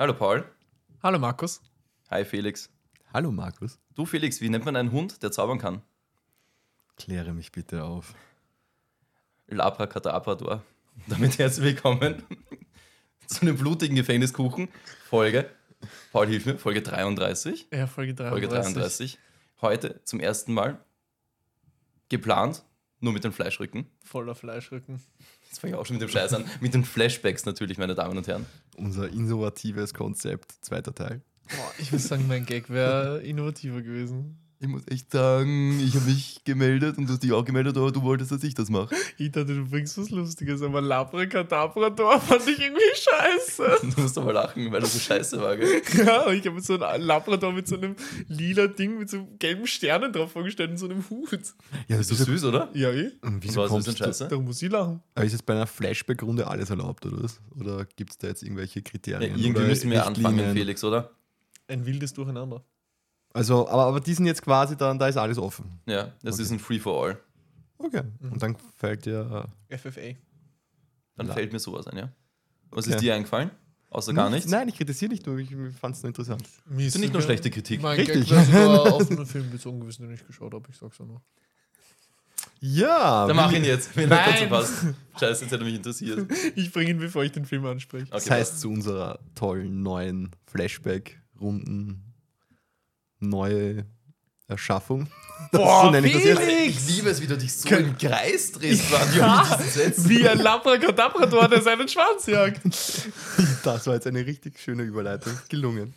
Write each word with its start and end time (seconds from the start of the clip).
Hallo 0.00 0.14
Paul. 0.14 0.44
Hallo 1.02 1.18
Markus. 1.18 1.60
Hi 2.08 2.24
Felix. 2.24 2.70
Hallo 3.12 3.32
Markus. 3.32 3.80
Du 3.96 4.06
Felix, 4.06 4.40
wie 4.40 4.48
nennt 4.48 4.64
man 4.64 4.76
einen 4.76 4.92
Hund, 4.92 5.24
der 5.24 5.32
zaubern 5.32 5.58
kann? 5.58 5.82
Kläre 6.96 7.32
mich 7.32 7.50
bitte 7.50 7.82
auf. 7.82 8.14
Labracadabrador. 9.48 10.62
Damit 11.08 11.40
herzlich 11.40 11.64
willkommen 11.64 12.22
zu 13.26 13.40
einem 13.40 13.56
blutigen 13.56 13.96
Gefängniskuchen. 13.96 14.68
Folge, 15.04 15.50
Paul 16.12 16.28
hilf 16.28 16.46
mir, 16.46 16.58
Folge 16.58 16.80
33. 16.80 17.66
Ja, 17.72 17.88
Folge 17.88 18.14
33. 18.14 18.30
Folge 18.30 18.48
33. 18.48 19.18
Heute 19.62 20.00
zum 20.04 20.20
ersten 20.20 20.54
Mal 20.54 20.78
geplant, 22.08 22.62
nur 23.00 23.12
mit 23.12 23.24
den 23.24 23.32
Fleischrücken. 23.32 23.90
Voller 24.04 24.36
Fleischrücken. 24.36 25.02
Jetzt 25.48 25.60
fange 25.60 25.72
ich 25.72 25.78
auch 25.78 25.86
schon 25.86 25.96
mit 25.96 26.02
dem 26.02 26.10
Scheiß 26.10 26.34
an. 26.34 26.44
Mit 26.60 26.74
den 26.74 26.84
Flashbacks 26.84 27.44
natürlich, 27.46 27.78
meine 27.78 27.94
Damen 27.94 28.16
und 28.16 28.28
Herren. 28.28 28.46
Unser 28.76 29.08
innovatives 29.08 29.94
Konzept, 29.94 30.52
zweiter 30.60 30.94
Teil. 30.94 31.22
Boah, 31.48 31.72
ich 31.78 31.90
muss 31.90 32.06
sagen, 32.06 32.26
mein 32.28 32.44
Gag 32.44 32.68
wäre 32.68 33.20
innovativer 33.22 33.80
gewesen. 33.80 34.38
Ich 34.60 34.66
muss 34.66 34.82
echt 34.88 35.12
sagen, 35.12 35.78
ich 35.78 35.94
habe 35.94 36.06
mich 36.06 36.42
gemeldet 36.42 36.98
und 36.98 37.06
du 37.06 37.12
hast 37.12 37.22
dich 37.22 37.32
auch 37.32 37.44
gemeldet, 37.44 37.76
aber 37.76 37.92
du 37.92 38.02
wolltest, 38.02 38.32
dass 38.32 38.42
ich 38.42 38.54
das 38.54 38.70
mache. 38.70 38.92
Ich 39.16 39.30
dachte, 39.30 39.54
du 39.54 39.64
bringst 39.64 39.96
was 39.98 40.10
Lustiges, 40.10 40.62
aber 40.62 40.80
Labracadabrador 40.80 42.20
fand 42.20 42.48
ich 42.48 42.58
irgendwie 42.60 42.82
scheiße. 42.94 43.78
Du 43.94 44.00
musst 44.02 44.18
aber 44.18 44.32
lachen, 44.32 44.72
weil 44.72 44.80
das 44.80 44.94
so 44.94 44.98
scheiße 44.98 45.40
war, 45.40 45.56
gell? 45.56 45.80
Ja, 46.04 46.26
und 46.26 46.34
ich 46.34 46.44
habe 46.44 46.56
mir 46.56 46.60
so 46.62 46.76
einen 46.82 47.02
Labrador 47.04 47.52
mit 47.52 47.68
so 47.68 47.76
einem 47.76 47.94
lila 48.26 48.66
Ding 48.66 48.98
mit 48.98 49.08
so 49.10 49.28
gelben 49.38 49.66
Sternen 49.66 50.12
drauf 50.12 50.32
vorgestellt 50.32 50.70
und 50.70 50.76
so 50.78 50.86
einem 50.88 51.08
Hut. 51.08 51.30
Ja, 51.86 51.96
Das 51.98 52.10
ist 52.10 52.24
süß, 52.24 52.44
oder? 52.46 52.68
Ja, 52.74 52.90
eh. 52.90 53.12
Und 53.22 53.44
wieso 53.44 53.56
war 53.56 53.64
das 53.64 53.70
kommst 53.70 53.86
denn 53.86 53.94
du, 53.94 54.04
scheiße? 54.04 54.26
Da 54.28 54.36
muss 54.38 54.60
ich 54.60 54.70
lachen. 54.72 55.00
aber 55.14 55.24
ist 55.24 55.34
es 55.34 55.42
bei 55.42 55.54
einer 55.54 55.68
Flashback-Runde 55.68 56.46
alles 56.48 56.70
erlaubt, 56.70 57.06
oder 57.06 57.22
was? 57.22 57.40
Oder 57.60 57.84
gibt 57.96 58.10
es 58.10 58.18
da 58.18 58.26
jetzt 58.26 58.42
irgendwelche 58.42 58.80
Ja, 58.80 58.84
Kriterien? 58.84 59.30
irgendwie 59.38 59.50
oder 59.50 59.66
müssen 59.68 59.90
wir 59.90 60.04
anfangen? 60.04 60.52
Felix, 60.52 60.82
oder? 60.82 61.12
Ein 61.68 61.86
wildes 61.86 62.12
Durcheinander. 62.12 62.64
Also, 63.32 63.68
aber, 63.68 63.84
aber 63.86 64.00
die 64.00 64.14
sind 64.14 64.26
jetzt 64.26 64.42
quasi 64.42 64.76
dann, 64.76 64.98
da 64.98 65.08
ist 65.08 65.16
alles 65.16 65.38
offen. 65.38 65.80
Ja, 65.86 66.12
das 66.22 66.34
Okay. 66.34 66.42
ist 66.44 66.50
ein 66.52 66.58
Free-for-all. 66.58 67.18
Okay. 67.78 68.02
Und 68.22 68.42
dann 68.42 68.56
fällt 68.76 69.04
dir. 69.06 69.46
FFA. 69.68 70.14
Dann 71.16 71.26
La- 71.28 71.34
fällt 71.34 71.52
mir 71.52 71.58
sowas 71.58 71.86
ein, 71.86 71.96
ja. 71.98 72.12
Was 72.70 72.86
Okay. 72.86 72.96
ist 72.96 73.02
dir 73.02 73.14
eingefallen? 73.14 73.50
Außer 73.90 74.12
gar 74.12 74.28
nichts? 74.28 74.50
Nein, 74.50 74.68
ich 74.68 74.76
kritisiere 74.76 75.10
nicht 75.12 75.26
nur, 75.26 75.38
ich 75.38 75.50
fand 75.80 75.96
es 75.96 76.02
nur 76.02 76.08
interessant. 76.08 76.42
Mir 76.66 76.84
Das 76.86 76.94
ist 76.96 77.00
nicht 77.00 77.12
nur 77.12 77.22
schlechte 77.22 77.50
Kritik. 77.50 77.80
Mein 77.80 77.98
Richtig. 77.98 78.28
Gag 78.28 78.52
wäre 78.52 78.76
sogar 78.76 78.92
auf 78.94 79.10
einen 79.10 79.24
Film 79.26 79.50
bezogen 79.50 79.80
gewesen, 79.80 80.02
den 80.02 80.14
ich 80.14 80.26
geschaut 80.26 80.52
habe. 80.52 80.68
Ich 80.70 80.76
sag's 80.76 81.00
auch 81.00 81.06
noch. 81.06 81.22
Ja! 82.60 83.26
Dann 83.26 83.36
mach 83.36 83.52
ihn 83.52 83.64
jetzt, 83.64 83.96
wenn 83.96 84.10
er 84.10 84.26
dazu 84.30 84.46
passt. 84.48 84.84
Scheiße, 85.18 85.44
jetzt 85.44 85.52
hätte 85.52 85.64
mich 85.64 85.74
interessiert. 85.76 86.30
Ich 86.56 86.72
bringe 86.72 86.90
ihn, 86.90 86.98
bevor 86.98 87.22
ich 87.24 87.32
den 87.32 87.44
Film 87.44 87.64
anspreche. 87.66 88.04
Okay, 88.06 88.12
Das 88.14 88.30
heißt, 88.30 88.60
zu 88.60 88.70
unserer 88.70 89.18
tollen 89.34 89.82
neuen 89.82 90.30
Flashback-Runden 90.46 92.02
neue 93.20 93.86
Erschaffung. 94.48 95.06
Boah, 95.52 95.84
so 95.84 95.90
nenne 95.90 96.06
ich 96.06 96.14
das 96.14 96.24
jetzt. 96.24 96.42
ich 96.48 96.88
liebe 96.88 97.10
es, 97.10 97.20
wie 97.20 97.26
du 97.26 97.36
dich 97.36 97.52
so 97.52 97.68
im 97.68 97.96
Kreis 97.96 98.50
drehst, 98.52 98.90
Mann, 98.90 99.16
ja. 99.16 99.58
Wie 99.98 100.26
ein 100.28 100.38
Labracadabrador, 100.38 101.48
der 101.48 101.62
seinen 101.62 101.88
Schwanz 101.88 102.26
jagt. 102.26 102.60
Das 103.64 103.86
war 103.86 103.94
jetzt 103.94 104.06
eine 104.06 104.24
richtig 104.24 104.58
schöne 104.60 104.84
Überleitung. 104.84 105.32
Gelungen. 105.48 105.92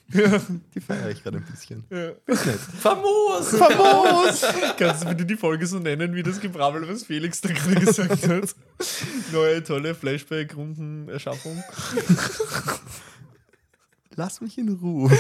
Die 0.75 0.81
feiere 0.81 1.09
ich 1.11 1.23
gerade 1.23 1.37
ein 1.37 1.45
bisschen. 1.45 1.85
Ja. 1.89 2.11
Famos! 2.35 3.49
Famos! 3.55 4.41
Kannst 4.77 5.03
du 5.03 5.09
bitte 5.09 5.25
die 5.25 5.37
Folge 5.37 5.67
so 5.67 5.79
nennen, 5.79 6.13
wie 6.15 6.23
das 6.23 6.39
Gebrabbel, 6.39 6.89
was 6.89 7.03
Felix 7.03 7.39
da 7.39 7.49
gerade 7.49 7.79
gesagt 7.85 8.27
hat? 8.27 8.55
Neue, 9.31 9.63
tolle 9.63 9.93
Flashback-Runden-Erschaffung. 9.93 11.63
Lass 14.15 14.41
mich 14.41 14.57
in 14.57 14.69
Ruhe. 14.69 15.11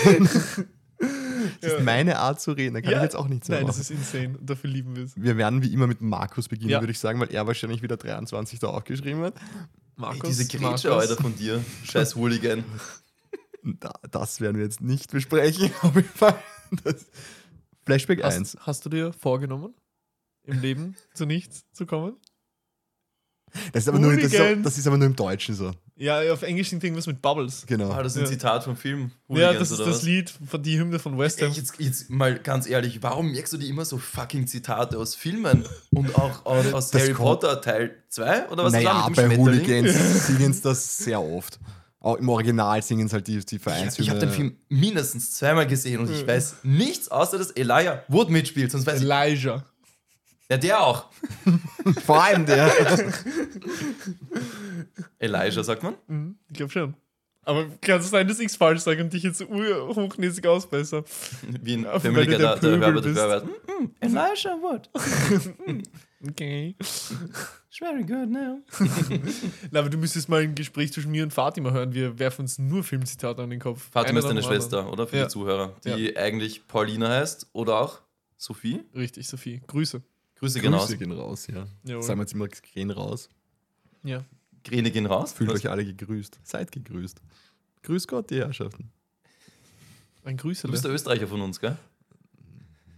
Das 1.61 1.71
Ja. 1.71 1.77
ist 1.77 1.83
meine 1.85 2.17
Art 2.19 2.41
zu 2.41 2.51
reden. 2.51 2.73
Da 2.73 2.81
kann 2.81 2.91
Ja. 2.91 2.97
ich 2.97 3.03
jetzt 3.03 3.15
auch 3.15 3.27
nichts 3.27 3.47
mehr 3.47 3.59
Nein, 3.59 3.67
das 3.67 3.77
machen. 3.77 3.81
ist 3.83 4.13
insane. 4.13 4.37
Und 4.37 4.49
dafür 4.49 4.69
lieben 4.69 4.95
wir 4.95 5.03
es. 5.03 5.13
Wir 5.15 5.37
werden 5.37 5.61
wie 5.61 5.71
immer 5.73 5.87
mit 5.87 6.01
Markus 6.01 6.47
beginnen, 6.47 6.71
Ja. 6.71 6.79
würde 6.81 6.91
ich 6.91 6.99
sagen, 6.99 7.19
weil 7.19 7.31
er 7.31 7.45
wahrscheinlich 7.47 7.81
wieder 7.81 7.97
23 7.97 8.59
da 8.59 8.67
aufgeschrieben 8.67 9.21
hat. 9.23 9.35
Ey, 10.01 10.19
diese 10.25 10.45
Grätsche, 10.47 10.59
Markus. 10.61 10.85
Alter, 11.09 11.15
von 11.21 11.35
dir. 11.35 11.63
Scheiß 11.83 12.15
Hooligan. 12.15 12.63
Da, 13.63 13.93
das 14.09 14.41
werden 14.41 14.57
wir 14.57 14.63
jetzt 14.63 14.81
nicht 14.81 15.11
besprechen. 15.11 15.71
Auf 15.83 15.95
jeden 15.95 16.07
Fall. 16.09 16.35
Das 16.83 17.05
Flashback 17.85 18.23
1. 18.23 18.55
Hast, 18.55 18.65
hast 18.65 18.85
du 18.85 18.89
dir 18.89 19.13
vorgenommen, 19.13 19.75
im 20.43 20.59
Leben 20.59 20.95
zu 21.13 21.25
nichts 21.27 21.65
zu 21.73 21.85
kommen? 21.85 22.15
Das 23.73 23.83
ist, 23.83 23.89
aber 23.89 23.99
nur, 23.99 24.15
das, 24.15 24.31
ist, 24.33 24.65
das 24.65 24.77
ist 24.77 24.87
aber 24.87 24.97
nur 24.97 25.07
im 25.07 25.15
Deutschen 25.15 25.53
so. 25.55 25.73
Ja, 26.01 26.33
auf 26.33 26.41
Englisch 26.41 26.69
singt 26.69 26.83
irgendwas 26.83 27.05
mit 27.05 27.21
Bubbles. 27.21 27.63
Genau. 27.67 27.91
Ah, 27.91 28.01
das 28.01 28.13
ist 28.13 28.17
ein 28.17 28.23
Ja. 28.25 28.31
Zitat 28.31 28.63
vom 28.63 28.75
Film. 28.75 29.11
Ja, 29.29 29.35
Hooligans, 29.49 29.59
das 29.59 29.71
ist 29.71 29.79
oder 29.81 29.89
das 29.89 29.97
was? 29.97 30.03
Lied, 30.03 30.33
von 30.49 30.63
die 30.63 30.79
Hymne 30.79 30.97
von 30.97 31.15
West 31.19 31.39
Ey, 31.41 31.47
Ham. 31.47 31.53
jetzt, 31.55 31.73
jetzt 31.77 32.09
mal 32.09 32.39
ganz 32.39 32.67
ehrlich, 32.67 33.03
warum 33.03 33.31
merkst 33.31 33.53
du 33.53 33.57
dir 33.57 33.69
immer 33.69 33.85
so 33.85 33.99
fucking 33.99 34.47
Zitate 34.47 34.97
aus 34.97 35.13
Filmen 35.13 35.63
und 35.91 36.15
auch 36.15 36.43
aus, 36.45 36.73
aus 36.73 36.93
Harry 36.95 37.13
Potter 37.13 37.61
Teil 37.61 37.95
2 38.09 38.49
oder 38.49 38.63
was 38.63 38.73
naja, 38.73 39.07
bei? 39.15 39.37
Hooligans 39.37 39.93
singen 40.27 40.53
sie 40.53 40.61
das 40.63 40.97
sehr 40.97 41.21
oft. 41.21 41.59
Auch 41.99 42.15
im 42.17 42.29
Original 42.29 42.81
singen 42.81 43.07
sie 43.07 43.13
halt 43.13 43.27
die, 43.27 43.37
die 43.45 43.57
Ich, 43.57 43.61
Vereinshymne. 43.61 44.03
ich 44.03 44.09
habe 44.09 44.19
den 44.19 44.31
Film 44.31 44.57
mindestens 44.69 45.35
zweimal 45.35 45.67
gesehen 45.67 45.99
und 45.99 46.09
ich 46.09 46.25
weiß 46.25 46.55
nichts, 46.63 47.09
außer 47.09 47.37
dass 47.37 47.51
Elijah 47.51 48.01
Wood 48.07 48.31
mitspielt. 48.31 48.71
Sonst 48.71 48.87
weiß 48.87 49.01
ich, 49.03 49.05
Elijah. 49.07 49.63
Ja, 50.51 50.57
der 50.57 50.81
auch. 50.81 51.09
Vor 52.05 52.21
allem 52.21 52.45
der. 52.45 52.69
Elijah, 55.19 55.63
sagt 55.63 55.81
man? 55.83 55.95
Mhm, 56.07 56.35
ich 56.49 56.53
glaube 56.57 56.71
schon. 56.71 56.93
Aber 57.43 57.65
kann 57.81 57.99
es 58.01 58.09
sein, 58.11 58.27
dass 58.27 58.39
ich 58.39 58.47
es 58.47 58.55
falsch 58.55 58.81
sage 58.81 59.01
und 59.03 59.11
dich 59.13 59.23
jetzt 59.23 59.41
hochnäsig 59.41 60.45
ausbesser? 60.45 61.03
Wie 61.61 61.73
ein 61.75 61.83
Ja, 61.85 61.99
Family 61.99 62.27
Guy, 62.27 62.37
der 62.37 62.55
der, 62.57 62.77
der 62.77 62.87
Herbert. 62.87 63.05
Herbert. 63.05 63.45
Mm, 63.45 63.83
mm, 63.83 63.91
Elijah 64.01 64.57
Wood. 64.61 64.89
Okay. 66.29 66.75
It's 66.79 67.77
very 67.79 68.03
good 68.03 68.29
now. 68.29 68.59
Na, 69.71 69.79
aber 69.79 69.89
du 69.89 69.97
müsstest 69.97 70.29
mal 70.29 70.41
ein 70.41 70.53
Gespräch 70.53 70.93
zwischen 70.93 71.09
mir 71.11 71.23
und 71.23 71.31
Fatima 71.33 71.71
hören. 71.71 71.93
Wir 71.93 72.19
werfen 72.19 72.41
uns 72.41 72.59
nur 72.59 72.83
Filmzitate 72.83 73.41
an 73.41 73.49
den 73.49 73.59
Kopf. 73.59 73.89
Fatima 73.89 74.19
ist 74.19 74.27
deine 74.27 74.43
Schwester, 74.43 74.91
oder? 74.91 75.07
Für 75.07 75.17
Ja. 75.17 75.23
die 75.23 75.29
Zuhörer. 75.29 75.75
Die 75.83 76.15
eigentlich 76.17 76.67
Paulina 76.67 77.09
heißt 77.09 77.47
oder 77.53 77.79
auch 77.79 78.01
Sophie. 78.37 78.83
Richtig, 78.93 79.27
Sophie. 79.27 79.61
Grüße. 79.65 80.03
Grüße 80.41 80.59
gehen 80.59 80.73
raus. 80.73 80.87
Grüße 80.87 80.97
gehen 80.97 81.11
raus, 81.13 81.47
ja. 81.47 81.65
Jawohl. 81.85 82.03
Sagen 82.03 82.19
wir 82.19 82.23
jetzt 82.23 82.33
immer, 82.33 82.47
gehen 82.49 82.91
raus. 82.91 83.29
Ja. 84.03 84.25
Gräne 84.63 84.91
gehen 84.91 85.05
raus. 85.05 85.31
Fühlt 85.33 85.49
Was? 85.51 85.59
euch 85.59 85.69
alle 85.69 85.85
gegrüßt. 85.85 86.39
Seid 86.43 86.71
gegrüßt. 86.71 87.21
Grüß 87.83 88.07
Gott, 88.07 88.29
die 88.31 88.37
Herrschaften. 88.39 88.91
Ein 90.23 90.37
Du 90.37 90.49
bist 90.49 90.63
Grüße. 90.63 90.81
der 90.83 90.91
Österreicher 90.91 91.27
von 91.27 91.41
uns, 91.41 91.59
gell? 91.59 91.77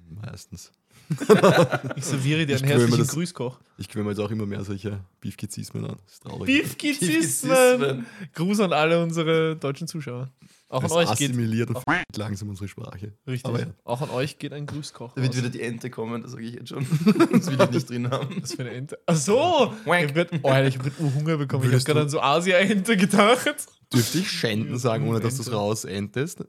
Meistens. 0.09 0.72
Ich 1.98 2.06
serviere 2.06 2.46
dir 2.46 2.56
einen 2.58 2.66
herzlichen 2.66 2.98
das- 2.98 3.09
Grüßkoch. 3.09 3.60
Ich 3.78 3.90
gewöhne 3.90 4.06
mir 4.06 4.12
jetzt 4.12 4.20
auch 4.20 4.31
immer 4.31 4.46
mehr 4.46 4.64
solche 4.64 5.02
Beefgizismen 5.20 5.84
an. 5.86 5.98
Das 6.06 6.14
ist 6.14 6.24
traurig. 6.24 6.46
Beefgizismen. 6.48 8.06
Gruß 8.34 8.62
an 8.62 8.72
alle 8.74 9.04
unsere 9.04 9.56
deutschen 9.58 9.88
Zuschauer. 9.88 10.30
Auch 10.74 10.84
an 10.84 10.92
euch 10.92 11.16
geht. 11.18 11.76
auf 11.76 11.84
langsam 12.18 12.50
unsere 12.50 12.68
Sprache. 12.68 13.14
Richtig. 13.28 13.46
Aber 13.46 13.60
ja. 13.60 13.68
Auch 13.84 14.02
an 14.02 14.10
euch 14.10 14.38
geht 14.40 14.54
ein 14.54 14.66
Grüßkoch. 14.66 15.14
Da 15.14 15.22
wird 15.22 15.32
raus. 15.34 15.38
wieder 15.38 15.50
die 15.50 15.62
Ente 15.62 15.90
kommen, 15.90 16.22
das 16.22 16.32
sage 16.32 16.44
ich 16.44 16.56
jetzt 16.56 16.70
schon. 16.70 16.86
Das 17.32 17.48
will 17.48 17.60
ich 17.62 17.70
nicht 17.72 17.90
drin 17.90 18.10
haben. 18.10 18.42
Was 18.42 18.54
für 18.54 18.62
eine 18.64 18.72
Ente. 18.72 19.00
Ach 19.06 19.16
so! 19.16 19.74
Ich 19.82 19.86
Wank. 19.88 20.04
habe 20.10 20.14
gerade 20.14 20.40
oh, 20.44 20.48
Alter, 20.50 20.68
ich 20.68 20.78
hab 20.78 20.84
grad 20.84 21.00
Hunger 21.00 21.38
bekommen. 21.38 21.64
Würdest 21.64 21.88
ich 21.88 21.90
habe 21.96 22.00
gerade 22.00 22.12
du- 22.12 22.20
an 22.20 22.42
so 22.42 22.42
Asia-Ente 22.42 22.98
gedacht. 22.98 23.66
Dürfte 23.94 24.18
ich 24.20 24.32
Schänden 24.32 24.78
sagen, 24.78 25.08
ohne 25.08 25.20
dass 25.20 25.36
du 25.36 25.42
es 25.42 25.48
Ente. 25.48 25.58
rausentest? 25.58 26.40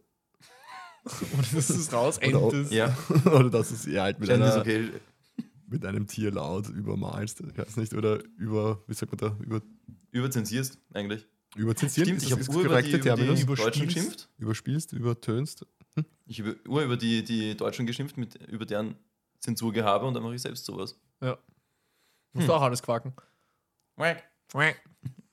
Und 1.37 1.55
das 1.57 1.71
ist 1.71 1.93
raus, 1.93 2.19
Oder 2.27 2.39
auch- 2.39 2.53
Entes. 2.53 2.73
Ja, 2.73 2.97
Oder 3.27 3.51
dass 3.51 3.69
du 3.69 3.75
es 3.75 3.87
eher 3.87 4.03
halt 4.03 4.21
mit, 4.21 4.29
ist 4.31 4.35
einer, 4.35 4.57
okay. 4.59 4.89
mit 5.69 5.85
einem 5.85 6.07
Tierlaut 6.07 6.69
übermalst? 6.71 7.41
Ich 7.41 7.59
weiß 7.59 7.77
nicht. 7.77 7.93
Oder 7.95 8.21
über, 8.39 8.83
wie 8.87 8.95
sagt 8.95 9.13
man 9.13 9.19
da, 9.19 9.37
über, 9.45 9.61
Überzensierst 10.13 10.79
eigentlich. 10.95 11.27
Überzensiert? 11.57 12.07
Stimmt, 12.07 12.19
Ist 12.23 12.27
ich 12.27 12.33
habe 12.33 12.43
über 12.43 12.53
die, 12.63 12.69
korrekte 12.69 12.91
über 12.91 12.99
die 12.99 13.03
Terminus? 13.23 13.41
Über- 13.43 13.57
Deutschen 13.57 13.83
Überspielst. 13.83 13.95
geschimpft. 13.97 14.29
Überspielst, 14.39 14.93
übertönst? 14.93 15.67
Ich 16.27 16.41
habe 16.41 16.57
Ur 16.69 16.83
über 16.83 16.97
die, 16.97 17.23
die 17.23 17.57
Deutschen 17.57 17.87
geschimpft, 17.87 18.17
mit, 18.17 18.35
über 18.49 18.67
deren 18.67 18.97
Zensurgehabe 19.41 20.07
und 20.07 20.15
dann 20.15 20.23
mache 20.23 20.35
ich 20.35 20.43
selbst 20.43 20.65
sowas. 20.65 20.97
Ja. 21.21 21.39
Musst 22.33 22.49
du 22.49 22.53
auch 22.53 22.63
alles 22.63 22.83
quaken. 22.83 23.13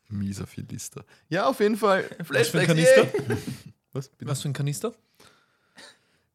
Mieser 0.09 0.45
Philister. 0.45 1.05
Ja, 1.29 1.45
auf 1.47 1.59
jeden 1.59 1.77
Fall. 1.77 2.09
Was 2.27 2.49
für 2.49 2.59
ein 2.59 2.67
Kanister? 2.67 3.07
Was? 3.93 4.09
Bitte? 4.09 4.29
Was 4.29 4.41
für 4.41 4.49
ein 4.49 4.53
Kanister? 4.53 4.93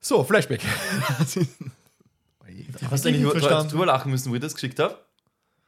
So, 0.01 0.25
Flashback. 0.25 0.63
Hast 1.19 3.05
du 3.05 3.09
eigentlich 3.09 3.23
drüber 3.69 3.87
lachen 3.87 4.11
müssen, 4.11 4.31
wo 4.31 4.35
ich 4.35 4.41
das 4.41 4.55
geschickt 4.55 4.79
habe? 4.79 4.99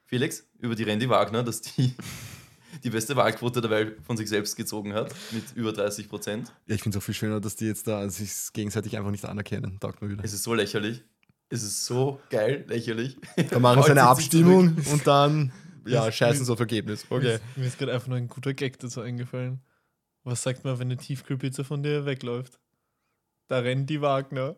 Felix, 0.06 0.46
über 0.58 0.74
die 0.74 0.84
Randy 0.84 1.08
Wagner, 1.08 1.42
dass 1.42 1.60
die 1.60 1.94
die 2.82 2.90
beste 2.90 3.16
Wahlquote 3.16 3.60
der 3.60 3.70
Welt 3.70 3.96
von 4.04 4.16
sich 4.16 4.28
selbst 4.28 4.56
gezogen 4.56 4.94
hat, 4.94 5.14
mit 5.32 5.44
über 5.54 5.72
30 5.72 6.08
Prozent. 6.08 6.52
Ja, 6.66 6.74
ich 6.74 6.82
finde 6.82 6.96
es 6.96 7.02
auch 7.02 7.04
viel 7.04 7.14
schöner, 7.14 7.40
dass 7.40 7.56
die 7.56 7.66
jetzt 7.66 7.86
da 7.86 8.08
sich 8.08 8.32
gegenseitig 8.52 8.96
einfach 8.96 9.10
nicht 9.10 9.24
anerkennen. 9.24 9.78
Taugt 9.80 10.02
mir 10.02 10.10
wieder. 10.10 10.24
Es 10.24 10.32
ist 10.32 10.42
so 10.42 10.54
lächerlich. 10.54 11.02
Es 11.50 11.62
ist 11.62 11.86
so 11.86 12.20
geil, 12.30 12.64
lächerlich. 12.68 13.16
Da 13.50 13.58
machen 13.58 13.82
sie 13.82 13.90
eine 13.90 14.02
Abstimmung 14.02 14.76
und 14.92 15.06
dann, 15.06 15.52
ja, 15.86 16.12
scheißen 16.12 16.44
sie 16.44 16.52
auf 16.52 16.60
Ergebnis. 16.60 17.06
Okay. 17.08 17.38
Mir 17.56 17.66
ist 17.66 17.78
gerade 17.78 17.92
einfach 17.94 18.08
nur 18.08 18.18
ein 18.18 18.28
guter 18.28 18.52
Gag 18.52 18.78
dazu 18.78 19.00
eingefallen. 19.00 19.60
Was 20.24 20.42
sagt 20.42 20.64
man, 20.64 20.78
wenn 20.78 20.88
eine 20.88 20.98
Tiefkühlpizza 20.98 21.64
von 21.64 21.82
dir 21.82 22.04
wegläuft? 22.04 22.58
Da 23.46 23.60
rennt 23.60 23.88
die 23.88 24.02
Wagner. 24.02 24.56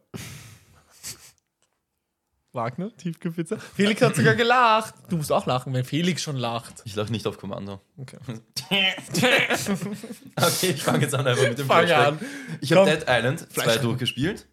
Wagner, 2.53 2.91
Tiefkühlpizza? 2.97 3.59
Felix 3.59 4.03
hat 4.03 4.17
sogar 4.17 4.35
gelacht. 4.35 4.95
Du 5.09 5.17
musst 5.17 5.31
auch 5.31 5.47
lachen, 5.47 5.73
wenn 5.73 5.85
Felix 5.85 6.23
schon 6.23 6.37
lacht. 6.37 6.83
Ich 6.85 6.97
lache 6.97 7.13
nicht 7.13 7.27
auf 7.27 7.39
Kommando. 7.39 7.81
Okay. 7.97 8.19
Okay, 10.37 10.71
ich 10.71 10.83
fange 10.83 11.03
jetzt 11.03 11.15
an 11.15 11.27
einfach 11.27 11.49
mit 11.49 11.59
dem 11.59 11.67
Fang 11.67 11.87
Flashback. 11.87 12.07
an. 12.09 12.19
Ich 12.61 12.73
habe. 12.73 12.91
Dead 12.91 13.05
Island 13.09 13.41
2 13.41 13.47
Flashback. 13.63 13.83
durchgespielt. 13.83 14.47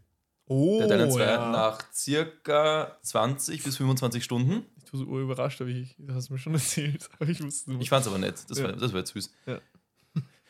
Oh, 0.47 0.79
Dead 0.81 0.91
Island 0.91 1.13
2 1.13 1.23
ja. 1.23 1.51
nach 1.51 1.79
circa 1.93 2.97
20 3.03 3.63
bis 3.63 3.77
25 3.77 4.23
Stunden. 4.23 4.65
Ich 4.85 4.93
war 4.93 4.99
so 4.99 5.05
urüberrascht, 5.05 5.59
aber 5.61 5.69
ich, 5.69 5.95
du 5.97 6.13
hast 6.13 6.29
mir 6.29 6.37
schon 6.37 6.53
erzählt. 6.53 7.09
Aber 7.19 7.29
ich 7.29 7.43
wusste 7.43 7.73
Ich 7.79 7.89
fand 7.89 8.03
es 8.05 8.07
aber 8.07 8.19
nett. 8.19 8.35
Das, 8.47 8.57
Ja. 8.59 8.65
war, 8.65 8.71
das 8.73 8.93
war 8.93 8.99
jetzt 8.99 9.11
süß. 9.13 9.31
Ja. 9.45 9.59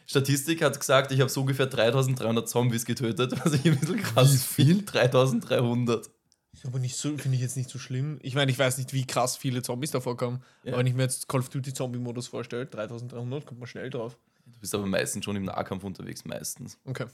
Statistik 0.06 0.62
hat 0.64 0.80
gesagt, 0.80 1.12
ich 1.12 1.20
habe 1.20 1.30
so 1.30 1.42
ungefähr 1.42 1.66
3300 1.66 2.48
Zombies 2.48 2.86
getötet, 2.86 3.34
was 3.44 3.54
ich 3.54 3.66
ein 3.66 3.78
bisschen 3.80 3.98
krass 4.02 4.32
Wie 4.34 4.38
viel? 4.64 4.76
finde. 4.76 4.84
3300. 4.92 6.10
Ist 6.58 6.66
aber 6.66 6.80
nicht 6.80 6.96
so, 6.96 7.16
finde 7.18 7.36
ich 7.36 7.42
jetzt 7.42 7.56
nicht 7.56 7.70
so 7.70 7.78
schlimm. 7.78 8.18
Ich 8.24 8.34
meine, 8.34 8.52
ich 8.52 8.58
weiß 8.58 8.80
nicht, 8.80 8.92
wie 8.92 9.06
krass 9.06 9.38
viele 9.38 9.62
Zombies 9.62 9.92
da 9.92 10.00
vorkommen. 10.02 10.44
Ja. 10.64 10.72
Aber 10.72 10.80
wenn 10.80 10.88
ich 10.88 10.96
mir 10.96 11.04
jetzt 11.04 11.28
Call 11.28 11.42
of 11.42 11.50
Duty 11.50 11.72
Zombie-Modus 11.72 12.28
vorstelle, 12.28 12.66
3300, 12.66 13.46
kommt 13.46 13.60
man 13.60 13.68
schnell 13.68 13.92
drauf. 13.92 14.18
Du 14.48 14.60
bist 14.60 14.74
aber 14.74 14.88
meistens 14.88 15.24
schon 15.24 15.36
im 15.36 15.44
Nahkampf 15.44 15.84
unterwegs, 15.84 16.26
meistens. 16.26 16.80
Okay. 16.86 17.06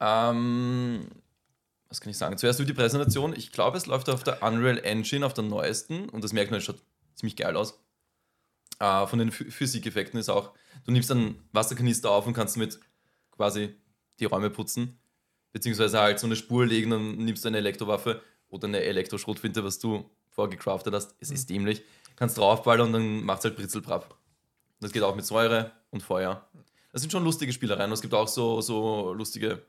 Ähm, 0.00 1.06
was 1.88 2.00
kann 2.00 2.10
ich 2.10 2.16
sagen? 2.16 2.38
Zuerst 2.38 2.58
über 2.58 2.66
die 2.66 2.72
Präsentation. 2.72 3.34
Ich 3.36 3.52
glaube, 3.52 3.76
es 3.76 3.86
läuft 3.86 4.08
auf 4.08 4.24
der 4.24 4.42
Unreal 4.42 4.78
Engine, 4.78 5.24
auf 5.26 5.34
der 5.34 5.44
neuesten. 5.44 6.08
Und 6.08 6.24
das 6.24 6.32
merkt 6.32 6.50
man, 6.50 6.58
es 6.58 6.64
schaut 6.64 6.82
ziemlich 7.16 7.36
geil 7.36 7.54
aus. 7.56 7.78
Äh, 8.78 9.06
von 9.06 9.18
den 9.18 9.30
Phy- 9.30 9.50
Physikeffekten 9.50 10.18
ist 10.18 10.28
auch, 10.28 10.52
du 10.84 10.92
nimmst 10.92 11.10
einen 11.10 11.42
Wasserkanister 11.52 12.10
auf 12.10 12.26
und 12.26 12.32
kannst 12.34 12.56
damit 12.56 12.78
quasi 13.30 13.74
die 14.20 14.24
Räume 14.26 14.50
putzen. 14.50 14.98
Beziehungsweise 15.56 15.98
halt 15.98 16.18
so 16.18 16.26
eine 16.26 16.36
Spur 16.36 16.66
legen, 16.66 16.90
dann 16.90 17.16
nimmst 17.16 17.42
du 17.42 17.48
eine 17.48 17.56
Elektrowaffe 17.56 18.20
oder 18.50 18.68
eine 18.68 18.82
Elektroschrotfinte, 18.82 19.64
was 19.64 19.78
du 19.78 20.04
vorgecraftet 20.28 20.92
hast. 20.92 21.14
Es 21.18 21.30
ist 21.30 21.48
dämlich. 21.48 21.82
Kannst 22.14 22.36
draufballern 22.36 22.88
und 22.88 22.92
dann 22.92 23.24
macht 23.24 23.38
es 23.38 23.44
halt 23.46 23.56
Britzelbrapp. 23.56 24.18
Das 24.82 24.92
geht 24.92 25.02
auch 25.02 25.16
mit 25.16 25.24
Säure 25.24 25.72
und 25.88 26.02
Feuer. 26.02 26.46
Das 26.92 27.00
sind 27.00 27.10
schon 27.10 27.24
lustige 27.24 27.54
Spielereien. 27.54 27.90
Es 27.90 28.02
gibt 28.02 28.12
auch 28.12 28.28
so, 28.28 28.60
so 28.60 29.14
lustige 29.14 29.62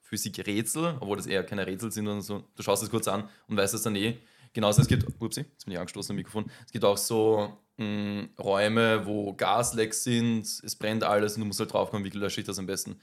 Physikrätsel, 0.00 0.96
obwohl 0.98 1.16
das 1.16 1.26
eher 1.26 1.44
keine 1.44 1.64
Rätsel 1.64 1.92
sind, 1.92 2.06
sondern 2.06 2.22
so, 2.22 2.42
du 2.56 2.62
schaust 2.64 2.82
es 2.82 2.90
kurz 2.90 3.06
an 3.06 3.28
und 3.46 3.56
weißt 3.56 3.74
es 3.74 3.82
dann 3.82 3.94
eh. 3.94 4.18
Genauso, 4.52 4.82
es 4.82 4.88
gibt, 4.88 5.06
upsi, 5.20 5.42
jetzt 5.42 5.64
bin 5.64 5.74
ich 5.74 5.78
angestoßen 5.78 6.12
am 6.12 6.16
Mikrofon, 6.16 6.50
es 6.66 6.72
gibt 6.72 6.84
auch 6.84 6.96
so 6.96 7.56
mh, 7.76 8.30
Räume, 8.40 9.06
wo 9.06 9.32
Gaslecks 9.32 10.02
sind, 10.02 10.42
es 10.42 10.74
brennt 10.74 11.04
alles 11.04 11.36
und 11.36 11.42
du 11.42 11.46
musst 11.46 11.60
halt 11.60 11.72
draufkommen, 11.72 12.04
wie 12.04 12.18
lösche 12.18 12.40
ich 12.40 12.46
das 12.48 12.58
am 12.58 12.66
besten. 12.66 13.00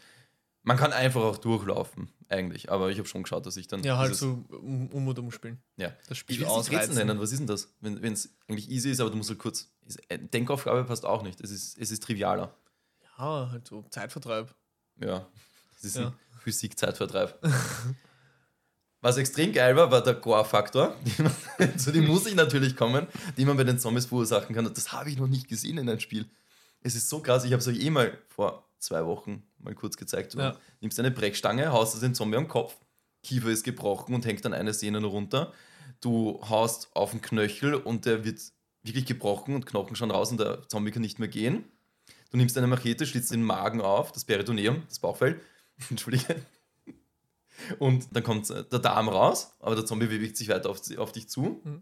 Man 0.64 0.76
kann 0.78 0.92
einfach 0.92 1.22
auch 1.22 1.38
durchlaufen, 1.38 2.10
eigentlich, 2.28 2.70
aber 2.72 2.90
ich 2.92 2.98
habe 3.00 3.08
schon 3.08 3.24
geschaut, 3.24 3.46
dass 3.46 3.56
ich 3.58 3.68
dann. 3.68 3.82
Ja, 3.84 3.98
halt 3.98 4.14
so 4.16 4.44
um, 4.50 4.88
um 4.90 5.08
und 5.08 5.18
um 5.18 5.32
spielen. 5.32 5.58
Ja. 5.78 5.94
Das 6.08 6.18
Spiel 6.18 6.36
Ich 6.42 6.46
ausreizen. 6.46 6.96
nennen, 6.96 7.20
was 7.20 7.32
ist 7.32 7.40
denn 7.40 7.48
das? 7.48 7.74
Wenn 7.80 8.04
es 8.14 8.30
eigentlich 8.48 8.70
easy 8.70 8.92
ist, 8.92 9.00
aber 9.00 9.10
du 9.10 9.16
musst 9.18 9.30
halt 9.30 9.40
kurz. 9.40 9.72
äh, 10.10 10.20
Denkaufgabe 10.20 10.84
passt 10.84 11.06
auch 11.06 11.24
nicht, 11.24 11.40
es 11.42 11.50
ist, 11.52 11.78
es 11.78 11.92
ist 11.92 12.04
trivialer. 12.04 12.54
Ja, 13.18 13.50
halt 13.52 13.68
so 13.68 13.84
Zeitvertreib. 13.90 14.54
Ja, 15.02 15.26
das 15.76 15.84
ist 15.86 15.96
Ja. 15.98 16.08
ein 16.08 16.14
Physik-Zeitvertreib. 16.42 17.40
Was 19.02 19.16
extrem 19.16 19.54
geil 19.54 19.78
war, 19.78 19.90
war 19.92 20.04
der 20.04 20.16
Gore-Faktor. 20.16 20.94
Zu 21.78 21.94
dem 21.94 22.06
muss 22.06 22.26
ich 22.26 22.36
natürlich 22.36 22.76
kommen, 22.76 23.08
den 23.38 23.48
man 23.48 23.56
bei 23.56 23.64
den 23.64 23.80
Zombies 23.80 24.08
verursachen 24.08 24.54
kann. 24.54 24.66
Und 24.68 24.76
das 24.76 24.92
habe 24.92 25.10
ich 25.10 25.18
noch 25.18 25.28
nicht 25.28 25.48
gesehen 25.48 25.78
in 25.78 25.90
einem 25.90 26.02
Spiel. 26.02 26.30
Es 26.82 26.96
ist 26.96 27.08
so 27.08 27.22
krass, 27.22 27.46
ich 27.46 27.54
habe 27.54 27.62
es 27.62 27.68
euch 27.68 27.80
eh 27.80 27.90
mal 27.90 28.18
vor 28.28 28.68
zwei 28.78 29.06
Wochen 29.06 29.44
mal 29.60 29.76
kurz 29.76 29.98
gezeigt. 29.98 30.34
Du 30.34 30.40
Ja. 30.40 30.56
nimmst 30.82 31.00
eine 31.00 31.12
Brechstange, 31.12 31.72
haust 31.72 31.94
es 31.96 32.02
den 32.02 32.16
Zombie 32.16 32.38
am 32.38 32.48
Kopf, 32.48 32.78
Kiefer 33.24 33.50
ist 33.50 33.64
gebrochen 33.64 34.16
und 34.16 34.26
hängt 34.26 34.44
dann 34.46 34.54
eine 34.54 34.74
Sehne 34.74 35.04
runter. 35.04 35.54
Du 36.02 36.40
haust 36.48 36.90
auf 36.96 37.12
den 37.12 37.22
Knöchel 37.22 37.74
und 37.76 38.06
der 38.06 38.24
wird 38.24 38.40
wirklich 38.84 39.06
gebrochen 39.06 39.56
und 39.56 39.66
Knochen 39.66 39.96
schauen 39.96 40.12
raus 40.12 40.32
und 40.32 40.40
der 40.40 40.68
Zombie 40.70 40.92
kann 40.92 41.02
nicht 41.02 41.20
mehr 41.20 41.28
gehen. 41.28 41.66
Du 42.32 42.38
nimmst 42.38 42.58
eine 42.58 42.68
Machete, 42.68 43.06
schlitzt 43.06 43.32
den 43.32 43.44
Magen 43.44 43.82
auf, 43.82 44.12
das 44.12 44.24
Peritoneum, 44.24 44.84
das 44.88 45.00
Bauchfell. 45.00 45.42
Entschuldige. 45.90 46.36
Und 47.78 48.08
dann 48.16 48.24
kommt 48.24 48.50
äh, 48.50 48.64
der 48.64 48.80
Darm 48.80 49.10
raus, 49.10 49.54
aber 49.60 49.76
der 49.76 49.86
Zombie 49.86 50.08
bewegt 50.08 50.38
sich 50.38 50.48
weiter 50.48 50.70
auf, 50.70 50.80
auf 50.98 51.12
dich 51.12 51.28
zu. 51.30 51.62
Mhm. 51.64 51.82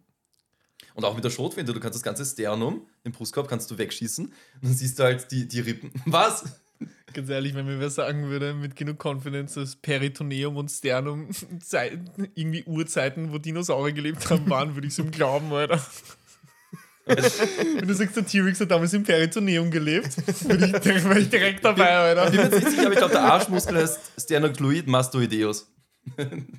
Und 0.95 1.05
auch 1.05 1.13
mit 1.13 1.23
der 1.23 1.29
Schrotflinte, 1.29 1.73
du 1.73 1.79
kannst 1.79 1.95
das 1.95 2.03
ganze 2.03 2.25
Sternum, 2.25 2.87
den 3.05 3.11
Brustkorb, 3.11 3.47
kannst 3.47 3.69
du 3.69 3.77
wegschießen. 3.77 4.25
Und 4.25 4.33
dann 4.63 4.73
siehst 4.73 4.97
du 4.97 5.03
halt 5.03 5.29
die, 5.31 5.47
die 5.47 5.59
Rippen. 5.59 5.91
Was? 6.05 6.45
Ganz 7.13 7.29
ehrlich, 7.29 7.55
wenn 7.55 7.65
mir 7.65 7.79
wer 7.79 7.89
sagen 7.89 8.29
würde, 8.29 8.53
mit 8.53 8.75
genug 8.75 9.03
Confidence, 9.03 9.55
dass 9.55 9.75
Peritoneum 9.75 10.57
und 10.57 10.69
Sternum 10.69 11.29
Zeiten, 11.63 12.27
irgendwie 12.35 12.63
Urzeiten, 12.65 13.31
wo 13.31 13.37
Dinosaurier 13.37 13.93
gelebt 13.93 14.29
haben, 14.29 14.49
waren, 14.49 14.75
würde 14.75 14.87
ich 14.87 14.93
es 14.93 14.99
ihm 14.99 15.11
glauben, 15.11 15.51
Alter. 15.51 15.81
wenn 17.05 17.87
du 17.87 17.93
sagst, 17.93 18.17
der 18.17 18.25
T-Rex 18.25 18.59
hat 18.59 18.69
damals 18.71 18.93
im 18.93 19.03
Peritoneum 19.03 19.71
gelebt, 19.71 20.09
ich, 20.17 20.47
wäre 20.49 21.19
ich 21.19 21.29
direkt 21.29 21.63
dabei, 21.63 22.11
Ich 22.13 22.29
bin 22.29 22.35
mir 22.35 22.41
Alter. 22.43 22.55
nicht 22.59 22.69
sicher, 22.69 22.81
aber 22.85 22.91
ich 22.91 22.97
glaube, 22.97 23.13
der 23.13 23.23
Arschmuskel 23.23 23.77
heißt 23.77 23.99
Sternocluid 24.19 24.87
mastoideus. 24.87 25.71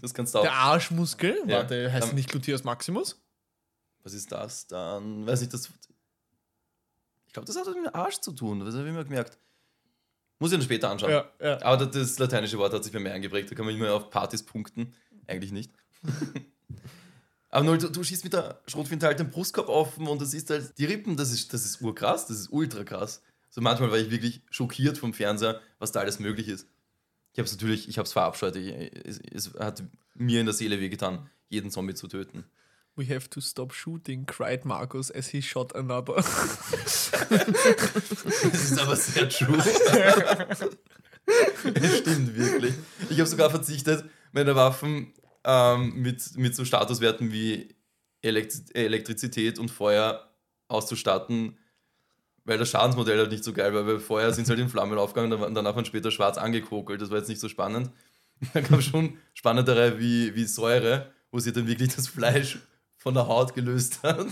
Das 0.01 0.15
kannst 0.15 0.35
du 0.35 0.39
auch. 0.39 0.43
Der 0.43 0.55
Arschmuskel, 0.55 1.37
Ja. 1.47 1.59
warte, 1.59 1.93
heißt 1.93 2.15
nicht 2.15 2.31
Gluteus 2.31 2.65
Maximus? 2.65 3.21
Was 4.03 4.15
ist 4.15 4.33
das 4.33 4.67
dann? 4.67 5.27
Weiß 5.27 5.43
ich, 5.43 5.49
das. 5.51 5.69
Ich 7.27 7.33
glaube, 7.35 7.47
das 7.47 7.57
hat 7.57 7.67
was 7.67 7.75
mit 7.75 7.85
dem 7.85 7.95
Arsch 7.95 8.21
zu 8.21 8.33
tun. 8.33 8.61
Das 8.65 8.75
habe 8.75 8.89
ich 8.89 8.95
mir 8.95 9.05
gemerkt. 9.05 9.37
Muss 10.39 10.53
ich 10.53 10.59
dann 10.59 10.65
später 10.65 10.91
anschauen. 10.91 11.11
Ja, 11.11 11.31
ja. 11.41 11.63
Aber 11.63 11.85
das, 11.85 11.91
das 11.91 12.19
lateinische 12.19 12.59
Wort 12.59 12.73
hat 12.73 12.85
sich 12.85 12.93
bei 12.93 13.01
mir 13.01 13.13
eingeprägt. 13.13 13.51
Da 13.51 13.55
kann 13.55 13.67
man 13.67 13.75
immer 13.75 13.93
auf 13.93 14.11
Partys 14.11 14.43
punkten. 14.43 14.95
Eigentlich 15.27 15.53
nicht. 15.53 15.73
Aber 17.51 17.65
nur, 17.65 17.79
du, 17.79 17.89
du 17.89 18.05
schießt 18.05 18.25
mit 18.25 18.35
der 18.35 18.61
Schrotflinte 18.67 19.07
halt 19.07 19.19
den 19.19 19.31
Brustkorb 19.31 19.69
offen 19.69 20.07
und 20.07 20.21
du 20.21 20.27
siehst 20.27 20.51
halt 20.51 20.79
die 20.79 20.85
Rippen. 20.85 21.17
Das 21.17 21.33
ist, 21.33 21.53
das 21.53 21.65
ist 21.65 21.81
urkrass. 21.81 22.27
Das 22.27 22.39
ist 22.39 22.53
ultra 22.53 22.85
krass. 22.85 23.23
So 23.51 23.61
manchmal 23.61 23.91
war 23.91 23.99
ich 23.99 24.11
wirklich 24.11 24.43
schockiert 24.51 24.99
vom 24.99 25.15
Fernseher, 25.15 25.61
was 25.79 25.91
da 25.91 26.01
alles 26.01 26.19
möglich 26.19 26.49
ist. 26.49 26.69
Ich 27.33 27.39
habe 27.39 27.47
es 27.47 27.53
natürlich, 27.53 27.89
ich 27.89 27.99
habe 27.99 28.07
es 28.07 28.13
verabscheut. 28.13 28.55
Ich, 28.57 28.69
es, 29.05 29.21
es 29.33 29.55
hat 29.59 29.83
mir 30.15 30.41
in 30.41 30.47
der 30.47 30.55
Seele 30.55 30.81
wehgetan, 30.81 31.31
jeden 31.49 31.71
Zombie 31.71 31.95
zu 31.95 32.07
töten. 32.07 32.45
We 32.99 33.15
have 33.15 33.31
to 33.31 33.41
stop 33.41 33.73
shooting, 33.73 34.27
cried 34.27 34.65
Markus 34.65 35.13
as 35.13 35.29
he 35.29 35.41
shot 35.41 35.73
another. 35.77 36.17
Das 37.31 38.65
ist 38.65 38.79
aber 38.81 38.97
sehr 38.97 39.29
true. 39.29 39.63
Das 41.75 41.99
stimmt 41.99 42.37
wirklich. 42.37 42.75
Ich 43.11 43.19
habe 43.19 43.29
sogar 43.29 43.51
verzichtet, 43.51 44.05
meine 44.33 44.57
Waffen 44.57 45.13
ähm, 45.45 45.95
mit, 45.95 46.37
mit 46.37 46.57
so 46.57 46.65
Statuswerten 46.65 47.31
wie 47.31 47.75
Elekt 48.23 48.75
Elektrizität 48.75 49.59
und 49.61 49.71
Feuer 49.71 50.29
auszustatten, 50.67 51.57
weil 52.45 52.59
das 52.59 52.71
Schadensmodell 52.71 53.19
halt 53.19 53.31
nicht 53.31 53.45
so 53.45 53.53
geil 53.53 53.73
war. 53.75 53.87
Weil 53.87 54.01
vorher 54.01 54.33
sind 54.33 54.47
sie 54.47 54.51
halt 54.51 54.61
in 54.61 54.69
Flammen 54.69 54.99
aufgegangen 54.99 55.33
und 55.41 55.55
danach 55.55 55.77
waren 55.77 55.85
später 55.85 56.11
schwarz 56.11 56.37
angekokelt. 56.37 57.01
Das 57.01 57.11
war 57.11 57.19
jetzt 57.19 57.29
nicht 57.29 57.41
so 57.41 57.49
spannend. 57.49 57.91
Dann 58.55 58.65
kam 58.65 58.81
schon 58.83 59.19
spannendere 59.35 60.01
wie, 60.01 60.35
wie 60.35 60.45
Säure, 60.45 61.13
wo 61.31 61.39
sie 61.39 61.53
dann 61.53 61.67
wirklich 61.67 61.95
das 61.95 62.09
Fleisch 62.09 62.59
von 62.99 63.15
der 63.15 63.27
Haut 63.27 63.55
gelöst 63.55 64.03
hat. 64.03 64.27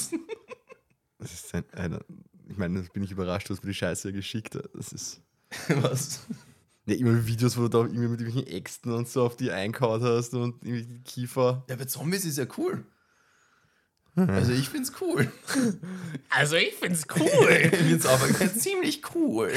Das 1.18 1.32
ist 1.32 1.54
ein, 1.54 1.64
einer, 1.72 2.00
ich 2.46 2.58
meine, 2.58 2.82
da 2.82 2.88
bin 2.92 3.02
ich 3.02 3.10
überrascht, 3.10 3.48
dass 3.48 3.62
mir 3.62 3.70
die 3.70 3.74
Scheiße 3.74 4.12
geschickt 4.12 4.54
hat. 4.54 4.68
Das 4.74 4.92
ist. 4.92 5.22
Was? 5.68 6.20
Ja, 6.84 6.94
immer 6.94 7.26
Videos, 7.26 7.56
wo 7.56 7.62
du 7.62 7.68
da 7.68 7.78
irgendwie 7.78 8.06
mit 8.06 8.20
irgendwelchen 8.20 8.52
Äxten 8.52 8.92
und 8.92 9.08
so 9.08 9.24
auf 9.24 9.34
die 9.34 9.50
einkaut 9.50 10.02
hast 10.02 10.34
und 10.34 10.62
irgendwie 10.62 11.00
Kiefer. 11.04 11.64
Ja, 11.70 11.76
bei 11.76 11.86
Zombies 11.86 12.26
ist 12.26 12.36
ja 12.36 12.46
cool. 12.58 12.84
Also 14.14 14.52
ich 14.52 14.68
find's 14.68 14.92
cool. 15.00 15.32
Also 16.28 16.56
ich 16.56 16.74
find's 16.74 17.06
ich 17.14 17.22
cool. 17.22 17.70
find's 17.70 18.04
aber 18.04 18.28
ziemlich 18.54 19.02
cool. 19.14 19.52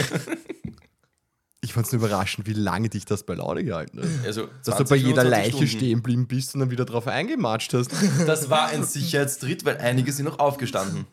Ich 1.70 1.74
fand's 1.74 1.92
nur 1.92 2.00
überraschend, 2.04 2.48
wie 2.48 2.54
lange 2.54 2.90
dich 2.90 3.06
das 3.06 3.22
bei 3.22 3.36
Laune 3.36 3.64
gehalten 3.64 4.00
hat. 4.02 4.08
Also 4.26 4.48
Dass 4.66 4.78
du 4.78 4.84
20, 4.86 4.90
bei 4.90 4.96
jeder 4.96 5.22
25 5.22 5.30
Leiche 5.30 5.52
Stunden. 5.52 5.68
stehen 5.68 6.02
blieben 6.02 6.28
bist 6.28 6.56
und 6.56 6.62
dann 6.62 6.72
wieder 6.72 6.84
drauf 6.84 7.06
eingematscht 7.06 7.76
hast. 7.76 7.92
Das 8.26 8.50
war 8.50 8.70
ein 8.70 8.84
Sicherheitstritt, 8.84 9.66
weil 9.66 9.78
einige 9.78 10.12
sind 10.12 10.26
noch 10.26 10.40
aufgestanden. 10.40 11.06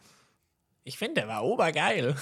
Ich 0.84 0.96
finde, 0.96 1.20
der 1.20 1.28
war 1.28 1.44
obergeil. 1.44 2.14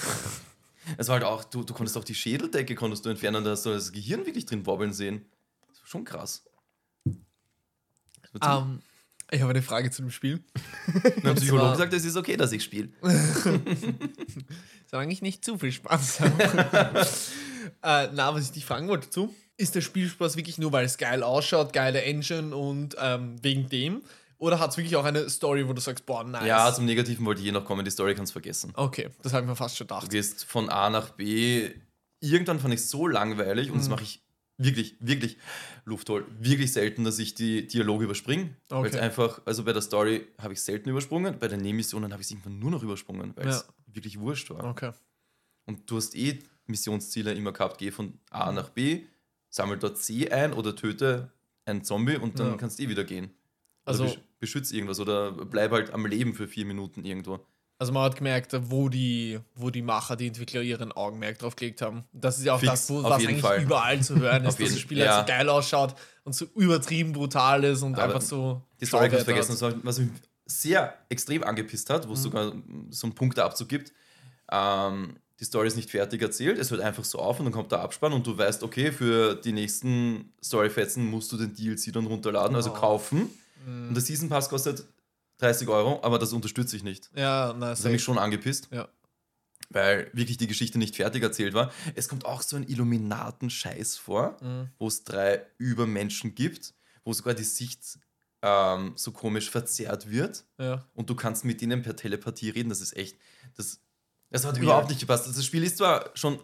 Es 0.97 1.07
war 1.07 1.13
halt 1.13 1.23
auch, 1.23 1.45
du, 1.45 1.63
du 1.63 1.73
konntest 1.73 1.95
auch 1.97 2.03
die 2.03 2.13
Schädeldecke 2.13 2.75
konntest 2.75 3.05
du 3.05 3.09
entfernen, 3.09 3.41
da 3.45 3.51
hast 3.51 3.65
du 3.65 3.69
das 3.69 3.93
Gehirn 3.93 4.25
wirklich 4.25 4.45
drin 4.45 4.65
wobbeln 4.65 4.91
sehen. 4.91 5.23
Das 5.69 5.79
war 5.79 5.87
schon 5.87 6.03
krass. 6.03 6.43
Ziemlich- 7.05 8.43
Ähm, 8.43 8.81
ich 9.31 9.39
habe 9.41 9.51
eine 9.51 9.61
Frage 9.61 9.91
zu 9.91 10.01
dem 10.01 10.11
Spiel. 10.11 10.43
Mein 11.23 11.35
Psychologe 11.35 11.77
sagt, 11.77 11.93
es 11.93 12.03
ist 12.03 12.17
okay, 12.17 12.35
dass 12.35 12.51
ich 12.51 12.63
spiele. 12.65 12.89
Solange 14.91 15.13
ich 15.13 15.21
nicht 15.21 15.45
zu 15.45 15.57
viel 15.57 15.71
Spaß 15.71 16.19
habe. 16.19 17.07
äh, 17.83 18.07
na, 18.13 18.33
was 18.33 18.45
ich 18.45 18.51
dich 18.51 18.65
fragen 18.65 18.87
wollte 18.87 19.09
zu, 19.09 19.33
ist 19.57 19.75
der 19.75 19.81
Spielspaß 19.81 20.35
wirklich 20.35 20.57
nur, 20.57 20.71
weil 20.71 20.85
es 20.85 20.97
geil 20.97 21.23
ausschaut, 21.23 21.71
geile 21.73 22.01
Engine 22.01 22.55
und 22.55 22.95
ähm, 22.99 23.37
wegen 23.41 23.69
dem? 23.69 24.01
Oder 24.37 24.59
hat 24.59 24.71
es 24.71 24.77
wirklich 24.77 24.95
auch 24.97 25.05
eine 25.05 25.29
Story, 25.29 25.67
wo 25.67 25.73
du 25.73 25.79
sagst, 25.81 26.05
boah, 26.05 26.23
nice. 26.23 26.45
Ja, 26.45 26.73
zum 26.73 26.85
Negativen 26.85 27.25
wollte 27.25 27.41
ich 27.41 27.47
eh 27.47 27.51
noch 27.51 27.63
kommen, 27.63 27.85
die 27.85 27.91
Story 27.91 28.15
kannst 28.15 28.31
du 28.31 28.33
vergessen. 28.33 28.73
okay, 28.75 29.09
das 29.21 29.31
habe 29.33 29.43
ich 29.45 29.49
mir 29.49 29.55
fast 29.55 29.77
schon 29.77 29.87
Du 29.87 29.93
gedacht. 29.95 30.09
gehst 30.11 30.43
von 30.45 30.69
A 30.69 30.89
nach 30.89 31.11
B 31.11 31.71
irgendwann 32.19 32.59
fand 32.59 32.73
ich 32.73 32.81
es 32.81 32.89
so 32.89 33.07
langweilig 33.07 33.69
und 33.71 33.77
das 33.77 33.85
Mhm. 33.87 33.91
mache 33.93 34.03
ich 34.03 34.21
wirklich, 34.57 34.95
wirklich, 34.99 35.37
Lufthol, 35.85 36.25
wirklich 36.39 36.73
selten, 36.73 37.03
dass 37.03 37.19
ich 37.19 37.35
die 37.35 37.67
Dialoge 37.67 38.05
überspringe. 38.05 38.55
Weil 38.69 38.85
es 38.87 38.93
Okay. 38.95 38.99
einfach, 38.99 39.41
also 39.45 39.63
bei 39.63 39.73
der 39.73 39.81
Story 39.81 40.27
habe 40.37 40.53
ich 40.53 40.61
selten 40.61 40.89
übersprungen, 40.89 41.37
bei 41.39 41.47
den 41.47 41.61
Nebenmissionen 41.61 42.11
habe 42.11 42.21
ich 42.21 42.27
es 42.27 42.31
irgendwann 42.31 42.59
nur 42.59 42.71
noch 42.71 42.81
übersprungen, 42.83 43.33
weil 43.35 43.47
es 43.47 43.65
Ja. 43.67 43.73
wirklich 43.93 44.19
wurscht 44.19 44.49
war. 44.49 44.63
Okay. 44.65 44.91
Und 45.65 45.89
du 45.89 45.97
hast 45.97 46.15
eh 46.15 46.39
Missionsziele 46.67 47.33
immer 47.33 47.51
gehabt, 47.51 47.77
geh 47.77 47.91
von 47.91 48.19
A 48.29 48.51
nach 48.51 48.69
B, 48.69 49.03
sammel 49.49 49.77
dort 49.77 49.97
C 49.97 50.29
ein 50.29 50.53
oder 50.53 50.75
töte 50.75 51.31
einen 51.65 51.83
Zombie 51.83 52.17
und 52.17 52.39
dann 52.39 52.51
Ja. 52.51 52.57
kannst 52.57 52.79
du 52.79 52.83
eh 52.83 52.89
wieder 52.89 53.03
gehen. 53.03 53.31
Also- 53.85 54.03
Also 54.03 54.15
besch- 54.15 54.19
beschütz 54.39 54.71
irgendwas 54.71 54.99
oder 54.99 55.31
bleib 55.31 55.71
halt 55.71 55.91
am 55.93 56.05
Leben 56.05 56.33
für 56.33 56.47
vier 56.47 56.65
Minuten 56.65 57.03
irgendwo. 57.05 57.39
Also 57.77 57.91
man 57.91 58.03
hat 58.03 58.15
gemerkt, 58.15 58.55
wo 58.69 58.87
die, 58.87 59.39
wo 59.55 59.69
die 59.69 59.81
Macher, 59.81 60.15
die 60.15 60.27
Entwickler 60.27 60.61
ihren 60.61 60.91
Augenmerk 60.93 61.37
drauf 61.39 61.55
gelegt 61.57 61.81
haben. 61.81 62.05
Das 62.13 62.37
ist 62.37 62.45
ja 62.45 62.53
auch 62.53 62.59
Fix, 62.59 62.71
das, 62.71 62.89
wo, 62.89 63.03
was 63.03 63.13
eigentlich 63.21 63.41
Fall. 63.41 63.61
überall 63.63 64.01
zu 64.01 64.15
hören 64.17 64.45
ist, 64.45 64.59
dass 64.59 64.69
das 64.69 64.79
Spiel 64.79 64.99
ja. 64.99 65.17
halt 65.17 65.27
so 65.27 65.33
geil 65.33 65.49
ausschaut 65.49 65.95
und 66.23 66.33
so 66.33 66.45
übertrieben 66.55 67.11
brutal 67.11 67.63
ist 67.65 67.81
und 67.81 67.95
Aber 67.95 68.03
einfach 68.05 68.21
so. 68.21 68.61
Die 68.79 68.85
Story 68.85 69.09
kannst 69.09 69.25
vergessen, 69.25 69.59
hat. 69.67 69.75
was 69.83 69.99
mich 69.99 70.09
sehr 70.45 70.93
extrem 71.09 71.43
angepisst 71.43 71.89
hat, 71.89 72.07
wo 72.07 72.13
es 72.13 72.23
sogar 72.23 72.53
so 72.91 73.07
einen 73.07 73.15
Punkteabzug 73.15 73.67
gibt. 73.67 73.91
Ähm, 74.51 75.17
die 75.39 75.45
Story 75.45 75.67
ist 75.67 75.75
nicht 75.75 75.89
fertig 75.91 76.21
erzählt, 76.21 76.57
es 76.57 76.71
hört 76.71 76.81
einfach 76.81 77.03
so 77.03 77.19
auf 77.19 77.39
und 77.39 77.45
dann 77.45 77.53
kommt 77.53 77.71
der 77.71 77.79
Abspann 77.81 78.13
und 78.13 78.25
du 78.25 78.37
weißt, 78.37 78.63
okay, 78.63 78.91
für 78.91 79.35
die 79.35 79.51
nächsten 79.51 80.33
Storyfetzen 80.43 81.05
musst 81.05 81.31
du 81.31 81.37
den 81.37 81.53
DLC 81.53 81.91
dann 81.91 82.05
runterladen, 82.07 82.55
also 82.55 82.71
Oh. 82.71 82.73
kaufen. 82.73 83.29
Mhm. 83.65 83.89
Und 83.89 83.93
der 83.95 84.01
Season 84.03 84.29
Pass 84.29 84.47
kostet 84.49 84.85
30 85.39 85.67
Euro, 85.67 85.99
aber 86.03 86.19
das 86.19 86.31
unterstütze 86.31 86.77
ich 86.77 86.83
nicht. 86.83 87.09
Ja, 87.15 87.53
na, 87.57 87.71
Das 87.71 87.83
hat 87.83 87.91
mich 87.91 88.03
schon 88.03 88.17
angepisst, 88.17 88.69
Ja. 88.71 88.87
weil 89.69 90.09
wirklich 90.13 90.37
die 90.37 90.47
Geschichte 90.47 90.77
nicht 90.77 90.95
fertig 90.95 91.21
erzählt 91.23 91.53
war. 91.53 91.71
Es 91.95 92.07
kommt 92.07 92.25
auch 92.25 92.41
so 92.41 92.55
ein 92.55 92.63
Illuminaten-Scheiß 92.67 93.97
vor, 93.97 94.37
Mhm. 94.41 94.69
wo 94.77 94.87
es 94.87 95.03
drei 95.03 95.45
Übermenschen 95.57 96.35
gibt, 96.35 96.73
wo 97.03 97.13
sogar 97.13 97.33
die 97.33 97.43
Sicht 97.43 97.99
ähm, 98.47 98.91
so 98.95 99.11
komisch 99.11 99.49
verzerrt 99.49 100.11
wird 100.11 100.45
Ja. 100.59 100.85
und 100.93 101.09
du 101.09 101.15
kannst 101.15 101.45
mit 101.45 101.63
ihnen 101.63 101.81
per 101.81 101.95
Telepathie 101.95 102.51
reden. 102.51 102.69
Das 102.69 102.79
ist 102.79 102.95
echt, 102.95 103.17
das, 103.57 103.79
das 104.35 104.43
hat 104.45 104.55
Weird. 104.55 104.63
überhaupt 104.63 104.89
nicht 104.89 104.99
gepasst. 104.99 105.27
Das 105.27 105.45
Spiel 105.45 105.63
ist 105.63 105.77
zwar 105.77 106.11
schon 106.13 106.39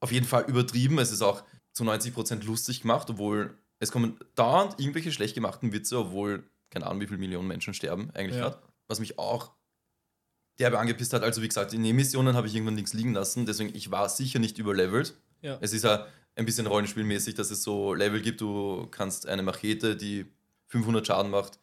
auf 0.00 0.10
jeden 0.10 0.26
Fall 0.26 0.44
übertrieben, 0.48 0.98
es 0.98 1.12
ist 1.12 1.22
auch 1.22 1.44
zu 1.72 1.84
90% 1.84 2.44
lustig 2.44 2.82
gemacht, 2.82 3.08
obwohl 3.08 3.56
es 3.78 3.92
kommen 3.92 4.18
dauernd 4.34 4.80
irgendwelche 4.80 5.12
schlecht 5.12 5.34
gemachten 5.34 5.72
Witze, 5.72 5.98
obwohl 5.98 6.50
keine 6.70 6.86
Ahnung, 6.86 7.00
wie 7.00 7.06
viele 7.06 7.18
Millionen 7.18 7.46
Menschen 7.46 7.74
sterben 7.74 8.10
eigentlich 8.12 8.38
Ja. 8.38 8.60
Was 8.88 8.98
mich 8.98 9.18
auch 9.18 9.52
derbe 10.58 10.78
angepisst 10.78 11.12
hat. 11.12 11.22
Also 11.22 11.42
wie 11.42 11.48
gesagt, 11.48 11.72
in 11.72 11.82
den 11.82 11.94
Missionen 11.94 12.34
habe 12.34 12.48
ich 12.48 12.54
irgendwann 12.54 12.76
links 12.76 12.92
liegen 12.92 13.14
lassen, 13.14 13.46
deswegen 13.46 13.74
ich 13.74 13.90
war 13.90 14.08
sicher 14.08 14.38
nicht 14.38 14.58
überlevelt. 14.58 15.14
Ja. 15.42 15.58
Es 15.60 15.72
ist 15.72 15.84
ja 15.84 16.06
ein 16.34 16.44
bisschen 16.44 16.66
rollenspielmäßig, 16.66 17.34
dass 17.34 17.50
es 17.50 17.62
so 17.62 17.94
Level 17.94 18.20
gibt, 18.20 18.40
du 18.40 18.88
kannst 18.90 19.26
eine 19.26 19.42
Machete, 19.42 19.96
die 19.96 20.26
500 20.66 21.06
Schaden 21.06 21.30
macht, 21.30 21.58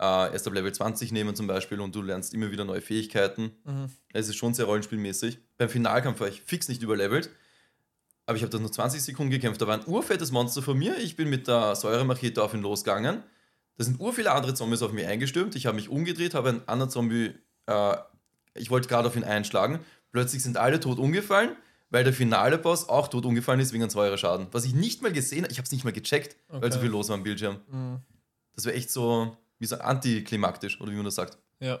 äh, 0.00 0.32
erst 0.32 0.46
ab 0.46 0.54
Level 0.54 0.72
20 0.72 1.12
nehmen 1.12 1.34
zum 1.36 1.46
Beispiel 1.46 1.80
und 1.80 1.94
du 1.94 2.00
lernst 2.02 2.32
immer 2.34 2.50
wieder 2.50 2.64
neue 2.64 2.80
Fähigkeiten. 2.80 3.52
Mhm. 3.64 3.90
Es 4.12 4.28
ist 4.28 4.36
schon 4.36 4.54
sehr 4.54 4.64
rollenspielmäßig. 4.64 5.38
Beim 5.58 5.68
Finalkampf 5.68 6.20
war 6.20 6.28
ich 6.28 6.40
fix 6.42 6.68
nicht 6.68 6.82
überlevelt, 6.82 7.30
aber 8.26 8.36
ich 8.36 8.42
habe 8.42 8.50
dann 8.50 8.62
nur 8.62 8.72
20 8.72 9.02
Sekunden 9.02 9.30
gekämpft. 9.30 9.60
Da 9.60 9.66
war 9.66 9.78
ein 9.78 9.86
urfettes 9.86 10.30
Monster 10.32 10.62
vor 10.62 10.74
mir, 10.74 10.96
ich 10.98 11.16
bin 11.16 11.28
mit 11.28 11.46
der 11.48 11.74
Säuremachete 11.76 12.42
auf 12.42 12.54
ihn 12.54 12.62
losgegangen. 12.62 13.22
Da 13.76 13.84
sind 13.84 14.00
ur 14.00 14.12
viele 14.12 14.32
andere 14.32 14.54
Zombies 14.54 14.82
auf 14.82 14.92
mich 14.92 15.06
eingestürmt. 15.06 15.54
Ich 15.54 15.66
habe 15.66 15.76
mich 15.76 15.88
umgedreht, 15.88 16.34
habe 16.34 16.50
einen 16.50 16.68
anderen 16.68 16.90
Zombie, 16.90 17.32
äh, 17.66 17.96
ich 18.54 18.70
wollte 18.70 18.88
gerade 18.88 19.08
auf 19.08 19.16
ihn 19.16 19.24
einschlagen. 19.24 19.80
Plötzlich 20.12 20.42
sind 20.42 20.56
alle 20.56 20.80
tot 20.80 20.98
umgefallen, 20.98 21.56
weil 21.90 22.04
der 22.04 22.12
finale 22.12 22.58
Boss 22.58 22.88
auch 22.88 23.08
tot 23.08 23.24
umgefallen 23.26 23.60
ist 23.60 23.72
wegen 23.72 23.82
einem 23.82 23.90
Säureschaden. 23.90 24.48
Was 24.52 24.64
ich 24.64 24.74
nicht 24.74 25.02
mal 25.02 25.12
gesehen 25.12 25.42
habe, 25.44 25.52
ich 25.52 25.58
habe 25.58 25.66
es 25.66 25.72
nicht 25.72 25.84
mal 25.84 25.92
gecheckt, 25.92 26.36
weil 26.48 26.58
Okay. 26.64 26.72
so 26.72 26.80
viel 26.80 26.90
los 26.90 27.08
war 27.08 27.14
am 27.16 27.22
Bildschirm. 27.22 27.56
Mhm. 27.70 27.98
Das 28.54 28.64
wäre 28.66 28.76
echt 28.76 28.90
so, 28.90 29.36
wie 29.60 29.66
so 29.66 29.76
antiklimaktisch, 29.76 30.80
oder 30.80 30.90
wie 30.90 30.96
man 30.96 31.04
das 31.04 31.14
sagt. 31.14 31.38
Ja. 31.60 31.78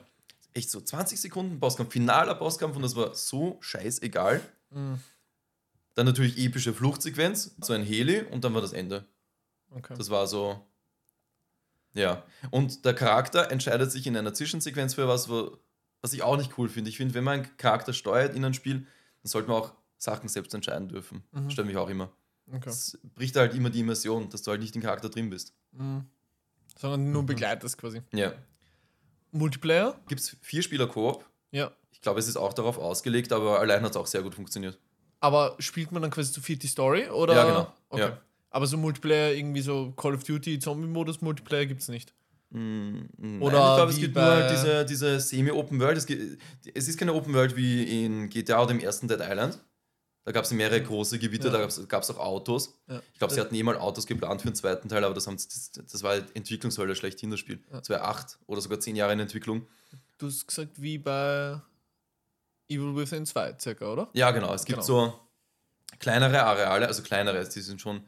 Echt 0.54 0.70
so 0.70 0.80
20 0.80 1.20
Sekunden 1.20 1.58
Bosskampf, 1.58 1.92
finaler 1.92 2.34
Bosskampf 2.34 2.76
und 2.76 2.82
das 2.82 2.94
war 2.94 3.14
so 3.14 3.58
scheißegal. 3.60 4.40
Mhm. 4.70 5.00
Dann 5.94 6.06
natürlich 6.06 6.38
epische 6.38 6.72
Fluchtsequenz, 6.72 7.56
so 7.60 7.72
ein 7.72 7.82
Heli 7.82 8.22
und 8.22 8.44
dann 8.44 8.54
war 8.54 8.60
das 8.60 8.72
Ende. 8.72 9.06
Okay. 9.70 9.94
Das 9.96 10.10
war 10.10 10.26
so. 10.26 10.64
Ja. 11.94 12.24
Und 12.50 12.84
der 12.84 12.94
Charakter 12.94 13.50
entscheidet 13.50 13.90
sich 13.90 14.06
in 14.06 14.16
einer 14.16 14.34
Zwischensequenz 14.34 14.94
für 14.94 15.08
was, 15.08 15.28
was 15.28 16.12
ich 16.12 16.22
auch 16.22 16.36
nicht 16.36 16.56
cool 16.58 16.68
finde. 16.68 16.90
Ich 16.90 16.96
finde, 16.96 17.14
wenn 17.14 17.24
man 17.24 17.40
einen 17.40 17.56
Charakter 17.56 17.92
steuert 17.92 18.34
in 18.34 18.44
ein 18.44 18.54
Spiel, 18.54 18.80
dann 19.22 19.30
sollte 19.30 19.48
man 19.48 19.62
auch 19.62 19.74
Sachen 19.98 20.28
selbst 20.28 20.54
entscheiden 20.54 20.88
dürfen. 20.88 21.24
Mhm. 21.32 21.44
Das 21.44 21.52
stört 21.52 21.66
mich 21.66 21.76
auch 21.76 21.88
immer. 21.88 22.12
okay. 22.48 22.60
Das 22.64 22.98
bricht 23.14 23.36
halt 23.36 23.54
immer 23.54 23.70
die 23.70 23.80
Immersion, 23.80 24.28
dass 24.30 24.42
du 24.42 24.50
halt 24.50 24.60
nicht 24.60 24.74
im 24.76 24.82
Charakter 24.82 25.08
drin 25.08 25.30
bist. 25.30 25.54
Mhm. 25.72 26.06
Sondern 26.78 27.12
nur 27.12 27.24
begleitest 27.24 27.78
quasi. 27.78 28.02
Ja. 28.12 28.32
Multiplayer? 29.32 29.98
Gibt 30.08 30.20
es 30.20 30.36
vier 30.40 30.62
Spieler 30.62 30.86
Koop? 30.86 31.24
Ja. 31.50 31.70
Ich 31.92 32.00
glaube, 32.00 32.20
es 32.20 32.28
ist 32.28 32.36
auch 32.36 32.52
darauf 32.52 32.78
ausgelegt, 32.78 33.32
aber 33.32 33.60
allein 33.60 33.82
hat 33.82 33.90
es 33.90 33.96
auch 33.96 34.06
sehr 34.06 34.22
gut 34.22 34.34
funktioniert. 34.34 34.78
Aber 35.20 35.56
spielt 35.58 35.92
man 35.92 36.02
dann 36.02 36.10
quasi 36.10 36.32
zu 36.32 36.40
viert 36.40 36.62
die 36.62 36.66
Story? 36.66 37.08
Oder? 37.08 37.34
Ja, 37.34 37.44
genau. 37.44 37.72
Okay. 37.90 38.02
Ja. 38.02 38.20
Aber 38.50 38.66
so 38.66 38.76
Multiplayer, 38.76 39.34
irgendwie 39.34 39.60
so 39.60 39.92
Call 39.92 40.14
of 40.14 40.24
Duty, 40.24 40.58
Zombie-Modus, 40.58 41.20
Multiplayer 41.20 41.66
gibt 41.66 41.82
es 41.82 41.88
nicht. 41.88 42.14
Mm, 42.50 43.02
Nein, 43.16 43.42
Oder 43.42 43.58
ich 43.58 43.76
glaube, 43.76 43.92
es 43.92 43.98
gibt 43.98 44.16
nur 44.16 44.24
halt 44.24 44.50
diese, 44.50 44.84
diese 44.84 45.20
Semi-Open 45.20 45.78
World. 45.78 45.98
Es, 45.98 46.06
gibt, 46.06 46.40
es 46.74 46.88
ist 46.88 46.98
keine 46.98 47.14
Open 47.14 47.32
World 47.34 47.54
wie 47.56 48.04
in 48.04 48.28
GTA 48.28 48.62
oder 48.62 48.72
im 48.72 48.80
ersten 48.80 49.06
Dead 49.06 49.20
Island. 49.20 49.58
Da 50.24 50.32
gab 50.32 50.44
es 50.44 50.50
mehrere 50.50 50.82
große 50.82 51.18
Gebiete, 51.18 51.46
Ja. 51.48 51.52
da 51.66 51.68
gab 51.86 52.02
es 52.02 52.10
auch 52.10 52.18
Autos. 52.18 52.78
Ja. 52.88 53.00
Ich 53.12 53.18
glaube, 53.18 53.32
sie 53.34 53.40
hatten 53.40 53.54
eh 53.54 53.62
mal 53.62 53.76
Autos 53.78 54.06
geplant 54.06 54.42
für 54.42 54.48
den 54.50 54.54
zweiten 54.54 54.88
Teil, 54.88 55.02
aber 55.04 55.14
das, 55.14 55.26
haben, 55.26 55.38
sie- 55.38 55.48
das, 55.48 55.72
das 55.90 56.02
war 56.02 56.10
halt 56.10 56.36
Entwicklungshölle 56.36 56.94
schlechthin, 56.94 57.30
das 57.30 57.40
Spiel. 57.40 57.62
Ja. 57.70 57.78
Das 57.78 57.88
war 57.90 58.02
acht 58.04 58.38
oder 58.46 58.60
sogar 58.60 58.80
zehn 58.80 58.96
Jahre 58.96 59.12
in 59.14 59.20
Entwicklung. 59.20 59.66
Du 60.18 60.26
hast 60.26 60.46
gesagt, 60.46 60.80
wie 60.80 60.98
bei 60.98 61.60
Evil 62.68 62.94
Within 62.94 63.24
2 63.26 63.56
circa, 63.58 63.92
oder? 63.92 64.10
Ja, 64.12 64.30
genau. 64.30 64.52
Es 64.54 64.64
gibt 64.64 64.76
Genau. 64.80 64.86
so 64.86 65.20
kleinere 65.98 66.42
Areale, 66.44 66.86
also 66.86 67.02
kleinere, 67.02 67.48
die 67.48 67.60
sind 67.60 67.80
schon 67.80 68.02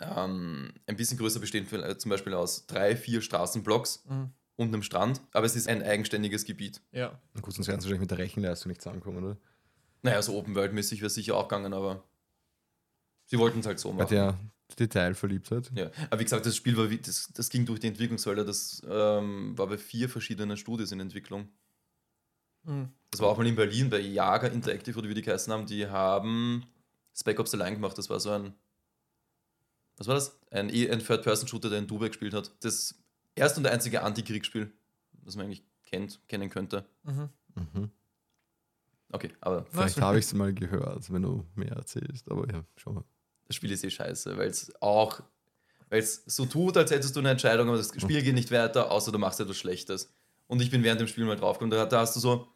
ähm, 0.00 0.72
ein 0.86 0.96
bisschen 0.96 1.18
größer, 1.18 1.40
bestehen 1.40 1.66
für, 1.66 1.82
äh, 1.84 1.98
zum 1.98 2.10
Beispiel 2.10 2.32
aus 2.34 2.66
drei, 2.66 2.94
vier 2.94 3.20
Straßenblocks 3.20 4.04
Mhm. 4.06 4.30
und 4.54 4.68
einem 4.68 4.82
Strand, 4.84 5.20
aber 5.32 5.44
es 5.46 5.56
ist 5.56 5.66
ein 5.66 5.82
eigenständiges 5.82 6.44
Gebiet. 6.44 6.80
Ja. 6.92 7.18
Na 7.34 7.40
Gut, 7.40 7.54
sonst 7.54 7.66
werden 7.66 7.80
sie 7.80 7.86
wahrscheinlich 7.86 8.02
mit 8.02 8.10
der 8.12 8.18
Rechenleistung 8.18 8.68
nicht 8.70 8.80
zusammenkommen, 8.82 9.24
oder? 9.24 9.36
Naja, 10.02 10.22
so 10.22 10.36
Open 10.36 10.54
World-mäßig 10.54 11.00
wäre 11.00 11.10
sicher 11.10 11.36
auch 11.36 11.48
gegangen, 11.48 11.72
aber 11.72 12.04
sie 13.26 13.38
wollten 13.38 13.60
es 13.60 13.66
halt 13.66 13.78
so 13.78 13.90
Bei 13.92 14.04
machen. 14.04 14.08
der 14.14 14.38
Detailverliebtheit. 14.78 15.70
Ja. 15.74 15.90
Aber 16.10 16.20
wie 16.20 16.24
gesagt, 16.24 16.46
das 16.46 16.54
Spiel 16.56 16.76
war, 16.76 16.90
wie, 16.90 16.98
das, 16.98 17.30
das 17.34 17.48
ging 17.50 17.64
durch 17.66 17.80
die 17.80 17.88
Entwicklungshölle, 17.88 18.44
das 18.44 18.82
ähm, 18.88 19.56
war 19.58 19.66
bei 19.66 19.78
vier 19.78 20.08
verschiedenen 20.08 20.56
Studios 20.56 20.92
in 20.92 21.00
Entwicklung. 21.00 21.48
Mhm. 22.64 22.90
Das 23.10 23.20
war 23.20 23.28
auch 23.28 23.38
mal 23.38 23.46
in 23.46 23.56
Berlin 23.56 23.88
bei 23.90 23.98
Jager 24.00 24.52
Interactive 24.52 24.98
oder 24.98 25.08
wie 25.08 25.14
die 25.14 25.22
geheißen 25.22 25.52
haben, 25.52 25.66
die 25.66 25.86
haben 25.88 26.66
Spec 27.16 27.40
Ops 27.40 27.54
allein 27.54 27.74
gemacht. 27.74 27.96
Das 27.96 28.10
war 28.10 28.20
so 28.20 28.30
ein, 28.30 28.54
was 29.96 30.06
war 30.06 30.14
das? 30.14 30.38
Ein, 30.50 30.68
E- 30.72 30.90
ein 30.90 31.00
Third-Person-Shooter, 31.00 31.70
der 31.70 31.78
in 31.80 31.86
Dubai 31.86 32.08
gespielt 32.08 32.34
hat. 32.34 32.52
Das 32.60 32.94
erste 33.34 33.60
und 33.60 33.66
einzige 33.66 34.02
Antikriegsspiel, 34.02 34.70
das 35.24 35.34
man 35.36 35.46
eigentlich 35.46 35.64
kennt, 35.86 36.20
kennen 36.28 36.50
könnte. 36.50 36.84
Mhm. 37.04 37.30
Mhm. 37.54 37.90
Okay, 39.10 39.30
aber 39.40 39.64
Vielleicht 39.70 40.00
habe 40.00 40.18
ich 40.18 40.26
es 40.26 40.34
mal 40.34 40.52
gehört, 40.52 41.10
wenn 41.12 41.22
du 41.22 41.44
mehr 41.54 41.72
erzählst. 41.72 42.30
Aber 42.30 42.46
ja, 42.52 42.62
schau 42.76 42.92
mal. 42.92 43.04
das 43.46 43.56
Spiel 43.56 43.70
ist 43.72 43.82
eh 43.84 43.90
scheiße, 43.90 44.36
weil 44.36 44.48
es 44.48 44.70
auch, 44.82 45.20
weil 45.88 46.00
es 46.00 46.22
so 46.26 46.44
tut, 46.44 46.76
als 46.76 46.90
hättest 46.90 47.16
du 47.16 47.20
eine 47.20 47.30
Entscheidung, 47.30 47.68
aber 47.68 47.78
das 47.78 47.88
Spiel 47.96 48.22
geht 48.22 48.34
nicht 48.34 48.50
weiter, 48.50 48.90
außer 48.90 49.10
du 49.10 49.18
machst 49.18 49.40
etwas 49.40 49.56
Schlechtes. 49.56 50.12
Und 50.46 50.60
ich 50.60 50.70
bin 50.70 50.82
während 50.82 51.00
dem 51.00 51.08
Spiel 51.08 51.24
mal 51.24 51.36
draufgekommen, 51.36 51.70
da, 51.76 51.86
da 51.86 52.00
hast 52.00 52.16
du 52.16 52.20
so, 52.20 52.48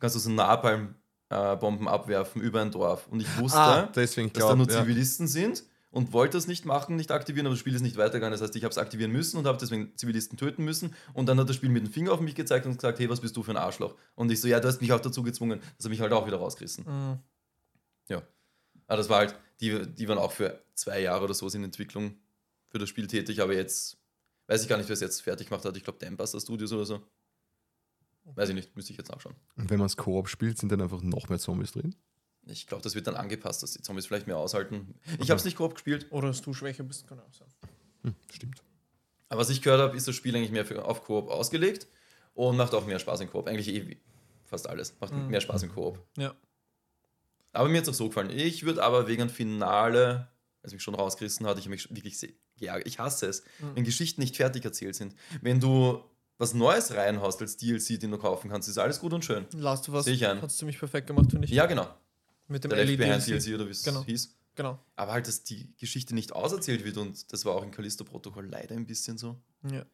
kannst 0.00 0.16
du 0.16 0.20
so 0.20 0.30
Napalm-Bomben 0.30 1.88
abwerfen 1.88 2.42
über 2.42 2.60
ein 2.60 2.70
Dorf. 2.70 3.06
Und 3.08 3.20
ich 3.20 3.38
wusste, 3.38 3.58
Ah, 3.58 3.88
deswegen 3.94 4.32
dass 4.32 4.42
da 4.46 4.56
nur 4.56 4.66
glaub, 4.66 4.78
ja. 4.78 4.82
Zivilisten 4.84 5.26
sind 5.28 5.64
und 5.90 6.12
wollte 6.12 6.38
es 6.38 6.46
nicht 6.46 6.64
machen, 6.64 6.96
nicht 6.96 7.10
aktivieren, 7.10 7.46
aber 7.46 7.54
das 7.54 7.60
Spiel 7.60 7.74
ist 7.74 7.82
nicht 7.82 7.96
weitergegangen. 7.96 8.32
Das 8.32 8.40
heißt, 8.40 8.54
ich 8.56 8.62
habe 8.64 8.70
es 8.70 8.78
aktivieren 8.78 9.10
müssen 9.10 9.38
und 9.38 9.46
habe 9.46 9.58
deswegen 9.58 9.96
Zivilisten 9.96 10.38
töten 10.38 10.64
müssen. 10.64 10.94
Und 11.14 11.26
dann 11.26 11.38
hat 11.38 11.48
das 11.48 11.56
Spiel 11.56 11.68
mit 11.68 11.84
dem 11.84 11.92
Finger 11.92 12.12
auf 12.12 12.20
mich 12.20 12.34
gezeigt 12.34 12.66
und 12.66 12.76
gesagt, 12.76 12.98
hey, 13.00 13.08
was 13.10 13.20
bist 13.20 13.36
du 13.36 13.42
für 13.42 13.50
ein 13.50 13.56
Arschloch? 13.56 13.96
Und 14.14 14.30
ich 14.30 14.40
so, 14.40 14.46
ja, 14.46 14.60
du 14.60 14.68
hast 14.68 14.80
mich 14.80 14.92
auch 14.92 15.00
dazu 15.00 15.22
gezwungen. 15.22 15.60
Das 15.76 15.84
hat 15.84 15.90
mich 15.90 16.00
halt 16.00 16.12
auch 16.12 16.26
wieder 16.26 16.36
rausgerissen. 16.36 16.84
Mhm. 16.84 17.18
Ja. 18.08 18.22
Aber 18.86 18.96
das 18.96 19.08
war 19.08 19.18
halt, 19.18 19.34
die, 19.60 19.86
die 19.86 20.08
waren 20.08 20.18
auch 20.18 20.32
für 20.32 20.62
zwei 20.74 21.00
Jahre 21.00 21.24
oder 21.24 21.34
so 21.34 21.48
in 21.48 21.64
Entwicklung 21.64 22.16
für 22.68 22.78
das 22.78 22.88
Spiel 22.88 23.06
tätig, 23.06 23.42
aber 23.42 23.54
jetzt 23.54 23.98
weiß 24.46 24.62
ich 24.62 24.68
gar 24.68 24.78
nicht, 24.78 24.88
wer 24.88 24.94
es 24.94 25.00
jetzt 25.00 25.22
fertig 25.22 25.48
gemacht 25.48 25.64
hat. 25.64 25.76
Ich 25.76 25.84
glaube, 25.84 25.98
Dambuster 25.98 26.40
Studios 26.40 26.72
oder 26.72 26.84
so. 26.84 27.00
Weiß 28.34 28.48
ich 28.48 28.54
nicht, 28.54 28.76
müsste 28.76 28.92
ich 28.92 28.98
jetzt 28.98 29.10
nachschauen. 29.10 29.34
Und 29.56 29.70
wenn 29.70 29.78
man 29.78 29.86
es 29.86 29.96
Koop 29.96 30.28
spielt, 30.28 30.58
sind 30.58 30.70
dann 30.70 30.80
einfach 30.80 31.02
noch 31.02 31.28
mehr 31.28 31.38
Zombies 31.38 31.72
drin. 31.72 31.96
Ich 32.50 32.66
glaube, 32.66 32.82
das 32.82 32.94
wird 32.94 33.06
dann 33.06 33.16
angepasst, 33.16 33.62
dass 33.62 33.72
die 33.72 33.82
Zombies 33.82 34.06
vielleicht 34.06 34.26
mehr 34.26 34.36
aushalten. 34.36 34.94
Ich 35.20 35.30
habe 35.30 35.38
es 35.38 35.44
nicht 35.44 35.56
Koop 35.56 35.74
gespielt, 35.74 36.06
Oder 36.10 36.28
dass 36.28 36.42
du 36.42 36.52
schwächer 36.52 36.82
bist, 36.84 37.06
kann 37.06 37.18
auch 37.20 37.32
sein. 37.32 37.48
Hm, 38.02 38.14
stimmt. 38.32 38.62
aber 39.28 39.40
was 39.40 39.50
ich 39.50 39.62
gehört 39.62 39.80
habe, 39.80 39.96
ist 39.96 40.08
das 40.08 40.14
Spiel 40.14 40.34
eigentlich 40.36 40.50
mehr 40.50 40.64
für, 40.64 40.84
auf 40.84 41.02
Koop 41.04 41.28
ausgelegt 41.28 41.86
und 42.34 42.56
macht 42.56 42.74
auch 42.74 42.86
mehr 42.86 42.98
Spaß 42.98 43.20
in 43.20 43.30
Koop. 43.30 43.46
Eigentlich 43.46 43.68
eh 43.68 43.96
fast 44.44 44.68
alles. 44.68 44.94
Macht 45.00 45.12
Mhm. 45.12 45.28
mehr 45.28 45.40
Spaß 45.40 45.62
in 45.64 45.72
Koop. 45.72 46.02
Ja. 46.16 46.34
Aber 47.52 47.68
mir 47.68 47.78
hat 47.78 47.84
es 47.84 47.90
auch 47.90 47.94
so 47.94 48.08
gefallen. 48.08 48.30
Ich 48.30 48.64
würde 48.64 48.82
aber 48.82 49.06
wegen 49.08 49.20
dem 49.20 49.28
Finale, 49.30 50.28
als 50.62 50.72
mich 50.72 50.82
schon 50.82 50.94
rausgerissen 50.94 51.46
hat, 51.46 51.58
ich 51.58 51.64
habe 51.64 51.70
mich 51.70 51.88
wirklich 51.90 52.18
sehr 52.18 52.30
geärgert. 52.58 52.86
Ich 52.86 52.98
hasse 52.98 53.26
es, 53.26 53.42
Mhm. 53.60 53.76
wenn 53.76 53.84
Geschichten 53.84 54.20
nicht 54.20 54.36
fertig 54.36 54.64
erzählt 54.64 54.94
sind. 54.94 55.14
Wenn 55.40 55.60
du 55.60 56.02
was 56.38 56.54
Neues 56.54 56.92
reinhaust 56.94 57.40
als 57.42 57.56
DLC, 57.58 57.98
den 57.98 58.10
du 58.12 58.18
kaufen 58.18 58.50
kannst, 58.50 58.68
ist 58.68 58.78
alles 58.78 59.00
gut 59.00 59.12
und 59.12 59.24
schön. 59.24 59.46
Last 59.52 59.88
of 59.88 59.94
Us 59.96 60.04
Sehe 60.06 60.14
ich 60.14 60.26
ein. 60.26 60.40
hat 60.40 60.50
es 60.50 60.56
ziemlich 60.56 60.78
perfekt 60.78 61.06
gemacht, 61.06 61.30
finde 61.30 61.44
ich. 61.46 61.50
Ja, 61.52 61.66
genau. 61.66 61.86
Mit 62.50 62.64
dem 62.64 62.70
Der 62.70 62.84
Left 62.84 62.98
Behind 62.98 63.26
LED. 63.28 63.44
DLC 63.46 63.54
oder 63.54 63.66
wie 63.66 63.70
es 63.70 63.82
Genau. 63.84 64.04
hieß. 64.04 64.36
Genau. 64.56 64.78
Aber 64.96 65.12
halt, 65.12 65.26
dass 65.28 65.44
die 65.44 65.72
Geschichte 65.78 66.14
nicht 66.14 66.32
auserzählt 66.32 66.84
wird 66.84 66.96
und 66.96 67.32
das 67.32 67.44
war 67.44 67.54
auch 67.54 67.62
im 67.62 67.70
Callisto-Protokoll 67.70 68.46
leider 68.46 68.74
ein 68.74 68.86
bisschen 68.86 69.16
so. 69.16 69.40
Ja. 69.70 69.86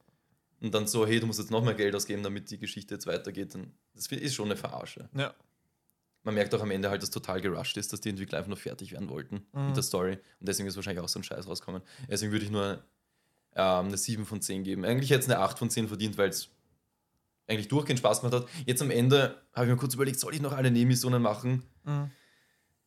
Und 0.60 0.74
dann 0.74 0.86
so, 0.86 1.06
hey, 1.06 1.20
du 1.20 1.26
musst 1.26 1.38
jetzt 1.38 1.50
noch 1.50 1.62
mehr 1.62 1.74
Geld 1.74 1.94
ausgeben, 1.94 2.22
damit 2.22 2.50
die 2.50 2.58
Geschichte 2.58 2.94
jetzt 2.94 3.06
weitergeht. 3.06 3.54
Dann, 3.54 3.72
das 3.94 4.06
ist 4.06 4.34
schon 4.34 4.46
eine 4.46 4.56
Verarsche. 4.56 5.08
Ja. 5.14 5.34
Man 6.22 6.34
merkt 6.34 6.54
auch 6.54 6.62
am 6.62 6.70
Ende 6.70 6.88
halt, 6.90 7.02
dass 7.02 7.10
total 7.10 7.40
gerusht 7.42 7.76
ist, 7.76 7.92
dass 7.92 8.00
die 8.00 8.08
Entwickler 8.08 8.38
einfach 8.38 8.48
nur 8.48 8.56
fertig 8.56 8.90
werden 8.90 9.08
wollten 9.10 9.46
Mhm. 9.52 9.66
mit 9.66 9.76
der 9.76 9.82
Story. 9.82 10.14
Und 10.40 10.48
deswegen 10.48 10.66
ist 10.66 10.74
wahrscheinlich 10.76 11.04
auch 11.04 11.08
so 11.08 11.20
ein 11.20 11.24
Scheiß 11.24 11.46
rauskommen. 11.46 11.82
Deswegen 12.08 12.32
würde 12.32 12.44
ich 12.46 12.50
nur 12.50 12.82
ähm, 13.54 13.86
eine 13.86 13.96
7 13.96 14.24
von 14.26 14.40
10 14.42 14.64
geben. 14.64 14.84
Eigentlich 14.84 15.10
hätte 15.10 15.20
es 15.20 15.28
eine 15.30 15.38
8 15.40 15.58
von 15.58 15.68
10 15.70 15.88
verdient, 15.88 16.16
weil 16.18 16.30
es 16.30 16.48
eigentlich 17.46 17.68
durchgehend 17.68 18.00
Spaß 18.00 18.22
gemacht 18.22 18.34
hat. 18.42 18.48
Jetzt 18.66 18.82
am 18.82 18.90
Ende 18.90 19.40
habe 19.52 19.66
ich 19.66 19.70
mir 19.72 19.76
kurz 19.78 19.94
überlegt, 19.94 20.18
soll 20.18 20.34
ich 20.34 20.40
noch 20.40 20.52
alle 20.52 20.70
Nebenmissionen 20.70 21.22
machen? 21.22 21.62
Mhm. 21.84 22.10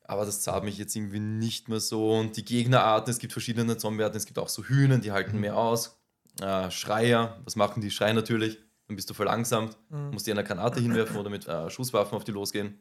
Aber 0.10 0.26
das 0.26 0.42
zahlt 0.42 0.64
mich 0.64 0.78
jetzt 0.80 0.96
irgendwie 0.96 1.20
nicht 1.20 1.70
mehr 1.70 1.80
so. 1.80 2.18
Und 2.18 2.36
die 2.36 2.44
Gegnerarten, 2.44 3.12
es 3.12 3.20
gibt 3.20 3.32
verschiedene 3.34 3.78
Zombiearten, 3.78 4.18
es 4.18 4.26
gibt 4.26 4.40
auch 4.40 4.50
so 4.50 4.64
Hühnen, 4.64 5.02
die 5.02 5.12
halten 5.12 5.40
mehr 5.40 5.56
aus. 5.56 6.00
Äh, 6.42 6.72
Schreier, 6.72 7.40
was 7.44 7.56
machen 7.56 7.82
die? 7.82 7.92
Schreien 7.92 8.16
natürlich. 8.16 8.58
Dann 8.88 8.96
bist 8.96 9.08
du 9.10 9.14
verlangsamt, 9.14 9.78
Mhm. 9.90 10.10
musst 10.12 10.26
dir 10.26 10.32
eine 10.34 10.44
Granate 10.44 10.80
hinwerfen 10.80 11.16
oder 11.16 11.30
mit 11.30 11.48
äh, 11.48 11.70
Schusswaffen 11.70 12.16
auf 12.16 12.24
die 12.24 12.32
losgehen. 12.32 12.80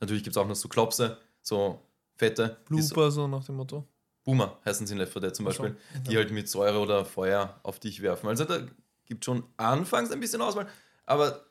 Natürlich 0.00 0.22
gibt 0.22 0.36
es 0.36 0.42
auch 0.42 0.46
noch 0.46 0.54
so 0.54 0.68
Klopse, 0.68 1.16
so 1.40 1.80
fette. 2.16 2.58
Blooper, 2.66 3.10
so 3.10 3.26
nach 3.26 3.44
dem 3.44 3.54
Motto. 3.56 3.86
Boomer 4.24 4.58
heißen 4.66 4.86
sie 4.86 4.92
in 4.92 4.98
Left 4.98 5.12
4 5.14 5.22
Dead 5.22 5.34
zum 5.34 5.46
Ach 5.48 5.52
so, 5.52 5.62
Beispiel, 5.62 5.78
die 6.06 6.12
ja. 6.12 6.18
halt 6.18 6.30
mit 6.30 6.48
Säure 6.48 6.78
oder 6.78 7.04
Feuer 7.06 7.58
auf 7.62 7.80
dich 7.80 8.02
werfen. 8.02 8.28
Also 8.28 8.44
da 8.44 8.60
gibt 9.06 9.24
schon 9.24 9.44
anfangs 9.56 10.10
ein 10.10 10.20
bisschen 10.20 10.42
Auswahl, 10.42 10.68
aber 11.06 11.46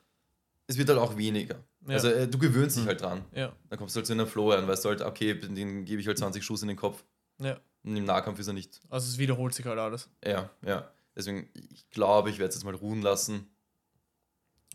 es 0.68 0.78
wird 0.78 0.88
halt 0.88 0.98
auch 1.00 1.16
weniger. 1.16 1.56
Ja. 1.86 1.94
Also 1.94 2.08
äh, 2.08 2.28
du 2.28 2.38
gewöhnst 2.38 2.76
dich 2.76 2.84
Mhm. 2.84 2.88
halt 2.88 3.00
dran. 3.00 3.24
Ja. 3.34 3.52
Dann 3.68 3.78
kommst 3.78 3.94
du 3.96 3.98
halt 3.98 4.06
zu 4.06 4.12
einem 4.12 4.26
Flow 4.26 4.52
rein, 4.52 4.66
weißt 4.68 4.84
du 4.84 4.88
halt, 4.90 5.02
okay, 5.02 5.34
den 5.38 5.84
gebe 5.84 6.00
ich 6.00 6.06
halt 6.06 6.18
20 6.18 6.44
Schuss 6.44 6.62
in 6.62 6.68
den 6.68 6.76
Kopf. 6.76 7.04
Ja. 7.38 7.58
Und 7.82 7.96
im 7.96 8.04
Nahkampf 8.04 8.38
ist 8.38 8.46
er 8.46 8.52
nicht. 8.52 8.80
Also 8.88 9.08
es 9.08 9.18
wiederholt 9.18 9.52
sich 9.54 9.66
halt 9.66 9.78
alles. 9.78 10.08
Ja, 10.24 10.50
ja. 10.64 10.88
Deswegen, 11.16 11.48
ich 11.54 11.90
glaube, 11.90 12.30
ich 12.30 12.38
werde 12.38 12.50
es 12.50 12.54
jetzt 12.54 12.64
mal 12.64 12.74
ruhen 12.74 13.02
lassen. 13.02 13.46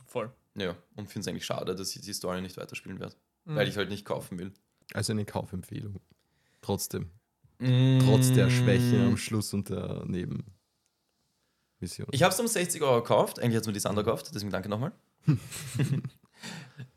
Voll. 0.05 0.31
Ja, 0.55 0.75
und 0.95 1.07
finde 1.07 1.21
es 1.21 1.27
eigentlich 1.27 1.45
schade, 1.45 1.75
dass 1.75 1.95
ich 1.95 2.01
die 2.01 2.13
Story 2.13 2.41
nicht 2.41 2.57
weiterspielen 2.57 2.99
werde. 2.99 3.15
Mhm. 3.45 3.55
Weil 3.55 3.67
ich 3.69 3.77
halt 3.77 3.89
nicht 3.89 4.05
kaufen 4.05 4.37
will. 4.39 4.51
Also 4.93 5.13
eine 5.13 5.23
Kaufempfehlung. 5.25 5.99
Trotzdem. 6.61 7.09
Trotz 7.59 8.31
der 8.33 8.49
Schwäche 8.51 9.01
am 9.05 9.17
Schluss 9.17 9.53
und 9.53 9.69
der 9.69 10.03
Nebenmission. 10.05 10.47
Ich 12.11 12.21
habe 12.23 12.33
es 12.33 12.39
um 12.39 12.45
60 12.47 12.81
Euro 12.83 13.01
gekauft. 13.01 13.39
Eigentlich 13.39 13.55
hat 13.55 13.61
es 13.61 13.67
mir 13.67 13.73
die 13.73 13.79
Sander 13.79 14.03
gekauft, 14.03 14.29
deswegen 14.33 14.51
danke 14.51 14.69
nochmal. 14.69 14.91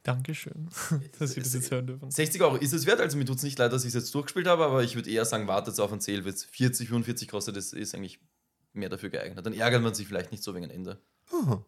Dankeschön, 0.03 0.69
dass 1.19 1.37
wir 1.37 1.43
das 1.43 1.55
jetzt 1.55 1.71
hören 1.71 1.87
dürfen. 1.87 2.11
60 2.11 2.43
Euro 2.43 2.57
ist 2.57 2.73
es 2.73 2.87
wert, 2.87 3.01
also 3.01 3.17
mir 3.17 3.25
tut 3.25 3.37
es 3.37 3.43
nicht 3.43 3.59
leid, 3.59 3.73
dass 3.73 3.85
ich 3.85 3.89
es 3.89 3.95
jetzt 3.95 4.15
durchgespielt 4.15 4.47
habe, 4.47 4.65
aber 4.65 4.83
ich 4.83 4.95
würde 4.95 5.11
eher 5.11 5.25
sagen, 5.25 5.47
wartet 5.47 5.79
auf 5.81 5.93
ein 5.93 6.01
Sale, 6.01 6.25
wenn 6.25 6.35
es 6.35 6.45
40, 6.45 6.89
45 6.89 7.29
kostet, 7.29 7.57
das 7.57 7.73
ist 7.73 7.95
eigentlich 7.95 8.21
mehr 8.73 8.89
dafür 8.89 9.11
geeignet. 9.11 9.45
Dann 9.45 9.55
ärgert 9.55 9.83
man 9.83 9.95
sich 9.95 10.07
vielleicht 10.07 10.31
nicht 10.31 10.43
so 10.43 10.55
wegen 10.55 10.71
Ende. 10.71 10.99
Aha, 11.33 11.65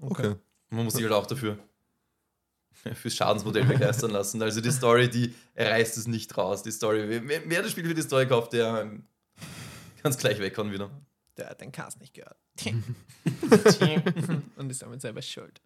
okay. 0.00 0.28
Und 0.28 0.40
man 0.70 0.84
muss 0.84 0.94
sich 0.94 1.02
halt 1.02 1.12
auch 1.12 1.26
dafür 1.26 1.58
fürs 2.94 3.14
Schadensmodell 3.14 3.64
begeistern 3.64 4.10
lassen. 4.10 4.42
Also 4.42 4.60
die 4.60 4.70
Story, 4.70 5.08
die 5.08 5.34
reißt 5.56 5.98
es 5.98 6.06
nicht 6.06 6.36
raus. 6.36 6.62
Die 6.62 6.72
Story, 6.72 7.22
wer, 7.24 7.62
das 7.62 7.70
Spiel 7.70 7.86
für 7.86 7.94
die 7.94 8.02
Story 8.02 8.26
kauft, 8.26 8.52
der 8.52 8.90
kann 10.02 10.10
es 10.10 10.18
gleich 10.18 10.38
weghauen 10.40 10.72
wieder. 10.72 10.90
Der 11.36 11.50
hat 11.50 11.60
den 11.60 11.72
Cast 11.72 12.00
nicht 12.00 12.14
gehört. 12.14 12.36
Und 14.56 14.70
ist 14.70 14.82
damit 14.82 15.00
selber 15.00 15.22
schuld. 15.22 15.60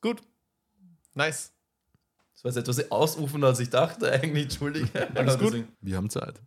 Gut. 0.00 0.22
Nice. 1.16 1.52
Das 2.34 2.44
war 2.44 2.50
jetzt 2.52 2.58
etwas 2.58 2.90
ausufender, 2.90 3.48
als 3.48 3.58
ich 3.60 3.70
dachte, 3.70 4.12
eigentlich, 4.12 4.44
entschuldige. 4.44 5.08
Alles 5.16 5.38
gut? 5.38 5.64
Wir 5.80 5.96
haben 5.96 6.10
Zeit. 6.10 6.40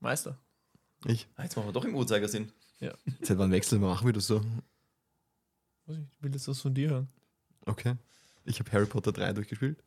Meister. 0.00 0.38
Ich. 1.04 1.26
Ah, 1.34 1.42
Jetzt 1.42 1.56
machen 1.56 1.66
wir 1.68 1.72
doch 1.72 1.84
im 1.84 1.94
Uhrzeigersinn. 1.94 2.50
Seit 3.22 3.36
wann 3.38 3.50
wechseln 3.50 3.80
wir? 3.80 3.88
Machen 3.88 4.06
wir 4.06 4.12
das 4.12 4.26
so? 4.28 4.40
Ich 5.86 6.22
will 6.22 6.32
jetzt 6.32 6.46
was 6.48 6.60
von 6.60 6.72
dir 6.74 6.90
hören. 6.90 7.08
Okay. 7.66 7.96
Ich 8.44 8.58
habe 8.60 8.70
Harry 8.72 8.86
Potter 8.86 9.12
3 9.12 9.32
durchgespielt. 9.34 9.82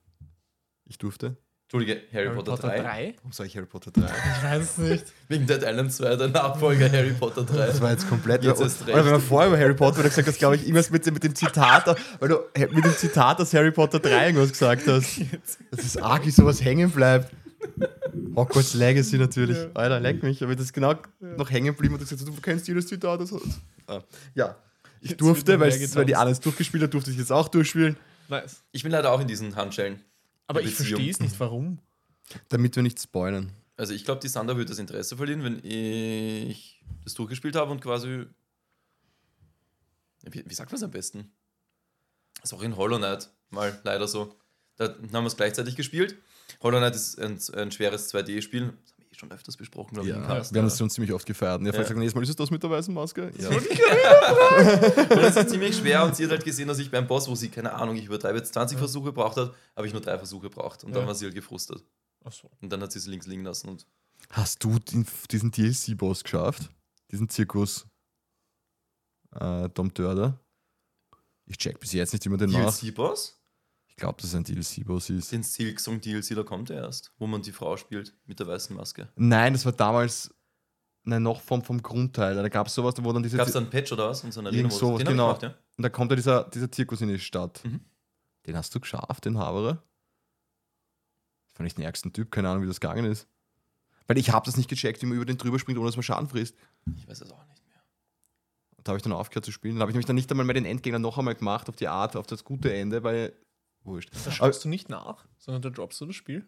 Ich 0.85 0.97
durfte. 0.97 1.37
Entschuldige, 1.67 2.01
Harry, 2.13 2.29
Potter, 2.29 2.57
3. 2.57 2.79
3? 2.79 3.15
Warum 3.17 3.31
sage 3.31 3.47
ich 3.49 3.55
Harry 3.57 3.65
Potter 3.65 3.89
3? 3.91 4.01
Ich 4.37 4.43
weiß 4.43 4.61
es 4.61 4.77
nicht. 4.77 5.05
Wegen 5.29 5.47
Dead 5.47 5.63
Island 5.63 5.91
2, 5.91 6.15
der 6.15 6.27
Nachfolger 6.27 6.91
Harry 6.91 7.11
Potter 7.13 7.43
3. 7.43 7.55
Das 7.67 7.81
war 7.81 7.89
jetzt 7.91 8.07
komplett. 8.07 8.43
Jetzt 8.43 8.61
erst 8.61 8.83
oder 8.83 8.97
wenn 8.97 9.05
wir 9.05 9.13
recht. 9.15 9.25
vorher 9.27 9.47
über 9.49 9.57
Harry 9.59 9.73
Potter 9.73 10.03
gesagt 10.03 10.27
hast, 10.27 10.37
glaube 10.37 10.57
ich, 10.57 10.61
irgendwas 10.61 10.91
mit, 10.91 11.05
dem- 11.07 11.15
mit 11.15 11.23
dem 11.23 11.33
Zitat, 11.33 11.87
weil 12.19 12.29
du 12.29 12.39
mit 12.71 12.85
dem 12.85 12.95
Zitat 12.95 13.41
aus 13.41 13.51
Harry 13.55 13.71
Potter 13.71 13.99
3 13.99 14.27
irgendwas 14.27 14.51
gesagt 14.51 14.87
hast. 14.87 15.21
Das 15.71 15.83
ist 15.83 15.99
arg, 16.01 16.23
wie 16.25 16.31
sowas 16.31 16.63
hängen 16.63 16.91
bleibt. 16.91 17.33
Hogwarts 18.35 18.75
Legacy 18.75 19.17
natürlich. 19.17 19.57
Ja. 19.57 19.65
Alter, 19.73 19.99
leck 19.99 20.21
mich. 20.21 20.43
Aber 20.43 20.55
das 20.55 20.65
ist 20.65 20.73
genau 20.73 20.93
noch 21.19 21.49
hängen 21.49 21.67
geblieben 21.67 21.95
und 21.95 21.99
du 22.01 22.05
gesagt 22.05 22.21
hast, 22.21 22.27
du 22.27 22.41
kennst 22.41 22.67
jedes 22.67 22.85
Zitat. 22.87 23.19
Das 23.21 23.33
ah. 23.87 24.01
Ja. 24.35 24.55
Ich 25.01 25.11
Jetzt 25.11 25.21
durfte, 25.21 25.59
weil, 25.59 25.71
weil 25.71 26.05
die 26.05 26.15
alles 26.15 26.39
durchgespielt 26.39 26.83
hat, 26.83 26.93
durfte 26.93 27.09
ich 27.11 27.17
jetzt 27.17 27.31
auch 27.31 27.47
durchspielen. 27.47 27.97
Nice. 28.29 28.63
Ich 28.71 28.83
bin 28.83 28.91
leider 28.91 29.11
auch 29.11 29.19
in 29.19 29.27
diesen 29.27 29.55
Handschellen. 29.55 29.99
Aber 30.47 30.61
ich 30.61 30.73
verstehe 30.73 31.09
es 31.09 31.19
nicht, 31.19 31.39
warum. 31.39 31.79
Damit 32.49 32.75
wir 32.75 32.83
nicht 32.83 32.99
spoilern. 32.99 33.51
Also 33.77 33.93
ich 33.93 34.05
glaube, 34.05 34.21
die 34.21 34.27
Sander 34.27 34.55
würde 34.55 34.69
das 34.69 34.79
Interesse 34.79 35.17
verlieren, 35.17 35.43
wenn 35.43 35.59
ich 35.63 36.81
das 37.03 37.13
durchgespielt 37.13 37.55
habe 37.55 37.71
und 37.71 37.81
quasi. 37.81 38.25
Wie, 40.23 40.43
wie 40.45 40.53
sagt 40.53 40.71
man 40.71 40.77
es 40.77 40.83
am 40.83 40.91
besten? 40.91 41.31
Das 42.41 42.51
ist 42.51 42.57
auch 42.57 42.63
in 42.63 42.77
Hollow 42.77 42.97
Knight 42.97 43.29
mal 43.49 43.79
leider 43.83 44.07
so. 44.07 44.35
Da 44.77 44.89
haben 44.89 45.11
wir 45.11 45.25
es 45.25 45.37
gleichzeitig 45.37 45.75
gespielt. 45.75 46.17
Hollow 46.61 46.77
Knight 46.77 46.95
ist 46.95 47.19
ein, 47.19 47.39
ein 47.53 47.71
schweres 47.71 48.13
2D-Spiel. 48.13 48.73
Schon 49.15 49.31
öfters 49.31 49.55
besprochen, 49.55 49.93
glaube 49.93 50.09
ich. 50.09 50.15
im 50.15 50.21
Ja, 50.21 50.27
Cast. 50.27 50.53
wir 50.53 50.59
haben 50.61 50.67
das 50.67 50.77
schon 50.77 50.89
ziemlich 50.89 51.13
oft 51.13 51.25
gefeiert. 51.25 51.59
Und 51.61 51.65
ich 51.65 51.69
habe 51.69 51.77
Ja. 51.77 51.83
gesagt, 51.83 51.97
nächstes 51.99 52.15
Mal 52.15 52.23
ist 52.23 52.29
es 52.29 52.35
das 52.35 52.51
mit 52.51 52.61
der 52.61 52.69
weißen 52.69 52.93
Maske? 52.93 53.31
Ja. 53.39 53.49
Und 53.49 55.21
das 55.21 55.35
ist 55.37 55.49
ziemlich 55.49 55.77
schwer 55.77 56.03
und 56.03 56.15
sie 56.15 56.23
hat 56.25 56.31
halt 56.31 56.43
gesehen, 56.43 56.67
dass 56.67 56.79
ich 56.79 56.91
beim 56.91 57.07
Boss, 57.07 57.27
wo 57.27 57.35
sie, 57.35 57.49
keine 57.49 57.73
Ahnung, 57.73 57.95
ich 57.95 58.05
übertreibe 58.05 58.37
jetzt 58.37 58.53
20 58.53 58.77
Versuche 58.77 59.11
braucht 59.13 59.37
hat, 59.37 59.53
habe 59.75 59.87
ich 59.87 59.93
nur 59.93 60.01
drei 60.01 60.17
Versuche 60.17 60.49
braucht. 60.49 60.83
Und 60.83 60.93
dann 60.93 61.03
Ja. 61.03 61.07
war 61.07 61.15
sie 61.15 61.25
halt 61.25 61.35
gefrustet. 61.35 61.83
Achso. 62.23 62.49
Und 62.61 62.71
dann 62.71 62.81
hat 62.81 62.91
sie 62.91 62.99
es 62.99 63.05
links 63.07 63.25
liegen 63.27 63.43
lassen. 63.43 63.69
Und 63.69 63.85
Hast 64.31 64.63
du 64.63 64.79
den, 64.79 65.05
diesen 65.31 65.51
DLC-Boss 65.51 66.23
geschafft? 66.23 66.69
Diesen 67.11 67.29
Zirkus 67.29 67.85
äh, 69.39 69.69
Dom 69.69 69.93
Dörder? 69.93 70.39
Ich 71.45 71.57
check 71.57 71.79
bis 71.79 71.93
jetzt 71.93 72.11
nicht, 72.13 72.25
wie 72.25 72.29
man 72.29 72.39
den 72.39 72.49
macht. 72.51 72.81
DLC-Boss? 72.81 73.39
Ich 73.95 74.01
glaube, 74.01 74.21
dass 74.21 74.29
es 74.29 74.35
ein 74.35 74.43
DLC-Boss 74.43 75.09
ist. 75.09 75.31
Den 75.31 75.41
Silksong 75.41 76.01
DLC, 76.01 76.35
da 76.35 76.43
kommt 76.43 76.69
er 76.69 76.83
erst, 76.83 77.13
wo 77.17 77.27
man 77.27 77.41
die 77.41 77.53
Frau 77.53 77.77
spielt 77.77 78.13
mit 78.25 78.39
der 78.39 78.47
weißen 78.47 78.75
Maske. 78.75 79.07
Nein, 79.15 79.53
das 79.53 79.63
war 79.63 79.71
damals 79.71 80.33
nein, 81.05 81.23
noch 81.23 81.39
vom, 81.39 81.63
vom 81.63 81.81
Grundteil. 81.81 82.35
Da 82.35 82.49
gab 82.49 82.67
es 82.67 82.75
sowas, 82.75 82.93
wo 82.99 83.13
dann 83.13 83.23
dieser 83.23 83.37
Gab 83.37 83.47
es 83.47 83.55
einen 83.55 83.69
Patch 83.69 83.93
oder 83.93 84.09
was? 84.09 84.21
Und 84.23 84.33
so 84.33 84.41
eine 84.41 84.49
Arena-Modus? 84.49 84.79
sowas, 84.79 84.99
genau. 84.99 85.27
gemacht, 85.27 85.43
ja. 85.43 85.55
Und 85.77 85.81
da 85.81 85.89
kommt 85.89 86.11
ja 86.11 86.15
dieser, 86.17 86.43
dieser 86.43 86.69
Zirkus 86.69 86.99
in 87.01 87.07
die 87.07 87.19
Stadt. 87.19 87.63
Mhm. 87.63 87.79
Den 88.45 88.57
hast 88.57 88.75
du 88.75 88.81
geschafft, 88.81 89.23
den 89.23 89.37
Havere? 89.37 89.81
Das 91.51 91.57
fand 91.57 91.67
ich 91.67 91.75
den 91.75 91.85
ärgsten 91.85 92.11
Typ, 92.11 92.31
keine 92.31 92.49
Ahnung, 92.49 92.63
wie 92.63 92.67
das 92.67 92.81
gegangen 92.81 93.05
ist. 93.05 93.27
Weil 94.07 94.17
ich 94.17 94.31
habe 94.31 94.45
das 94.45 94.57
nicht 94.57 94.69
gecheckt, 94.69 95.01
wie 95.01 95.05
man 95.05 95.15
über 95.15 95.25
den 95.25 95.37
drüber 95.37 95.57
springt, 95.57 95.79
ohne 95.79 95.87
dass 95.87 95.95
man 95.95 96.03
Schaden 96.03 96.27
frisst. 96.27 96.55
Ich 96.97 97.07
weiß 97.07 97.21
es 97.21 97.31
auch 97.31 97.47
nicht 97.47 97.65
mehr. 97.65 97.81
Da 98.83 98.91
habe 98.91 98.97
ich 98.97 99.03
dann 99.03 99.13
aufgehört 99.13 99.45
zu 99.45 99.51
spielen. 99.51 99.75
Da 99.75 99.81
habe 99.81 99.91
ich 99.91 99.95
nämlich 99.95 100.05
dann 100.05 100.15
nicht 100.15 100.29
einmal 100.29 100.45
mehr 100.45 100.53
den 100.53 100.65
Endgegner 100.65 100.99
noch 100.99 101.17
einmal 101.17 101.35
gemacht, 101.35 101.69
auf 101.69 101.75
die 101.75 101.87
Art, 101.87 102.15
auf 102.15 102.27
das 102.27 102.43
gute 102.43 102.73
Ende, 102.73 103.03
weil. 103.03 103.33
Wurscht. 103.85 104.09
Da 104.13 104.19
Aber 104.21 104.31
schaust 104.31 104.65
du 104.65 104.69
nicht 104.69 104.89
nach, 104.89 105.25
sondern 105.37 105.61
da 105.61 105.69
droppst 105.69 106.01
du 106.01 106.05
das 106.07 106.15
Spiel. 106.15 106.45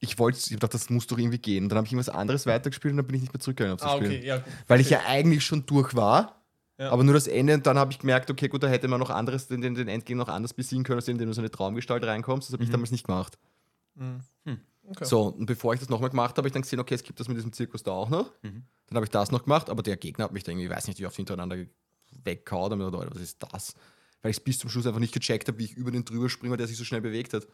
ich 0.00 0.18
wollte, 0.18 0.38
ich 0.38 0.58
dachte, 0.58 0.72
das 0.72 0.90
muss 0.90 1.06
doch 1.06 1.16
irgendwie 1.18 1.38
gehen. 1.38 1.68
Dann 1.68 1.78
habe 1.78 1.86
ich 1.86 1.92
irgendwas 1.92 2.14
anderes 2.14 2.46
weitergespielt 2.46 2.92
und 2.92 2.98
dann 2.98 3.06
bin 3.06 3.16
ich 3.16 3.22
nicht 3.22 3.32
mehr 3.32 3.40
zurückgegangen 3.40 3.74
auf 3.74 3.80
das 3.80 3.90
Ah, 3.92 3.96
Spiel. 3.96 4.08
okay, 4.08 4.26
ja, 4.26 4.36
gut. 4.38 4.52
Weil 4.66 4.80
ich 4.80 4.90
ja 4.90 5.00
eigentlich 5.06 5.44
schon 5.44 5.64
durch 5.66 5.94
war. 5.94 6.42
Ja. 6.76 6.90
Aber 6.90 7.04
nur 7.04 7.14
das 7.14 7.28
Ende 7.28 7.54
und 7.54 7.64
dann 7.66 7.78
habe 7.78 7.92
ich 7.92 8.00
gemerkt, 8.00 8.28
okay, 8.30 8.48
gut, 8.48 8.62
da 8.64 8.66
hätte 8.66 8.88
man 8.88 8.98
noch 8.98 9.10
anderes, 9.10 9.46
den, 9.46 9.60
den, 9.60 9.74
den 9.76 9.86
Endgegner 9.88 10.24
noch 10.24 10.28
anders 10.32 10.52
besiegen 10.52 10.82
können, 10.84 10.98
als 10.98 11.06
indem 11.06 11.28
du 11.28 11.32
so 11.34 11.40
eine 11.40 11.50
Traumgestalt 11.50 12.02
reinkommst. 12.04 12.48
Das 12.48 12.52
habe 12.52 12.64
ich 12.64 12.68
Mhm. 12.68 12.72
damals 12.72 12.90
nicht 12.90 13.06
gemacht. 13.06 13.38
Mhm. 13.94 14.20
Hm. 14.44 14.60
Okay. 14.88 15.04
So, 15.04 15.28
und 15.28 15.46
bevor 15.46 15.72
ich 15.72 15.80
das 15.80 15.88
nochmal 15.88 16.10
gemacht 16.10 16.30
habe, 16.30 16.38
habe 16.38 16.48
ich 16.48 16.52
dann 16.52 16.62
gesehen, 16.62 16.80
okay, 16.80 16.94
es 16.96 17.04
gibt 17.04 17.18
das 17.20 17.28
mit 17.28 17.36
diesem 17.38 17.52
Zirkus 17.52 17.84
da 17.84 17.92
auch 17.92 18.10
noch. 18.10 18.32
Mhm. 18.42 18.64
Dann 18.88 18.96
habe 18.96 19.06
ich 19.06 19.10
das 19.10 19.30
noch 19.30 19.44
gemacht, 19.44 19.70
aber 19.70 19.82
der 19.84 19.96
Gegner 19.96 20.24
hat 20.24 20.32
mich 20.32 20.42
da 20.42 20.50
irgendwie, 20.50 20.68
weiß 20.68 20.88
nicht, 20.88 20.98
wie 20.98 21.06
oft 21.06 21.14
hintereinander 21.16 21.56
weggehauen. 22.24 22.72
Und 22.72 22.80
ich 22.80 22.84
dachte, 22.90 22.98
Alter, 22.98 23.14
was 23.14 23.22
ist 23.22 23.42
das? 23.52 23.74
Weil 24.24 24.30
ich 24.30 24.38
es 24.38 24.42
bis 24.42 24.58
zum 24.58 24.70
Schluss 24.70 24.86
einfach 24.86 25.00
nicht 25.00 25.12
gecheckt 25.12 25.48
habe, 25.48 25.58
wie 25.58 25.64
ich 25.66 25.74
über 25.74 25.90
den 25.90 26.02
drüber 26.06 26.30
springe, 26.30 26.52
weil 26.52 26.56
der 26.56 26.66
sich 26.66 26.78
so 26.78 26.84
schnell 26.84 27.02
bewegt 27.02 27.34
hat. 27.34 27.46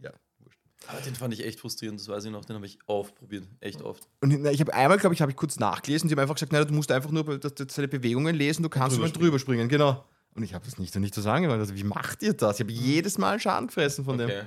Ja, 0.00 0.12
wurscht. 0.38 0.60
Aber 0.86 1.00
den 1.00 1.16
fand 1.16 1.34
ich 1.34 1.44
echt 1.44 1.58
frustrierend, 1.58 1.98
das 1.98 2.06
weiß 2.06 2.26
ich 2.26 2.30
noch. 2.30 2.44
Den 2.44 2.54
habe 2.54 2.64
ich 2.66 2.78
oft 2.86 3.16
probiert. 3.16 3.48
Echt 3.58 3.82
oft. 3.82 4.08
Und 4.20 4.40
na, 4.40 4.52
ich 4.52 4.60
habe 4.60 4.72
einmal, 4.72 4.98
glaube 4.98 5.14
ich, 5.14 5.20
habe 5.20 5.32
ich 5.32 5.36
kurz 5.36 5.58
nachgelesen. 5.58 6.08
Die 6.08 6.14
haben 6.14 6.20
einfach 6.20 6.36
gesagt, 6.36 6.52
nein, 6.52 6.64
du 6.64 6.72
musst 6.74 6.92
einfach 6.92 7.10
nur 7.10 7.40
seine 7.68 7.88
Bewegungen 7.88 8.36
lesen, 8.36 8.62
du 8.62 8.68
kannst 8.68 8.96
drüber 8.96 9.08
über 9.08 9.18
drüber 9.18 9.38
springen, 9.40 9.68
genau. 9.68 10.04
Und 10.34 10.44
ich 10.44 10.54
habe 10.54 10.64
das 10.64 10.78
nicht 10.78 10.94
und 10.94 11.02
nicht 11.02 11.14
so 11.14 11.22
sagen, 11.22 11.50
also, 11.50 11.74
wie 11.74 11.82
macht 11.82 12.22
ihr 12.22 12.32
das? 12.34 12.56
Ich 12.56 12.60
habe 12.60 12.70
jedes 12.72 13.18
Mal 13.18 13.40
Schaden 13.40 13.66
gefressen 13.66 14.04
von 14.04 14.18
dem. 14.18 14.28
Okay. 14.28 14.42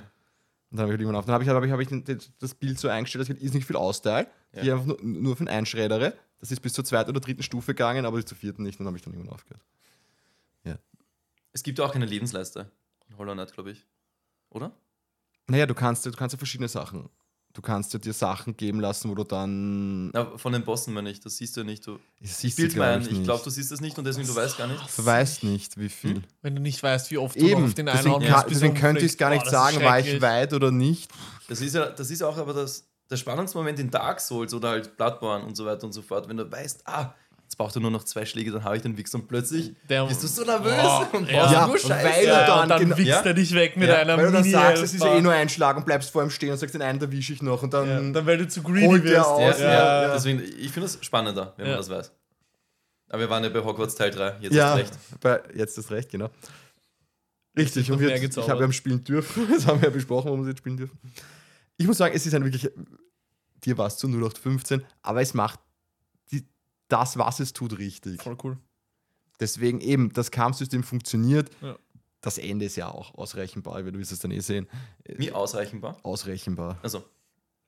Und 0.70 0.76
dann 0.78 0.90
habe 0.90 1.02
ich 1.02 1.06
auf. 1.08 1.24
Dann 1.26 1.34
habe 1.34 1.42
ich, 1.44 1.50
hab 1.50 1.62
ich, 1.64 1.70
hab 1.72 1.80
ich 1.80 1.88
den- 1.88 2.04
den- 2.04 2.20
das 2.38 2.54
Bild 2.54 2.78
so 2.78 2.88
eingestellt, 2.88 3.28
dass 3.28 3.36
ich 3.36 3.42
ist 3.42 3.52
nicht 3.54 3.66
viel 3.66 3.76
Austeil. 3.76 4.28
Ja. 4.54 4.62
Die 4.62 4.72
einfach 4.72 4.86
nur, 4.86 4.98
nur 5.02 5.36
für 5.36 5.44
den 5.44 5.48
Einschrädere. 5.52 6.14
Das 6.38 6.50
ist 6.50 6.60
bis 6.60 6.72
zur 6.72 6.84
zweiten 6.86 7.10
oder 7.10 7.20
dritten 7.20 7.42
Stufe 7.42 7.72
gegangen, 7.74 8.06
aber 8.06 8.16
bis 8.16 8.24
zur 8.26 8.38
vierten 8.38 8.62
nicht. 8.62 8.78
Dann 8.80 8.86
habe 8.86 8.96
ich 8.96 9.02
dann 9.02 9.12
irgendwann 9.12 9.34
aufgehört. 9.34 9.62
Es 11.52 11.62
gibt 11.62 11.78
ja 11.78 11.84
auch 11.84 11.92
keine 11.92 12.06
Lebensleiste 12.06 12.70
in 13.08 13.18
Hollow 13.18 13.32
Knight, 13.32 13.52
glaube 13.52 13.72
ich. 13.72 13.86
Oder? 14.50 14.72
Naja, 15.48 15.66
du 15.66 15.74
kannst, 15.74 16.06
du 16.06 16.12
kannst 16.12 16.32
ja 16.34 16.38
verschiedene 16.38 16.68
Sachen. 16.68 17.08
Du 17.52 17.62
kannst 17.62 17.92
ja 17.92 17.98
dir 17.98 18.12
Sachen 18.12 18.56
geben 18.56 18.78
lassen, 18.78 19.10
wo 19.10 19.14
du 19.16 19.24
dann. 19.24 20.10
Na, 20.10 20.38
von 20.38 20.52
den 20.52 20.62
Bossen 20.62 20.94
meine 20.94 21.10
ich, 21.10 21.18
das 21.18 21.36
siehst 21.36 21.56
du 21.56 21.62
ja 21.62 21.66
nicht. 21.66 21.84
Du 21.84 21.98
Das 22.20 22.30
ich 22.30 22.54
siehst 22.54 22.58
du, 22.58 22.78
bild 22.78 23.06
ich, 23.06 23.10
ich 23.10 23.24
glaube, 23.24 23.42
du 23.42 23.50
siehst 23.50 23.72
es 23.72 23.80
nicht 23.80 23.98
und 23.98 24.04
deswegen 24.04 24.28
du 24.28 24.36
weißt 24.36 24.56
gar 24.56 24.68
nicht. 24.68 24.80
Du 24.96 25.04
weißt 25.04 25.42
nicht, 25.42 25.76
wie 25.76 25.88
viel. 25.88 26.22
Wenn 26.42 26.54
du 26.54 26.62
nicht 26.62 26.80
weißt, 26.80 27.10
wie 27.10 27.18
oft 27.18 27.34
du 27.34 27.44
Eben, 27.44 27.64
auf 27.64 27.74
den 27.74 27.86
deswegen, 27.86 28.20
kann, 28.20 28.30
musst, 28.30 28.46
bis 28.46 28.58
deswegen 28.58 28.74
könnte 28.74 29.04
ich 29.04 29.12
es 29.12 29.18
gar 29.18 29.30
nicht 29.30 29.40
das 29.40 29.48
ist 29.48 29.58
sagen, 29.58 29.82
war 29.82 29.98
ich 29.98 30.22
weit 30.22 30.52
oder 30.52 30.70
nicht. 30.70 31.10
Das 31.48 31.60
ist 31.60 31.74
ja, 31.74 31.86
das 31.90 32.08
ist 32.08 32.20
ja 32.20 32.28
auch 32.28 32.36
aber 32.36 32.54
das, 32.54 32.88
der 33.10 33.16
spannendste 33.16 33.58
Moment 33.58 33.80
in 33.80 33.90
Dark 33.90 34.20
Souls 34.20 34.54
oder 34.54 34.68
halt 34.68 34.96
Bloodborne 34.96 35.44
und 35.44 35.56
so 35.56 35.66
weiter 35.66 35.84
und 35.84 35.92
so 35.92 36.02
fort, 36.02 36.28
wenn 36.28 36.36
du 36.36 36.50
weißt, 36.50 36.86
ah, 36.86 37.16
jetzt 37.50 37.56
braucht 37.56 37.74
er 37.74 37.80
nur 37.82 37.90
noch 37.90 38.04
zwei 38.04 38.24
Schläge, 38.24 38.52
dann 38.52 38.62
habe 38.62 38.76
ich 38.76 38.82
den 38.82 38.96
Wichs 38.96 39.12
und 39.12 39.26
plötzlich 39.26 39.74
Der- 39.88 40.06
bist 40.06 40.22
du 40.22 40.28
so 40.28 40.44
nervös 40.44 40.72
Oh, 40.84 41.16
und 41.16 41.28
ja. 41.28 41.38
brauchst 41.40 41.52
Ja, 41.52 41.66
nur 41.66 41.78
Scheiße. 41.78 41.90
weil 42.08 42.20
du 42.22 42.26
Ja, 42.28 42.46
dann 42.46 42.62
und 42.62 42.68
dann 42.68 42.80
genau- 42.80 42.96
wichst 42.96 43.26
er 43.26 43.34
dich 43.34 43.52
weg 43.54 43.76
mit 43.76 43.88
Ja, 43.88 43.96
einer 43.96 44.16
Weil 44.16 44.26
du 44.26 44.32
dann 44.32 44.42
mini 44.42 44.52
sagst, 44.52 44.82
es 44.84 44.94
ist 44.94 45.02
ja 45.02 45.16
eh 45.16 45.20
nur 45.20 45.32
ein 45.32 45.48
Schlag 45.48 45.76
und 45.76 45.84
bleibst 45.84 46.10
vor 46.10 46.22
ihm 46.22 46.30
stehen 46.30 46.52
und 46.52 46.58
sagst, 46.58 46.74
den 46.76 46.82
einen 46.82 47.00
erwische 47.00 47.32
ich 47.32 47.42
noch 47.42 47.62
und 47.64 47.74
dann. 47.74 47.88
ja, 47.88 48.12
Dann, 48.12 48.24
weil 48.26 48.38
du 48.38 48.46
zu 48.46 48.62
greedy 48.62 49.02
wirst. 49.02 49.26
aus, 49.26 49.58
Ja, 49.58 49.64
ja, 49.66 49.72
ja, 49.72 50.02
ja. 50.02 50.14
Deswegen, 50.14 50.40
ich 50.44 50.70
finde 50.70 50.86
es 50.86 50.98
spannender, 51.04 51.54
wenn 51.56 51.66
Ja. 51.66 51.72
man 51.72 51.78
das 51.80 51.90
weiß. 51.90 52.12
Aber 53.08 53.18
wir 53.18 53.30
waren 53.30 53.42
ja 53.42 53.50
bei 53.50 53.58
Hogwarts 53.64 53.96
Teil 53.96 54.12
3, 54.12 54.36
jetzt 54.40 54.54
ja, 54.54 54.74
ist 54.74 54.78
recht. 54.82 54.92
Bei, 55.20 55.40
jetzt 55.56 55.76
ist 55.76 55.90
recht, 55.90 56.08
genau. 56.10 56.30
Richtig, 57.58 57.90
und 57.90 57.98
wir, 57.98 58.14
ich 58.14 58.36
habe 58.48 58.60
ja 58.60 58.64
am 58.64 58.72
Spielen 58.72 59.02
dürfen. 59.02 59.48
Das 59.52 59.66
haben 59.66 59.80
wir 59.82 59.88
ja 59.88 59.92
besprochen, 59.92 60.30
wo 60.30 60.36
wir 60.36 60.42
es 60.42 60.48
jetzt 60.50 60.58
spielen 60.58 60.76
dürfen. 60.76 60.96
Ich 61.76 61.86
muss 61.86 61.98
sagen, 61.98 62.14
es 62.14 62.24
ist 62.24 62.32
ein 62.34 62.44
wirklich. 62.44 62.70
Dir 63.64 63.76
war 63.76 63.88
es 63.88 63.96
zu 63.96 64.06
0815, 64.06 64.84
aber 65.02 65.20
es 65.20 65.34
macht 65.34 65.58
das, 66.92 67.16
was 67.18 67.40
es 67.40 67.52
tut, 67.52 67.78
richtig. 67.78 68.22
Voll 68.22 68.36
cool. 68.44 68.58
Deswegen 69.40 69.80
eben, 69.80 70.12
das 70.12 70.30
Kampfsystem 70.30 70.82
funktioniert. 70.82 71.50
Ja. 71.62 71.76
Das 72.20 72.36
Ende 72.36 72.66
ist 72.66 72.76
ja 72.76 72.90
auch 72.90 73.14
ausrechenbar, 73.14 73.82
du 73.82 73.98
wirst 73.98 74.12
es 74.12 74.18
dann 74.18 74.30
eh 74.30 74.40
sehen. 74.40 74.68
Wie 75.06 75.32
ausreichendbar? 75.32 75.96
Ausrechenbar. 76.02 76.78
Also, 76.82 77.02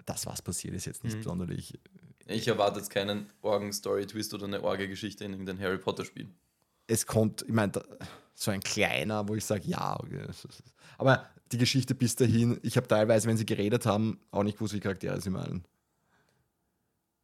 Das, 0.05 0.27
was 0.27 0.43
passiert, 0.43 0.75
ist 0.75 0.85
jetzt 0.85 1.05
nicht 1.05 1.17
Mhm. 1.19 1.23
sonderlich. 1.23 1.79
ich 2.27 2.49
erwarte 2.49 2.79
jetzt 2.81 2.91
keinen 2.91 3.31
Orgen-Story-Twist 3.41 4.35
oder 4.35 4.47
eine 4.47 4.63
Orge-Geschichte 4.63 5.25
in 5.25 5.33
irgendein 5.33 5.59
Harry 5.61 5.79
Potter-Spiel. 5.79 6.29
Es 6.89 7.07
kommt, 7.07 7.43
ich 7.43 7.53
meine, 7.55 7.73
so 8.35 8.51
ein 8.51 8.61
kleiner, 8.61 9.27
wo 9.29 9.35
ich 9.37 9.45
sage, 9.45 9.63
ja, 9.67 9.99
okay. 9.99 10.27
Aber 10.99 11.27
die 11.53 11.59
Geschichte 11.59 11.95
bis 11.95 12.17
dahin, 12.17 12.59
ich 12.63 12.77
habe 12.77 12.89
teilweise, 12.89 13.29
wenn 13.29 13.37
sie 13.37 13.47
geredet 13.47 13.87
haben, 13.87 14.19
auch 14.33 14.43
nicht 14.43 14.59
gewusst, 14.59 14.75
wie 14.75 14.81
Charaktere 14.81 15.21
sie 15.21 15.31
meinen. 15.31 15.65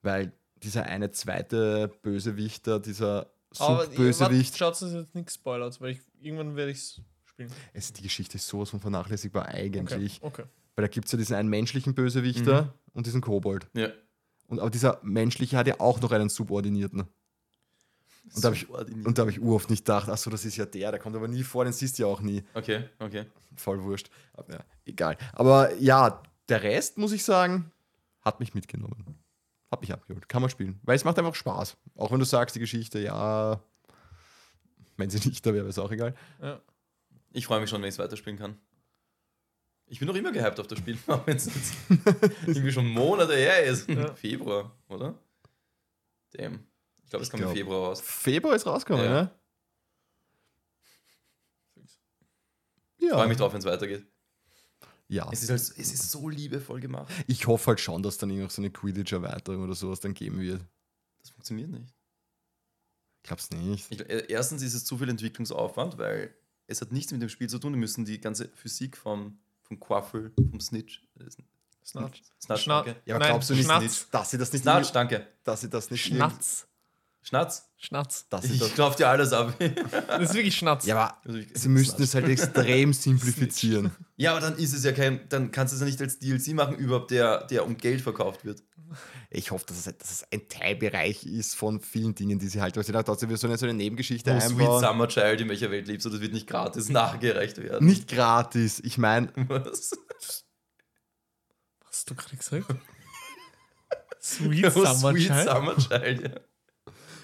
Weil 0.03 0.33
dieser 0.63 0.85
eine 0.85 1.11
zweite 1.11 1.91
Bösewichter, 2.03 2.81
dieser 2.81 3.31
Aber 3.59 3.85
Sub-Bösewicht, 3.85 4.57
Schaut 4.57 4.81
es 4.81 4.93
jetzt 4.93 5.15
nichts 5.15 5.35
spoilert, 5.35 5.81
weil 5.81 5.93
ich, 5.93 6.01
irgendwann 6.21 6.57
werde 6.57 6.71
ich 6.73 6.79
es 6.79 7.01
spielen. 7.25 7.51
es, 7.73 7.93
die 7.93 8.03
Geschichte 8.03 8.37
ist 8.37 8.47
sowas 8.49 8.71
von 8.71 8.81
vernachlässigbar 8.81 9.47
eigentlich. 9.47 10.19
Okay. 10.23 10.45
Weil 10.77 10.83
da 10.85 10.89
gibt 10.89 11.07
es 11.07 11.13
ja 11.13 11.19
diesen 11.19 11.37
einen 11.37 11.49
menschlichen 11.49 11.95
Bösewichter 11.95 12.63
Mhm. 12.63 12.69
und 12.95 13.07
diesen 13.07 13.21
Kobold. 13.21 13.67
Ja. 13.75 13.89
Und 14.47 14.61
aber 14.61 14.71
dieser 14.71 14.99
menschliche 15.03 15.57
hat 15.57 15.67
ja 15.67 15.79
auch 15.81 16.01
noch 16.01 16.11
einen 16.13 16.29
Subordinierten. 16.29 17.01
Und 17.01 18.45
da 18.45 18.49
habe 18.49 18.57
ich, 18.57 18.63
Subordiniert. 18.63 19.07
und 19.07 19.19
da 19.19 19.23
hab 19.23 19.29
ich 19.31 19.41
uroft 19.41 19.71
nicht 19.71 19.85
gedacht, 19.85 20.09
ach 20.11 20.19
so, 20.19 20.31
das 20.31 20.45
ist 20.45 20.57
ja 20.57 20.67
der, 20.67 20.91
der 20.91 21.01
kommt 21.01 21.17
aber 21.17 21.29
nie 21.29 21.43
vor, 21.43 21.65
den 21.65 21.73
siehst 21.73 21.99
du 21.99 22.03
ja 22.03 22.09
auch 22.09 22.21
nie. 22.21 22.43
Okay, 22.55 22.85
okay. 22.99 23.25
Voll 23.57 23.83
wurscht. 23.83 24.11
Aber, 24.35 24.53
ja, 24.53 24.61
egal. 24.85 25.17
Aber 25.33 25.75
ja, 25.77 26.23
der 26.49 26.63
Rest, 26.63 26.99
muss 26.99 27.13
ich 27.13 27.25
sagen, 27.25 27.71
hat 28.21 28.39
mich 28.41 28.55
mitgenommen. 28.55 29.19
Hat 29.71 29.81
mich 29.83 29.93
abgeholt. 29.93 30.29
Kann 30.29 30.41
man 30.43 30.51
spielen. 30.51 30.81
Weil 30.83 30.97
es 30.97 31.05
macht 31.05 31.19
einfach 31.19 31.35
Spaß. 31.35 31.77
Auch 31.97 32.11
wenn 32.11 32.19
du 32.19 32.25
sagst, 32.25 32.57
die 32.57 32.61
Geschichte, 32.61 32.99
ja, 33.01 33.63
wenn 34.97 35.11
sie 35.11 35.19
nicht 35.29 35.45
da 35.45 35.51
wäre, 35.53 35.65
wäre 35.65 35.71
es 35.71 35.79
auch 35.79 35.91
egal. 35.91 36.15
Ja. 36.41 36.61
Ich 37.33 37.47
freue 37.47 37.61
mich 37.61 37.69
schon, 37.69 37.83
wenn 37.83 37.89
ich 37.89 37.95
es 37.95 37.99
weiterspielen 37.99 38.39
kann. 38.39 38.59
Ich 39.91 39.99
bin 39.99 40.09
noch 40.09 40.15
immer 40.15 40.33
gehypt 40.33 40.59
auf 40.61 40.67
das 40.67 40.79
Spiel, 40.79 40.99
auch 41.07 41.27
wenn 41.27 41.37
es 41.37 41.47
jetzt 41.47 41.75
irgendwie 42.47 42.73
schon 42.73 42.87
Monate 42.87 43.35
her 43.37 43.63
ist. 43.65 43.89
Ja. 43.89 44.15
Februar, 44.15 44.75
oder? 44.89 45.15
Damn. 46.33 46.67
Ich 47.05 47.11
glaube, 47.11 47.23
es 47.23 47.31
kommt 47.31 47.43
im 47.43 47.47
glaub- 47.49 47.57
Februar 47.57 47.87
raus. 47.89 48.01
Februar 48.03 48.55
ist 48.55 48.67
rausgekommen, 48.67 49.05
Ja. 49.07 49.23
ne? 49.23 49.31
Ich 53.01 53.09
freue 53.11 53.21
Ja. 53.23 53.27
mich 53.27 53.37
drauf, 53.39 53.53
wenn 53.53 53.61
es 53.61 53.65
weitergeht. 53.65 54.07
Ja. 55.09 55.29
Es 55.33 55.43
ist, 55.43 55.51
halt, 55.51 55.61
es 55.61 55.93
ist 55.93 56.11
so 56.11 56.29
liebevoll 56.29 56.81
gemacht. 56.81 57.13
Ich 57.27 57.47
hoffe 57.47 57.69
halt 57.69 57.81
schon, 57.81 58.03
dass 58.03 58.19
dann 58.19 58.31
irgendwo 58.31 58.51
so 58.51 58.63
eine 58.63 58.71
Quidditch-Erweiterung 58.71 59.63
oder 59.65 59.75
sowas 59.75 60.01
dann 60.01 60.15
geben 60.15 60.41
wird. 60.41 60.65
Das 61.21 61.31
funktioniert 61.31 61.71
nicht. 61.71 61.95
Glaub's 63.23 63.51
nicht. 63.51 63.91
Ich, 63.91 64.01
äh, 64.01 64.27
erstens 64.29 64.63
ist 64.63 64.75
es 64.75 64.85
zu 64.85 64.97
viel 64.99 65.09
Entwicklungsaufwand, 65.09 65.99
weil 65.99 66.35
es 66.67 66.81
hat 66.81 66.93
nichts 66.93 67.13
mit 67.13 67.21
dem 67.23 67.29
Spiel 67.29 67.49
zu 67.49 67.59
tun. 67.59 67.73
Die 67.73 67.79
müssen 67.79 68.05
die 68.05 68.21
ganze 68.21 68.49
Physik 68.55 68.97
vom, 68.97 69.39
vom 69.63 69.81
Quaffel, 69.81 70.33
vom 70.51 70.61
Snitch. 70.61 71.03
Äh, 71.19 71.25
Snatch. 71.85 72.23
Snatch, 72.41 72.65
Schna- 72.67 72.85
danke. 72.85 73.01
Ja, 73.07 73.15
aber 73.15 73.25
Nein, 73.25 73.33
glaubst 73.33 73.51
du 73.51 73.55
nicht, 73.55 73.65
Schnatz. 73.65 74.09
dass 74.11 74.31
sie 74.31 74.37
das 74.39 74.53
nicht 74.53 74.63
Snatch, 74.63 74.93
danke. 74.93 75.27
dass 75.45 75.63
sie 75.63 75.71
das 75.71 75.91
nicht 75.91 76.05
Schnatz. 76.05 76.67
Schnatz. 77.23 77.65
Schnatz. 77.77 78.27
dass 78.31 78.45
sie 78.45 78.55
Ich 78.55 78.61
das, 78.61 78.75
kaufe 78.75 78.97
dir 78.97 79.09
alles 79.09 79.33
ab. 79.33 79.55
Das 79.59 80.23
ist 80.31 80.35
wirklich 80.35 80.57
Schnatz. 80.57 80.87
ja, 80.87 80.97
aber 80.97 81.19
Also 81.27 81.39
ich- 81.39 81.49
sie 81.55 81.69
müssten 81.69 82.03
es 82.03 82.15
halt 82.15 82.27
extrem 82.29 82.93
simplifizieren. 82.95 83.91
Ja, 84.17 84.33
aber 84.33 84.41
dann 84.41 84.57
ist 84.57 84.73
es 84.73 84.83
ja 84.85 84.93
kein, 84.93 85.29
dann 85.29 85.51
kannst 85.53 85.73
du 85.73 85.77
es 85.77 85.81
ja 85.81 85.87
nicht 85.87 86.01
als 86.01 86.19
DLC 86.19 86.55
machen, 86.55 86.77
überhaupt 86.77 87.11
der, 87.11 87.45
der 87.47 87.67
um 87.67 87.77
Geld 87.77 88.01
verkauft 88.01 88.45
wird. 88.45 88.63
Ich 89.31 89.51
hoffe, 89.51 89.67
dass 89.67 89.87
es, 89.87 89.99
dass 89.99 90.11
es 90.11 90.25
ein 90.33 90.49
Teilbereich 90.49 91.27
ist 91.27 91.55
von 91.55 91.81
vielen 91.81 92.15
Dingen, 92.15 92.39
die 92.39 92.49
sie 92.49 92.63
halt, 92.63 92.77
weil 92.77 92.85
sie 92.85 92.93
da 92.93 93.03
trotzdem 93.03 93.35
so 93.37 93.47
eine, 93.47 93.59
so 93.59 93.67
eine 93.67 93.75
Nebengeschichte 93.75 94.33
Oh, 94.33 94.41
Sweet 94.41 94.51
einbauen. 94.61 94.83
Summer 94.83 95.09
Child, 95.09 95.41
in 95.43 95.49
welcher 95.51 95.71
Welt 95.71 95.87
lebst 95.87 96.07
du, 96.07 96.11
das 96.11 96.21
wird 96.21 96.33
nicht 96.33 96.47
gratis 96.47 96.89
nachgereicht 96.89 97.59
werden. 97.59 97.87
Nicht 97.87 98.09
gratis. 98.09 98.81
Ich 98.83 98.97
meine, 98.97 99.31
Was? 99.49 99.91
Was 99.91 100.45
hast 101.85 102.11
du 102.11 102.15
gerade 102.15 102.37
gesagt? 102.37 102.67
Sweet 104.23 104.65
Oh, 104.77 104.85
Summer 104.85 105.13
Sweet 105.13 105.27
Child? 105.27 105.49
Summer 105.49 105.77
Child, 105.77 106.21
ja. 106.23 106.41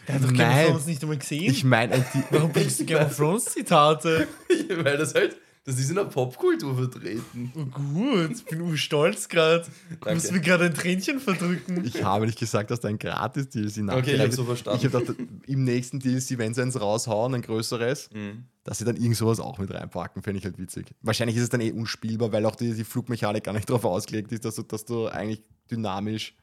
Der 0.06 0.14
hat 0.16 0.22
doch 0.24 0.28
Game 0.28 0.40
of 0.40 0.46
Nein. 0.54 0.66
Thrones 0.68 0.86
nicht 0.86 1.02
einmal 1.02 1.18
gesehen. 1.18 1.50
ich 1.50 1.64
meine, 1.64 1.94
ein 1.94 2.04
Di- 2.14 2.22
Warum 2.30 2.52
bringst 2.52 2.80
du 2.80 2.84
Game 2.84 3.02
of 3.04 3.16
Thrones 3.16 3.44
Zitate? 3.46 4.28
Weil 4.68 4.96
das 4.98 5.14
halt, 5.14 5.36
das 5.66 5.78
ist 5.78 5.88
in 5.88 5.96
der 5.96 6.04
Popkultur 6.04 6.74
vertreten. 6.76 7.50
Oh, 7.56 7.64
gut, 7.64 8.32
ich 8.36 8.44
bin 8.44 8.76
stolz 8.76 9.28
gerade. 9.30 9.64
Du 10.02 10.12
musst 10.12 10.30
mir 10.30 10.40
gerade 10.40 10.64
ein 10.66 10.74
Tränchen 10.74 11.20
verdrücken. 11.20 11.82
ich 11.86 12.02
habe 12.04 12.26
nicht 12.26 12.38
gesagt, 12.38 12.70
dass 12.70 12.80
da 12.80 12.88
ein 12.88 12.98
gratis 12.98 13.48
DLC 13.48 13.88
Okay, 13.90 14.14
ich 14.16 14.20
hab's 14.20 14.36
so 14.36 14.44
verstanden. 14.44 14.80
Ich 14.86 14.92
habe 14.92 15.04
gedacht, 15.06 15.18
im 15.46 15.64
nächsten 15.64 16.00
DLC, 16.00 16.36
wenn 16.36 16.52
sie 16.52 16.60
eins 16.60 16.78
raushauen, 16.78 17.34
ein 17.34 17.40
größeres, 17.42 18.10
Mhm. 18.12 18.44
dass 18.64 18.78
sie 18.78 18.84
dann 18.84 18.96
irgend 18.96 19.16
sowas 19.16 19.40
auch 19.40 19.56
mit 19.58 19.72
reinpacken, 19.72 20.22
fände 20.22 20.38
ich 20.38 20.44
halt 20.44 20.58
witzig. 20.58 20.86
Wahrscheinlich 21.00 21.36
ist 21.38 21.44
es 21.44 21.48
dann 21.48 21.62
eh 21.62 21.72
unspielbar, 21.72 22.30
weil 22.30 22.44
auch 22.44 22.56
die, 22.56 22.74
die 22.74 22.84
Flugmechanik 22.84 23.44
gar 23.44 23.52
nicht 23.54 23.70
darauf 23.70 23.86
ausgelegt 23.86 24.32
ist, 24.32 24.44
dass 24.44 24.56
du, 24.56 24.62
dass 24.64 24.84
du 24.84 25.06
eigentlich 25.08 25.40
dynamisch 25.70 26.34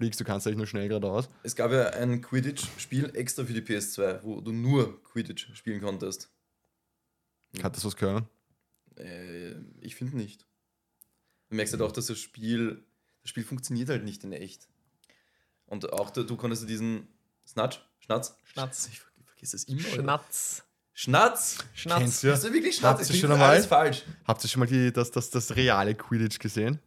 fliegst. 0.00 0.18
Du 0.18 0.24
kannst 0.24 0.46
eigentlich 0.46 0.56
nur 0.58 0.66
schnell 0.66 0.88
geradeaus. 0.88 1.28
Es 1.42 1.54
gab 1.54 1.70
ja 1.72 1.90
ein 1.90 2.22
Quidditch-Spiel 2.22 3.12
extra 3.14 3.44
für 3.44 3.52
die 3.52 3.60
PS2, 3.60 4.22
wo 4.22 4.40
du 4.40 4.50
nur 4.52 5.02
Quidditch 5.04 5.54
spielen 5.54 5.80
konntest. 5.82 6.30
Hat 7.62 7.76
das 7.76 7.84
was 7.84 7.96
können? 7.96 8.26
Äh, 8.96 9.52
ich 9.80 9.94
finde 9.94 10.16
nicht. 10.16 10.46
Du 11.48 11.56
merkst 11.56 11.74
halt 11.74 11.82
auch, 11.82 11.92
dass 11.92 12.06
das 12.06 12.18
Spiel, 12.18 12.82
das 13.22 13.30
Spiel 13.30 13.44
funktioniert 13.44 13.88
halt 13.90 14.04
nicht 14.04 14.24
in 14.24 14.32
echt. 14.32 14.68
Und 15.66 15.92
auch 15.92 16.10
du, 16.10 16.24
du 16.24 16.36
konntest 16.36 16.68
diesen 16.68 17.06
Snatch, 17.46 17.80
Schnatz, 17.98 18.36
Schnatz. 18.44 18.88
ich 18.90 19.00
ver- 19.00 19.10
vergiss 19.24 19.50
das 19.50 19.64
immer. 19.64 19.80
Schnatz. 19.82 20.64
Schnatz. 20.92 21.58
Schnatz. 21.74 21.98
Kennst 21.98 22.22
du? 22.24 22.32
Hast 22.32 22.44
du 22.44 22.52
wirklich 22.52 22.82
Habt 22.82 22.98
Schnatz? 22.98 23.08
ihr 23.10 23.14
Ich 23.14 23.20
bin 23.20 23.20
schon 23.20 23.28
schon 23.30 23.32
einmal? 23.34 23.50
alles 23.50 23.66
falsch. 23.66 24.04
Habt 24.26 24.44
ihr 24.44 24.48
schon 24.48 24.60
mal 24.60 24.66
die, 24.66 24.92
das, 24.92 25.10
das, 25.10 25.30
das 25.30 25.54
reale 25.56 25.94
Quidditch 25.94 26.38
gesehen? 26.38 26.78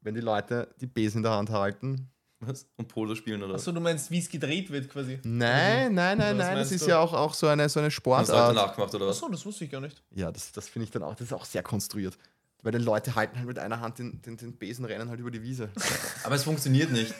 Wenn 0.00 0.14
die 0.14 0.20
Leute 0.20 0.74
die 0.80 0.86
Besen 0.86 1.18
in 1.18 1.22
der 1.24 1.32
Hand 1.32 1.50
halten? 1.50 2.08
Was? 2.40 2.66
Und 2.76 2.86
Polo 2.86 3.14
spielen 3.16 3.42
oder? 3.42 3.54
Achso, 3.54 3.72
du 3.72 3.80
meinst, 3.80 4.10
wie 4.12 4.18
es 4.20 4.28
gedreht 4.28 4.70
wird 4.70 4.88
quasi? 4.88 5.18
Nein, 5.24 5.92
nein, 5.94 6.18
nein, 6.18 6.38
Was 6.38 6.46
nein. 6.46 6.56
Das 6.56 6.70
ist 6.72 6.84
du? 6.86 6.90
ja 6.90 6.98
auch, 7.00 7.12
auch 7.12 7.34
so 7.34 7.48
eine, 7.48 7.68
so 7.68 7.80
eine 7.80 7.88
Hast 7.88 7.98
du 8.04 8.10
heute 8.12 8.24
Sportart. 8.26 8.54
nachgemacht 8.54 8.94
oder 8.94 9.06
was? 9.08 9.16
Achso, 9.16 9.28
das 9.28 9.44
wusste 9.44 9.64
ich 9.64 9.70
gar 9.70 9.80
nicht. 9.80 10.00
Ja, 10.14 10.30
das, 10.30 10.52
das 10.52 10.68
finde 10.68 10.84
ich 10.84 10.90
dann 10.92 11.02
auch, 11.02 11.14
das 11.16 11.22
ist 11.28 11.32
auch 11.32 11.44
sehr 11.44 11.62
konstruiert. 11.64 12.16
Weil 12.62 12.72
die 12.72 12.78
Leute 12.78 13.14
halten 13.16 13.36
halt 13.38 13.46
mit 13.46 13.58
einer 13.58 13.80
Hand 13.80 13.98
den, 13.98 14.20
den, 14.22 14.36
den 14.36 14.52
Besen, 14.56 14.84
rennen 14.84 15.08
halt 15.10 15.18
über 15.20 15.30
die 15.32 15.42
Wiese. 15.42 15.68
Aber 16.24 16.34
es 16.36 16.44
funktioniert 16.44 16.90
nicht. 16.92 17.12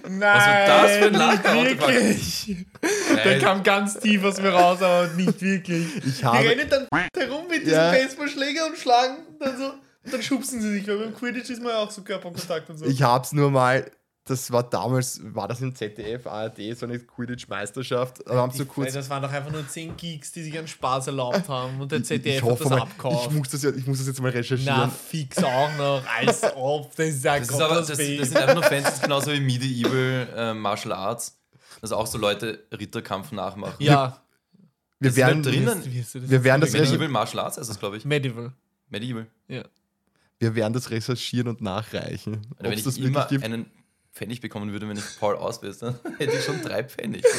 Nein, 0.07 0.67
das 0.67 0.91
für 0.97 1.05
ein 1.05 1.13
Lachen? 1.13 1.63
nicht 1.63 1.79
wirklich. 1.81 2.65
Da 2.81 3.15
Nein. 3.25 3.39
kam 3.39 3.63
ganz 3.63 3.99
tief 3.99 4.23
aus 4.23 4.39
mir 4.41 4.49
raus, 4.49 4.81
aber 4.81 5.07
nicht 5.13 5.41
wirklich. 5.41 5.95
Ich 6.05 6.17
Die 6.19 6.25
habe, 6.25 6.37
rennen 6.49 6.69
dann 6.69 6.87
herum 7.17 7.47
mit 7.47 7.61
diesem 7.61 7.73
Ja. 7.73 7.91
Baseballschläger 7.91 8.65
und 8.67 8.77
schlagen 8.77 9.17
dann 9.39 9.57
so. 9.57 9.73
Und 10.05 10.13
dann 10.13 10.21
schubsen 10.21 10.61
sie 10.61 10.71
sich, 10.71 10.87
weil 10.87 10.97
beim 10.97 11.13
Quidditch 11.15 11.49
ist 11.49 11.61
man 11.61 11.71
ja 11.71 11.79
auch 11.79 11.91
so 11.91 12.01
Körperkontakt 12.03 12.69
und 12.69 12.77
so. 12.77 12.85
ich 12.85 13.01
hab's 13.01 13.33
nur 13.33 13.51
mal 13.51 13.89
das 14.27 14.51
war 14.51 14.63
damals, 14.63 15.21
war 15.35 15.47
das 15.47 15.61
im 15.61 15.75
ZDF, 15.75 16.25
ARD, 16.25 16.75
so 16.75 16.87
eine 16.87 16.97
Quidditch-Meisterschaft. 16.97 18.23
Da 18.25 18.33
haben 18.33 18.51
so 18.51 18.65
kurz. 18.65 18.93
das 18.93 19.07
waren 19.07 19.21
doch 19.21 19.31
einfach 19.31 19.51
nur 19.51 19.67
10 19.67 19.95
Geeks, 19.97 20.31
die 20.31 20.41
sich 20.41 20.57
einen 20.57 20.67
Spaß 20.67 21.07
erlaubt 21.07 21.47
haben 21.47 21.79
und 21.79 21.91
der 21.91 21.99
Ich, 21.99 22.05
ZDF 22.05 22.43
ich 22.43 22.49
hat 22.49 22.59
das 22.59 22.69
mal, 22.69 22.81
abgekauft. 22.81 23.29
ich 23.29 23.37
muss 23.37 23.49
das, 23.49 23.61
ja, 23.61 23.69
ich 23.69 23.85
muss 23.85 23.99
das 23.99 24.07
jetzt 24.07 24.19
mal 24.21 24.31
Na, 24.31 24.37
recherchieren. 24.39 24.89
fix 24.91 25.37
auch 25.43 25.69
noch, 25.77 26.01
als 26.07 26.41
ob. 26.55 26.95
Das 26.95 27.07
ist 27.09 27.23
ja 27.23 27.37
Das, 27.37 27.49
ist 27.49 27.61
aber, 27.61 27.75
das, 27.75 27.87
das 27.87 27.97
sind 27.99 28.37
einfach 28.37 28.55
nur 28.55 28.63
Fans, 28.63 28.85
das 28.85 28.93
ist 28.95 29.03
genauso 29.03 29.31
wie 29.31 29.39
Medieval 29.39 30.27
äh, 30.35 30.53
Martial 30.55 30.93
Arts, 30.93 31.37
dass 31.81 31.91
auch 31.91 32.07
so 32.07 32.17
Leute 32.17 32.63
Ritterkampf 32.71 33.31
nachmachen. 33.31 33.75
Ja, 33.77 34.19
wir, 34.99 35.09
das 35.11 35.17
werden, 35.17 35.43
drinnen. 35.43 35.83
wie 35.85 35.99
ist 35.99 36.15
das? 36.15 36.27
wir 36.27 36.43
werden 36.43 36.61
das 36.61 36.71
Medieval 36.73 37.09
Martial 37.09 37.43
Arts 37.43 37.57
ist 37.57 37.69
das, 37.69 37.77
glaube 37.77 37.97
ich. 37.97 38.05
Medieval. 38.05 38.53
Medieval. 38.89 39.27
Ja. 39.47 39.63
Wir 40.45 40.55
werden 40.55 40.73
das 40.73 40.89
recherchieren 40.91 41.47
und 41.49 41.61
nachreichen. 41.61 42.45
Oder 42.59 42.69
wenn 42.69 42.77
ich 42.77 42.83
das 42.83 42.97
immer 42.97 43.07
wirklich 43.21 43.41
gibt. 43.41 43.43
einen 43.43 43.65
Pfennig 44.13 44.39
bekommen 44.41 44.71
würde, 44.71 44.87
wenn 44.87 44.97
ich 44.97 45.03
Paul 45.19 45.35
auswähle, 45.35 45.75
dann 45.79 45.95
hätte 46.17 46.37
ich 46.37 46.43
schon 46.43 46.61
drei 46.61 46.83
Pfennig. 46.83 47.23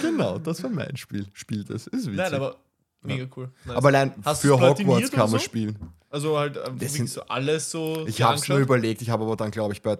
Genau, 0.00 0.38
das 0.38 0.62
war 0.62 0.70
mein 0.70 0.96
Spiel. 0.96 1.26
Spiel 1.32 1.64
das. 1.64 1.86
Ist 1.88 2.06
witzig. 2.06 2.14
Nein, 2.16 2.34
aber 2.34 2.56
mega 3.02 3.26
cool. 3.36 3.50
Nice. 3.64 3.76
Aber 3.76 3.88
allein 3.88 4.14
Hast 4.24 4.42
für 4.42 4.58
Hogwarts 4.58 5.10
kann 5.10 5.20
man 5.20 5.28
so? 5.30 5.38
spielen. 5.38 5.78
also 6.10 6.38
halt 6.38 6.56
ähm, 6.64 6.78
Das 6.78 6.92
sind- 6.94 7.10
so 7.10 7.22
alles 7.22 7.70
so. 7.70 8.06
Ich 8.06 8.22
habe 8.22 8.36
es 8.36 8.48
nur 8.48 8.58
überlegt, 8.58 9.02
ich 9.02 9.10
habe 9.10 9.24
aber 9.24 9.36
dann, 9.36 9.50
glaube 9.50 9.72
ich, 9.74 9.82
bei 9.82 9.98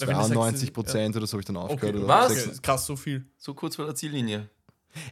wenn 0.00 0.08
du 0.08 0.14
sagst, 0.14 0.32
92 0.32 0.72
Prozent 0.72 1.16
oder 1.16 1.26
so 1.26 1.34
habe 1.34 1.42
ich 1.42 1.46
dann 1.46 1.56
aufgehört. 1.56 1.94
Okay, 1.94 2.04
oder 2.04 2.08
Was? 2.08 2.32
okay, 2.32 2.56
krass, 2.62 2.84
so 2.84 2.96
viel. 2.96 3.24
So 3.38 3.54
kurz 3.54 3.76
vor 3.76 3.84
der 3.86 3.94
Ziellinie. 3.94 4.48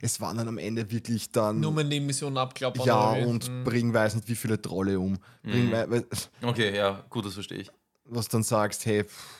Es 0.00 0.20
waren 0.20 0.36
dann 0.36 0.48
am 0.48 0.58
Ende 0.58 0.90
wirklich 0.90 1.30
dann. 1.30 1.60
Nur 1.60 1.72
mal 1.72 1.84
Nebenmissionen 1.84 2.38
abklappern. 2.38 2.86
ja, 2.86 3.12
und 3.12 3.48
Mhm. 3.50 3.64
bring 3.64 3.92
weiß 3.94 4.14
nicht 4.16 4.28
wie 4.28 4.34
viele 4.36 4.60
Trolle 4.60 4.98
um. 5.00 5.18
Bring, 5.42 5.66
Mhm. 5.68 5.72
wei- 5.72 6.04
Okay, 6.42 6.76
ja, 6.76 7.04
gut, 7.10 7.26
das 7.26 7.34
verstehe 7.34 7.58
ich. 7.58 7.70
was 8.04 8.28
dann 8.28 8.42
sagst, 8.42 8.84
hey, 8.86 9.04
pff, 9.04 9.38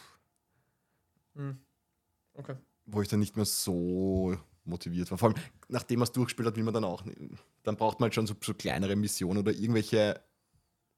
Mhm. 1.34 1.58
Okay. 2.34 2.54
wo 2.86 3.02
ich 3.02 3.08
dann 3.08 3.20
nicht 3.20 3.36
mehr 3.36 3.44
so 3.44 4.36
motiviert 4.64 5.10
war. 5.10 5.18
Vor 5.18 5.28
allem, 5.30 5.38
nachdem 5.68 5.98
man 6.00 6.04
es 6.04 6.12
durchgespielt 6.12 6.46
hat, 6.48 6.56
will 6.56 6.62
man 6.64 6.74
dann 6.74 6.84
auch, 6.84 7.04
nicht- 7.04 7.18
dann 7.62 7.76
braucht 7.76 8.00
man 8.00 8.06
halt 8.06 8.14
schon 8.14 8.26
so, 8.26 8.34
so 8.40 8.54
kleinere 8.54 8.96
Missionen 8.96 9.38
oder 9.38 9.52
irgendwelche, 9.52 10.20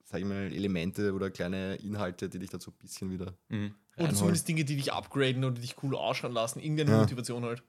sag 0.04 0.20
ich 0.20 0.26
mal, 0.26 0.52
Elemente 0.52 1.12
oder 1.14 1.30
kleine 1.30 1.76
Inhalte, 1.76 2.28
die 2.28 2.38
dich 2.38 2.50
dazu 2.50 2.70
ein 2.70 2.78
bisschen 2.80 3.10
wieder 3.10 3.34
Mhm. 3.48 3.74
Oder 3.96 4.12
zumindest 4.12 4.48
Dinge, 4.48 4.64
die 4.64 4.74
dich 4.76 4.92
upgraden 4.92 5.44
oder 5.44 5.54
dich 5.60 5.76
cool 5.82 5.94
ausschauen 5.94 6.32
lassen. 6.32 6.58
Irgendeine 6.58 6.90
Ja. 6.90 6.98
Motivation 7.00 7.44
halt. 7.44 7.62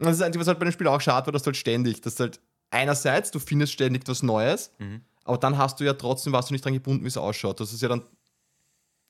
Und 0.00 0.06
das 0.06 0.14
ist 0.14 0.20
das 0.20 0.26
Einzige, 0.26 0.40
was 0.40 0.48
halt 0.48 0.58
bei 0.58 0.64
dem 0.64 0.72
Spiel 0.72 0.88
auch 0.88 1.00
schade 1.00 1.26
war, 1.26 1.32
dass 1.32 1.42
du 1.42 1.48
halt 1.48 1.56
ständig, 1.56 2.00
dass 2.00 2.18
halt 2.18 2.40
einerseits, 2.70 3.30
du 3.30 3.38
findest 3.38 3.72
ständig 3.72 4.02
was 4.08 4.22
Neues, 4.22 4.72
Mhm. 4.78 5.02
aber 5.24 5.38
dann 5.38 5.58
hast 5.58 5.78
du 5.80 5.84
ja 5.84 5.92
trotzdem, 5.92 6.32
warst 6.32 6.50
du 6.50 6.54
nicht 6.54 6.64
dran 6.64 6.72
gebunden, 6.74 7.04
wie 7.04 7.08
es 7.08 7.16
ausschaut. 7.16 7.60
Das 7.60 7.72
ist 7.72 7.82
ja 7.82 7.88
dann, 7.88 8.02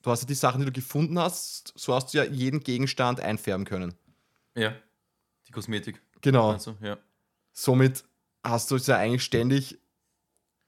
du 0.02 0.10
hast 0.10 0.22
ja 0.22 0.26
die 0.26 0.34
Sachen, 0.34 0.60
die 0.60 0.66
du 0.66 0.72
gefunden 0.72 1.18
hast, 1.18 1.72
so 1.76 1.94
hast 1.94 2.12
du 2.12 2.18
ja 2.18 2.24
jeden 2.24 2.60
Gegenstand 2.60 3.20
einfärben 3.20 3.64
können. 3.64 3.94
Ja. 4.54 4.74
Die 5.46 5.52
Kosmetik. 5.52 6.00
Genau. 6.22 6.50
Also, 6.52 6.76
ja. 6.80 6.98
Somit 7.52 8.04
hast 8.42 8.70
du 8.70 8.76
es 8.76 8.86
ja 8.86 8.96
eigentlich 8.96 9.22
ständig, 9.24 9.78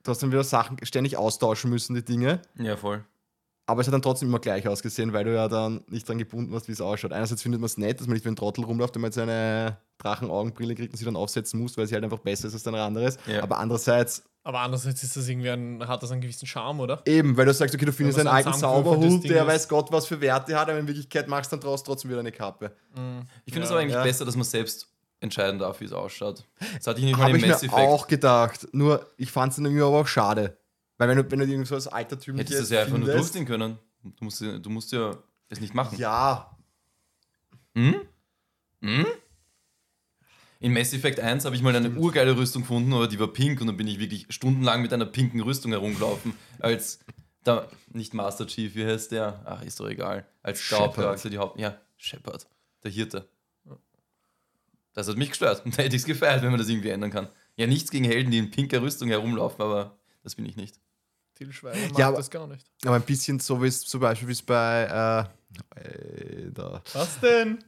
du 0.05 0.11
hast 0.11 0.23
dann 0.23 0.31
wieder 0.31 0.45
Sachen 0.45 0.77
ständig 0.85 1.17
austauschen 1.17 1.71
müssen, 1.71 1.95
die 1.95 2.05
Dinge. 2.05 2.43
ja, 2.59 2.77
voll. 2.77 3.05
Aber 3.73 3.81
es 3.81 3.87
hat 3.87 3.95
dann 3.95 4.03
trotzdem 4.03 4.29
immer 4.29 4.39
gleich 4.39 4.69
ausgesehen, 4.69 5.13
weil 5.13 5.25
du 5.25 5.35
ja 5.35 5.49
dann 5.49 5.83
nicht 5.89 6.09
dran 6.09 6.19
gebunden 6.19 6.53
warst, 6.53 6.69
wie 6.69 6.73
es 6.73 6.81
ausschaut. 6.81 7.13
Einerseits 7.13 7.43
findet 7.43 7.61
man 7.61 7.67
es 7.67 7.77
nett, 7.79 7.99
dass 8.01 8.07
man 8.07 8.15
nicht 8.15 8.25
wie 8.25 8.29
ein 8.31 8.37
Trottel 8.37 8.65
rumläuft, 8.65 8.95
wenn 8.95 9.03
man 9.03 9.11
jetzt 9.11 9.19
eine 9.19 9.79
Drachenaugenbrille 9.99 10.75
kriegt 10.75 10.93
und 10.93 10.99
sie 10.99 11.05
dann 11.05 11.17
aufsetzen 11.17 11.61
muss, 11.61 11.77
weil 11.77 11.87
sie 11.87 11.95
halt 11.95 12.05
einfach 12.05 12.19
besser 12.19 12.49
ist 12.49 12.55
als 12.55 12.67
ein 12.67 12.75
anderes. 12.75 13.17
Ja. 13.27 13.43
Aber 13.43 13.59
andererseits 13.59 14.23
Aber 14.45 14.61
andererseits 14.61 15.03
ist 15.03 15.17
das 15.17 15.29
irgendwie 15.29 15.51
ein, 15.51 15.87
hat 15.87 16.03
das 16.03 16.11
einen 16.11 16.21
gewissen 16.21 16.47
Charme, 16.47 16.81
oder? 16.81 17.03
eben, 17.07 17.37
weil 17.37 17.47
du 17.47 17.55
sagst, 17.55 17.75
okay, 17.75 17.85
du 17.85 17.93
findest 17.93 18.19
einen 18.19 18.29
alten 18.29 18.53
Zauberhut, 18.55 19.25
der 19.25 19.43
ist. 19.43 19.49
weiß 19.49 19.69
Gott, 19.69 19.91
was 19.93 20.07
für 20.07 20.21
Werte 20.21 20.59
hat, 20.59 20.69
aber 20.69 20.79
in 20.79 20.87
Wirklichkeit 20.87 21.29
machst 21.29 21.53
du 21.53 21.57
dann 21.57 21.65
draus 21.65 21.83
trotzdem 21.85 22.11
wieder 22.11 22.21
eine 22.21 22.33
Kappe. 22.33 22.73
Ich 23.45 23.53
finde 23.55 23.65
es 23.65 23.71
Ja. 23.71 23.77
aber 23.77 23.81
eigentlich 23.83 23.95
Ja. 23.95 24.03
besser, 24.03 24.25
dass 24.25 24.35
man 24.37 24.45
selbst 24.45 24.89
entscheiden 25.21 25.61
darf, 25.61 25.81
wie 25.81 25.85
es 25.85 25.93
ausschaut. 25.93 26.45
Das 26.77 26.87
hatte 26.89 26.99
ich 26.99 27.07
nicht 27.07 27.17
mal 27.17 27.25
Habe 27.29 27.39
im 27.39 27.45
ich 27.45 27.49
Mass 27.51 27.63
mir 27.63 27.69
Effect. 27.69 27.81
auch 27.89 28.07
gedacht. 28.09 28.67
Nur, 28.73 29.07
ich 29.17 29.31
fand 29.31 29.51
es 29.53 29.57
dann 29.57 29.67
irgendwie 29.67 29.85
aber 29.85 30.01
auch 30.01 30.07
schade. 30.09 30.57
Weil 31.03 31.09
wenn 31.09 31.17
du, 31.25 31.31
wenn 31.31 31.39
du 31.41 31.47
irgendwie 31.47 31.67
so 31.69 31.75
als 31.75 31.89
altertümliches 31.89 32.51
Hättest 32.51 32.61
du 32.61 32.65
es 32.65 32.71
ja 32.79 32.83
einfach 32.85 32.99
nur 32.99 33.13
durchziehen 33.13 33.45
können. 33.45 33.79
Du 34.05 34.25
musst, 34.25 34.41
ja- 34.41 34.59
du 34.59 34.71
musst 34.71 34.93
ja 34.93 35.17
es 35.49 35.61
nicht 35.61 35.75
machen. 35.75 35.99
Ja, 35.99 36.57
Hm? 37.75 37.97
Hm? 38.83 39.07
In 40.61 40.73
Mass 40.73 40.93
Effect 40.93 41.19
1 41.19 41.45
habe 41.45 41.57
ich 41.57 41.63
mal 41.63 41.75
eine 41.75 41.91
urgeile 41.91 42.37
Rüstung 42.37 42.63
gefunden, 42.63 42.93
aber 42.93 43.09
die 43.09 43.19
war 43.19 43.27
pink 43.29 43.61
und 43.61 43.67
dann 43.67 43.77
bin 43.77 43.89
ich 43.89 43.99
wirklich 43.99 44.27
stundenlang 44.31 44.81
mit 44.83 44.93
einer 44.93 45.07
pinken 45.07 45.41
Rüstung 45.41 45.73
herumgelaufen. 45.73 46.35
Als 46.61 47.01
der, 47.45 47.69
nicht 47.89 48.15
Master 48.15 48.47
Chief, 48.47 48.75
wie 48.77 48.85
heißt 48.87 49.11
der? 49.11 49.43
Ach, 49.45 49.63
ist 49.63 49.81
doch 49.81 49.89
egal. 49.89 50.25
Als. 50.43 50.71
Hauptcharakter, 50.71 51.31
die 51.31 51.39
Haupt. 51.39 51.59
Ja, 51.59 51.81
Shepard, 51.97 52.47
der 52.85 52.93
Hirte. 52.93 53.29
Das 54.93 55.09
hat 55.09 55.17
mich 55.17 55.31
gestört. 55.31 55.65
Und 55.65 55.77
da 55.79 55.83
hätte 55.83 55.97
ich 55.97 56.03
es 56.03 56.07
gefeiert, 56.07 56.43
wenn 56.43 56.51
man 56.51 56.59
das 56.61 56.69
irgendwie 56.69 56.91
ändern 56.91 57.11
kann. 57.11 57.29
Ja, 57.57 57.67
nichts 57.67 57.91
gegen 57.91 58.05
Helden, 58.05 58.31
die 58.31 58.39
in 58.39 58.51
pinker 58.53 58.81
Rüstung 58.83 59.09
herumlaufen, 59.09 59.61
aber 59.63 59.99
das 60.23 60.37
bin 60.37 60.47
ich 60.47 60.55
nicht. 60.57 60.79
Til 61.35 61.53
Schweiger 61.53 61.89
mag 61.89 61.99
Ja, 61.99 62.09
aber- 62.09 62.19
das 62.19 62.31
gar 62.31 62.47
nicht. 62.47 62.67
aber 62.85 62.97
ein 62.97 63.03
bisschen 63.03 63.39
so 63.41 63.63
wie 63.63 63.67
es 63.69 63.81
zum 63.83 64.01
Beispiel 64.01 64.29
wie 64.29 64.33
es 64.33 64.43
bei 64.43 65.29
äh, 65.77 65.81
äh, 65.81 66.51
da, 66.53 66.83
Was 66.93 67.19
denn? 67.21 67.59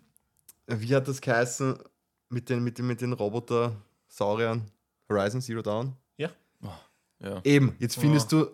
wie 0.67 0.95
hat 0.95 1.09
das 1.09 1.21
geheißen 1.21 1.79
mit 2.31 2.49
den, 2.49 2.63
mit 2.65 2.79
den, 2.79 2.87
mit 2.87 3.01
den 3.01 3.13
Roboter-Sauriern? 3.13 4.63
Horizon 5.09 5.41
Zero 5.41 5.63
Dawn? 5.63 5.95
Ja. 6.17 7.41
Eben, 7.43 7.75
jetzt 7.79 7.97
findest 7.97 8.33
Oh. 8.35 8.45
du, 8.45 8.51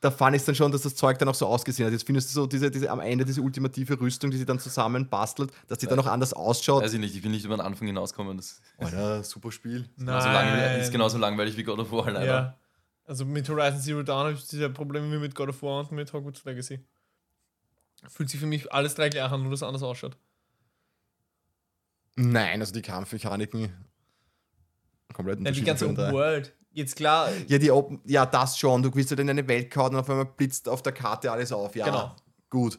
da 0.00 0.10
fand 0.10 0.34
ich 0.34 0.42
dann 0.44 0.54
schon, 0.54 0.72
dass 0.72 0.82
das 0.82 0.96
Zeug 0.96 1.16
dann 1.18 1.28
auch 1.28 1.34
so 1.34 1.46
ausgesehen 1.46 1.86
hat. 1.86 1.92
Jetzt 1.92 2.04
findest 2.06 2.30
du 2.30 2.34
so 2.40 2.46
diese, 2.46 2.70
diese 2.70 2.90
am 2.90 2.98
Ende 2.98 3.24
diese 3.24 3.40
ultimative 3.40 4.00
Rüstung, 4.00 4.30
die 4.32 4.36
sie 4.38 4.46
dann 4.46 4.58
zusammen 4.58 5.08
bastelt, 5.08 5.52
dass 5.68 5.78
die 5.78 5.86
dann 5.86 5.96
noch 5.96 6.06
anders 6.06 6.32
ausschaut. 6.32 6.82
Weiß 6.82 6.92
ich 6.94 6.98
nicht, 6.98 7.14
ich 7.14 7.22
bin 7.22 7.30
nicht 7.30 7.44
über 7.44 7.56
den 7.56 7.60
Anfang 7.60 7.86
hinausgekommen. 7.86 8.36
Das 8.36 8.46
ist 8.52 8.62
Alter, 8.78 9.22
super 9.22 9.52
Spiel. 9.52 9.88
genauso, 9.96 10.26
langweilig, 10.28 10.82
ist 10.82 10.90
genauso 10.90 11.18
langweilig 11.18 11.56
wie 11.56 11.62
God 11.62 11.78
of 11.78 11.92
War 11.92 12.10
leider. 12.10 12.24
Ja. 12.26 12.58
Also 13.10 13.24
mit 13.24 13.48
Horizon 13.48 13.80
Zero 13.80 14.02
Dawn 14.04 14.26
habe 14.26 14.32
ich 14.34 14.46
diese 14.46 14.70
Probleme 14.70 15.10
wie 15.12 15.18
mit 15.18 15.34
God 15.34 15.48
of 15.48 15.60
War 15.64 15.80
und 15.80 15.90
mit 15.90 16.12
Hogwarts 16.12 16.44
Legacy. 16.44 16.78
Fühlt 18.08 18.30
sich 18.30 18.38
für 18.38 18.46
mich 18.46 18.72
alles 18.72 18.94
drei 18.94 19.08
gleich 19.08 19.24
an, 19.24 19.42
nur 19.42 19.50
dass 19.50 19.58
es 19.58 19.62
anders 19.64 19.82
ausschaut. 19.82 20.16
Nein, 22.14 22.60
also 22.60 22.72
die 22.72 22.82
Kampfmechaniken 22.82 23.72
komplett 25.12 25.40
Nein, 25.40 25.52
die 25.54 25.60
unterschiedlich. 25.60 25.66
ganze 25.66 25.88
Open. 25.88 26.12
World. 26.14 26.54
Jetzt 26.70 26.94
klar, 26.94 27.30
Ja, 27.48 27.58
die 27.58 27.72
Open, 27.72 28.00
ja, 28.04 28.24
das 28.26 28.56
schon. 28.56 28.80
Du 28.84 28.94
willst 28.94 29.10
halt 29.10 29.18
in 29.18 29.28
eine 29.28 29.48
Welt 29.48 29.72
kauen 29.72 29.92
und 29.92 29.98
auf 30.00 30.08
einmal 30.08 30.26
blitzt 30.26 30.68
auf 30.68 30.82
der 30.82 30.92
Karte 30.92 31.32
alles 31.32 31.50
auf. 31.50 31.74
Ja, 31.74 31.86
Genau. 31.86 32.14
gut. 32.48 32.78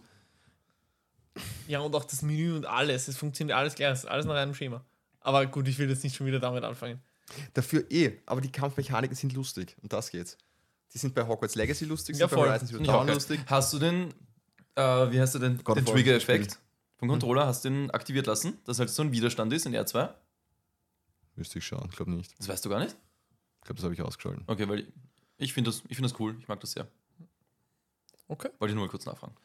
ja 1.67 1.81
und 1.81 1.93
auch 1.93 2.05
das 2.05 2.21
Menü 2.21 2.55
und 2.55 2.65
alles, 2.65 3.09
es 3.09 3.17
funktioniert 3.17 3.57
alles 3.57 3.75
gleich, 3.75 3.91
es 3.91 3.99
ist 4.05 4.09
alles 4.09 4.25
nach 4.25 4.35
einem 4.35 4.53
Schema. 4.55 4.85
Aber 5.19 5.45
gut, 5.45 5.67
ich 5.67 5.77
will 5.77 5.89
jetzt 5.89 6.05
nicht 6.05 6.15
schon 6.15 6.25
wieder 6.25 6.39
damit 6.39 6.63
anfangen. 6.63 7.01
Dafür 7.53 7.85
eh, 7.89 8.19
aber 8.25 8.41
die 8.41 8.51
Kampfmechaniken 8.51 9.15
sind 9.15 9.33
lustig. 9.33 9.75
Und 9.81 9.93
das 9.93 10.09
geht's. 10.11 10.37
Die 10.93 10.97
sind 10.97 11.15
bei 11.15 11.25
Hogwarts 11.25 11.55
Legacy 11.55 11.85
lustig, 11.85 12.17
Ja, 12.17 12.27
sind 12.27 12.37
voll. 12.37 12.47
bei 12.47 12.53
Horizon 12.53 12.67
Zero 12.67 12.83
Dawn 12.83 13.07
lustig. 13.07 13.39
Hast 13.45 13.73
du 13.73 13.79
den, 13.79 14.13
äh, 14.75 14.81
wie 15.11 15.19
heißt 15.19 15.35
du 15.35 15.39
denn, 15.39 15.63
God 15.63 15.77
den 15.77 15.85
Trigger-Effekt 15.85 16.59
vom 16.97 17.07
Controller, 17.07 17.45
hast 17.47 17.63
du 17.65 17.69
den 17.69 17.91
aktiviert 17.91 18.27
lassen, 18.27 18.57
dass 18.65 18.79
halt 18.79 18.89
so 18.89 19.01
ein 19.01 19.11
Widerstand 19.11 19.53
ist 19.53 19.65
in 19.65 19.73
R2? 19.73 20.13
Müsste 21.35 21.59
ich 21.59 21.65
schauen, 21.65 21.87
ich 21.89 21.95
glaube 21.95 22.11
nicht. 22.11 22.37
Das 22.39 22.47
weißt 22.49 22.65
du 22.65 22.69
gar 22.69 22.79
nicht? 22.79 22.95
Ich 23.59 23.65
glaube, 23.65 23.75
das 23.75 23.83
habe 23.85 23.93
ich 23.93 24.01
ausgeschalten. 24.01 24.43
Okay, 24.47 24.67
weil 24.67 24.79
ich, 24.79 24.87
ich 25.37 25.53
finde 25.53 25.71
das, 25.71 25.81
ich 25.87 25.95
find 25.95 26.09
das 26.09 26.19
cool, 26.19 26.35
ich 26.39 26.47
mag 26.47 26.59
das 26.59 26.73
sehr. 26.73 26.87
Okay. 28.27 28.49
Wollte 28.59 28.71
ich 28.71 28.75
nur 28.75 28.85
mal 28.85 28.91
kurz 28.91 29.05
nachfragen. 29.05 29.35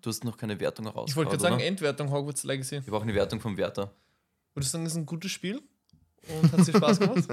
Du 0.00 0.10
hast 0.10 0.24
noch 0.24 0.36
keine 0.36 0.58
Wertung 0.60 0.86
heraus. 0.86 1.10
Ich 1.10 1.16
wollte 1.16 1.30
gerade 1.30 1.42
sagen, 1.42 1.60
Endwertung 1.60 2.10
Hogwarts 2.10 2.44
Legacy. 2.44 2.76
Ich 2.78 2.86
brauche 2.86 3.02
eine 3.02 3.14
Wertung 3.14 3.40
vom 3.40 3.56
Wärter. 3.56 3.92
Würdest 4.54 4.72
du 4.72 4.76
sagen, 4.78 4.84
das 4.84 4.92
ist 4.92 4.98
ein 4.98 5.06
gutes 5.06 5.30
Spiel? 5.30 5.62
Und 6.28 6.52
hat 6.52 6.66
dir 6.66 6.76
Spaß 6.76 7.00
gemacht? 7.00 7.24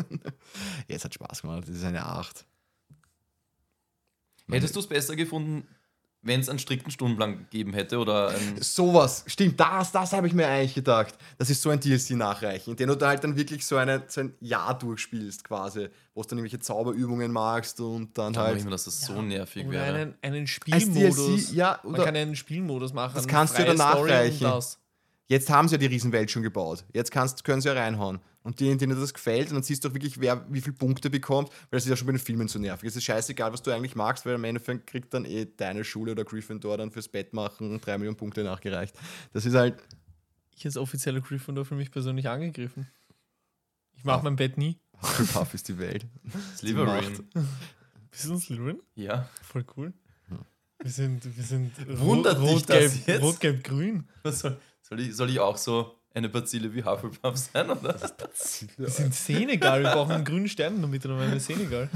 Ja, 0.88 0.96
es 0.96 1.04
hat 1.04 1.14
Spaß 1.14 1.42
gemacht. 1.42 1.64
Das 1.68 1.76
ist 1.76 1.84
eine 1.84 2.06
8. 2.06 2.46
Hättest 4.50 4.76
du 4.76 4.80
es 4.80 4.88
besser 4.88 5.16
gefunden, 5.16 5.68
wenn 6.26 6.40
es 6.40 6.50
einen 6.50 6.60
strikten 6.60 6.92
Stundenplan 6.92 7.38
gegeben 7.38 7.74
hätte 7.74 8.00
oder 8.00 8.34
Sowas, 8.60 9.24
stimmt, 9.28 9.60
das, 9.60 9.92
das 9.92 10.12
habe 10.12 10.26
ich 10.28 10.34
mir 10.34 10.48
eigentlich 10.48 10.74
gedacht. 10.74 11.14
Das 11.38 11.52
ist 11.52 11.62
so 11.62 11.70
ein 11.70 11.80
DLC 11.80 12.12
nachreichen, 12.12 12.72
in 12.72 12.78
dem 12.78 12.90
du 12.90 12.96
da 12.96 13.10
halt 13.10 13.24
dann 13.24 13.36
wirklich 13.36 13.66
so, 13.66 13.78
eine, 13.78 14.04
so 14.08 14.22
ein 14.22 14.34
Jahr 14.40 14.78
durchspielst 14.78 15.44
quasi, 15.44 15.88
wo 16.16 16.24
du 16.24 16.30
dann 16.30 16.40
irgendwelche 16.40 16.60
Zauberübungen 16.60 17.32
machst 17.32 17.80
und 17.80 18.18
dann 18.18 18.34
da 18.34 18.42
halt, 18.44 18.58
ich 18.58 18.64
mir, 18.64 18.72
dass 18.72 18.86
das 18.86 19.02
so 19.02 19.22
nervig 19.22 19.70
wäre. 19.70 19.84
einen, 19.84 20.16
einen 20.22 20.48
Spielmodus. 20.48 21.48
DLC, 21.48 21.54
ja, 21.54 21.80
Man 21.84 21.94
oder 21.94 22.06
kann 22.06 22.16
einen 22.16 22.36
Spielmodus 22.36 22.94
machen. 22.94 23.14
Das 23.16 23.28
kannst 23.28 23.54
du 23.54 23.60
ja 23.60 23.66
freie 23.66 23.78
danach 23.78 23.94
Story 23.94 24.12
und 24.12 24.18
reichen. 24.18 24.44
das. 24.44 24.80
Jetzt 25.28 25.50
haben 25.50 25.68
sie 25.68 25.76
ja 25.76 25.80
die 25.80 25.88
Riesenwelt 25.88 26.30
schon 26.30 26.44
gebaut. 26.44 26.86
Jetzt 26.94 27.12
kannst, 27.12 27.44
können 27.44 27.62
sie 27.62 27.68
ja 27.68 27.74
reinhauen. 27.74 28.20
Und 28.44 28.60
denen, 28.60 28.78
denen 28.78 29.00
das 29.00 29.12
gefällt, 29.14 29.48
und 29.50 29.56
dann 29.56 29.64
siehst 29.64 29.84
du 29.84 29.90
auch 29.90 29.94
wirklich, 29.96 30.20
wer 30.22 30.46
wie 30.54 30.62
viele 30.62 30.76
Punkte 30.76 31.10
bekommt, 31.10 31.50
weil 31.50 31.78
das 31.78 31.84
ist 31.86 31.90
ja 31.90 31.96
schon 31.96 32.06
bei 32.06 32.14
den 32.14 32.20
Filmen 32.20 32.48
so 32.48 32.60
nervig. 32.60 32.88
Es 32.90 32.96
ist 32.96 33.04
scheißegal, 33.06 33.52
was 33.52 33.64
du 33.64 33.72
eigentlich 33.72 33.96
magst, 33.96 34.24
weil 34.28 34.36
am 34.36 34.44
Endeffekt 34.44 34.86
kriegt 34.86 35.12
dann 35.16 35.26
eh 35.26 35.46
deine 35.58 35.84
Schule 35.84 36.12
oder 36.12 36.24
Gryffindor 36.26 36.78
dann 36.78 36.92
fürs 36.92 37.08
Bett 37.08 37.34
machen 37.34 37.82
drei 37.82 37.98
Millionen 37.98 38.18
Punkte 38.18 38.44
nachgereicht. 38.44 38.96
Das 39.34 39.48
ist 39.48 39.56
halt. 39.56 39.82
Ich 40.56 40.64
als 40.66 40.78
offizieller 40.78 41.22
Gryffindor 41.22 41.66
für 41.66 41.74
mich 41.76 41.90
persönlich 41.90 42.30
angegriffen. 42.30 42.88
Ich 43.98 44.04
mache 44.04 44.20
Ah. 44.20 44.24
mein 44.24 44.36
Bett 44.36 44.60
nie. 44.60 44.78
Hufflepuff 45.02 45.54
ist 45.56 45.68
die 45.68 45.80
Welt. 45.80 46.06
Slytherin. 46.58 47.28
Bist 48.12 48.26
du 48.26 48.34
ein 48.34 48.40
Slytherin? 48.40 48.80
Ja. 48.94 49.28
Voll 49.42 49.66
cool. 49.76 49.92
Wir 50.84 50.92
sind, 50.92 51.36
wir 51.36 51.44
sind 51.44 51.72
Wundert 52.00 52.38
dich 52.40 52.48
rot, 52.48 52.68
gelb, 52.68 52.94
jetzt? 53.08 53.22
rot, 53.24 53.40
gelb, 53.40 53.64
grün. 53.64 54.08
Was 54.22 54.40
soll, 54.42 54.58
soll, 54.88 55.00
ich, 55.00 55.16
soll 55.16 55.30
ich 55.30 55.40
auch 55.40 55.58
so 55.58 55.96
eine 56.14 56.30
Bazille 56.30 56.74
wie 56.74 56.84
Hufflepuff 56.84 57.38
sein, 57.38 57.70
oder? 57.70 58.00
Wir 58.78 58.90
sind 58.90 59.14
Senegal. 59.14 59.84
Wir 59.84 59.92
brauchen 59.92 60.12
einen 60.14 60.26
grünen 60.26 60.48
Stern 60.48 60.82
damit, 60.82 61.04
dann 61.06 61.20
wären 61.20 61.32
wir 61.34 61.40
Senegal. 61.40 61.90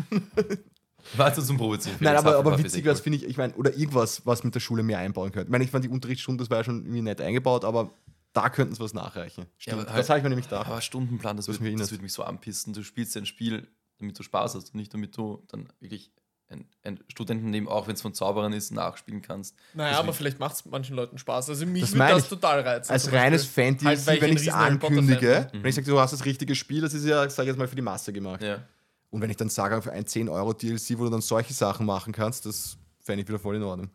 Warte 1.15 1.41
zum 1.43 1.57
Probeziehen. 1.57 1.95
Nein, 1.99 2.15
aber, 2.17 2.31
aber 2.37 2.51
Hufflepuff 2.51 2.59
ist 2.59 2.73
witzig 2.73 2.85
wäre 2.85 2.95
cool. 2.95 3.01
finde 3.01 3.17
ich, 3.19 3.23
ich 3.25 3.37
meine, 3.37 3.53
oder 3.55 3.73
irgendwas, 3.75 4.25
was 4.25 4.43
mit 4.43 4.53
der 4.53 4.59
Schule 4.59 4.83
mehr 4.83 4.99
einbauen 4.99 5.31
könnte. 5.31 5.47
Ich 5.47 5.51
meine, 5.51 5.63
ich 5.63 5.71
fand 5.71 5.85
die 5.85 5.89
Unterrichtsstunde, 5.89 6.43
das 6.43 6.49
war 6.49 6.57
ja 6.57 6.63
schon 6.65 6.81
irgendwie 6.83 7.01
nett 7.01 7.21
eingebaut, 7.21 7.63
aber 7.63 7.91
da 8.33 8.49
könnten 8.49 8.75
sie 8.75 8.81
was 8.81 8.93
nachreichen. 8.93 9.45
Stimmt, 9.57 9.75
aber 9.77 9.85
das 9.85 9.93
halt- 9.95 10.09
habe 10.09 10.19
ich 10.19 10.23
mir 10.23 10.29
nämlich 10.29 10.49
gedacht. 10.49 10.67
Aber 10.67 10.81
Stundenplan, 10.81 11.37
das, 11.37 11.45
Das 11.45 11.55
wird, 11.55 11.61
mir 11.61 11.67
das 11.69 11.73
erinnert. 11.79 11.91
wird 11.91 12.01
mich 12.01 12.13
so 12.13 12.23
anpissen. 12.23 12.73
Du 12.73 12.83
spielst 12.83 13.15
ein 13.17 13.25
Spiel, 13.25 13.67
damit 13.97 14.19
du 14.19 14.23
Spaß 14.23 14.55
hast 14.55 14.73
und 14.73 14.75
nicht 14.75 14.93
damit 14.93 15.15
du 15.17 15.43
dann 15.47 15.69
wirklich 15.79 16.11
ein, 16.49 16.67
ein 16.83 16.99
Studentenleben, 17.07 17.69
auch 17.69 17.87
wenn 17.87 17.93
es 17.93 18.01
von 18.01 18.13
Zauberern 18.13 18.53
ist, 18.53 18.71
nachspielen 18.71 19.21
kannst. 19.21 19.55
Naja, 19.73 19.89
Deswegen- 19.91 20.03
aber 20.07 20.13
vielleicht 20.13 20.39
macht 20.39 20.55
es 20.55 20.65
manchen 20.65 20.95
Leuten 20.95 21.17
Spaß. 21.17 21.49
Also 21.49 21.65
mich 21.67 21.81
Das 21.81 21.93
würde 21.93 22.07
das 22.13 22.27
total 22.29 22.61
reizen. 22.61 22.91
Als 22.91 23.11
reines 23.11 23.55
Halt, 23.55 23.85
weil 23.85 23.95
ich 24.15 24.21
wenn 24.21 24.29
ein 24.31 24.37
ich 24.37 24.47
es 24.47 24.53
ankündige, 24.53 25.49
bin. 25.51 25.61
wenn 25.63 25.69
ich 25.69 25.75
sage, 25.75 25.87
du 25.87 25.99
hast 25.99 26.11
das 26.11 26.25
richtige 26.25 26.55
Spiel, 26.55 26.81
das 26.81 26.93
ist 26.93 27.05
ja, 27.05 27.29
sag 27.29 27.43
ich 27.43 27.49
jetzt 27.49 27.57
mal, 27.57 27.67
für 27.67 27.75
die 27.75 27.81
Masse 27.83 28.11
gemacht. 28.11 28.41
Ja. 28.41 28.63
Und 29.11 29.21
wenn 29.21 29.29
ich 29.29 29.37
dann 29.37 29.49
sage, 29.49 29.81
für 29.81 29.91
ein 29.91 30.05
10-Euro-DLC, 30.05 30.97
wo 30.99 31.03
du 31.03 31.09
dann 31.11 31.21
solche 31.21 31.53
Sachen 31.53 31.85
machen 31.85 32.13
kannst, 32.13 32.45
das 32.45 32.77
fände 32.99 33.21
ich 33.23 33.27
wieder 33.27 33.39
voll 33.39 33.55
in 33.55 33.63
Ordnung. 33.63 33.89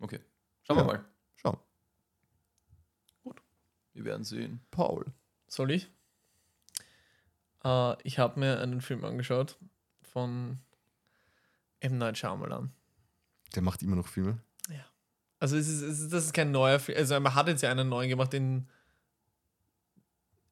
Okay. 0.00 0.20
Schauen 0.62 0.76
Ja. 0.78 0.84
wir 0.84 0.92
mal. 0.92 1.04
Schau. 1.36 1.58
Wir 3.94 4.04
werden 4.04 4.24
sehen. 4.24 4.60
Paul. 4.70 5.06
Soll 5.48 5.70
ich? 5.72 5.90
Äh, 7.64 8.00
ich 8.06 8.18
habe 8.18 8.38
mir 8.38 8.60
einen 8.60 8.80
Film 8.80 9.04
angeschaut 9.04 9.58
von 10.08 10.58
M. 11.80 11.98
Night 11.98 12.18
Shyamalan. 12.18 12.70
Der 13.54 13.62
macht 13.62 13.82
immer 13.82 13.96
noch 13.96 14.08
Filme. 14.08 14.38
Also 15.40 15.56
es 15.56 15.68
ist, 15.68 15.82
es 15.82 16.00
ist, 16.00 16.12
das 16.12 16.24
ist 16.24 16.32
kein 16.32 16.50
neuer 16.50 16.80
Film. 16.80 16.98
Also 16.98 17.20
man 17.20 17.32
hat 17.32 17.46
jetzt 17.46 17.62
ja 17.62 17.70
einen 17.70 17.88
neuen 17.88 18.08
gemacht, 18.08 18.32
den 18.32 18.68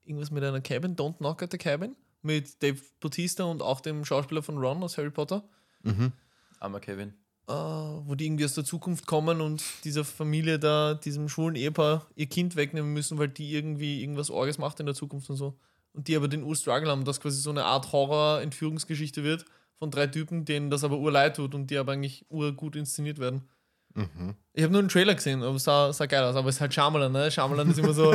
irgendwas 0.04 0.30
mit 0.30 0.44
einer 0.44 0.60
Cabin, 0.60 0.94
Don't 0.94 1.16
Knock 1.16 1.42
at 1.42 1.50
the 1.50 1.58
Cabin, 1.58 1.96
mit 2.22 2.62
Dave 2.62 2.80
Bautista 3.00 3.42
und 3.44 3.62
auch 3.62 3.80
dem 3.80 4.04
Schauspieler 4.04 4.42
von 4.44 4.58
Ron 4.58 4.82
aus 4.84 4.96
Harry 4.96 5.10
Potter, 5.10 5.42
Mhm. 5.82 6.12
Armer 6.60 6.78
Kevin. 6.80 7.14
äh, 7.48 7.52
wo 7.52 8.14
die 8.16 8.26
irgendwie 8.26 8.44
aus 8.44 8.54
der 8.54 8.64
Zukunft 8.64 9.06
kommen 9.06 9.40
und 9.40 9.62
dieser 9.84 10.04
Familie 10.04 10.58
da, 10.58 10.94
diesem 10.94 11.28
schwulen 11.28 11.54
Ehepaar, 11.56 12.06
ihr 12.16 12.26
Kind 12.26 12.54
wegnehmen 12.56 12.92
müssen, 12.92 13.18
weil 13.18 13.28
die 13.28 13.52
irgendwie 13.54 14.02
irgendwas 14.02 14.30
Orges 14.30 14.58
macht 14.58 14.78
in 14.80 14.86
der 14.86 14.94
Zukunft 14.96 15.30
und 15.30 15.36
so. 15.36 15.58
Und 15.96 16.08
die 16.08 16.14
aber 16.16 16.28
den 16.28 16.42
Ur-Struggle 16.44 16.90
haben, 16.90 17.04
dass 17.06 17.20
quasi 17.20 17.40
so 17.40 17.48
eine 17.48 17.64
Art 17.64 17.90
Horror-Entführungsgeschichte 17.90 19.24
wird 19.24 19.46
von 19.78 19.90
drei 19.90 20.06
Typen, 20.06 20.44
denen 20.44 20.68
das 20.70 20.84
aber 20.84 20.98
urleid 20.98 21.36
tut 21.36 21.54
und 21.54 21.70
die 21.70 21.78
aber 21.78 21.92
eigentlich 21.92 22.26
urgut 22.28 22.76
inszeniert 22.76 23.18
werden. 23.18 23.48
Mhm. 23.94 24.34
Ich 24.52 24.62
habe 24.62 24.72
nur 24.72 24.80
einen 24.80 24.90
Trailer 24.90 25.14
gesehen, 25.14 25.42
aber 25.42 25.56
es 25.56 25.64
sah, 25.64 25.90
sah 25.94 26.04
geil 26.04 26.22
aus. 26.22 26.36
Aber 26.36 26.50
es 26.50 26.56
ist 26.56 26.60
halt 26.60 26.74
Shyamalan, 26.74 27.10
ne? 27.12 27.30
Shyamalan 27.30 27.70
ist 27.70 27.78
immer 27.78 27.94
so. 27.94 28.14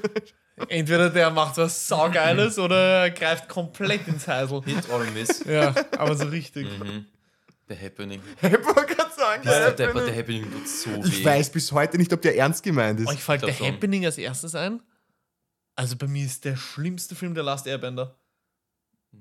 entweder 0.68 1.08
der 1.10 1.30
macht 1.30 1.56
was 1.56 1.86
saugeiles 1.86 2.58
oder 2.58 3.04
er 3.04 3.10
greift 3.10 3.48
komplett 3.48 4.08
ins 4.08 4.26
Heisel. 4.26 4.62
Hit 4.64 4.88
or 4.90 5.04
Miss. 5.14 5.44
Ja, 5.44 5.72
aber 5.96 6.16
so 6.16 6.26
richtig. 6.26 6.66
mhm. 6.78 7.06
The 7.68 7.76
Happening. 7.76 8.20
Ich 8.42 8.52
wollte 8.52 8.94
gerade 8.94 9.14
sagen, 9.16 9.42
Der, 9.44 9.70
der, 9.70 9.92
der 9.94 10.16
Happening 10.16 10.50
tut 10.50 10.68
so 10.68 10.90
weh. 10.90 11.08
ich 11.08 11.24
weiß 11.24 11.50
bis 11.50 11.70
heute 11.72 11.96
nicht, 11.96 12.12
ob 12.12 12.20
der 12.20 12.36
ernst 12.36 12.62
gemeint 12.62 12.98
ist. 13.00 13.08
Euch 13.08 13.22
fällt 13.22 13.40
glaub 13.40 13.52
der 13.52 13.56
schon. 13.56 13.68
Happening 13.68 14.04
als 14.04 14.18
erstes 14.18 14.54
ein? 14.54 14.80
Also 15.76 15.96
bei 15.96 16.06
mir 16.06 16.24
ist 16.24 16.44
der 16.44 16.56
schlimmste 16.56 17.14
Film 17.14 17.34
der 17.34 17.42
Last 17.42 17.66
Airbender. 17.66 18.16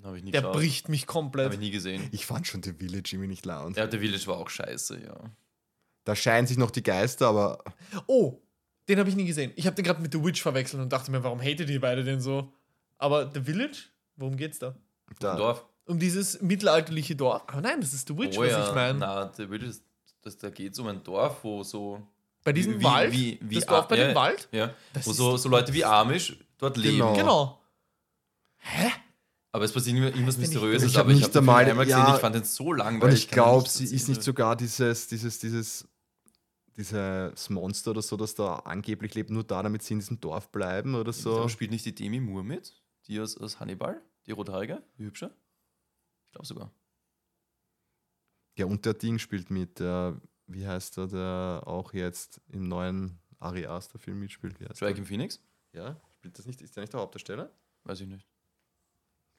Habe 0.03 0.17
ich 0.17 0.23
nie 0.23 0.31
Der 0.31 0.41
geschaut. 0.41 0.55
bricht 0.55 0.89
mich 0.89 1.01
Habe 1.01 1.03
ich 1.03 1.07
komplett. 1.07 1.59
nie 1.59 1.71
gesehen. 1.71 2.07
Ich 2.11 2.25
fand 2.25 2.47
schon 2.47 2.63
The 2.63 2.73
Village 2.73 3.09
irgendwie 3.13 3.27
nicht 3.27 3.45
laut. 3.45 3.75
Ja, 3.77 3.85
der 3.87 3.99
Village 3.99 4.25
war 4.27 4.37
auch 4.37 4.49
scheiße, 4.49 5.01
ja. 5.03 5.15
Da 6.03 6.15
scheinen 6.15 6.47
sich 6.47 6.57
noch 6.57 6.71
die 6.71 6.83
Geister, 6.83 7.27
aber 7.27 7.63
Oh, 8.07 8.41
den 8.89 8.99
habe 8.99 9.09
ich 9.09 9.15
nie 9.15 9.25
gesehen. 9.25 9.51
Ich 9.55 9.65
habe 9.67 9.75
den 9.75 9.85
gerade 9.85 10.01
mit 10.01 10.11
The 10.11 10.23
Witch 10.23 10.41
verwechselt 10.41 10.81
und 10.81 10.91
dachte 10.91 11.11
mir, 11.11 11.23
warum 11.23 11.39
hatet 11.41 11.69
ihr 11.69 11.79
beide 11.79 12.03
den 12.03 12.19
so? 12.21 12.51
Aber 12.97 13.31
The 13.33 13.41
Village? 13.41 13.89
Worum 14.15 14.35
geht's 14.35 14.59
da? 14.59 14.75
da, 15.19 15.35
Dorf. 15.35 15.65
Um 15.85 15.99
dieses 15.99 16.41
mittelalterliche 16.41 17.15
Dorf? 17.15 17.43
Aber 17.47 17.61
nein, 17.61 17.79
das 17.81 17.93
ist 17.93 18.07
The 18.07 18.17
Witch, 18.17 18.37
oh 18.37 18.41
was 18.41 18.51
ja, 18.51 18.67
ich 18.67 18.75
meine. 18.75 18.99
na, 18.99 19.25
der 19.25 19.47
Village 19.47 19.77
das, 20.21 20.37
da 20.37 20.49
geht 20.49 20.73
es 20.73 20.79
um 20.79 20.87
ein 20.87 21.03
Dorf, 21.03 21.43
wo 21.43 21.63
so. 21.63 22.01
Bei 22.43 22.51
diesem 22.53 22.79
wie- 22.79 22.83
Wald? 22.83 23.13
wie- 23.13 23.39
wie 23.41 23.55
das 23.55 23.65
Dorf 23.65 23.87
bei 23.87 23.97
ja, 23.97 24.07
dem 24.07 24.15
Wald? 24.15 24.49
Ja, 24.51 24.73
Das 24.93 25.05
wo 25.07 25.13
so, 25.13 25.37
so 25.37 25.47
Leute 25.49 25.73
wie 25.73 25.85
Amish 25.85 26.35
dort 26.57 26.77
leben. 26.77 26.97
Genau. 26.97 27.13
Genau. 27.15 27.59
Aber 29.51 29.65
es 29.65 29.71
passiert 29.71 29.95
immer- 29.97 30.07
irgendwas. 30.07 30.37
Mysteriöses. 30.37 30.91
Ich 30.91 30.95
hab 30.97 31.01
aber 31.05 31.11
ich 31.11 31.17
nicht 31.17 31.23
habe 31.25 31.33
den 31.33 31.39
einmal- 31.39 31.65
einmal 31.65 31.85
gesehen, 31.85 31.99
ja. 31.99 32.15
ich 32.15 32.21
fand 32.21 32.35
den 32.35 32.43
so 32.43 32.73
langweilig. 32.73 33.03
Und 33.03 33.13
ich 33.13 33.27
glaube, 33.29 33.69
sie 33.69 33.85
ist 33.85 34.09
nicht 34.09 34.23
sogar 34.23 34.55
dieses, 34.55 35.07
dieses, 35.07 35.39
dieses, 35.39 35.87
dieses 36.75 37.49
Monster 37.49 37.91
oder 37.91 38.01
so, 38.01 38.17
das 38.17 38.33
da 38.35 38.55
angeblich 38.55 39.13
lebt, 39.13 39.29
nur 39.29 39.43
da, 39.43 39.61
damit 39.61 39.83
sie 39.83 39.93
in 39.93 39.99
diesem 39.99 40.19
Dorf 40.19 40.49
bleiben 40.51 40.95
oder 40.95 41.13
so. 41.13 41.37
Aber 41.41 41.49
spielt 41.49 41.71
nicht 41.71 41.85
die 41.85 41.93
Demi 41.93 42.19
Moore 42.19 42.43
mit? 42.43 42.73
Die 43.07 43.19
aus, 43.19 43.37
aus 43.37 43.59
Hannibal? 43.59 44.01
Die 44.25 44.31
rothaarige? 44.31 44.81
Die 44.97 45.03
hübsche? 45.05 45.29
Ich 46.25 46.31
glaube 46.31 46.47
sogar. 46.47 46.71
Ja, 48.57 48.65
und 48.65 48.85
der 48.85 48.93
Ding 48.95 49.19
spielt 49.19 49.49
mit, 49.51 49.79
der, 49.79 50.19
wie 50.47 50.67
heißt 50.67 50.97
er, 50.97 51.07
der 51.07 51.63
auch 51.65 51.93
jetzt 51.93 52.41
im 52.49 52.67
neuen 52.67 53.19
Ari 53.39 53.65
Aster 53.65 53.99
Film 53.99 54.19
mitspielt. 54.19 54.59
Wie 54.59 54.65
heißt? 54.67 54.79
Joaquin 54.81 55.05
Phoenix? 55.05 55.39
Ja, 55.73 55.97
spielt 56.17 56.37
das 56.37 56.45
nicht, 56.45 56.61
ist 56.61 56.75
der 56.75 56.81
nicht 56.81 56.93
der 56.93 56.99
Hauptdarsteller? 57.01 57.49
Weiß 57.83 57.99
ich 58.01 58.07
nicht. 58.07 58.25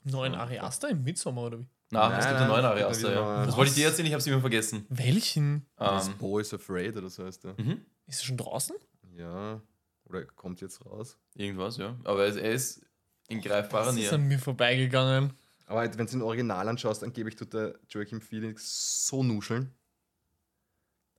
Neuen 0.03 0.35
Ari 0.35 0.59
Aster 0.59 0.90
im 0.90 1.03
Midsommar 1.03 1.45
oder 1.45 1.59
wie? 1.61 1.67
Na, 1.90 2.09
Nein, 2.09 2.19
es 2.19 2.27
gibt 2.27 2.33
nein, 2.35 2.43
einen 2.43 2.53
neuen 2.53 2.64
Ari 2.64 2.83
Aster, 2.83 3.12
ja. 3.14 3.47
Das 3.47 3.57
wollte 3.57 3.71
ich 3.71 3.77
dir 3.77 3.87
erzählen, 3.87 4.07
ich 4.07 4.12
habe 4.12 4.21
es 4.21 4.27
immer 4.27 4.40
vergessen. 4.40 4.85
Welchen? 4.90 5.64
Das 5.77 6.09
Ähm, 6.09 6.19
Boy 6.19 6.43
is 6.43 6.53
Afraid 6.53 6.97
oder 6.97 7.09
so 7.09 7.25
heißt 7.25 7.45
der. 7.45 7.55
mhm. 7.59 7.85
Ist 8.07 8.21
er 8.21 8.25
schon 8.27 8.37
draußen? 8.37 8.77
Ja, 9.17 9.62
oder 10.07 10.25
kommt 10.27 10.61
jetzt 10.61 10.85
raus. 10.85 11.17
Irgendwas, 11.35 11.79
ja. 11.79 11.97
Aber 12.05 12.27
er 12.27 12.53
ist 12.53 12.85
in 13.29 13.40
greifbarer 13.40 13.87
Das 13.87 13.95
ist 13.95 14.01
Nähe. 14.01 14.12
an 14.12 14.23
mir 14.29 14.38
vorbeigegangen. 14.38 15.33
Aber 15.67 15.83
wenn 15.83 16.07
du 16.07 16.12
den 16.12 16.21
Original 16.23 16.69
anschaust, 16.69 17.03
angeblich 17.03 17.37
tut 17.37 17.55
der 17.55 17.79
Joachim 17.88 18.21
Phoenix 18.21 19.07
so 19.07 19.23
nuscheln. 19.23 19.73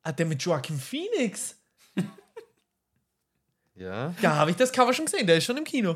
Ah, 0.05 0.11
der 0.11 0.25
mit 0.27 0.41
Joaquin 0.41 0.79
Phoenix. 0.79 1.57
Ja. 3.75 4.13
Ja, 4.21 4.35
habe 4.35 4.51
ich 4.51 4.57
das 4.57 4.71
Cover 4.71 4.93
schon 4.93 5.03
gesehen. 5.05 5.27
Der 5.27 5.35
ist 5.37 5.43
schon 5.43 5.57
im 5.57 5.65
Kino. 5.65 5.95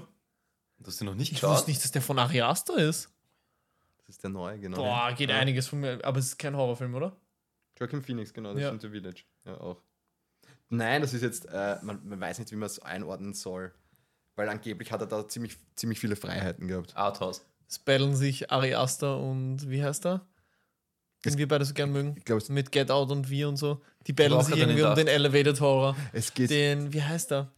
Du 0.80 0.88
hast 0.88 1.00
ihn 1.02 1.06
noch 1.06 1.16
nicht 1.16 1.32
Ich 1.32 1.40
geschaut? 1.40 1.56
wusste 1.56 1.70
nicht, 1.72 1.82
dass 1.84 1.92
der 1.92 2.02
von 2.02 2.20
Ari 2.20 2.42
Aster 2.42 2.78
ist. 2.78 3.10
Das 4.06 4.16
ist 4.16 4.24
der 4.24 4.32
neue, 4.32 4.60
genau. 4.60 4.78
Boah, 4.78 5.14
geht 5.14 5.30
ja. 5.30 5.38
einiges 5.38 5.68
von 5.68 5.80
mir. 5.80 6.04
Aber 6.04 6.20
es 6.20 6.26
ist 6.28 6.38
kein 6.40 6.58
Horrorfilm, 6.58 6.94
oder? 6.96 7.16
Joaquin 7.80 8.02
Phoenix, 8.02 8.34
genau, 8.34 8.54
das 8.54 8.62
Ja. 8.64 8.68
ist 8.70 8.74
in 8.74 8.80
The 8.82 8.90
Village. 8.90 9.24
Ja, 9.46 9.62
auch. 9.62 9.82
Nein, 10.68 11.02
das 11.02 11.14
ist 11.14 11.22
jetzt, 11.22 11.46
äh, 11.46 11.78
man, 11.82 12.06
man 12.06 12.20
weiß 12.20 12.40
nicht, 12.40 12.52
wie 12.52 12.56
man 12.58 12.68
es 12.68 12.80
einordnen 12.80 13.34
soll. 13.34 13.74
Weil 14.36 14.50
angeblich 14.50 14.92
hat 14.92 15.00
er 15.02 15.08
da 15.08 15.26
ziemlich, 15.28 15.56
ziemlich 15.76 16.00
viele 16.00 16.16
Freiheiten 16.18 16.68
gehabt. 16.68 16.98
Arthouse. 16.98 17.46
Es 17.68 17.80
battlen 17.80 18.16
sich 18.16 18.52
Ari 18.52 18.74
Aster 18.76 19.18
und 19.20 19.70
wie 19.70 19.84
heißt 19.84 20.06
er? 20.06 20.26
Den 21.26 21.34
Es- 21.34 21.38
wir 21.38 21.48
beide 21.48 21.66
so 21.66 21.74
gern 21.74 21.92
mögen. 21.92 22.16
Ich 22.18 22.26
glaube, 22.26 22.42
es, 22.42 22.50
Mit 22.50 22.72
Get 22.72 22.92
Out 22.92 23.12
und 23.12 23.30
wir 23.30 23.50
und 23.50 23.58
so. 23.58 23.82
Die 24.08 24.14
battlen 24.14 24.42
sich 24.42 24.58
irgendwie 24.58 24.84
um 24.84 24.96
den 24.96 25.08
Elevated 25.08 25.60
Horror. 25.60 25.96
es 26.14 26.34
geht. 26.34 26.50
Den, 26.50 26.94
wie 26.94 27.04
heißt 27.04 27.32
er? 27.32 27.52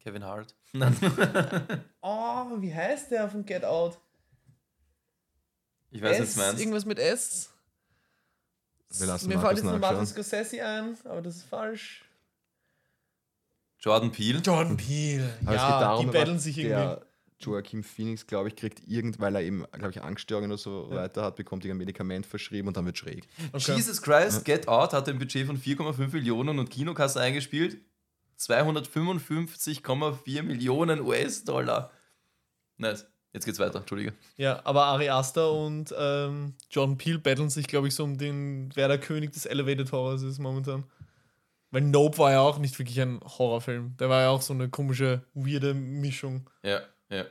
Kevin 0.00 0.24
Hart. 0.24 0.54
Nein. 0.72 0.96
Oh, 2.02 2.46
wie 2.60 2.74
heißt 2.74 3.10
der 3.10 3.28
von 3.28 3.44
Get 3.44 3.64
Out? 3.64 3.98
ich 5.90 6.00
weiß 6.02 6.18
S, 6.18 6.20
nicht, 6.20 6.36
meinst. 6.36 6.60
Irgendwas 6.60 6.84
mit 6.84 6.98
S. 6.98 7.50
Wir 8.90 9.06
lassen 9.06 9.28
Mir 9.28 9.38
fällt 9.38 9.56
jetzt 9.58 9.64
nur 9.64 9.78
Martin. 9.78 10.06
Scorsese 10.06 10.64
ein, 10.64 10.96
aber 11.04 11.20
das 11.22 11.36
ist 11.36 11.42
falsch. 11.44 12.04
Jordan 13.80 14.10
Peele. 14.10 14.38
Jordan 14.40 14.76
Peele. 14.76 15.28
Ja, 15.44 15.98
die 16.00 16.06
battlen 16.06 16.38
sich 16.38 16.58
irgendwie. 16.58 16.74
der 16.74 17.02
Joaquin 17.40 17.82
Phoenix, 17.82 18.26
glaube 18.26 18.48
ich, 18.48 18.56
kriegt 18.56 18.86
irgend, 18.86 19.20
weil 19.20 19.34
er 19.36 19.42
eben, 19.42 19.64
glaube 19.72 19.90
ich, 19.90 20.02
Angststörungen 20.02 20.50
oder 20.50 20.58
so 20.58 20.90
weiter 20.90 21.22
hat, 21.22 21.36
bekommt 21.36 21.64
er 21.64 21.70
ein 21.70 21.76
Medikament 21.76 22.26
verschrieben 22.26 22.68
und 22.68 22.76
dann 22.76 22.84
wird 22.84 22.98
schräg. 22.98 23.28
Okay. 23.52 23.76
Jesus 23.76 24.02
Christ, 24.02 24.44
Get 24.44 24.66
Out 24.66 24.92
hat 24.92 25.08
ein 25.08 25.18
Budget 25.18 25.46
von 25.46 25.58
4,5 25.58 26.12
Millionen 26.12 26.58
und 26.58 26.70
Kinokasse 26.70 27.20
eingespielt. 27.20 27.80
255,4 28.38 30.42
Millionen 30.42 31.00
US-Dollar. 31.00 31.90
Nice. 32.76 33.06
Jetzt 33.32 33.44
geht's 33.44 33.58
weiter, 33.58 33.80
Entschuldige. 33.80 34.14
Ja, 34.36 34.60
aber 34.64 34.84
Ari 34.86 35.10
Aster 35.10 35.52
und 35.52 35.94
ähm, 35.96 36.54
John 36.70 36.96
Peel 36.96 37.18
battlen 37.18 37.50
sich, 37.50 37.66
glaube 37.66 37.88
ich, 37.88 37.94
so 37.94 38.04
um 38.04 38.16
den, 38.16 38.70
wer 38.74 38.88
der 38.88 38.98
König 38.98 39.32
des 39.32 39.46
Elevated 39.46 39.92
Horrors 39.92 40.22
ist 40.22 40.38
momentan. 40.38 40.84
Weil 41.70 41.82
Nope 41.82 42.18
war 42.18 42.32
ja 42.32 42.40
auch 42.40 42.58
nicht 42.58 42.78
wirklich 42.78 43.00
ein 43.00 43.20
Horrorfilm. 43.20 43.96
Der 43.98 44.08
war 44.08 44.22
ja 44.22 44.30
auch 44.30 44.40
so 44.40 44.54
eine 44.54 44.70
komische, 44.70 45.22
weirde 45.34 45.74
Mischung. 45.74 46.48
Ja, 46.62 46.80
ja. 47.10 47.24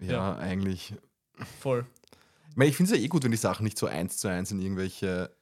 Ja, 0.00 0.12
Ja. 0.12 0.36
eigentlich. 0.36 0.94
Voll. 1.60 1.86
Ich, 2.50 2.56
meine, 2.56 2.70
ich 2.70 2.76
finde 2.76 2.92
es 2.92 2.98
ja 2.98 3.02
eh 3.04 3.08
gut, 3.08 3.24
wenn 3.24 3.30
die 3.30 3.36
Sachen 3.36 3.64
nicht 3.64 3.78
so 3.78 3.86
eins 3.86 4.18
zu 4.18 4.28
eins 4.28 4.50
in 4.50 4.60
irgendwelche 4.60 5.34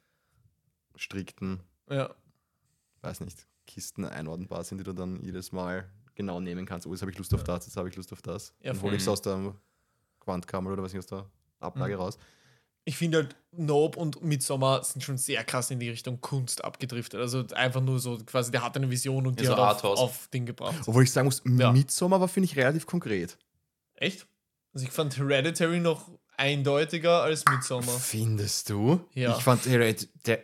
strikten, 0.97 1.61
Ja. 1.89 2.15
weiß 3.03 3.21
nicht, 3.21 3.47
Kisten 3.67 4.05
einordnbar 4.05 4.65
sind, 4.65 4.79
die 4.79 4.85
du 4.85 4.93
dann 4.93 5.21
jedes 5.23 5.53
Mal 5.53 5.89
genau 6.15 6.41
nehmen 6.41 6.67
kannst. 6.67 6.87
Oh, 6.87 6.91
jetzt 6.93 7.01
habe 7.03 7.11
ich 7.11 7.19
Lust 7.19 7.33
auf 7.35 7.45
das, 7.45 7.67
jetzt 7.67 7.77
habe 7.77 7.89
ich 7.89 7.97
Lust 7.97 8.13
auf 8.13 8.23
das. 8.23 8.53
Ja, 8.61 8.73
dann 8.73 8.83
hole 8.83 8.97
ich 8.97 9.03
es 9.03 9.09
aus 9.09 9.23
der 9.23 9.55
Quantkammer 10.21 10.71
oder 10.73 10.83
was 10.83 10.93
ich 10.93 10.99
aus 10.99 11.07
der 11.07 11.29
Ablage 11.61 11.95
Mhm. 11.95 12.01
raus. 12.01 12.19
Ich 12.85 12.97
finde 12.97 13.19
halt, 13.19 13.37
Nope 13.53 13.99
und 13.99 14.23
Midsommar 14.23 14.83
sind 14.85 15.03
schon 15.03 15.19
sehr 15.19 15.43
krass 15.45 15.71
in 15.71 15.81
die 15.81 15.91
Richtung 15.91 16.21
Kunst 16.21 16.65
abgedriftet. 16.65 17.21
Also 17.21 17.45
einfach 17.55 17.81
nur 17.81 17.99
so, 17.99 18.17
quasi, 18.25 18.51
der 18.53 18.63
hat 18.65 18.77
eine 18.77 18.89
Vision 18.91 19.27
und 19.27 19.39
die 19.41 19.45
Ja, 19.45 19.57
so 19.57 19.67
hat 19.67 19.85
auf, 19.85 19.99
auf 19.99 20.29
Ding 20.29 20.47
gebracht. 20.47 20.77
Obwohl 20.87 21.03
ich 21.03 21.11
sagen 21.13 21.27
muss, 21.27 21.43
Ja. 21.45 21.73
Midsommar 21.73 22.21
war, 22.21 22.29
finde 22.29 22.47
ich, 22.47 22.57
relativ 22.57 22.87
konkret. 22.87 23.37
Echt? 23.97 24.27
Also 24.73 24.87
ich 24.87 24.93
fand 24.93 25.17
Hereditary 25.19 25.81
noch 25.81 26.09
eindeutiger 26.37 27.23
als 27.23 27.45
Midsommar. 27.45 27.99
Findest 27.99 28.71
du? 28.71 29.01
Ja. 29.15 29.37
Ich 29.37 29.43
fand 29.43 29.67
Hereditary, 29.67 30.41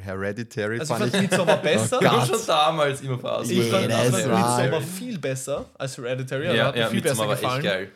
Hereditary 0.00 0.80
Also 0.80 0.94
ich 0.94 0.98
fand 1.00 1.12
fand 1.12 1.22
Midsommar 1.30 1.56
besser. 1.58 1.98
Oh 2.00 2.04
Ich 2.04 2.10
war 2.10 2.18
Gott. 2.20 2.28
schon 2.28 2.46
damals 2.46 3.00
immer 3.02 3.18
fast. 3.18 3.50
Ich 3.50 3.68
fand, 3.70 3.86
ich 3.86 3.92
fand. 3.94 4.12
Midsommar 4.12 4.80
viel 4.82 5.18
besser 5.18 5.66
als 5.76 5.98
Hereditary. 5.98 6.56
Ja, 6.56 6.66
hat 6.66 6.74
mir 6.74 6.80
ja, 6.82 6.88
viel 6.88 7.02
besser 7.02 7.26
Midsommar 7.26 7.28
war 7.28 7.36
gefallen. 7.36 7.64
echt 7.64 7.72
geil. 7.74 7.90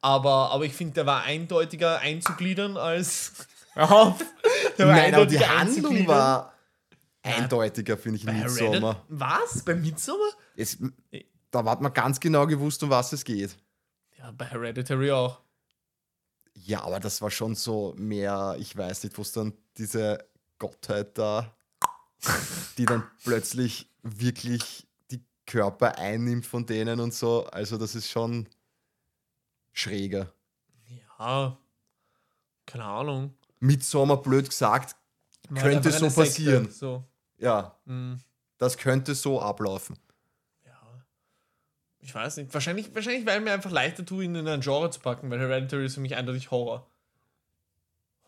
Aber, 0.00 0.50
aber 0.50 0.64
ich 0.64 0.72
finde, 0.72 0.94
der 0.94 1.06
war 1.06 1.22
eindeutiger 1.22 1.98
einzugliedern 1.98 2.76
als. 2.76 3.46
Nein, 4.78 5.14
aber 5.14 5.26
die 5.26 5.38
Handlung 5.38 6.06
war 6.06 6.54
eindeutiger, 7.22 7.96
finde 7.96 8.16
ich, 8.16 8.24
in 8.24 8.30
Hereditary. 8.30 8.70
Midsommar. 8.70 9.04
Was? 9.08 9.62
Bei 9.62 9.74
Midsommar? 9.74 10.30
Es, 10.56 10.78
da 11.50 11.64
hat 11.64 11.80
man 11.80 11.92
ganz 11.92 12.18
genau 12.18 12.46
gewusst, 12.46 12.82
um 12.82 12.90
was 12.90 13.12
es 13.12 13.24
geht. 13.24 13.56
Ja, 14.18 14.32
bei 14.32 14.46
Hereditary 14.46 15.10
auch. 15.12 15.40
Ja, 16.54 16.82
aber 16.82 17.00
das 17.00 17.22
war 17.22 17.30
schon 17.30 17.54
so 17.54 17.94
mehr, 17.96 18.56
ich 18.58 18.76
weiß 18.76 19.04
nicht, 19.04 19.16
wo 19.16 19.22
es 19.22 19.32
dann 19.32 19.54
diese 19.78 20.18
Gottheit 20.58 21.16
da, 21.16 21.54
die 22.78 22.84
dann 22.84 23.04
plötzlich 23.24 23.88
wirklich 24.02 24.86
die 25.10 25.24
Körper 25.46 25.98
einnimmt 25.98 26.46
von 26.46 26.66
denen 26.66 27.00
und 27.00 27.14
so. 27.14 27.46
Also 27.46 27.78
das 27.78 27.94
ist 27.94 28.10
schon 28.10 28.46
schräger. 29.80 30.32
Ja. 31.18 31.56
Keine 32.66 32.84
Ahnung. 32.84 33.34
Midsommar, 33.58 34.22
blöd 34.22 34.48
gesagt, 34.48 34.96
halt 35.50 35.60
Könnte 35.60 35.90
so 35.90 35.98
eine 35.98 36.10
Sekte, 36.10 36.20
passieren. 36.30 36.70
So. 36.70 37.04
ja, 37.38 37.76
mm, 37.84 38.14
das 38.58 38.76
könnte 38.78 39.14
so 39.14 39.40
ablaufen. 39.40 39.98
ja. 40.64 40.78
Ich 41.98 42.14
weiß 42.14 42.36
nicht. 42.38 42.54
Wahrscheinlich, 42.54 42.94
wahrscheinlich, 42.94 43.26
weil 43.26 43.40
mir 43.40 43.52
einfach 43.52 43.70
leichter 43.70 44.04
tut, 44.04 44.22
ihn 44.22 44.34
in 44.34 44.48
ein 44.48 44.60
Genre 44.60 44.90
zu 44.90 45.00
packen, 45.00 45.30
weil 45.30 45.40
Hereditary 45.40 45.84
ist 45.86 45.94
für 45.94 46.00
mich 46.00 46.14
eindeutig 46.16 46.50
Horror. 46.50 46.86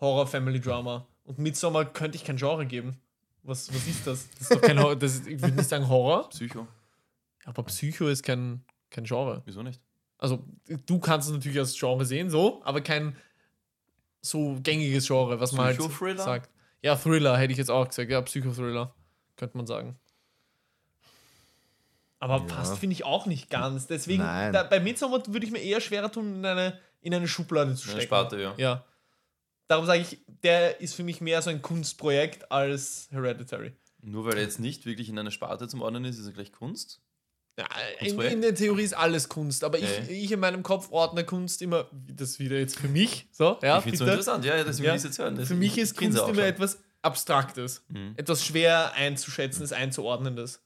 Horror, 0.01 0.27
Family 0.27 0.61
Drama. 0.61 1.07
Und 1.25 1.39
Midsommar 1.39 1.85
könnte 1.85 2.17
ich 2.17 2.25
kein 2.25 2.37
Genre 2.37 2.67
geben. 2.67 3.01
Was, 3.45 3.73
was 3.73 3.87
ist 3.87 4.07
das? 4.07 4.29
Das 4.31 4.41
ist 4.43 4.55
doch 4.55 4.61
kein 4.61 4.79
Horror. 4.79 4.97
Das 4.97 5.15
ist, 5.15 5.27
ich 5.27 5.41
würde 5.41 5.57
nicht 5.57 5.69
sagen 5.69 5.89
Horror, 5.89 6.29
Psycho. 6.31 6.67
aber 7.45 7.63
Psycho 7.65 8.09
ist 8.09 8.23
kein, 8.23 8.65
kein 8.91 9.05
Genre. 9.05 9.43
Wieso 9.47 9.63
nicht? 9.63 9.81
Also, 10.23 10.45
du 10.87 11.01
kannst 11.01 11.27
es 11.29 11.35
natürlich 11.35 11.59
als 11.59 11.77
Genre 11.77 12.05
sehen, 12.05 12.31
so, 12.31 12.63
aber 12.65 12.81
kein 12.81 13.17
so 14.21 14.57
gängiges 14.63 15.09
Genre, 15.09 15.41
was 15.41 15.51
man 15.51 15.67
halt 15.67 15.81
sagt. 16.21 16.49
Ja, 16.81 16.95
Thriller 16.95 17.37
hätte 17.37 17.51
ich 17.51 17.59
jetzt 17.59 17.73
auch 17.73 17.89
gesagt. 17.89 18.09
Ja, 18.09 18.21
Psychothriller, 18.23 18.95
könnte 19.35 19.57
man 19.57 19.67
sagen. 19.67 19.99
Aber 22.21 22.37
Ja. 22.39 22.45
passt, 22.45 22.79
finde 22.79 22.95
ich, 22.95 23.05
auch 23.05 23.27
nicht 23.27 23.51
ganz. 23.51 23.89
Deswegen, 23.89 24.23
da, 24.23 24.63
bei 24.63 24.79
Midsommar 24.79 25.27
würde 25.27 25.45
ich 25.45 25.51
mir 25.51 25.59
eher 25.61 25.81
schwerer 25.81 26.13
tun, 26.13 26.37
in 26.37 26.47
eine, 26.47 26.79
in 27.01 27.13
eine 27.13 27.27
Schublade 27.27 27.75
zu 27.75 27.83
Eine 27.89 27.93
stecken. 27.95 28.07
Sparte, 28.07 28.41
ja. 28.41 28.55
Ja. 28.59 28.85
Darum 29.67 29.87
sage 29.87 30.03
ich, 30.03 30.19
der 30.45 30.81
ist 30.81 30.95
für 30.95 31.03
mich 31.03 31.21
mehr 31.21 31.43
so 31.43 31.51
ein 31.51 31.63
Kunstprojekt 31.63 32.53
als 32.53 33.09
Hereditary. 33.11 33.73
Nur 34.03 34.25
weil 34.25 34.37
er 34.37 34.43
jetzt 34.43 34.61
nicht 34.61 34.87
wirklich 34.87 35.09
in 35.09 35.19
einer 35.19 35.33
Sparte 35.33 35.67
zum 35.67 35.83
Ordnen 35.83 36.05
ist, 36.05 36.19
ist 36.21 36.27
er 36.27 36.33
gleich 36.33 36.53
Kunst. 36.53 37.01
Ja, 37.59 37.67
in, 38.01 38.19
in 38.21 38.41
der 38.41 38.55
Theorie 38.55 38.83
ist 38.85 38.95
alles 38.95 39.29
Kunst, 39.29 39.63
aber 39.63 39.79
ich, 39.79 39.85
Ja. 39.85 40.05
ich 40.09 40.33
in 40.33 40.41
meinem 40.41 40.63
Kopf 40.63 40.91
ordne 40.91 41.25
Kunst 41.25 41.61
immer, 41.61 41.87
das 42.09 42.39
wieder 42.39 42.57
jetzt 42.59 42.79
für 42.79 42.89
mich, 42.89 43.29
so, 43.31 43.59
ja, 43.63 43.77
ich 43.77 43.83
finde 43.83 43.95
es 43.95 43.99
so 43.99 44.05
interessant, 44.07 44.45
ja, 44.47 44.57
ja 44.57 44.65
deswegen 44.65 44.87
Ja. 44.87 44.93
will 44.93 44.99
ich 44.99 45.05
jetzt 45.05 45.19
hören. 45.19 45.45
Für 45.45 45.55
mich 45.55 45.77
ist 45.77 45.97
Kunst 45.97 46.19
immer 46.19 46.45
etwas 46.45 46.79
Abstraktes, 47.03 47.85
Mhm. 47.89 48.15
etwas 48.17 48.45
schwer 48.45 48.95
einzuschätzendes, 48.95 49.73
einzuordnendes. 49.73 50.63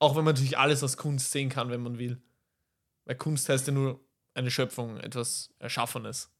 Auch 0.00 0.16
wenn 0.16 0.24
man 0.24 0.34
natürlich 0.34 0.58
alles 0.58 0.82
als 0.82 0.96
Kunst 0.96 1.30
sehen 1.30 1.48
kann, 1.48 1.70
wenn 1.70 1.80
man 1.82 1.96
will. 1.98 2.20
Weil 3.04 3.14
Kunst 3.16 3.48
heißt 3.48 3.68
ja 3.68 3.72
nur 3.72 4.00
eine 4.34 4.50
Schöpfung, 4.50 4.96
etwas 4.98 5.50
Erschaffenes. 5.60 6.30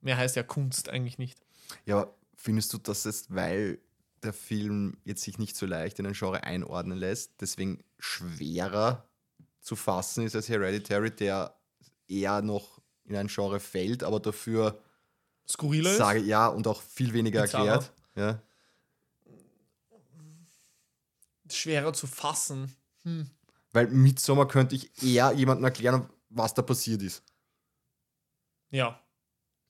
Mehr 0.00 0.18
heißt 0.18 0.36
ja 0.36 0.42
Kunst 0.42 0.90
eigentlich 0.90 1.16
nicht. 1.16 1.40
Ja, 1.86 2.12
findest 2.34 2.72
du, 2.74 2.78
dass 2.78 3.06
es, 3.06 3.34
weil 3.34 3.78
der 4.24 4.32
Film 4.32 4.96
jetzt 5.04 5.22
sich 5.22 5.38
nicht 5.38 5.56
so 5.56 5.66
leicht 5.66 5.98
in 5.98 6.06
ein 6.06 6.12
Genre 6.14 6.42
einordnen 6.44 6.98
lässt, 6.98 7.32
deswegen 7.40 7.82
schwerer 7.98 9.08
zu 9.60 9.76
fassen 9.76 10.24
ist 10.24 10.34
als 10.34 10.48
Hereditary, 10.48 11.10
der 11.10 11.56
eher 12.08 12.42
noch 12.42 12.80
in 13.04 13.16
ein 13.16 13.28
Genre 13.28 13.60
fällt, 13.60 14.02
aber 14.02 14.20
dafür 14.20 14.80
Skurriler 15.48 15.90
ist? 15.90 15.98
sage 15.98 16.20
ja 16.20 16.46
und 16.48 16.66
auch 16.66 16.82
viel 16.82 17.12
weniger 17.12 17.42
Bizarrer. 17.42 17.72
erklärt. 17.72 17.92
Ja. 18.14 18.42
schwerer 21.50 21.92
zu 21.92 22.06
fassen. 22.06 22.74
Weil 23.72 23.88
Midsommar 23.88 24.48
könnte 24.48 24.74
ich 24.74 25.02
eher 25.02 25.32
jemandem 25.32 25.64
erklären, 25.64 26.08
was 26.30 26.54
da 26.54 26.62
passiert 26.62 27.02
ist. 27.02 27.22
Ja. 28.70 28.98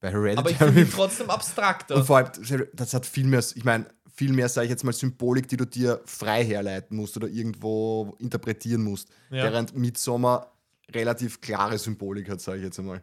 Bei 0.00 0.09
Aber 0.09 0.50
ich 0.50 0.57
finde 0.57 0.72
Hereditary. 0.74 0.90
trotzdem 0.94 1.30
abstrakter. 1.30 1.96
Und 1.96 2.05
vor 2.05 2.18
allem, 2.18 2.30
das 2.72 2.94
hat 2.94 3.07
viel 3.07 3.26
mehr, 3.26 3.40
ich 3.40 3.64
meine, 3.64 3.86
viel 4.14 4.32
mehr, 4.32 4.48
sage 4.48 4.66
ich 4.66 4.70
jetzt 4.70 4.84
mal, 4.84 4.92
Symbolik, 4.92 5.48
die 5.48 5.56
du 5.56 5.64
dir 5.64 6.00
frei 6.04 6.44
herleiten 6.44 6.96
musst 6.96 7.16
oder 7.16 7.28
irgendwo 7.28 8.14
interpretieren 8.18 8.82
musst. 8.82 9.08
Ja. 9.30 9.44
Während 9.44 9.74
Midsommar 9.76 10.52
relativ 10.90 11.40
klare 11.40 11.78
Symbolik 11.78 12.28
hat, 12.28 12.40
sage 12.40 12.58
ich 12.58 12.64
jetzt 12.64 12.78
einmal. 12.78 13.02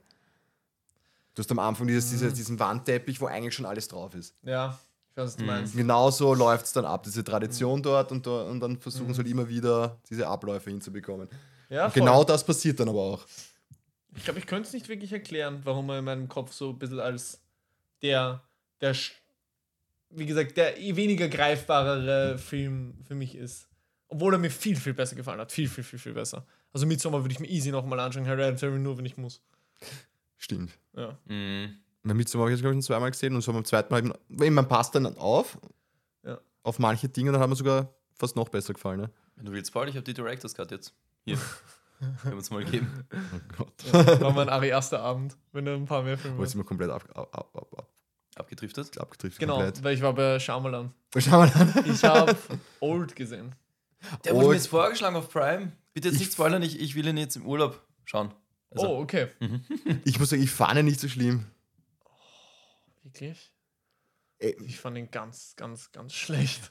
Du 1.34 1.42
hast 1.42 1.52
am 1.52 1.60
Anfang 1.60 1.88
dieses, 1.88 2.08
Mhm. 2.12 2.18
dieses, 2.18 2.34
diesen 2.36 2.60
Wandteppich, 2.60 3.20
wo 3.22 3.26
eigentlich 3.28 3.54
schon 3.56 3.66
alles 3.66 3.88
drauf 3.88 4.14
ist. 4.16 4.36
ja, 4.44 4.78
ich 5.12 5.18
weiß, 5.18 5.26
was 5.26 5.36
du 5.38 5.44
meinst. 5.44 5.76
Genauso 5.76 6.34
läuft 6.34 6.66
es 6.66 6.74
dann 6.74 6.86
ab, 6.86 7.04
diese 7.04 7.22
Mhm. 7.22 7.26
Tradition 7.26 7.82
dort 7.84 8.12
und, 8.12 8.26
da- 8.28 8.44
und 8.44 8.60
dann 8.60 8.78
versuchen 8.78 9.14
sie 9.14 9.18
halt 9.20 9.28
immer 9.28 9.48
wieder 9.50 10.00
diese 10.10 10.28
Abläufe 10.28 10.70
hinzubekommen. 10.70 11.28
Ja, 11.70 11.86
Und 11.86 11.92
voll. 11.94 12.02
genau 12.02 12.24
das 12.24 12.44
passiert 12.46 12.80
dann 12.80 12.90
aber 12.90 13.00
auch. 13.02 13.26
Ich 14.16 14.24
glaube, 14.24 14.40
ich 14.40 14.48
könnte 14.48 14.68
es 14.68 14.74
nicht 14.74 14.88
wirklich 14.90 15.12
erklären, 15.14 15.62
warum 15.64 15.90
er 15.90 16.00
in 16.00 16.06
meinem 16.06 16.28
Kopf 16.28 16.52
so 16.54 16.70
ein 16.70 16.80
bisschen 16.80 17.00
als 17.00 17.40
der, 18.02 18.42
der, 18.82 18.96
wie 20.10 20.26
gesagt, 20.26 20.58
der 20.58 20.76
weniger 20.78 21.28
greifbarere 21.28 22.38
Film 22.38 22.96
für 23.08 23.16
mich 23.16 23.36
ist. 23.36 23.68
Obwohl 24.08 24.34
er 24.34 24.40
mir 24.40 24.50
viel, 24.50 24.76
viel 24.76 24.94
besser 24.94 25.16
gefallen 25.16 25.40
hat. 25.40 25.52
Viel, 25.52 25.70
viel, 25.70 25.84
viel, 25.84 26.00
viel 26.00 26.14
besser. 26.14 26.46
Also 26.74 26.88
Midsommar 26.88 27.24
würde 27.24 27.34
ich 27.34 27.40
mir 27.40 27.48
easy 27.48 27.72
nochmal 27.72 28.00
anschauen. 28.00 28.26
Hereditary 28.26 28.80
nur, 28.80 28.98
wenn 28.98 29.06
ich 29.06 29.18
muss. 29.18 29.42
Stimmt. 30.38 30.72
Ja. 30.96 31.18
Mhm. 31.26 31.78
Bei 32.04 32.14
Midsommar 32.14 32.46
habe 32.46 32.52
ich 32.52 32.58
jetzt, 32.58 32.62
glaube 32.62 32.74
ich, 32.76 32.84
schon 32.86 32.94
zweimal 32.94 33.12
gesehen 33.12 33.36
und 33.36 33.42
so 33.42 33.54
beim 33.54 33.66
zweiten 33.66 33.94
Mal, 33.94 34.14
eben, 34.44 34.56
man 34.56 34.68
passt 34.68 34.96
dann 34.96 35.06
auf, 35.18 35.60
Ja. 36.24 36.40
auf 36.64 36.80
manche 36.80 37.10
Dinge, 37.10 37.32
dann 37.32 37.42
hat 37.42 37.50
mir 37.50 37.56
sogar 37.56 37.94
fast 38.16 38.36
noch 38.36 38.50
besser 38.50 38.74
gefallen. 38.74 39.02
Ne? 39.02 39.12
Wenn 39.36 39.46
du 39.46 39.52
willst, 39.52 39.72
Paul, 39.74 39.88
ich 39.90 39.96
habe 39.96 40.04
die 40.04 40.14
Director's 40.14 40.56
Cut 40.56 40.72
jetzt. 40.72 40.94
Hier. 41.26 41.38
Können 42.00 42.34
wir 42.34 42.38
uns 42.38 42.50
mal 42.50 42.64
geben. 42.64 43.06
Oh 43.14 43.40
Gott. 43.58 43.74
Ja, 43.92 44.22
war 44.22 44.32
mein 44.32 44.48
Ari 44.48 44.70
erster 44.70 45.02
Abend, 45.02 45.36
wenn 45.52 45.68
er 45.68 45.76
ein 45.76 45.86
paar 45.86 46.02
mehr 46.02 46.18
Filme 46.18 46.38
Wo 46.38 46.44
ist 46.44 46.56
mir 46.56 46.64
komplett 46.64 46.90
ab, 46.90 47.04
ab, 47.14 47.30
ab, 47.36 47.58
ab, 47.78 47.88
ab, 48.40 48.46
Abgedriftet. 48.46 48.98
abgetrifft. 48.98 49.40
Genau, 49.40 49.56
Komplett. 49.58 49.84
weil 49.84 49.96
ich 49.96 50.02
war 50.02 50.14
bei 50.14 50.40
Shyamalan. 50.40 50.94
Schau 51.18 51.32
mal 51.40 51.52
an. 51.54 51.84
Ich 51.88 52.04
habe 52.04 52.36
Old 52.80 53.16
gesehen. 53.16 53.54
Der 54.24 54.34
wurde 54.34 54.46
Oh, 54.46 54.50
mir 54.50 54.56
jetzt 54.56 54.68
vorgeschlagen 54.68 55.16
auf 55.16 55.30
Prime. 55.30 55.72
Bitte 55.94 56.08
jetzt 56.08 56.16
ich- 56.16 56.22
nicht 56.22 56.34
spoilern, 56.34 56.62
ich, 56.64 56.80
ich 56.80 56.96
will 56.96 57.08
ihn 57.08 57.18
jetzt 57.18 57.36
im 57.36 57.46
Urlaub 57.46 57.82
schauen. 58.06 58.34
Also, 58.72 58.88
oh, 58.88 59.02
okay. 59.02 59.28
Ich 60.06 60.20
muss 60.20 60.30
sagen, 60.30 60.42
ich 60.44 60.52
fand 60.52 60.78
ihn 60.80 60.86
nicht 60.86 61.00
so 61.00 61.08
schlimm. 61.10 61.46
Wirklich? 63.04 63.52
Äh, 64.40 64.54
Ich 64.66 64.80
fand 64.80 64.98
ihn 64.98 65.10
ganz, 65.12 65.54
ganz, 65.56 65.92
ganz 65.92 66.14
schlecht. 66.14 66.62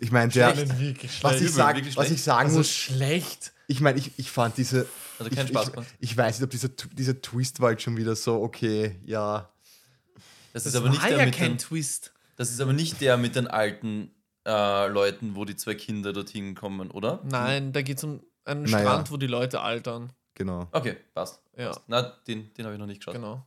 Ich 0.00 0.10
meine, 0.12 0.28
Ich 0.28 0.34
der, 0.34 0.54
fand 0.54 0.60
ihn 0.68 0.78
wirklich 0.78 1.22
was 1.24 1.32
schlecht. 1.36 1.44
ich, 1.46 1.54
sag, 1.54 1.76
wirklich 1.76 1.96
was 1.96 2.10
ich 2.10 2.22
sagen 2.22 2.46
Also 2.46 2.58
muss, 2.58 2.70
schlecht. 2.70 3.52
ich 3.66 3.80
meine, 3.80 3.98
ich, 3.98 4.18
ich 4.18 4.30
fand 4.30 4.58
diese. 4.58 4.86
Also 5.18 5.30
ich, 5.30 5.36
keinen 5.36 5.48
Spaß 5.48 5.68
ich, 6.00 6.10
ich 6.10 6.16
weiß 6.16 6.38
nicht, 6.38 6.44
ob 6.44 6.50
dieser, 6.50 6.68
dieser 6.68 7.22
Twist 7.22 7.60
war 7.60 7.68
halt 7.68 7.80
schon 7.80 7.96
wieder 7.96 8.14
so, 8.16 8.42
okay, 8.42 9.00
ja. 9.04 9.50
Das, 10.56 10.64
Das 10.64 10.72
ist 10.74 10.80
aber 10.80 10.88
nicht 10.88 11.02
der 11.04 11.18
ja 11.18 11.24
mit 11.26 11.34
kein 11.36 11.52
den, 11.52 11.58
Twist. 11.58 12.12
Das 12.36 12.50
ist 12.50 12.60
aber 12.62 12.72
nicht 12.72 13.00
der 13.02 13.16
mit 13.18 13.36
den 13.36 13.46
alten 13.46 14.10
äh, 14.46 14.86
Leuten, 14.88 15.36
wo 15.36 15.44
die 15.44 15.54
zwei 15.56 15.74
Kinder 15.74 16.12
dorthin 16.14 16.54
kommen, 16.54 16.90
oder? 16.90 17.20
Nein, 17.24 17.72
da 17.72 17.82
geht 17.82 17.98
es 17.98 18.04
um 18.04 18.22
einen 18.44 18.62
Naja. 18.62 18.78
Strand, 18.80 19.10
wo 19.10 19.16
die 19.18 19.26
Leute 19.26 19.60
altern. 19.60 20.12
Genau. 20.34 20.66
Okay, 20.72 20.96
passt. 21.14 21.40
Ja, 21.58 21.68
passt. 21.68 21.82
Na, 21.88 22.02
den, 22.26 22.52
den 22.54 22.64
habe 22.64 22.74
ich 22.74 22.78
noch 22.80 22.86
nicht 22.86 23.00
geschaut. 23.00 23.14
genau. 23.14 23.46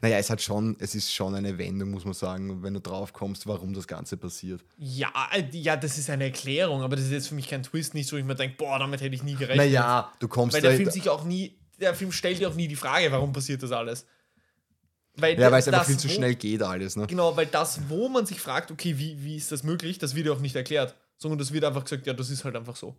Naja, 0.00 0.16
es 0.16 0.30
hat 0.30 0.40
schon, 0.40 0.76
es 0.80 0.94
ist 0.94 1.12
schon 1.12 1.34
eine 1.34 1.58
Wendung, 1.58 1.90
muss 1.90 2.06
man 2.06 2.14
sagen, 2.14 2.62
wenn 2.62 2.72
du 2.72 2.80
drauf 2.80 3.12
kommst, 3.12 3.46
warum 3.46 3.74
das 3.74 3.86
Ganze 3.86 4.16
passiert. 4.16 4.64
Ja, 4.78 5.12
äh, 5.30 5.44
ja, 5.52 5.76
das 5.76 5.98
ist 5.98 6.08
eine 6.08 6.24
Erklärung, 6.24 6.80
aber 6.82 6.96
das 6.96 7.04
ist 7.04 7.10
jetzt 7.12 7.28
für 7.28 7.34
mich 7.34 7.48
kein 7.48 7.62
Twist, 7.62 7.92
nicht 7.92 8.08
so, 8.08 8.16
ich 8.16 8.24
mir 8.24 8.34
denke, 8.34 8.56
boah, 8.56 8.78
damit 8.78 9.02
hätte 9.02 9.14
ich 9.14 9.22
nie 9.22 9.34
gerechnet. 9.34 9.58
Naja, 9.58 10.10
du 10.20 10.28
kommst 10.28 10.54
Weil 10.54 10.62
der 10.62 10.70
da- 10.70 10.76
Film 10.78 10.90
sich 10.90 11.10
auch 11.10 11.24
nie, 11.24 11.58
der 11.78 11.94
Film 11.94 12.12
stellt 12.12 12.38
dir 12.38 12.48
auch 12.48 12.54
nie 12.54 12.66
die 12.68 12.76
Frage, 12.76 13.12
warum 13.12 13.34
passiert 13.34 13.62
das 13.62 13.72
alles. 13.72 14.06
Weil 15.16 15.38
Ja, 15.38 15.50
weil 15.52 15.60
es 15.60 15.66
das, 15.66 15.74
einfach 15.74 15.86
viel 15.86 15.96
zu 15.96 16.08
wo- 16.08 16.12
schnell 16.12 16.34
geht, 16.34 16.62
alles, 16.62 16.96
ne? 16.96 17.06
Genau, 17.06 17.36
weil 17.36 17.46
das, 17.46 17.88
wo 17.88 18.08
man 18.08 18.26
sich 18.26 18.40
fragt, 18.40 18.70
okay, 18.70 18.98
wie, 18.98 19.22
wie 19.22 19.36
ist 19.36 19.52
das 19.52 19.62
möglich, 19.62 19.98
das 19.98 20.14
wird 20.14 20.26
ja 20.26 20.32
auch 20.32 20.40
nicht 20.40 20.56
erklärt, 20.56 20.94
sondern 21.18 21.38
das 21.38 21.52
wird 21.52 21.64
einfach 21.64 21.84
gesagt, 21.84 22.06
ja, 22.06 22.12
das 22.12 22.30
ist 22.30 22.44
halt 22.44 22.56
einfach 22.56 22.76
so. 22.76 22.96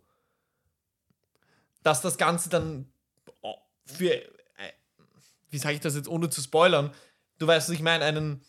Dass 1.82 2.00
das 2.00 2.16
Ganze 2.18 2.48
dann 2.48 2.86
oh, 3.42 3.54
für, 3.84 4.12
äh, 4.14 4.22
wie 5.50 5.58
sage 5.58 5.74
ich 5.74 5.80
das 5.80 5.94
jetzt, 5.94 6.08
ohne 6.08 6.30
zu 6.30 6.40
spoilern, 6.40 6.92
du 7.38 7.46
weißt, 7.46 7.68
was 7.68 7.74
ich 7.74 7.82
meine, 7.82 8.04
einen, 8.04 8.40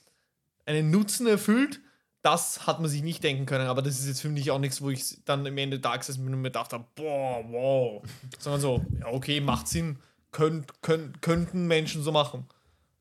einen 0.65 0.89
Nutzen 0.89 1.28
erfüllt, 1.28 1.80
das 2.24 2.65
hat 2.65 2.80
man 2.80 2.89
sich 2.89 3.03
nicht 3.03 3.24
denken 3.24 3.45
können. 3.45 3.68
Aber 3.68 3.82
das 3.82 3.99
ist 3.99 4.07
jetzt 4.07 4.22
für 4.22 4.30
mich 4.30 4.49
auch 4.51 4.59
nichts, 4.59 4.82
wo 4.82 4.89
ich 4.89 5.24
dann 5.26 5.45
am 5.45 5.57
Ende 5.57 5.80
da 5.80 5.95
gesessen 5.95 6.24
bin 6.26 6.34
und 6.34 6.41
mir 6.41 6.49
gedacht 6.49 6.74
habe, 6.74 6.86
boah, 6.95 7.43
wow. 7.49 8.03
Sondern 8.39 8.61
so, 8.61 8.86
ja, 8.99 9.07
okay, 9.07 9.39
macht 9.39 9.68
Sinn. 9.68 9.99
Könnt, 10.32 10.82
könnt, 10.82 11.22
könnten 11.22 11.68
Menschen 11.68 12.03
so 12.03 12.11
machen. 12.11 12.45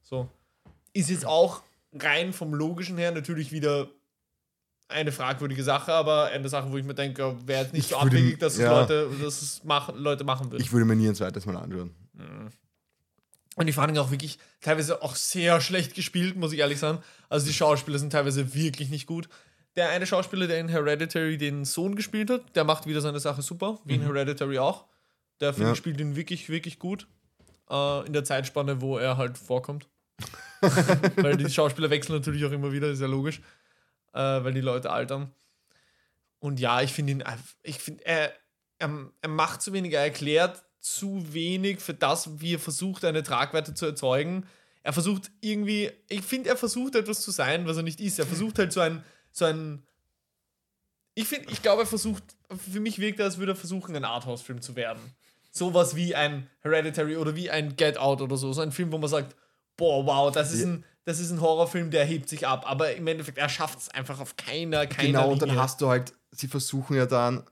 So. 0.03 0.31
Ist 0.97 1.11
jetzt 1.11 1.27
auch 1.27 1.63
rein 1.93 2.33
vom 2.33 2.55
Logischen 2.55 2.97
her 2.99 3.13
natürlich 3.13 3.53
wieder 3.53 3.89
eine 4.89 5.11
fragwürdige 5.13 5.65
Sache, 5.65 5.93
aber 5.93 6.27
eine 6.27 6.49
Sache, 6.49 6.71
wo 6.71 6.77
ich 6.79 6.85
mir 6.85 6.95
denke, 6.95 7.37
wäre 7.47 7.63
jetzt 7.65 7.73
nicht 7.73 7.87
Ich 7.87 7.91
so 7.91 7.97
abwegig, 7.97 8.39
dass 8.39 8.55
es 8.55 8.61
ja. 8.61 8.81
Leute, 8.81 9.11
dass 9.23 9.43
es 9.43 9.65
machen, 9.65 9.97
Leute 9.99 10.25
machen 10.25 10.51
würden. 10.51 10.63
Ich 10.63 10.73
würde 10.73 10.85
mir 10.85 10.95
nie 10.97 11.09
ein 11.09 11.15
zweites 11.15 11.45
Mal 11.45 11.57
anschauen. 11.57 11.95
Und 13.57 13.67
die 13.67 13.73
fanden 13.73 13.99
auch 13.99 14.11
wirklich 14.11 14.39
teilweise 14.61 15.03
auch 15.03 15.17
sehr 15.17 15.61
schlecht 15.61 15.95
gespielt, 15.95 16.37
muss 16.37 16.53
ich 16.53 16.61
ehrlich 16.61 16.79
sagen. 16.79 17.03
Also 17.29 17.47
die 17.47 17.53
Schauspieler 17.53 17.99
sind 17.99 18.11
teilweise 18.11 18.55
wirklich 18.55 18.91
nicht 18.91 19.07
gut. 19.07 19.29
Der 19.77 19.91
eine 19.91 20.07
Schauspieler, 20.07 20.47
der 20.47 20.61
in 20.61 20.69
Hereditary 20.69 21.37
den 21.37 21.65
Sohn 21.65 21.97
gespielt 21.97 22.31
hat, 22.31 22.55
der 22.55 22.65
macht 22.65 22.87
wieder 22.87 23.01
seine 23.01 23.21
Sache 23.21 23.43
super, 23.43 23.79
wie 23.85 23.95
in 23.97 24.03
Hereditary 24.03 24.59
auch. 24.59 24.85
Der 25.41 25.53
finde 25.53 25.71
Ja. 25.71 25.75
spielt 25.75 26.01
ihn 26.01 26.17
wirklich, 26.17 26.49
wirklich 26.49 26.79
gut. 26.79 27.07
Äh, 27.69 28.07
in 28.07 28.13
der 28.13 28.25
Zeitspanne, 28.25 28.81
wo 28.81 28.97
er 28.99 29.17
halt 29.17 29.37
vorkommt. 29.37 29.89
weil 31.17 31.37
die 31.37 31.51
Schauspieler 31.51 31.91
wechseln 31.91 32.17
natürlich 32.17 32.45
auch 32.45 32.53
immer 32.53 32.73
wieder, 32.73 32.89
ist 32.89 33.01
ja 33.01 33.07
logisch. 33.07 33.41
Äh, 34.13 34.45
weil 34.45 34.55
die 34.55 34.61
Leute 34.61 34.91
altern. 34.91 35.31
Und 36.39 36.61
ja, 36.61 36.81
ich 36.81 36.93
finde 36.93 37.13
ihn, 37.13 37.23
einf- 37.23 37.57
ich 37.63 37.79
finde, 37.79 38.07
er, 38.07 38.33
er, 38.79 39.11
er 39.21 39.29
macht 39.29 39.63
zu 39.63 39.73
wenig, 39.73 39.93
er 39.93 40.03
erklärt 40.03 40.65
zu 40.81 41.33
wenig 41.35 41.81
für 41.81 41.95
das, 41.95 42.41
wie 42.41 42.55
er 42.55 42.59
versucht, 42.59 43.05
eine 43.05 43.23
Tragweite 43.23 43.75
zu 43.75 43.87
erzeugen. 43.87 44.47
Er 44.83 44.93
versucht 44.93 45.31
irgendwie, 45.41 45.91
ich 46.09 46.23
finde, 46.23 46.51
er 46.51 46.57
versucht 46.57 46.95
etwas 46.95 47.21
zu 47.21 47.31
sein, 47.31 47.67
was 47.67 47.77
er 47.77 47.83
nicht 47.83 48.01
ist. 48.01 48.19
Er 48.19 48.27
versucht 48.27 48.59
halt 48.59 48.73
so 48.73 48.81
ein, 48.81 49.05
so 49.33 49.45
ein, 49.45 49.85
ich 51.15 51.27
finde, 51.27 51.51
ich 51.51 51.61
glaube, 51.61 51.83
er 51.83 51.87
versucht, 51.87 52.23
für 52.71 52.81
mich 52.81 52.99
wirkt 52.99 53.19
er, 53.19 53.27
als 53.27 53.39
würde 53.39 53.53
er 53.53 53.57
versuchen, 53.57 53.97
ein 53.97 54.05
Arthouse-Film 54.05 54.63
zu 54.63 54.77
werden. 54.77 55.01
Sowas 55.51 55.97
wie 55.97 56.15
ein 56.15 56.49
Hereditary 56.61 57.17
oder 57.17 57.35
wie 57.35 57.51
ein 57.51 57.77
Get 57.77 57.99
Out 57.99 58.21
oder 58.21 58.37
so. 58.37 58.53
So 58.53 58.61
ein 58.61 58.73
Film, 58.73 58.93
wo 58.93 58.99
man 58.99 59.11
sagt, 59.11 59.35
boah, 59.77 60.05
wow, 60.07 60.33
das 60.33 60.53
ist, 60.53 60.65
ein, 60.65 60.85
das 61.05 61.19
ist 61.21 61.31
ein 61.31 61.41
Horrorfilm, 61.41 61.91
der 61.91 62.05
hebt 62.05 62.29
sich 62.29 62.47
ab. 62.47 62.65
Aber 62.69 62.95
im 62.95 63.07
Endeffekt, 63.07 63.39
er 63.39 63.49
schafft 63.49 63.79
es 63.79 63.89
einfach 63.91 64.21
auf 64.21 64.37
keiner, 64.37 64.87
keiner 64.87 65.07
Genau, 65.09 65.31
und 65.33 65.43
dann 65.43 65.49
Linie. 65.51 65.63
hast 65.63 65.81
du 65.81 65.89
halt, 65.89 66.13
sie 66.33 66.49
versuchen 66.49 66.97
ja 66.97 67.07
dann 67.07 67.45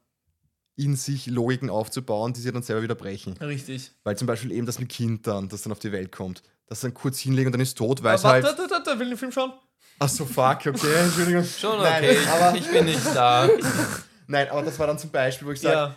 in 0.77 0.97
sich 0.97 1.27
Logiken 1.27 1.71
aufzubauen, 1.71 2.33
die 2.33 2.41
sie 2.41 2.51
dann 2.51 2.63
selber 2.63 2.83
wieder 2.83 2.95
brechen. 2.97 3.35
Richtig. 3.39 3.93
Weil 4.03 4.17
zum 4.19 4.27
Beispiel 4.27 4.51
eben 4.53 4.67
das 4.67 4.79
mit 4.81 4.89
Kind 4.89 5.27
dann, 5.27 5.49
das 5.49 5.63
dann 5.63 5.73
auf 5.73 5.79
die 5.79 5.93
Welt 5.93 6.11
kommt, 6.11 6.43
das 6.67 6.81
dann 6.81 6.93
kurz 6.95 7.19
hinlegen 7.21 7.47
und 7.49 7.53
dann 7.53 7.61
ist 7.61 7.79
tot, 7.79 8.03
weil 8.03 8.17
es 8.17 8.25
halt. 8.25 8.43
warte, 8.45 8.59
warte, 8.63 8.71
warte, 8.87 8.99
will 8.99 9.09
den 9.11 9.19
Film 9.19 9.31
schauen? 9.31 9.53
Ach 10.01 10.09
so, 10.09 10.25
fuck, 10.27 10.67
okay, 10.67 10.95
Entschuldigung. 11.05 11.45
Schon 11.45 11.79
Nein, 11.81 12.03
okay, 12.05 12.19
aber- 12.33 12.57
ich 12.59 12.69
bin 12.69 12.87
nicht 12.87 13.07
da. 13.15 13.49
Nein, 14.27 14.49
aber 14.51 14.63
das 14.63 14.77
war 14.79 14.87
dann 14.89 14.99
zum 14.99 15.11
Beispiel, 15.11 15.47
wo 15.47 15.53
ich 15.53 15.61
sage, 15.61 15.75
Ja. 15.77 15.95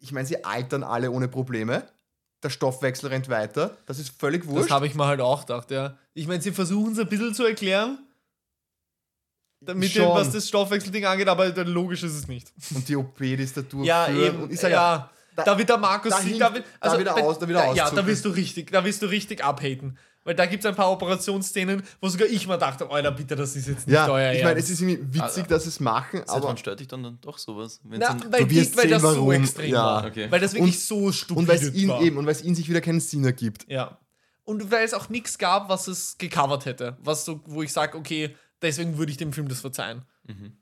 ich 0.00 0.10
meine, 0.10 0.26
sie 0.26 0.42
altern 0.44 0.82
alle 0.82 1.10
ohne 1.12 1.28
Probleme. 1.28 1.84
Der 2.42 2.50
Stoffwechsel 2.50 3.08
rennt 3.10 3.28
weiter. 3.28 3.76
Das 3.86 3.98
ist 3.98 4.18
völlig 4.18 4.42
Das 4.44 4.50
wurscht. 4.50 4.70
habe 4.70 4.86
ich 4.86 4.94
mir 4.94 5.06
halt 5.06 5.20
auch 5.20 5.40
gedacht, 5.46 5.70
ja. 5.70 5.98
Ich 6.14 6.26
meine, 6.26 6.40
sie 6.40 6.52
versuchen 6.52 6.92
es 6.92 6.98
ein 6.98 7.08
bisschen 7.08 7.34
zu 7.34 7.44
erklären, 7.44 7.98
damit 9.62 9.90
Schon. 9.92 10.08
was 10.14 10.30
das 10.32 10.48
Stoffwechselding 10.48 11.04
angeht, 11.04 11.28
aber 11.28 11.48
logisch 11.64 12.02
ist 12.02 12.14
es 12.14 12.28
nicht. 12.28 12.52
Und 12.74 12.88
die 12.88 12.96
OP, 12.96 13.18
die 13.18 13.34
ist 13.34 13.56
da 13.56 13.60
durchführen. 13.60 13.84
Ja, 13.84 14.08
eben. 14.08 14.42
Und 14.44 14.52
ich 14.52 14.58
sage, 14.58 14.72
ja, 14.74 15.10
da, 15.36 15.44
da- 15.44 15.58
wird 15.58 15.68
der 15.68 15.76
Markus 15.76 16.10
da, 16.10 16.24
wird, 16.24 16.40
da 16.40 16.98
wieder 16.98 17.14
wenn- 17.14 17.24
aus- 17.24 17.38
da 17.38 17.46
wieder 17.48 17.60
da, 17.66 17.74
Ja, 17.74 17.90
da 17.90 18.06
wirst 18.06 18.24
du 18.24 18.30
richtig, 18.30 18.70
da 18.72 18.84
wirst 18.84 19.02
du 19.02 19.06
richtig 19.06 19.44
abhaten. 19.44 19.98
Weil 20.22 20.34
da 20.34 20.44
gibt 20.44 20.62
es 20.62 20.68
ein 20.68 20.76
paar 20.76 20.90
Operationsszenen, 20.92 21.82
wo 22.00 22.08
sogar 22.08 22.28
ich 22.28 22.46
mir 22.46 22.58
dachte, 22.58 22.90
Alter, 22.90 23.10
bitte, 23.10 23.36
das 23.36 23.56
ist 23.56 23.66
jetzt 23.68 23.86
nicht 23.86 23.94
ja, 23.94 24.06
euer 24.10 24.32
ich 24.34 24.44
meine, 24.44 24.60
es 24.60 24.68
ist 24.68 24.82
irgendwie 24.82 25.14
witzig, 25.14 25.44
Aber- 25.44 25.48
dass 25.48 25.62
sie 25.62 25.70
es 25.70 25.80
machen, 25.80 26.22
aber 26.26 26.48
wann 26.48 26.58
stört 26.58 26.78
dich 26.80 26.88
dann, 26.88 27.02
dann 27.02 27.18
doch 27.22 27.38
sowas? 27.38 27.80
Wenn's 27.84 28.04
Na, 28.06 28.16
weil, 28.30 28.40
Du 28.40 28.46
die, 28.48 28.56
weil 28.58 28.64
sehen, 28.82 28.90
das 28.90 29.00
so 29.02 29.08
warum. 29.08 29.32
extrem 29.32 29.70
Ja. 29.70 29.82
war. 29.82 30.04
Okay. 30.06 30.30
Weil 30.30 30.40
das 30.40 30.52
wirklich 30.52 30.74
Und- 30.74 30.80
so 30.80 31.10
stupid 31.12 31.36
und 31.38 31.48
weil 31.48 31.56
es 31.56 31.72
ihn 31.74 31.88
war. 31.88 32.02
eben 32.02 32.18
und 32.18 32.26
weil 32.26 32.32
es 32.32 32.42
ihn 32.42 32.54
sich 32.54 32.68
wieder 32.68 32.82
keinen 32.82 33.00
Sinn 33.00 33.24
ergibt. 33.24 33.64
Ja. 33.68 33.98
Und 34.44 34.70
weil 34.70 34.84
es 34.84 34.92
auch 34.92 35.08
nichts 35.08 35.38
gab, 35.38 35.70
was 35.70 35.88
es 35.88 36.18
gecovert 36.18 36.66
hätte. 36.66 36.98
Was 37.00 37.24
so, 37.24 37.40
wo 37.46 37.62
ich 37.62 37.72
sage, 37.72 37.96
okay, 37.96 38.36
deswegen 38.60 38.98
würde 38.98 39.12
ich 39.12 39.16
dem 39.16 39.32
Film 39.32 39.48
das 39.48 39.60
verzeihen. 39.60 40.02
Mhm. 40.26 40.52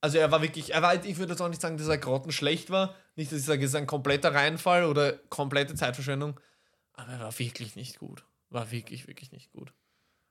Also 0.00 0.18
er 0.18 0.30
war 0.32 0.42
wirklich, 0.42 0.72
er 0.74 0.82
war, 0.82 0.94
ich 1.04 1.18
würde 1.18 1.32
jetzt 1.32 1.40
auch 1.40 1.48
nicht 1.48 1.60
sagen, 1.60 1.76
dass 1.76 1.86
er 1.86 1.98
grottenschlecht 1.98 2.70
war. 2.70 2.94
Nicht, 3.14 3.30
dass 3.30 3.38
ich 3.40 3.44
sage, 3.44 3.62
es 3.64 3.70
ist 3.70 3.76
ein 3.76 3.86
kompletter 3.86 4.34
Reinfall 4.34 4.84
oder 4.84 5.12
komplette 5.28 5.74
Zeitverschwendung. 5.74 6.40
Aber 7.02 7.12
er 7.12 7.20
war 7.20 7.38
wirklich 7.38 7.76
nicht 7.76 7.98
gut. 7.98 8.24
War 8.50 8.70
wirklich, 8.70 9.06
wirklich 9.08 9.32
nicht 9.32 9.50
gut. 9.52 9.72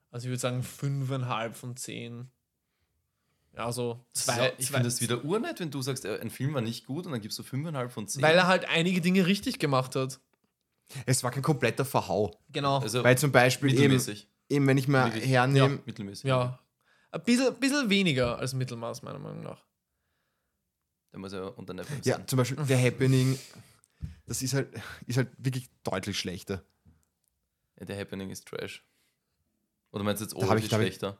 Also 0.09 0.25
ich 0.25 0.29
würde 0.29 0.39
sagen, 0.39 0.63
fünfeinhalb 0.63 1.55
von 1.55 1.75
zehn. 1.75 2.29
Ja, 3.53 3.71
so 3.71 4.05
zwei. 4.13 4.35
so, 4.49 4.53
ich 4.57 4.67
finde 4.67 4.83
das 4.83 5.01
wieder 5.01 5.25
urnett, 5.25 5.59
wenn 5.59 5.71
du 5.71 5.81
sagst, 5.81 6.05
äh, 6.05 6.19
ein 6.21 6.29
Film 6.29 6.53
war 6.53 6.61
nicht 6.61 6.85
gut 6.85 7.05
und 7.05 7.11
dann 7.11 7.21
gibst 7.21 7.37
du 7.39 7.43
fünfeinhalb 7.43 7.91
von 7.91 8.07
zehn. 8.07 8.21
weil 8.21 8.35
er 8.37 8.47
halt 8.47 8.65
einige 8.69 9.01
Dinge 9.01 9.25
richtig 9.25 9.59
gemacht 9.59 9.95
hat. 9.95 10.19
Es 11.05 11.23
war 11.23 11.31
kein 11.31 11.41
kompletter 11.43 11.83
Verhau. 11.85 12.37
Genau. 12.49 12.79
also 12.79 13.03
Weil 13.03 13.17
zum 13.17 13.31
Beispiel 13.31 13.69
eben, 13.69 13.77
mittelmäßig. 13.79 14.27
eben, 14.49 14.67
wenn 14.67 14.77
ich 14.77 14.87
mal 14.87 15.05
Wirklich. 15.13 15.29
hernehme, 15.29 15.75
Ja, 15.75 15.81
mittelmäßig. 15.85 16.23
ja. 16.25 16.59
Ein 17.11 17.23
bisschen, 17.23 17.53
bisschen 17.55 17.89
weniger 17.89 18.37
als 18.37 18.53
Mittelmaß, 18.53 19.01
meiner 19.01 19.19
Meinung 19.19 19.41
nach. 19.43 19.65
Der 21.11 21.19
muss 21.19 21.33
ja 21.33 21.43
unter 21.43 21.73
Netflix 21.73 22.05
ja, 22.05 22.15
sein. 22.17 22.27
zum 22.27 22.37
Beispiel 22.37 22.57
der 22.65 22.81
Happening, 22.81 23.37
das 24.31 24.41
ist 24.41 24.53
halt, 24.53 24.69
ist 25.07 25.17
halt 25.17 25.29
wirklich 25.37 25.69
deutlich 25.83 26.17
schlechter. 26.17 26.63
Ja, 27.77 27.85
der 27.85 27.99
Happening 27.99 28.29
ist 28.29 28.47
Trash. 28.47 28.83
Oder 29.91 30.03
meinst 30.03 30.21
du 30.21 30.25
jetzt 30.25 30.33
oh, 30.35 30.39
ich- 30.55 30.63
ist 30.63 30.71
da 30.71 30.77
hab 30.77 30.81
ich- 30.83 30.87
schlechter? 30.95 31.19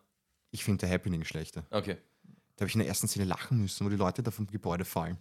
Ich 0.51 0.63
finde 0.63 0.85
der 0.85 0.89
Happening 0.93 1.23
schlechter. 1.25 1.65
Okay. 1.71 1.97
Da 2.55 2.61
habe 2.63 2.67
ich 2.69 2.75
in 2.75 2.79
der 2.79 2.87
ersten 2.87 3.07
Szene 3.07 3.25
lachen 3.25 3.59
müssen, 3.61 3.85
wo 3.85 3.89
die 3.89 3.95
Leute 3.95 4.21
da 4.23 4.31
vom 4.31 4.47
Gebäude 4.47 4.85
fallen. 4.85 5.17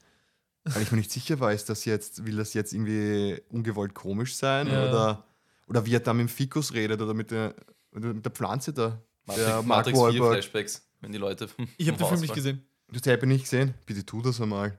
Weil 0.65 0.83
ich 0.83 0.91
mir 0.93 0.99
nicht 0.99 1.11
sicher 1.11 1.41
war, 1.41 1.53
ist 1.53 1.69
das 1.69 1.85
jetzt, 1.85 2.25
will 2.27 2.37
das 2.37 2.53
jetzt 2.55 2.73
irgendwie 2.73 3.41
ungewollt 3.49 3.95
komisch 3.95 4.37
sein 4.37 4.67
Ja. 4.67 4.89
oder, 4.89 5.27
oder 5.69 5.87
wie 5.87 5.95
er 5.95 6.01
da 6.01 6.13
mit 6.13 6.27
dem 6.27 6.29
Fikus 6.29 6.75
redet 6.75 7.01
oder 7.01 7.15
mit 7.15 7.31
der, 7.31 7.55
mit 7.93 8.25
der 8.25 8.33
Pflanze 8.33 8.73
da. 8.73 9.01
Der 9.29 9.63
Matrix, 9.63 9.67
Mark 9.67 9.67
Matrix 9.67 9.99
4 9.99 10.05
Wahlberg. 10.07 10.33
Flashbacks, 10.33 10.89
wenn 11.01 11.13
die 11.13 11.19
Leute 11.19 11.49
vom 11.49 11.67
Ich 11.77 11.89
habe 11.89 11.97
den 11.97 12.07
Film 12.07 12.21
nicht 12.21 12.35
gesehen. 12.35 12.67
Du 12.89 12.97
hast 12.97 13.07
Happy 13.07 13.27
nicht 13.27 13.45
gesehen? 13.45 13.75
Bitte 13.87 14.05
tu 14.05 14.21
das 14.21 14.41
einmal. 14.41 14.79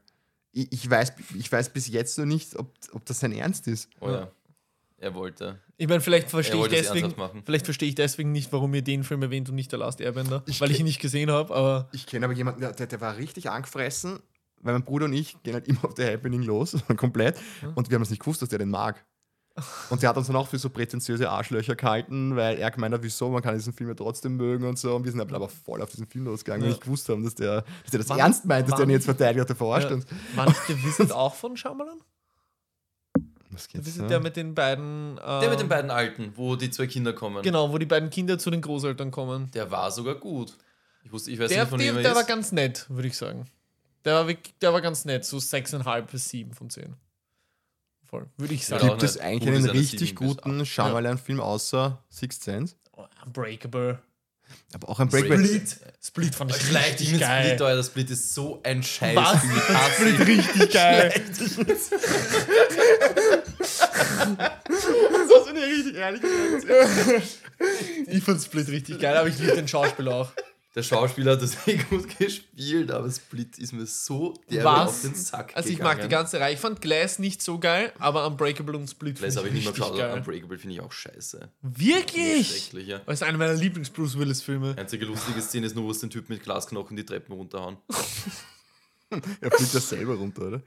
Ich, 0.51 0.71
ich, 0.71 0.89
weiß, 0.89 1.13
ich 1.35 1.51
weiß 1.51 1.71
bis 1.71 1.87
jetzt 1.87 2.17
noch 2.17 2.25
nicht, 2.25 2.55
ob, 2.57 2.73
ob 2.91 3.05
das 3.05 3.19
sein 3.19 3.31
Ernst 3.31 3.67
ist. 3.67 3.89
Oh 3.99 4.09
ja. 4.09 4.31
Er 4.97 5.15
wollte. 5.15 5.59
Ich 5.77 5.87
meine, 5.87 5.99
vielleicht 5.99 6.27
Er 6.27 6.29
verstehe 6.29 6.61
ich 6.61 6.67
deswegen, 6.67 7.13
vielleicht 7.43 7.65
verstehe 7.65 7.89
ich 7.89 7.95
deswegen 7.95 8.31
nicht, 8.31 8.53
warum 8.53 8.71
ihr 8.75 8.83
den 8.83 9.03
Film 9.03 9.23
erwähnt 9.23 9.49
und 9.49 9.55
nicht 9.55 9.71
der 9.71 9.79
Last 9.79 9.99
Airbender, 9.99 10.43
Ich 10.45 10.61
weil 10.61 10.69
ich 10.69 10.79
ihn 10.79 10.85
nicht 10.85 11.01
gesehen 11.01 11.31
habe, 11.31 11.55
aber 11.55 11.89
Ich 11.91 12.05
kenne 12.05 12.25
aber 12.25 12.35
jemanden, 12.35 12.61
der, 12.61 12.71
der, 12.73 12.85
der 12.85 13.01
war 13.01 13.17
richtig 13.17 13.49
angefressen, 13.49 14.19
weil 14.61 14.73
mein 14.73 14.83
Bruder 14.83 15.05
und 15.05 15.13
ich 15.13 15.41
gehen 15.41 15.55
halt 15.55 15.67
immer 15.67 15.85
auf 15.85 15.95
der 15.95 16.13
Happening 16.13 16.43
los, 16.43 16.77
komplett. 16.97 17.39
Und 17.73 17.89
wir 17.89 17.95
haben 17.95 18.03
es 18.03 18.11
nicht 18.11 18.19
gewusst, 18.19 18.43
dass 18.43 18.49
der 18.49 18.59
den 18.59 18.69
mag. 18.69 19.03
Und 19.89 20.01
der 20.01 20.09
hat 20.09 20.17
uns 20.17 20.27
dann 20.27 20.35
auch 20.37 20.47
für 20.47 20.57
so 20.57 20.69
prätentiöse 20.69 21.29
Arschlöcher 21.29 21.75
gehalten, 21.75 22.35
weil 22.37 22.57
er 22.57 22.71
gemeint 22.71 22.93
hat, 22.93 23.03
wieso, 23.03 23.29
man 23.29 23.41
kann 23.41 23.53
diesen 23.55 23.73
Film 23.73 23.89
ja 23.89 23.95
trotzdem 23.95 24.37
mögen 24.37 24.65
und 24.65 24.79
so. 24.79 24.95
Und 24.95 25.03
wir 25.03 25.11
sind 25.11 25.19
aber 25.21 25.49
voll 25.49 25.81
auf 25.81 25.89
diesen 25.89 26.07
Film 26.07 26.25
losgegangen, 26.25 26.61
weil 26.61 26.69
Ja. 26.69 26.73
wir 26.73 26.75
nicht 26.77 26.83
gewusst 26.83 27.09
haben, 27.09 27.23
dass 27.23 27.35
der, 27.35 27.61
dass 27.83 27.91
der 27.91 27.99
das 27.99 28.09
Wann- 28.09 28.19
ernst 28.19 28.45
meint, 28.45 28.63
dass 28.69 28.75
der 28.75 28.79
wann- 28.83 28.89
ihn 28.89 28.93
jetzt 28.93 29.05
verteidigt 29.05 29.41
hat, 29.41 29.49
der 29.49 29.55
verarscht 29.57 29.89
Ja. 29.89 29.95
uns. 29.95 30.05
war 30.35 30.45
nicht 30.47 30.69
der 30.69 30.83
Visit 30.83 31.11
auch 31.11 31.35
von 31.35 31.57
Shyamalan? 31.57 31.99
Was 33.49 33.67
Der 33.67 33.81
geht's? 33.81 33.87
Visit, 33.87 34.01
ne? 34.03 34.07
der 34.07 34.19
mit 34.21 34.35
den 34.37 34.55
beiden. 34.55 35.17
Der 35.17 35.41
mit 35.49 35.59
den 35.59 35.61
ähm, 35.65 35.69
beiden 35.69 35.91
Alten, 35.91 36.31
wo 36.37 36.55
die 36.55 36.69
zwei 36.71 36.87
Kinder 36.87 37.11
kommen. 37.11 37.43
Genau, 37.43 37.71
wo 37.71 37.77
die 37.77 37.85
beiden 37.85 38.09
Kinder 38.09 38.39
zu 38.39 38.49
den 38.51 38.61
Großeltern 38.61 39.11
kommen. 39.11 39.51
Der 39.51 39.69
war 39.71 39.91
sogar 39.91 40.15
gut. 40.15 40.55
Ich 41.03 41.11
wusste, 41.11 41.31
ich 41.31 41.39
weiß 41.39 41.49
Der, 41.49 41.63
nicht, 41.63 41.69
von 41.69 41.79
der, 41.79 41.89
wem 41.89 41.97
er 41.97 42.03
der 42.03 42.13
war 42.15 42.21
ist. 42.21 42.27
ganz 42.27 42.51
nett, 42.53 42.85
würde 42.89 43.09
ich 43.09 43.17
sagen. 43.17 43.47
Der 44.05 44.25
war, 44.25 44.33
der 44.61 44.73
war 44.73 44.81
ganz 44.81 45.03
nett, 45.03 45.25
so 45.25 45.37
6,5 45.37 46.03
bis 46.11 46.29
7 46.29 46.53
von 46.53 46.69
10. 46.69 46.95
Voll, 48.12 48.28
würde 48.36 48.53
ich 48.53 48.68
sagen. 48.68 48.89
Gibt 48.89 49.03
es 49.03 49.18
eigentlich 49.18 49.47
einen 49.47 49.64
ist 49.64 49.70
eine 49.70 49.80
richtig 49.80 50.09
7 50.09 50.16
bis 50.16 50.28
guten 50.28 50.66
Shyamalan-Film 50.66 51.39
außer 51.39 52.03
Sixth 52.09 52.43
Sense? 52.43 52.76
Unbreakable. 53.26 53.99
Aber 54.74 54.89
auch 54.89 54.99
ein 54.99 55.07
Split. 55.07 55.30
Breakback. 55.30 55.47
Split. 55.47 55.78
Split 56.03 56.36
fand 56.36 56.51
ich 56.51 56.76
richtig 56.76 57.20
geil. 57.22 57.45
Split, 57.45 57.62
Alter. 57.62 57.76
Das 57.78 57.88
Split 57.88 58.09
ist 58.09 58.34
so 58.34 58.59
ein 58.64 58.84
Scheiß. 58.84 59.16
Was? 59.16 59.41
Split 59.95 60.28
richtig 60.28 60.74
geil. 60.74 61.14
Das 61.30 61.55
bin 65.45 65.55
ich 65.55 65.64
richtig 65.64 65.95
ehrlich 65.95 66.22
Ich 68.07 68.24
fand 68.26 68.41
Split 68.41 68.68
richtig 68.68 68.99
geil, 68.99 69.16
aber 69.16 69.30
ich 69.30 69.39
liebe 69.39 69.55
den 69.55 69.70
Schauspieler 69.70 70.16
auch. 70.16 70.34
Der 70.74 70.84
Schauspieler 70.84 71.34
hat 71.34 71.41
das 71.41 71.55
eh 71.67 71.76
gut 71.89 72.17
gespielt, 72.17 72.91
aber 72.91 73.11
Split 73.11 73.57
ist 73.57 73.74
mir 73.74 73.86
so 73.86 74.34
Was? 74.49 74.89
auf 74.89 75.01
den 75.01 75.15
Sack 75.15 75.51
Also 75.53 75.67
ich 75.69 75.76
gegangen. 75.78 75.97
mag 75.97 76.01
die 76.03 76.07
ganze 76.09 76.39
Reihe. 76.39 76.53
Ich 76.53 76.59
fand 76.61 76.80
Glass 76.80 77.19
nicht 77.19 77.41
so 77.41 77.59
geil, 77.59 77.91
aber 77.99 78.26
Unbreakable 78.26 78.78
und 78.78 78.88
Split 78.89 79.17
Glass 79.17 79.36
habe 79.36 79.49
ich 79.49 79.53
nicht 79.53 79.65
mehr 79.65 79.74
geschaut, 79.74 79.97
geil. 79.97 80.09
aber 80.11 80.19
Unbreakable 80.19 80.57
finde 80.57 80.76
ich 80.76 80.82
auch 80.82 80.91
scheiße. 80.93 81.49
Wirklich? 81.61 82.47
Schrecklich, 82.47 82.88
ja. 82.88 82.99
Das 82.99 83.15
ist 83.15 83.24
eine 83.24 83.38
meiner 83.38 83.53
Lieblings-Bruce 83.53 84.17
Willis-Filme. 84.17 84.76
Einzige 84.78 85.03
lustige 85.05 85.41
Szene 85.41 85.65
ist 85.65 85.76
nur, 85.76 85.84
wo 85.84 85.91
es 85.91 85.99
den 85.99 86.09
Typ 86.09 86.30
mit 86.30 86.41
Glasknochen 86.41 86.95
die 86.95 87.05
Treppen 87.05 87.34
runterhauen. 87.36 87.78
Er 89.41 89.51
fliegt 89.51 89.74
ja 89.74 89.80
selber 89.82 90.15
runter, 90.15 90.43
oder? 90.47 90.61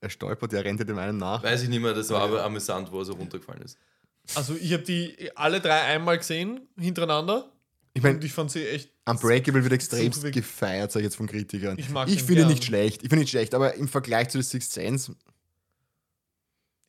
Er 0.00 0.08
stolpert, 0.08 0.52
er 0.54 0.64
rennt 0.64 0.80
dem 0.80 0.96
einen 0.96 1.18
nach. 1.18 1.42
Weiß 1.42 1.62
ich 1.62 1.68
nicht 1.68 1.80
mehr, 1.82 1.92
das 1.92 2.08
war 2.08 2.22
aber 2.22 2.42
amüsant, 2.42 2.90
wo 2.90 3.00
er 3.00 3.04
so 3.04 3.12
runtergefallen 3.12 3.60
ist. 3.62 3.76
Also 4.34 4.54
ich 4.54 4.72
habe 4.72 4.82
die 4.82 5.30
alle 5.34 5.60
drei 5.60 5.80
einmal 5.82 6.16
gesehen, 6.16 6.66
hintereinander. 6.78 7.50
Ich 7.92 8.02
meine, 8.02 8.14
Und 8.16 8.24
ich 8.24 8.32
fand 8.32 8.50
sie 8.50 8.66
echt. 8.66 8.90
Unbreakable 9.06 9.62
wird 9.62 9.74
extremst 9.74 10.32
gefeiert, 10.32 10.92
sag 10.92 11.00
ich 11.00 11.04
jetzt 11.04 11.16
von 11.16 11.26
Kritikern. 11.26 11.76
Ich 11.78 11.88
ich 12.06 12.22
finde 12.22 12.42
ihn 12.42 12.48
nicht 12.48 12.64
schlecht. 12.64 13.02
Ich 13.02 13.08
finde 13.08 13.16
ihn 13.16 13.20
nicht 13.20 13.30
schlecht, 13.30 13.54
aber 13.54 13.74
im 13.74 13.88
Vergleich 13.88 14.30
zu 14.30 14.40
The 14.40 14.48
Sixth 14.48 14.72
Sense, 14.72 15.14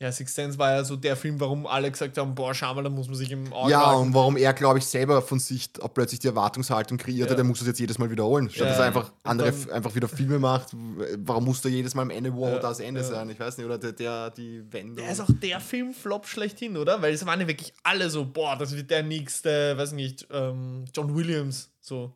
Ja, 0.05 0.11
Sixth 0.11 0.35
Sense 0.35 0.59
war 0.59 0.71
ja 0.71 0.83
so 0.83 0.95
der 0.95 1.15
Film, 1.15 1.39
warum 1.39 1.65
alle 1.65 1.89
gesagt 1.89 2.15
haben, 2.19 2.35
boah, 2.35 2.53
schau 2.53 2.75
mal, 2.75 2.83
da 2.83 2.89
muss 2.91 3.07
man 3.07 3.15
sich 3.15 3.31
im 3.31 3.51
Auge 3.51 3.71
ja, 3.71 3.79
behalten. 3.79 4.01
und 4.09 4.13
warum 4.13 4.37
er, 4.37 4.53
glaube 4.53 4.77
ich, 4.77 4.85
selber 4.85 5.19
von 5.23 5.39
sich 5.39 5.69
auch 5.81 5.91
plötzlich 5.91 6.19
die 6.19 6.27
Erwartungshaltung 6.27 6.99
kreiert 6.99 7.25
Ja. 7.27 7.31
hat, 7.31 7.37
der 7.39 7.43
muss 7.43 7.57
das 7.57 7.67
jetzt 7.67 7.79
jedes 7.79 7.97
Mal 7.97 8.11
wiederholen. 8.11 8.49
Statt 8.51 8.59
Ja, 8.59 8.65
dass 8.67 8.77
er 8.79 8.85
einfach 8.85 9.11
andere 9.23 9.51
dann- 9.51 9.71
einfach 9.71 9.95
wieder 9.95 10.07
Filme 10.07 10.37
macht, 10.37 10.67
warum 11.17 11.45
muss 11.45 11.61
da 11.61 11.69
jedes 11.69 11.95
Mal 11.95 12.03
am 12.03 12.11
Ende 12.11 12.31
wow 12.35 12.49
Ja, 12.49 12.59
das 12.59 12.79
Ende 12.79 13.03
sein? 13.03 13.29
Ich 13.31 13.39
weiß 13.39 13.57
nicht, 13.57 13.65
oder 13.65 13.79
der, 13.79 13.93
der 13.93 14.29
die 14.29 14.63
Wende. 14.71 15.01
Der 15.01 15.11
ist 15.11 15.21
auch 15.21 15.29
der 15.41 15.59
Filmflop 15.59 16.27
schlechthin, 16.27 16.77
oder? 16.77 17.01
Weil 17.01 17.13
es 17.13 17.25
waren 17.25 17.41
ja 17.41 17.47
wirklich 17.47 17.73
alle 17.81 18.09
so, 18.11 18.25
boah, 18.25 18.55
das 18.55 18.75
wird 18.75 18.91
der 18.91 19.01
nächste, 19.01 19.75
weiß 19.75 19.93
nicht, 19.93 20.27
ähm, 20.31 20.85
John 20.95 21.15
Williams, 21.15 21.71
so. 21.81 22.13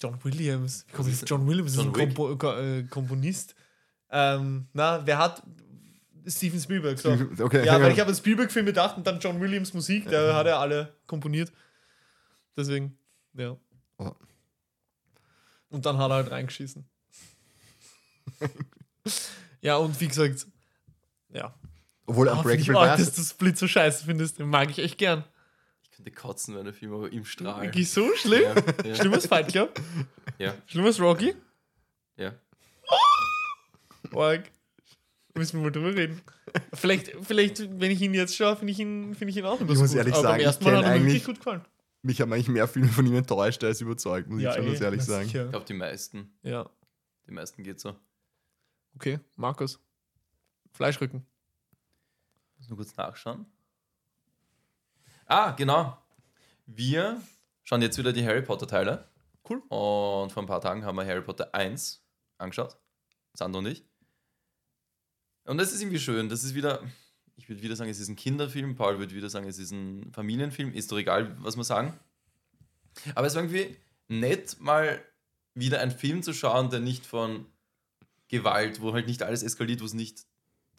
John 0.00 0.18
Williams. 0.22 0.84
Wie 0.88 0.92
kommt 0.96 1.08
ist- 1.08 1.28
John 1.28 1.46
Williams 1.46 1.72
ist 1.72 1.76
John 1.78 1.88
ein 1.88 1.94
Wick? 1.96 2.14
Kompo 2.14 2.36
Ko 2.36 2.52
äh, 2.58 2.82
Komponist. 2.84 3.54
Ähm, 4.10 4.66
na, 4.72 5.00
wer 5.06 5.18
hat 5.18 5.42
Steven 6.26 6.60
Spielberg? 6.60 6.98
So. 6.98 7.10
Okay, 7.38 7.64
Ja, 7.64 7.80
weil 7.80 7.92
ich 7.92 8.00
habe 8.00 8.10
an 8.10 8.16
Spielberg-Film 8.16 8.66
gedacht 8.66 8.96
und 8.96 9.06
dann 9.06 9.20
John 9.20 9.40
Williams 9.40 9.74
Musik, 9.74 10.08
der 10.08 10.34
hat 10.34 10.46
ja 10.46 10.58
alle 10.58 10.94
komponiert. 11.06 11.52
Deswegen, 12.56 12.98
ja. 13.34 13.56
Oh. 13.98 14.12
Und 15.70 15.86
dann 15.86 15.98
hat 15.98 16.10
er 16.10 16.14
halt 16.14 16.30
reingeschissen. 16.30 16.84
ja, 19.60 19.76
und 19.76 19.98
wie 20.00 20.08
gesagt, 20.08 20.46
ja. 21.32 21.54
Obwohl 22.06 22.26
ich 22.26 22.32
Unbreakable 22.32 22.74
war 22.74 22.96
dass 22.96 23.12
du 23.12 23.22
Split 23.22 23.56
so 23.56 23.68
scheiße 23.68 24.04
findest. 24.04 24.38
Den 24.38 24.48
mag 24.48 24.68
ich 24.70 24.78
echt 24.78 24.98
gern. 24.98 25.24
Ich 25.82 25.90
könnte 25.92 26.10
kotzen, 26.10 26.56
wenn 26.56 26.64
der 26.64 26.74
Film 26.74 26.92
aber 26.92 27.12
im 27.12 27.24
Strahl. 27.24 27.62
Wirklich 27.62 27.90
so 27.90 28.14
schlimm? 28.16 28.42
Ja, 28.42 28.84
ja, 28.84 28.94
Schlimmer 28.94 29.16
als 29.16 29.26
Fight 29.26 29.48
Club? 29.48 29.80
ja, 30.38 30.54
Schlimmer 30.66 30.88
als 30.88 31.00
Rocky? 31.00 31.34
ja. 32.16 32.34
Org. 34.12 34.50
Müssen 35.36 35.58
wir 35.58 35.62
mal 35.64 35.70
drüber 35.72 35.94
reden. 35.94 36.20
Vielleicht, 36.74 37.12
vielleicht, 37.22 37.60
wenn 37.80 37.90
ich 37.92 38.00
ihn 38.02 38.12
jetzt 38.14 38.34
schaue, 38.36 38.56
finde 38.56 38.72
ich 38.72 38.80
ihn, 38.80 39.14
finde 39.14 39.30
ich 39.30 39.36
ihn 39.36 39.44
auch 39.44 39.60
Ich 39.60 39.66
muss 39.66 39.94
ehrlich 39.94 40.12
Aber 40.14 40.22
sagen, 40.22 40.40
ich 40.40 40.46
ersten 40.46 40.64
Mal 40.64 40.76
hat 40.78 40.82
kenn 40.82 40.92
er 40.92 40.98
mir 40.98 41.04
wirklich 41.04 41.14
eigentlich- 41.22 41.26
gut 41.26 41.36
gefallen. 41.36 41.64
Mich 42.02 42.20
haben 42.20 42.32
eigentlich 42.32 42.48
mehr 42.48 42.66
Filme 42.66 42.88
von 42.88 43.06
ihm 43.06 43.14
enttäuscht 43.14 43.62
als 43.62 43.80
überzeugt, 43.80 44.28
muss 44.28 44.42
ich 44.42 44.52
schon 44.52 44.66
ganz 44.66 44.80
eh, 44.80 44.84
ehrlich 44.84 45.02
sagen. 45.02 45.26
sicher. 45.26 45.44
Ich 45.44 45.50
glaube, 45.50 45.66
die 45.66 45.74
meisten. 45.74 46.32
Ja, 46.42 46.68
Die 47.26 47.30
meisten 47.32 47.62
geht 47.62 47.78
so. 47.78 47.94
okay. 48.96 49.20
Markus. 49.36 49.78
Fleischrücken. 50.72 51.24
Muss 52.58 52.68
nur 52.68 52.78
kurz 52.78 52.96
nachschauen. 52.96 53.46
Ah, 55.26 55.52
genau. 55.52 55.96
Wir 56.66 57.20
schauen 57.62 57.82
jetzt 57.82 57.98
wieder 57.98 58.12
die 58.12 58.24
Harry 58.24 58.42
Potter 58.42 58.66
Teile. 58.66 59.06
Cool. 59.48 59.58
Und 59.68 60.30
vor 60.32 60.42
ein 60.42 60.46
paar 60.46 60.60
Tagen 60.60 60.84
haben 60.84 60.96
wir 60.96 61.06
Harry 61.06 61.22
Potter 61.22 61.54
1 61.54 62.02
angeschaut. 62.38 62.76
Sandro 63.34 63.58
und 63.60 63.66
ich. 63.66 63.84
Und 65.50 65.58
das 65.58 65.72
ist 65.72 65.80
irgendwie 65.80 65.98
schön. 65.98 66.28
Das 66.28 66.44
ist 66.44 66.54
wieder, 66.54 66.80
ich 67.34 67.48
würde 67.48 67.60
wieder 67.60 67.74
sagen, 67.74 67.90
es 67.90 67.98
ist 67.98 68.08
ein 68.08 68.14
Kinderfilm. 68.14 68.76
Paul 68.76 69.00
würde 69.00 69.16
wieder 69.16 69.28
sagen, 69.28 69.48
es 69.48 69.58
ist 69.58 69.72
ein 69.72 70.12
Familienfilm. 70.12 70.72
Ist 70.72 70.92
doch 70.92 70.96
egal, 70.96 71.36
was 71.40 71.56
wir 71.56 71.64
sagen. 71.64 71.98
Aber 73.16 73.26
es 73.26 73.34
war 73.34 73.42
irgendwie 73.42 73.76
nett, 74.06 74.58
mal 74.60 75.02
wieder 75.54 75.80
einen 75.80 75.90
Film 75.90 76.22
zu 76.22 76.32
schauen, 76.34 76.70
der 76.70 76.78
nicht 76.78 77.04
von 77.04 77.46
Gewalt, 78.28 78.80
wo 78.80 78.92
halt 78.92 79.08
nicht 79.08 79.24
alles 79.24 79.42
eskaliert, 79.42 79.80
wo 79.80 79.86
es 79.86 79.92
nicht 79.92 80.24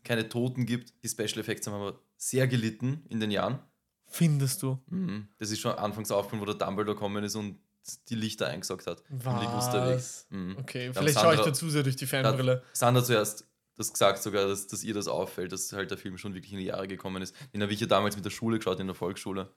keine 0.06 0.30
Toten 0.30 0.66
gibt. 0.66 0.94
Die 1.04 1.10
Special 1.10 1.40
Effects 1.40 1.68
haben 1.68 1.74
aber 1.74 2.00
sehr 2.16 2.48
gelitten 2.48 3.06
in 3.10 3.20
den 3.20 3.30
Jahren. 3.30 3.60
Findest 4.08 4.64
du? 4.64 4.80
Mhm. 4.90 5.28
Das 5.38 5.52
ist 5.52 5.60
schon 5.60 5.74
anfangs 5.74 6.12
aufgefallen, 6.12 6.42
wo 6.42 6.46
der 6.46 6.56
Dumbledore 6.56 6.96
gekommen 6.96 7.26
ist 7.26 7.36
und 7.36 7.60
die 8.08 8.16
Lichter 8.16 8.48
eingesaugt 8.48 8.88
hat. 8.88 9.04
Was? 9.10 10.28
Mhm. 10.30 10.56
Okay, 10.60 10.94
vielleicht 10.94 11.20
schaue 11.20 11.36
ich 11.36 11.42
dazu 11.42 11.70
sehr 11.70 11.84
durch 11.84 11.98
die 11.98 12.08
Fanbrille. 12.08 12.64
Sandra 12.72 13.04
zuerst 13.04 13.51
das 13.78 13.92
gesagt 13.92 14.22
sogar, 14.22 14.48
dass, 14.48 14.68
dass 14.68 14.84
ihr 14.84 14.94
das 14.94 15.08
auffällt, 15.08 15.52
dass 15.52 15.72
halt 15.74 15.90
der 15.92 15.98
Film 15.98 16.18
schon 16.18 16.34
wirklich 16.34 16.54
in 16.54 16.60
die 16.60 16.66
Jahre 16.66 16.88
gekommen 16.88 17.22
ist. 17.22 17.36
Den 17.54 17.62
habe 17.64 17.74
ich 17.74 17.80
ja 17.80 17.88
damals 17.88 18.16
mit 18.16 18.26
der 18.26 18.30
Schule 18.30 18.58
geschaut, 18.58 18.80
in 18.80 18.88
der 18.88 18.96
Volksschule. 18.96 19.50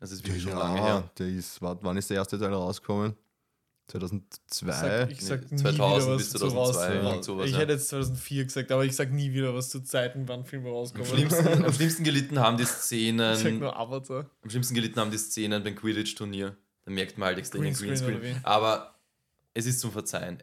Das 0.00 0.10
ist 0.10 0.24
wirklich 0.26 0.42
schon 0.42 0.56
lange 0.58 0.80
her. 0.82 1.10
der 1.18 1.28
ist, 1.28 1.60
wann 1.60 1.96
ist 1.96 2.10
der 2.10 2.16
erste 2.16 2.38
Teil 2.38 2.52
rausgekommen? 2.52 3.14
2002? 3.88 5.08
Ich 5.10 5.20
sag, 5.24 5.42
ich 5.42 5.50
sag 5.50 5.50
Nee, 5.50 5.56
nie 5.56 5.62
2000 5.62 6.06
wieder 6.06 6.16
bis 6.16 6.26
was 6.26 6.30
zu 6.32 6.38
2002, 6.38 6.86
raus. 6.86 7.04
irgend 7.04 7.24
sowas, 7.24 7.46
ich 7.46 7.52
ja. 7.52 7.58
hätte 7.58 7.72
jetzt 7.72 7.88
2004 7.88 8.44
gesagt, 8.44 8.72
aber 8.72 8.84
ich 8.84 8.96
sag 8.96 9.12
nie 9.12 9.32
wieder 9.32 9.54
was 9.54 9.70
zu 9.70 9.80
Zeiten, 9.80 10.26
wann 10.28 10.44
Filme 10.44 10.68
Am 10.68 10.74
rauskommen. 10.74 11.06
schlimmsten, 11.06 11.64
am 11.64 11.72
schlimmsten 11.72 12.04
gelitten 12.04 12.38
haben 12.40 12.56
die 12.56 12.62
Ich 12.62 12.68
sag 12.68 12.78
Szenen, 12.80 13.58
nur 13.58 13.76
Avatar. 13.78 14.30
am 14.42 14.50
schlimmsten 14.50 14.74
gelitten 14.74 14.98
haben 15.00 15.10
die 15.10 15.18
Szenen 15.18 15.62
beim 15.62 15.74
Quidditch-Turnier. 15.76 16.56
Da 16.84 16.90
merkt 16.90 17.18
man 17.18 17.26
halt 17.26 17.38
extrem 17.38 17.62
den 17.62 17.74
Greenscreen 17.74 18.18
Greenscreen. 18.20 18.44
Aber 18.44 18.94
es 19.54 19.66
ist 19.66 19.80
zum 19.80 19.92
Verzeihen. 19.92 20.38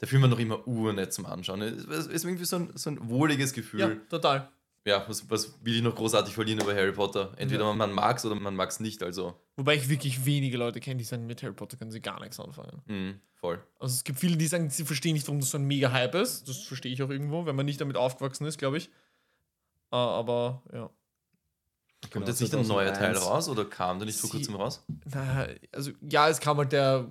Der 0.00 0.08
Film 0.08 0.22
war 0.22 0.28
noch 0.28 0.38
immer 0.38 0.66
urnett 0.66 1.12
zum 1.12 1.26
Anschauen. 1.26 1.60
Es 1.62 2.06
ist 2.06 2.24
irgendwie 2.24 2.44
so 2.44 2.56
ein, 2.56 2.70
so 2.76 2.90
ein 2.90 3.08
wohliges 3.08 3.52
Gefühl. 3.52 3.80
Ja, 3.80 3.90
total. 4.08 4.48
ja, 4.84 5.04
was, 5.08 5.28
was 5.30 5.54
will 5.64 5.74
ich 5.76 5.82
noch 5.82 5.94
großartig 5.96 6.32
verlieren 6.34 6.60
über 6.60 6.74
Harry 6.74 6.92
Potter? 6.92 7.32
Entweder 7.36 7.64
Ja. 7.64 7.72
man 7.74 7.92
mag 7.92 8.16
es 8.18 8.24
oder 8.24 8.34
man 8.36 8.54
mag 8.54 8.70
es 8.70 8.78
nicht, 8.80 9.02
also 9.02 9.34
Wobei 9.56 9.74
ich 9.74 9.88
wirklich 9.88 10.24
wenige 10.24 10.56
Leute 10.56 10.78
kenne, 10.78 10.96
die 10.98 11.04
sagen, 11.04 11.26
mit 11.26 11.42
Harry 11.42 11.52
Potter 11.52 11.76
können 11.76 11.90
sie 11.90 12.00
gar 12.00 12.20
nichts 12.20 12.38
anfangen. 12.38 12.80
mh, 12.86 13.14
voll. 13.40 13.60
Also 13.80 13.94
es 13.96 14.04
gibt 14.04 14.20
viele, 14.20 14.36
die 14.36 14.46
sagen, 14.46 14.70
sie 14.70 14.84
verstehen 14.84 15.14
nicht, 15.14 15.26
warum 15.26 15.40
das 15.40 15.50
so 15.50 15.58
ein 15.58 15.64
mega 15.64 15.90
Hype 15.90 16.14
ist. 16.14 16.48
Das 16.48 16.58
verstehe 16.58 16.92
ich 16.92 17.02
auch 17.02 17.10
irgendwo, 17.10 17.44
wenn 17.44 17.56
man 17.56 17.66
nicht 17.66 17.80
damit 17.80 17.96
aufgewachsen 17.96 18.46
ist, 18.46 18.56
glaube 18.58 18.78
ich. 18.78 18.88
Ah, 19.90 20.10
aber 20.18 20.62
ja. 20.72 20.90
Kommt 22.02 22.12
Genau, 22.12 22.26
jetzt 22.28 22.40
nicht 22.40 22.54
ein 22.54 22.66
neuer 22.66 22.92
Teil 22.92 23.14
2001. 23.16 23.26
raus 23.26 23.48
oder 23.48 23.64
kam 23.64 23.98
der 23.98 24.06
nicht 24.06 24.20
vor 24.20 24.30
kurzem 24.30 24.54
raus? 24.54 24.84
Na, 25.12 25.48
also 25.72 25.90
ja, 26.08 26.28
es 26.28 26.38
kam 26.38 26.56
halt 26.58 26.70
der. 26.70 27.10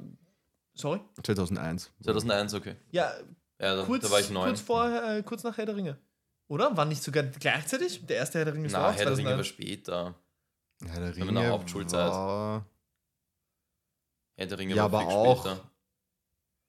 Sorry? 0.77 0.99
2001. 1.23 1.91
2001, 2.03 2.53
okay. 2.53 2.75
Ja, 2.91 3.11
Ja, 3.59 3.75
da, 3.75 3.83
kurz, 3.83 4.03
da 4.03 4.11
war 4.11 4.19
ich 4.19 4.29
neun. 4.29 4.47
kurz 4.49 4.61
vorher, 4.61 5.17
äh, 5.17 5.23
kurz 5.23 5.43
nach 5.43 5.57
Herr 5.57 5.65
der 5.65 5.75
Ringe. 5.75 5.97
Oder? 6.47 6.77
War 6.77 6.85
nicht 6.85 7.03
sogar 7.03 7.23
gleichzeitig? 7.23 8.05
Der 8.05 8.17
erste 8.17 8.37
Herr 8.37 8.45
der 8.45 8.53
Ringe 8.53 8.67
ist 8.67 8.73
Na, 8.73 8.89
auch 8.89 8.93
Herr 8.95 9.05
der 9.05 9.17
Ringe 9.17 9.29
war 9.29 9.43
2001. 9.43 9.47
später. 9.47 10.15
Ja, 10.85 10.99
der 10.99 11.15
Ringe 11.15 11.49
Hauptschulzeit. 11.49 12.11
war 12.11 12.65
Herr 14.35 14.45
der 14.45 14.57
Ringe 14.59 14.75
Ja, 14.75 14.91
war 14.91 15.01
aber 15.01 15.09
viel 15.09 15.17
auch 15.17 15.45
später. 15.45 15.71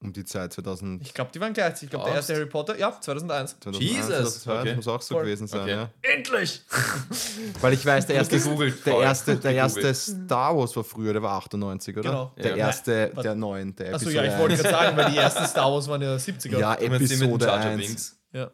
Um 0.00 0.12
die 0.12 0.24
Zeit 0.24 0.52
2000. 0.52 1.02
Ich 1.02 1.12
glaube, 1.12 1.30
die 1.34 1.40
waren 1.40 1.52
gleichzeitig. 1.52 1.84
Ich 1.84 1.90
glaube, 1.90 2.04
der 2.06 2.14
erste 2.14 2.34
Harry 2.34 2.46
Potter, 2.46 2.78
ja, 2.78 2.92
2001. 3.00 3.56
2001, 3.60 3.78
Jesus, 3.92 4.42
2002, 4.42 4.60
okay. 4.60 4.76
muss 4.76 4.88
auch 4.88 5.02
so 5.02 5.14
Voll. 5.16 5.24
gewesen 5.24 5.46
sein, 5.48 5.62
Okay. 5.62 5.70
ja. 5.72 5.90
Endlich! 6.02 6.62
Weil 7.60 7.72
ich 7.72 7.84
weiß, 7.84 8.06
der 8.06 8.16
erste, 8.16 8.38
der 8.84 8.98
erste, 9.00 9.36
der 9.36 9.52
erste 9.54 9.94
Star 9.94 10.56
Wars 10.56 10.76
war 10.76 10.84
früher, 10.84 11.12
der 11.12 11.22
war 11.22 11.32
98, 11.38 11.96
oder? 11.96 12.08
Genau. 12.10 12.32
Der 12.36 12.50
Ja. 12.50 12.56
erste, 12.56 13.10
Warte. 13.14 13.22
der 13.22 13.34
neuen, 13.34 13.74
der 13.74 13.94
Achso, 13.94 14.06
Episode 14.08 14.26
ja, 14.26 14.32
ich 14.32 14.38
wollte 14.38 14.54
1. 14.54 14.62
gerade 14.62 14.74
sagen, 14.84 14.96
weil 14.96 15.10
die 15.10 15.16
ersten 15.18 15.46
Star 15.46 15.72
Wars 15.72 15.88
waren 15.88 16.02
ja 16.02 16.14
70er. 16.16 16.58
Ja, 16.58 16.70
mit 16.80 16.92
Episode 17.02 17.44
Jar 17.46 17.56
1. 17.58 17.86
Binks? 17.86 18.20
ja. 18.32 18.50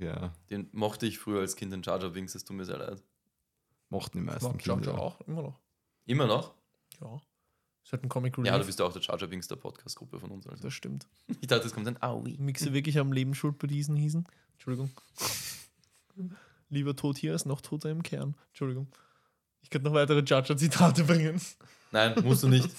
Ja, 0.00 0.32
Den 0.50 0.68
mochte 0.72 1.06
ich 1.06 1.20
früher 1.20 1.40
als 1.40 1.54
Kind, 1.54 1.72
den 1.72 1.82
Jar 1.82 2.00
Jar 2.00 2.10
Binks, 2.10 2.34
es 2.34 2.44
tut 2.44 2.56
mir 2.56 2.64
sehr 2.64 2.78
leid. 2.78 3.00
mochten 3.90 4.18
die 4.18 4.24
meisten 4.24 4.46
Jar 4.58 4.76
Kinder. 4.76 4.90
Jar 4.92 5.00
auch, 5.00 5.20
immer 5.28 5.42
noch. 5.42 5.60
Immer 6.06 6.26
noch? 6.26 6.52
Ja. 7.00 7.20
Ist 7.84 7.92
halt 7.92 8.02
ein 8.02 8.08
Comic 8.08 8.38
Relief. 8.38 8.50
Ja, 8.50 8.58
du 8.58 8.64
bist 8.64 8.78
ja 8.78 8.86
auch 8.86 9.18
der 9.18 9.26
Binks 9.26 9.46
der 9.46 9.56
Podcast-Gruppe 9.56 10.18
von 10.18 10.30
uns. 10.30 10.46
Also. 10.46 10.62
das 10.62 10.72
stimmt. 10.72 11.06
Ich 11.40 11.46
dachte, 11.46 11.66
es 11.66 11.74
kommt 11.74 11.86
ein 11.86 12.02
Aui. 12.02 12.36
Mixe 12.38 12.72
wirklich 12.72 12.98
am 12.98 13.12
Leben 13.12 13.34
schuld 13.34 13.58
bei 13.58 13.66
diesen 13.66 13.94
hießen. 13.94 14.26
Entschuldigung. 14.52 14.90
Lieber 16.70 16.96
tot 16.96 17.18
hier 17.18 17.32
als 17.32 17.44
noch 17.44 17.60
toter 17.60 17.90
im 17.90 18.02
Kern. 18.02 18.36
Entschuldigung. 18.48 18.88
Ich 19.60 19.68
könnte 19.68 19.88
noch 19.88 19.94
weitere 19.94 20.22
Jar 20.24 20.42
Jar 20.42 20.56
Zitate 20.56 21.04
bringen. 21.04 21.40
Nein, 21.92 22.14
musst 22.24 22.42
du 22.42 22.48
nicht. 22.48 22.70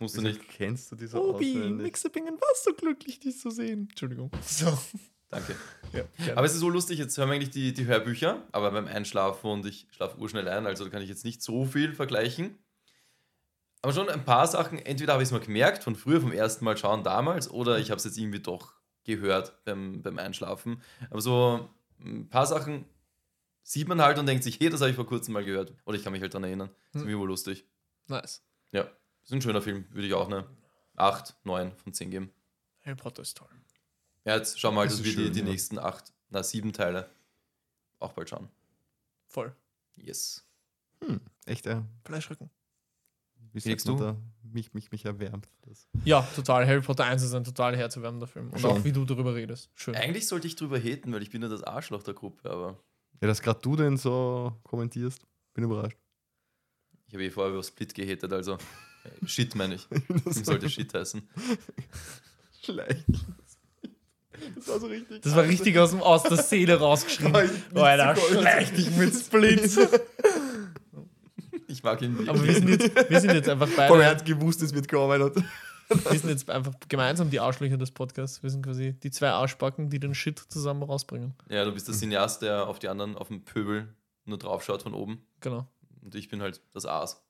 Musst 0.00 0.16
du 0.16 0.22
nicht. 0.22 0.40
Kennst 0.48 0.90
du 0.90 0.96
diese 0.96 1.20
Obi, 1.22 1.56
auswendig? 1.56 1.82
Mixebingen 1.84 2.34
war 2.34 2.48
so 2.62 2.72
glücklich, 2.74 3.20
dich 3.20 3.38
zu 3.38 3.50
sehen. 3.50 3.88
Entschuldigung. 3.88 4.30
So. 4.42 4.76
Danke. 5.30 5.54
Ja, 5.92 6.04
Aber 6.36 6.46
es 6.46 6.54
ist 6.54 6.60
so 6.60 6.68
lustig, 6.70 6.98
jetzt 6.98 7.16
hören 7.16 7.28
wir 7.28 7.34
eigentlich 7.34 7.50
die, 7.50 7.72
die 7.72 7.86
Hörbücher, 7.86 8.42
aber 8.50 8.70
beim 8.70 8.86
Einschlafen 8.86 9.50
und 9.50 9.66
ich 9.66 9.86
schlafe 9.90 10.18
urschnell 10.18 10.48
ein, 10.48 10.66
also 10.66 10.84
da 10.84 10.90
kann 10.90 11.02
ich 11.02 11.08
jetzt 11.08 11.24
nicht 11.24 11.42
so 11.42 11.66
viel 11.66 11.92
vergleichen. 11.92 12.58
Aber 13.82 13.92
schon 13.92 14.08
ein 14.08 14.24
paar 14.24 14.46
Sachen, 14.46 14.78
entweder 14.78 15.12
habe 15.12 15.22
ich 15.22 15.28
es 15.28 15.32
mal 15.32 15.40
gemerkt 15.40 15.84
von 15.84 15.94
früher, 15.94 16.20
vom 16.20 16.32
ersten 16.32 16.64
Mal 16.64 16.76
schauen 16.76 17.04
damals, 17.04 17.48
oder 17.50 17.78
ich 17.78 17.90
habe 17.90 17.98
es 17.98 18.04
jetzt 18.04 18.18
irgendwie 18.18 18.40
doch 18.40 18.74
gehört 19.04 19.64
beim, 19.64 20.02
beim 20.02 20.18
Einschlafen. 20.18 20.82
Aber 21.10 21.20
so 21.20 21.68
ein 22.00 22.28
paar 22.28 22.46
Sachen 22.46 22.84
sieht 23.62 23.86
man 23.88 24.00
halt 24.02 24.18
und 24.18 24.26
denkt 24.26 24.42
sich, 24.44 24.58
hey, 24.60 24.68
das 24.70 24.80
habe 24.80 24.90
ich 24.90 24.96
vor 24.96 25.06
kurzem 25.06 25.34
mal 25.34 25.44
gehört. 25.44 25.72
Oder 25.84 25.96
ich 25.96 26.02
kann 26.04 26.12
mich 26.12 26.22
halt 26.22 26.34
daran 26.34 26.44
erinnern. 26.44 26.68
Das 26.68 26.76
ist 26.76 26.92
Hm. 26.94 27.00
irgendwie 27.08 27.18
wohl 27.20 27.28
lustig. 27.28 27.64
nice. 28.08 28.42
Ja, 28.72 28.86
ist 29.22 29.32
ein 29.32 29.40
schöner 29.42 29.62
Film, 29.62 29.86
würde 29.90 30.06
ich 30.08 30.14
auch 30.14 30.26
eine 30.26 30.46
8, 30.96 31.36
9 31.44 31.74
von 31.76 31.92
10 31.94 32.10
geben. 32.10 32.32
Harry 32.84 32.96
Potter 32.96 33.22
ist 33.22 33.36
toll. 33.36 33.48
Ja, 34.24 34.36
jetzt 34.36 34.58
schauen 34.60 34.74
wir 34.74 34.80
halt, 34.80 34.90
Das 34.90 34.98
dass 34.98 35.06
wir 35.06 35.14
die, 35.16 35.30
die 35.30 35.38
ja. 35.40 35.44
nächsten 35.44 35.78
8, 35.78 36.12
na 36.30 36.42
7 36.42 36.72
Teile 36.72 37.08
auch 37.98 38.12
bald 38.12 38.28
schauen. 38.28 38.48
Voll. 39.26 39.54
Yes. 39.96 40.44
Hm, 41.02 41.20
echt, 41.46 41.64
ja. 41.66 41.84
Fleischrücken. 42.04 42.50
Wie 43.64 43.70
man 43.70 43.78
du? 43.96 43.96
da? 43.96 44.16
Mich, 44.50 44.72
mich, 44.72 44.90
mich 44.92 45.04
erwärmt. 45.04 45.48
Das. 45.66 45.86
Ja, 46.04 46.22
total. 46.34 46.66
Harry 46.66 46.80
Potter 46.80 47.04
1 47.04 47.22
ist 47.22 47.34
ein 47.34 47.44
total 47.44 47.76
herzerwärmender 47.76 48.26
Film. 48.26 48.50
Und 48.50 48.58
Schon. 48.60 48.70
auch 48.70 48.84
wie 48.84 48.92
du 48.92 49.04
darüber 49.04 49.34
redest. 49.34 49.70
Schön. 49.74 49.94
Eigentlich 49.94 50.26
sollte 50.26 50.46
ich 50.46 50.56
drüber 50.56 50.78
haten, 50.78 51.12
weil 51.12 51.22
ich 51.22 51.30
bin 51.30 51.42
ja 51.42 51.48
das 51.48 51.62
Arschloch 51.62 52.02
der 52.02 52.14
Gruppe, 52.14 52.50
aber 52.50 52.78
Ja, 53.20 53.28
dass 53.28 53.42
gerade 53.42 53.60
du 53.60 53.76
den 53.76 53.96
so 53.98 54.56
kommentierst, 54.64 55.20
bin 55.54 55.64
überrascht. 55.64 55.98
Ich 57.08 57.14
habe 57.14 57.24
eh 57.24 57.30
vorher 57.30 57.52
über 57.52 57.62
Split 57.62 57.94
gehatet, 57.94 58.32
also 58.32 58.54
äh, 58.54 59.26
Shit 59.26 59.54
meine 59.54 59.74
ich. 59.76 59.86
Sollte 60.44 60.68
Shit 60.70 60.92
heißen. 60.94 61.28
Schlecht. 62.62 63.04
Das 64.54 64.68
war 64.68 64.78
so 64.78 64.86
richtig. 64.86 65.22
Das 65.22 65.34
war 65.34 65.42
richtig 65.44 65.76
aus, 65.78 65.90
dem, 65.90 66.00
aus 66.00 66.22
der 66.22 66.36
Seele 66.36 66.78
rausgeschrieben. 66.78 67.34
Ich- 67.72 67.76
Alter, 67.76 68.14
schlecht 68.16 68.76
dich 68.76 68.90
mit 68.96 69.12
Splits. 69.14 69.76
Ich 71.68 71.82
mag 71.82 72.00
ihn 72.02 72.28
Aber 72.28 72.42
wir 72.42 72.54
sind 72.54 72.68
jetzt, 72.68 73.10
wir 73.10 73.20
sind 73.20 73.34
jetzt 73.34 73.48
einfach 73.48 73.68
Boah, 73.68 73.82
er 73.82 73.88
beide, 73.88 74.06
hat 74.06 74.24
gewusst, 74.24 74.62
es 74.62 74.74
wird 74.74 74.88
kommen. 74.88 75.22
Und 75.22 75.36
wir 76.10 76.18
sind 76.18 76.30
jetzt 76.30 76.48
einfach 76.50 76.72
gemeinsam 76.88 77.30
die 77.30 77.40
Arschlöcher 77.40 77.76
des 77.76 77.90
Podcasts. 77.90 78.42
Wir 78.42 78.50
sind 78.50 78.64
quasi 78.64 78.94
die 78.94 79.10
zwei 79.10 79.30
Arschbacken, 79.30 79.90
die 79.90 80.00
den 80.00 80.14
Shit 80.14 80.38
zusammen 80.38 80.82
rausbringen. 80.82 81.34
Ja, 81.48 81.64
du 81.64 81.72
bist 81.72 81.86
der 81.86 81.94
Cineast, 81.94 82.42
der 82.42 82.66
auf 82.66 82.78
die 82.78 82.88
anderen, 82.88 83.16
auf 83.16 83.28
den 83.28 83.44
Pöbel 83.44 83.94
nur 84.24 84.38
draufschaut 84.38 84.82
von 84.82 84.94
oben. 84.94 85.22
Genau. 85.40 85.66
Und 86.02 86.14
ich 86.14 86.28
bin 86.28 86.42
halt 86.42 86.62
das 86.72 86.86
Aas. 86.86 87.22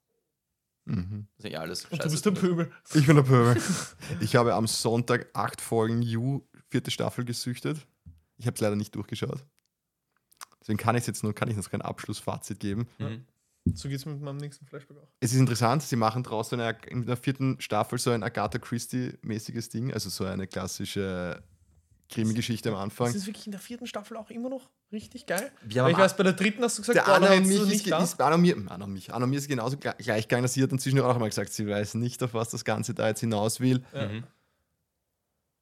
Mhm. 0.85 1.27
Das 1.37 1.45
ist 1.45 1.53
ja 1.53 1.61
alles. 1.61 1.85
Und 1.87 2.05
du 2.05 2.11
bist 2.11 2.25
der 2.25 2.31
Pöbel. 2.31 2.73
Ich 2.95 3.07
bin 3.07 3.17
der 3.17 3.23
Pöbel. 3.23 3.61
Ich 4.21 4.37
habe 4.37 4.55
am 4.55 4.67
Sonntag 4.67 5.29
acht 5.35 5.61
Folgen 5.61 6.03
You, 6.03 6.43
vierte 6.69 6.91
Staffel, 6.91 7.25
gesüchtet. 7.25 7.87
Ich 8.37 8.47
habe 8.47 8.55
es 8.55 8.61
leider 8.61 8.77
nicht 8.77 8.95
durchgeschaut. 8.95 9.45
Deswegen 10.61 10.79
kann 10.79 10.97
ich 10.97 11.07
jetzt 11.07 11.23
nur, 11.23 11.35
kann 11.35 11.51
ich 11.51 11.57
noch 11.57 11.71
kein 11.71 11.83
Abschlussfazit 11.83 12.61
geben. 12.61 12.89
Mhm. 12.99 13.25
So 13.75 13.89
geht's 13.89 14.07
mit 14.07 14.21
meinem 14.21 14.39
nächsten 14.39 14.67
Flashback 14.67 14.97
auch. 14.99 15.09
Es 15.21 15.33
ist 15.33 15.39
interessant, 15.39 15.83
sie 15.83 15.97
machen 15.97 16.23
draus 16.23 16.51
so 16.51 16.57
eine, 16.57 16.77
in 16.87 17.07
der 17.07 17.17
vierten 17.17 17.61
Staffel 17.61 17.99
so 17.99 18.11
ein 18.11 18.23
Agatha 18.23 18.59
Christie-mäßiges 18.59 19.69
Ding, 19.69 19.93
also 19.93 20.11
so 20.11 20.25
eine 20.25 20.47
klassische 20.47 21.43
Krimi-Geschichte 22.09 22.71
am 22.71 22.77
Anfang. 22.77 23.09
Das 23.09 23.17
ist 23.17 23.27
wirklich 23.27 23.47
in 23.47 23.53
der 23.53 23.61
vierten 23.61 23.87
Staffel 23.87 24.17
auch 24.17 24.31
immer 24.31 24.49
noch 24.49 24.71
richtig 24.91 25.27
geil. 25.27 25.51
Wir 25.63 25.85
Weil 25.85 25.93
ich 25.93 25.99
weiß, 25.99 26.17
bei 26.17 26.23
der 26.23 26.33
dritten 26.33 26.63
hast 26.63 26.79
du 26.79 26.83
gesagt, 26.83 26.97
der 26.97 27.03
boah, 27.03 27.17
Anna 27.17 27.35
und 27.35 27.47
mich 27.47 27.61
nicht 27.67 27.87
ist, 27.87 27.91
da. 27.91 28.03
ist 28.03 28.21
Anna 28.21 28.37
und 28.37 28.41
mir, 28.41 28.57
Anna 28.69 28.85
und 28.85 28.93
mich, 28.93 29.13
Anna 29.13 29.25
und 29.25 29.31
mir 29.31 29.37
ist 29.37 29.49
genauso 29.49 29.77
gleich 29.77 29.97
gleich 29.99 30.29
gegangen. 30.29 30.49
Sie 30.49 30.63
hat 30.63 30.73
dann 30.73 30.79
zwischendurch 30.79 31.09
auch 31.09 31.19
mal 31.19 31.29
gesagt, 31.29 31.53
sie 31.53 31.67
weiß 31.67 31.95
nicht, 31.95 32.23
auf 32.23 32.33
was 32.35 32.49
das 32.49 32.65
Ganze 32.65 32.95
da 32.95 33.09
jetzt 33.09 33.21
hinaus 33.21 33.61
will. 33.61 33.85
Ja. 33.93 34.09
Mhm. 34.09 34.25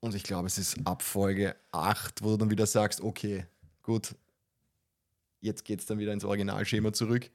Und 0.00 0.14
ich 0.14 0.22
glaube, 0.22 0.46
es 0.46 0.56
ist 0.58 0.76
ab 0.84 1.02
Folge 1.02 1.56
8, 1.72 2.22
wo 2.22 2.30
du 2.30 2.36
dann 2.36 2.50
wieder 2.50 2.66
sagst, 2.66 3.00
okay, 3.00 3.46
gut, 3.82 4.14
jetzt 5.40 5.64
geht 5.64 5.80
es 5.80 5.86
dann 5.86 5.98
wieder 5.98 6.12
ins 6.12 6.24
Originalschema 6.24 6.92
zurück. 6.92 7.30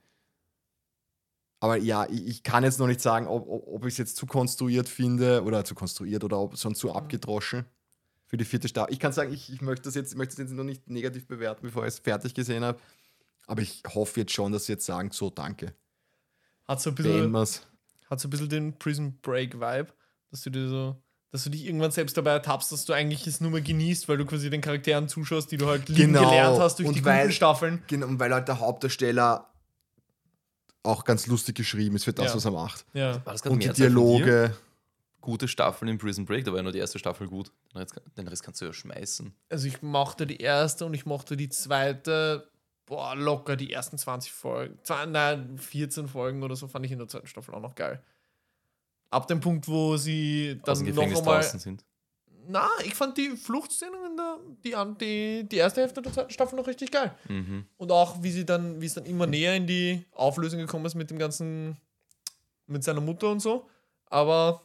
Aber 1.63 1.77
ja, 1.77 2.05
ich, 2.09 2.25
ich 2.27 2.43
kann 2.43 2.63
jetzt 2.63 2.79
noch 2.79 2.87
nicht 2.87 2.99
sagen, 3.01 3.27
ob, 3.27 3.47
ob, 3.47 3.67
ob 3.67 3.85
ich 3.85 3.93
es 3.93 3.97
jetzt 3.99 4.17
zu 4.17 4.25
konstruiert 4.25 4.89
finde 4.89 5.43
oder 5.43 5.63
zu 5.63 5.75
konstruiert 5.75 6.23
oder 6.23 6.39
ob 6.39 6.57
schon 6.57 6.73
zu 6.75 6.91
abgedroschen 6.93 7.65
für 8.25 8.35
die 8.37 8.45
vierte 8.45 8.67
Staffel. 8.67 8.91
Ich 8.91 8.99
kann 8.99 9.13
sagen, 9.13 9.31
ich, 9.31 9.53
ich 9.53 9.61
möchte 9.61 9.83
das 9.83 9.93
jetzt, 9.95 10.11
ich 10.11 10.17
möchte 10.17 10.35
das 10.35 10.49
jetzt 10.49 10.53
noch 10.57 10.63
nicht 10.63 10.89
negativ 10.89 11.27
bewerten, 11.27 11.61
bevor 11.61 11.83
ich 11.83 11.89
es 11.93 11.99
fertig 11.99 12.33
gesehen 12.33 12.63
habe. 12.65 12.79
Aber 13.45 13.61
ich 13.61 13.83
hoffe 13.93 14.21
jetzt 14.21 14.33
schon, 14.33 14.51
dass 14.51 14.65
sie 14.65 14.73
jetzt 14.73 14.85
sagen, 14.85 15.11
so 15.11 15.29
danke. 15.29 15.73
Hat 16.67 16.81
so 16.81 16.89
ein 16.89 16.95
bisschen, 16.95 17.35
hat 18.09 18.19
so 18.19 18.27
ein 18.27 18.31
bisschen 18.31 18.49
den 18.49 18.79
Prison 18.79 19.19
Break 19.21 19.55
Vibe, 19.59 19.87
dass 20.31 20.41
du 20.41 20.49
dir 20.49 20.67
so, 20.67 20.95
dass 21.29 21.43
du 21.43 21.49
dich 21.51 21.65
irgendwann 21.67 21.91
selbst 21.91 22.17
dabei 22.17 22.31
ertappst, 22.31 22.71
dass 22.71 22.85
du 22.85 22.93
eigentlich 22.93 23.27
es 23.27 23.39
nur 23.39 23.51
mehr 23.51 23.61
genießt, 23.61 24.07
weil 24.09 24.17
du 24.17 24.25
quasi 24.25 24.49
den 24.49 24.61
Charakteren 24.61 25.07
zuschaust, 25.09 25.51
die 25.51 25.57
du 25.57 25.67
halt 25.67 25.89
lieben 25.89 26.13
Genau. 26.13 26.27
gelernt 26.29 26.59
hast 26.59 26.79
durch 26.79 26.87
Und 26.87 26.95
die 26.95 27.05
weil- 27.05 27.21
guten 27.23 27.33
Staffeln. 27.33 27.83
Genau, 27.87 28.07
und 28.07 28.19
weil 28.19 28.33
halt 28.33 28.47
der 28.47 28.59
Hauptdarsteller 28.59 29.50
auch 30.83 31.03
ganz 31.03 31.27
lustig 31.27 31.55
geschrieben 31.55 31.95
ist 31.95 32.05
für 32.05 32.13
das, 32.13 32.27
Ja. 32.27 32.35
was 32.35 32.45
er 32.45 32.51
macht. 32.51 32.85
Ja. 32.93 33.23
War 33.25 33.33
das 33.33 33.41
gerade 33.43 33.53
Und 33.53 33.63
die? 33.63 33.69
Dialoge. 33.69 34.55
Gute 35.19 35.47
Staffeln 35.47 35.87
in 35.87 35.99
Prison 35.99 36.25
Break, 36.25 36.45
da 36.45 36.51
war 36.51 36.57
ja 36.57 36.63
nur 36.63 36.71
die 36.71 36.79
erste 36.79 36.97
Staffel 36.97 37.27
gut. 37.27 37.51
Den 37.75 37.77
Rest, 37.81 37.93
den 38.17 38.27
Rest 38.27 38.41
kannst 38.41 38.59
du 38.59 38.65
ja 38.65 38.73
schmeißen. 38.73 39.31
Also 39.49 39.67
ich 39.67 39.83
mochte 39.83 40.25
die 40.25 40.37
erste 40.37 40.83
und 40.83 40.95
ich 40.95 41.05
mochte 41.05 41.37
die 41.37 41.47
zweite, 41.49 42.49
boah, 42.87 43.15
locker 43.15 43.55
die 43.55 43.71
ersten 43.71 43.99
20 43.99 44.31
Folgen. 44.31 44.79
Zwei, 44.81 45.05
nein, 45.05 45.59
14 45.59 46.07
Folgen 46.07 46.41
oder 46.41 46.55
so 46.55 46.67
fand 46.67 46.87
ich 46.87 46.91
in 46.91 46.97
der 46.97 47.07
zweiten 47.07 47.27
Staffel 47.27 47.53
auch 47.53 47.61
noch 47.61 47.75
geil. 47.75 48.01
Ab 49.11 49.27
dem 49.27 49.41
Punkt, 49.41 49.67
wo 49.67 49.95
sie 49.95 50.59
Aus 50.63 50.79
dann 50.79 50.85
dem 50.87 50.95
noch 50.95 51.01
Gefängnis 51.03 51.19
einmal. 51.19 51.43
sind. 51.43 51.85
Na, 52.47 52.67
ich 52.83 52.95
fand 52.95 53.17
die 53.17 53.29
Fluchtszenen 53.29 53.99
in 54.11 54.17
der, 54.17 54.37
die, 54.63 54.95
die, 54.99 55.49
die 55.49 55.57
erste 55.57 55.81
Hälfte 55.81 56.01
der 56.01 56.11
zweiten 56.11 56.31
Staffel 56.31 56.55
noch 56.57 56.67
richtig 56.67 56.91
geil. 56.91 57.15
Mhm. 57.27 57.65
Und 57.77 57.91
auch, 57.91 58.21
wie 58.23 58.31
sie 58.31 58.45
dann, 58.45 58.81
wie 58.81 58.85
es 58.85 58.93
dann 58.93 59.05
immer 59.05 59.27
näher 59.27 59.55
in 59.55 59.67
die 59.67 60.05
Auflösung 60.11 60.59
gekommen 60.59 60.85
ist 60.85 60.95
mit 60.95 61.09
dem 61.09 61.19
ganzen, 61.19 61.77
mit 62.67 62.83
seiner 62.83 63.01
Mutter 63.01 63.29
und 63.29 63.39
so. 63.41 63.67
Aber 64.07 64.61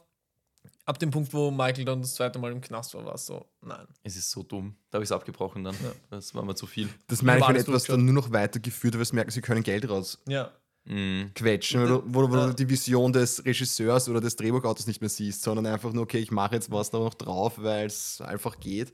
ab 0.85 0.97
dem 0.99 1.11
Punkt, 1.11 1.33
wo 1.33 1.51
Michael 1.51 1.85
dann 1.85 2.01
das 2.01 2.15
zweite 2.15 2.39
Mal 2.39 2.51
im 2.51 2.61
Knast 2.61 2.93
war, 2.93 3.05
war 3.05 3.15
es 3.15 3.25
so, 3.25 3.45
nein. 3.61 3.85
Es 4.03 4.15
ist 4.15 4.31
so 4.31 4.43
dumm. 4.43 4.75
Da 4.89 4.95
habe 4.95 5.03
ich 5.03 5.09
es 5.09 5.11
abgebrochen 5.11 5.63
dann. 5.63 5.75
Ja. 5.75 5.91
Das 6.09 6.33
war 6.33 6.43
mir 6.43 6.55
zu 6.55 6.65
viel. 6.65 6.89
Das 7.07 7.21
meine 7.21 7.37
ich, 7.39 7.41
war 7.41 7.49
wenn 7.49 7.61
etwas 7.61 7.83
dann 7.83 8.05
nur 8.05 8.13
noch 8.13 8.31
weitergeführt 8.31 8.93
wird, 8.93 8.99
weil 8.99 9.05
sie 9.05 9.15
merken, 9.15 9.31
sie 9.31 9.41
können 9.41 9.63
Geld 9.63 9.87
rausquetschen, 9.89 10.31
Ja. 10.31 10.51
Mhm. 10.87 11.31
wo, 11.35 12.03
wo, 12.05 12.29
wo 12.31 12.35
Ja. 12.35 12.47
du 12.47 12.53
die 12.53 12.69
Vision 12.69 13.11
des 13.13 13.43
Regisseurs 13.45 14.07
oder 14.09 14.21
des 14.21 14.35
Drehbuchautors 14.35 14.87
nicht 14.87 15.01
mehr 15.01 15.09
siehst, 15.09 15.41
sondern 15.41 15.65
einfach 15.65 15.91
nur, 15.93 16.03
okay, 16.03 16.19
ich 16.19 16.31
mache 16.31 16.55
jetzt 16.55 16.71
was 16.71 16.89
da 16.91 16.99
noch 16.99 17.13
drauf, 17.13 17.53
weil 17.57 17.87
es 17.87 18.21
einfach 18.21 18.59
geht. 18.59 18.93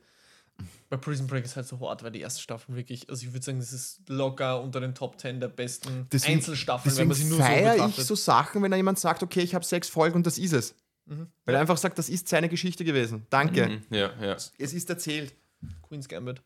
Bei 0.89 0.98
Prison 0.98 1.26
Break 1.26 1.46
ist 1.46 1.56
halt 1.56 1.68
so 1.68 1.80
hart, 1.80 2.04
weil 2.04 2.12
die 2.12 2.22
erste 2.22 2.39
Staffel 2.41 2.76
wirklich, 2.76 3.10
also 3.10 3.26
ich 3.26 3.34
würde 3.34 3.44
sagen, 3.44 3.60
das 3.60 3.74
ist 3.74 4.02
locker 4.08 4.62
unter 4.62 4.80
den 4.80 4.94
Top 4.94 5.20
10 5.20 5.39
der 5.39 5.48
besten 5.48 6.08
Deswegen- 6.12 6.36
Einzelstaffeln, 6.36 6.91
Deswegen 6.94 7.10
wenn 7.10 7.18
man 7.18 7.18
sie 7.18 7.24
nur 7.30 7.38
so 7.38 7.44
feiere 7.44 7.76
ich 7.76 7.82
betrachtet. 7.82 8.06
so 8.06 8.16
Sachen, 8.16 8.62
wenn 8.62 8.70
da 8.72 8.78
jemand 8.78 9.00
sagt, 9.00 9.24
okay, 9.24 9.41
ich 9.41 9.56
habe 9.56 9.66
sechs 9.66 9.89
Folgen 9.89 10.16
und 10.18 10.26
das 10.28 10.38
ist 10.38 10.54
es. 10.54 10.76
Mhm. 11.06 11.28
Weil 11.46 11.56
er 11.56 11.62
einfach 11.62 11.78
sagt, 11.78 11.98
das 11.98 12.08
ist 12.10 12.28
seine 12.30 12.50
Geschichte 12.50 12.86
gewesen. 12.86 13.26
Danke. 13.32 13.68
Mhm. 13.68 13.82
Ja, 13.96 14.12
ja. 14.22 14.34
Es 14.36 14.52
ist 14.74 14.89
erzählt. 14.89 15.34
Queen's 15.82 16.08
Gambit. 16.08 16.41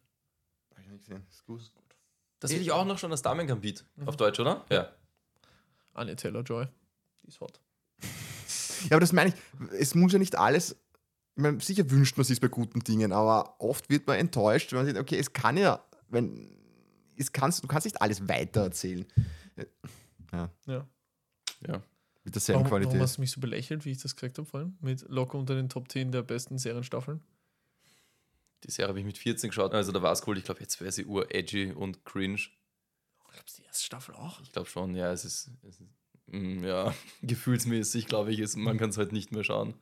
Hab 0.72 0.80
ich 0.84 0.88
nicht 0.90 1.06
gesehen. 1.06 1.24
Ist 1.30 1.46
gut. 1.46 1.62
Das 2.40 2.52
will 2.52 2.62
ich 2.62 2.72
auch 2.72 2.86
noch 2.86 2.98
schon 2.98 3.12
als 3.12 3.22
Damen-Gambit. 3.22 3.84
Auf 4.06 4.16
Deutsch, 4.16 4.40
oder? 4.40 4.66
Ja. 4.72 4.90
Anya 5.98 6.16
Taylor-Joy. 6.16 6.68
Die 7.24 7.28
ist 7.28 7.40
hot. 7.40 7.60
Ja, 8.84 8.92
aber 8.92 9.00
das 9.00 9.12
meine 9.14 9.30
ich, 9.32 9.36
es 9.80 9.96
muss 9.96 10.14
ja 10.14 10.20
nicht 10.20 10.38
alles. 10.38 10.76
Ich 11.36 11.42
meine, 11.42 11.60
sicher 11.60 11.90
wünscht 11.90 12.16
man 12.18 12.24
sich 12.26 12.40
bei 12.40 12.48
guten 12.48 12.80
Dingen, 12.82 13.12
aber 13.12 13.56
oft 13.60 13.90
wird 13.90 14.08
man 14.08 14.18
enttäuscht, 14.18 14.72
wenn 14.72 14.80
man 14.80 14.86
sieht, 14.88 14.98
okay, 14.98 15.18
es 15.20 15.34
kann 15.34 15.58
ja, 15.58 15.84
wenn, 16.10 16.50
es 17.16 17.32
kannst, 17.32 17.64
du 17.64 17.68
kannst 17.68 17.86
nicht 17.86 18.02
alles 18.02 18.28
weitererzählen. 18.28 19.06
Ja, 20.32 20.50
Ja. 20.66 20.88
Ja. 21.68 21.82
mit 22.24 22.36
derselben 22.36 22.60
Warum, 22.62 22.72
warum 22.72 22.82
Qualität. 22.84 23.02
hast 23.02 23.18
du 23.18 23.22
mich 23.22 23.32
so 23.32 23.40
belächelt, 23.42 23.84
wie 23.86 23.92
ich 23.92 23.98
das 24.02 24.16
gesagt 24.16 24.38
habe 24.38 24.48
vorhin? 24.48 24.78
Mit 24.82 25.02
locker 25.10 25.38
unter 25.38 25.56
den 25.56 25.70
Top 25.70 25.92
10 25.92 26.12
der 26.12 26.22
besten 26.22 26.58
Serienstaffeln? 26.60 27.22
Die 28.64 28.72
Serie 28.72 28.90
habe 28.90 29.00
ich 29.00 29.06
mit 29.06 29.18
14 29.18 29.50
geschaut. 29.50 29.74
Also 29.74 29.92
da 29.92 30.02
war 30.02 30.12
es 30.12 30.26
cool. 30.28 30.38
Ich 30.38 30.44
glaube, 30.44 30.60
jetzt 30.62 30.80
wäre 30.82 30.92
sie 30.92 31.06
ur-edgy 31.06 31.72
und 31.72 32.04
cringe. 32.06 32.40
Ich 33.38 33.44
glaube, 33.46 33.52
die 33.58 33.64
erste 33.68 33.84
Staffel 33.84 34.16
auch. 34.16 34.42
Ich 34.42 34.52
glaube 34.52 34.68
schon, 34.70 34.96
ja, 34.96 35.12
es 35.12 35.24
ist, 35.26 35.52
es 35.64 35.80
ist 35.80 35.90
mm, 36.28 36.64
ja, 36.64 36.94
gefühlsmäßig, 37.22 38.08
glaube 38.08 38.32
ich, 38.32 38.40
ist, 38.40 38.56
man 38.56 38.78
kann 38.78 38.90
es 38.90 38.98
halt 38.98 39.12
nicht 39.12 39.32
mehr 39.32 39.44
schauen. 39.44 39.76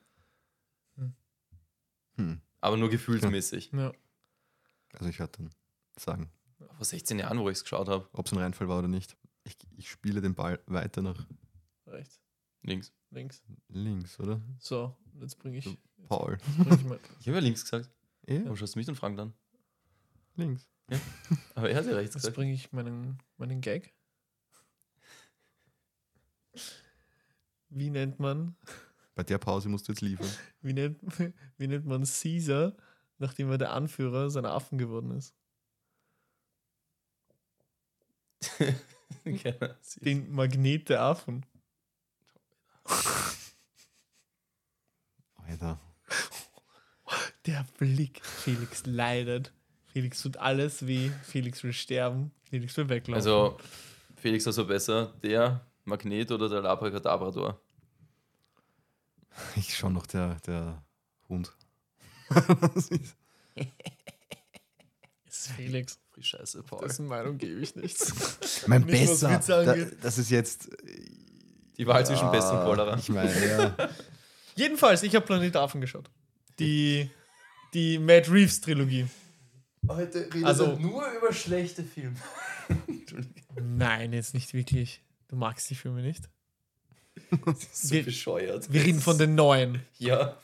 Hm. 2.17 2.41
Aber 2.61 2.77
nur 2.77 2.89
gefühlsmäßig. 2.89 3.71
Ja. 3.73 3.91
Also 4.93 5.09
ich 5.09 5.19
werde 5.19 5.33
dann 5.37 5.49
sagen, 5.97 6.29
Vor 6.75 6.85
16 6.85 7.19
Jahren, 7.19 7.39
wo 7.39 7.49
ich 7.49 7.57
es 7.57 7.63
geschaut 7.63 7.89
habe. 7.89 8.07
ob 8.13 8.25
es 8.25 8.31
ein 8.31 8.39
Reinfall 8.39 8.67
war 8.69 8.79
oder 8.79 8.87
nicht. 8.87 9.17
Ich, 9.43 9.57
ich 9.77 9.89
spiele 9.89 10.21
den 10.21 10.33
Ball 10.33 10.59
weiter 10.65 11.01
nach 11.01 11.25
Rechts, 11.87 12.19
Links. 12.63 12.93
links. 13.11 13.43
links, 13.67 14.19
oder? 14.19 14.41
So, 14.59 14.95
jetzt 15.19 15.37
bringe 15.37 15.57
ich, 15.57 15.77
Paul. 16.07 16.37
jetzt 16.69 16.83
bring 16.87 16.99
ich. 17.03 17.19
Ich 17.19 17.27
habe 17.27 17.37
ja 17.37 17.43
links 17.43 17.63
gesagt. 17.63 17.89
Ja, 18.27 18.41
Warum 18.43 18.55
schaust 18.55 18.75
du 18.75 18.79
mich 18.79 18.87
und 18.87 18.95
Frank 18.95 19.17
dann? 19.17 19.33
links. 20.35 20.67
Aber 21.55 21.69
er 21.69 21.77
hat 21.77 21.85
ja 21.85 21.93
rechts 21.93 22.15
Jetzt 22.15 22.33
bringe 22.33 22.53
ich 22.53 22.71
meinen, 22.71 23.17
meinen 23.37 23.61
Gag. 23.61 23.93
Wie 27.69 27.89
nennt 27.89 28.19
man, 28.19 28.55
Bei 29.15 29.23
der 29.23 29.37
Pause 29.37 29.67
musst 29.69 29.87
du 29.87 29.91
jetzt 29.91 30.01
liefern. 30.01 30.29
wie 30.61 30.73
nennt, 30.73 30.99
wie 31.57 31.67
nennt 31.67 31.85
man 31.85 32.03
Caesar, 32.03 32.75
nachdem 33.17 33.49
er 33.49 33.57
der 33.57 33.73
Anführer 33.73 34.29
seiner 34.29 34.51
Affen 34.51 34.77
geworden 34.77 35.11
ist? 35.11 35.33
Den 40.01 40.31
Magnet 40.31 40.89
der 40.89 41.01
Affen. 41.01 41.45
Alter. 45.35 45.79
Der 47.45 47.65
Blick. 47.77 48.23
Felix 48.23 48.85
leidet. 48.85 49.51
Felix 49.95 50.21
tut 50.21 50.35
alles 50.35 50.85
weh. 50.85 51.09
Felix 51.23 51.63
will 51.63 51.71
sterben. 51.71 52.29
Felix 52.49 52.75
will 52.75 52.89
weglaufen. 52.89 53.13
Also, 53.15 53.57
Felix, 54.17 54.45
also 54.45 54.65
besser 54.67 55.13
der 55.23 55.65
Magnet 55.85 56.29
oder 56.33 56.49
der 56.49 56.61
Labracadabrador? 56.63 57.57
Ich 59.55 59.73
schon 59.73 59.93
noch 59.93 60.05
der, 60.05 60.35
der 60.45 60.83
Hund. 61.29 61.53
Das 62.29 62.89
ist- 62.89 63.15
Felix. 65.55 65.97
Scheiße, 66.19 66.63
Paul. 66.63 66.81
Dessen 66.85 67.07
Meinung 67.07 67.37
gebe 67.37 67.61
ich 67.61 67.73
nichts. 67.77 68.67
mein 68.67 68.81
Nicht, 68.81 69.07
besser. 69.07 69.39
Da, 69.47 69.75
das 70.01 70.17
ist 70.17 70.29
jetzt. 70.29 70.69
Die 71.77 71.87
Wahl 71.87 72.05
zwischen 72.05 72.29
Pest 72.31 72.51
und 72.51 72.63
Cholera. 72.65 72.97
Ich 72.97 73.07
meine, 73.07 73.47
ja. 73.47 73.89
Jedenfalls, 74.55 75.03
ich 75.03 75.15
habe 75.15 75.25
Planet 75.25 75.55
Affen 75.55 75.79
geschaut. 75.79 76.09
Die, 76.59 77.09
die 77.73 77.97
Matt 77.97 78.29
Reeves 78.29 78.59
Trilogie. 78.59 79.07
Heute 79.87 80.25
redet 80.33 80.45
Also- 80.45 80.75
nur 80.77 81.05
über 81.11 81.31
schlechte 81.33 81.83
Filme. 81.83 82.15
Nein, 83.61 84.13
jetzt 84.13 84.33
nicht 84.33 84.53
wirklich. 84.53 85.01
Du 85.27 85.35
magst 85.35 85.69
die 85.69 85.75
Filme 85.75 86.01
nicht. 86.01 86.29
Das 87.45 87.63
ist 87.63 87.81
so 87.89 87.95
Wir- 87.95 88.03
bescheuert. 88.03 88.71
Wir 88.71 88.83
reden 88.83 88.99
von 89.01 89.17
den 89.17 89.35
neuen. 89.35 89.81
Ja, 89.97 90.37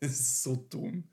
das 0.00 0.12
ist 0.12 0.42
so 0.42 0.56
dumm. 0.56 1.04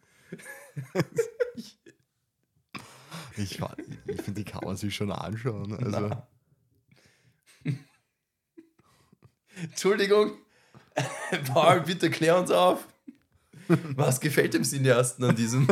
Ich, 3.38 3.59
ich 4.07 4.22
finde, 4.22 4.32
die 4.34 4.43
kann 4.45 4.63
man 4.63 4.78
sich 4.78 4.95
schon 4.95 5.11
anschauen. 5.11 5.74
Also, 5.74 5.99
Na. 6.07 6.28
Entschuldigung. 9.61 10.34
Paul, 11.53 11.82
bitte 11.82 12.09
klär 12.09 12.38
uns 12.39 12.51
auf. 12.51 12.88
Was 13.68 14.20
gefällt 14.22 14.53
dem 14.53 14.63
Cineasten 14.63 15.24
an 15.26 15.36
diesem 15.36 15.68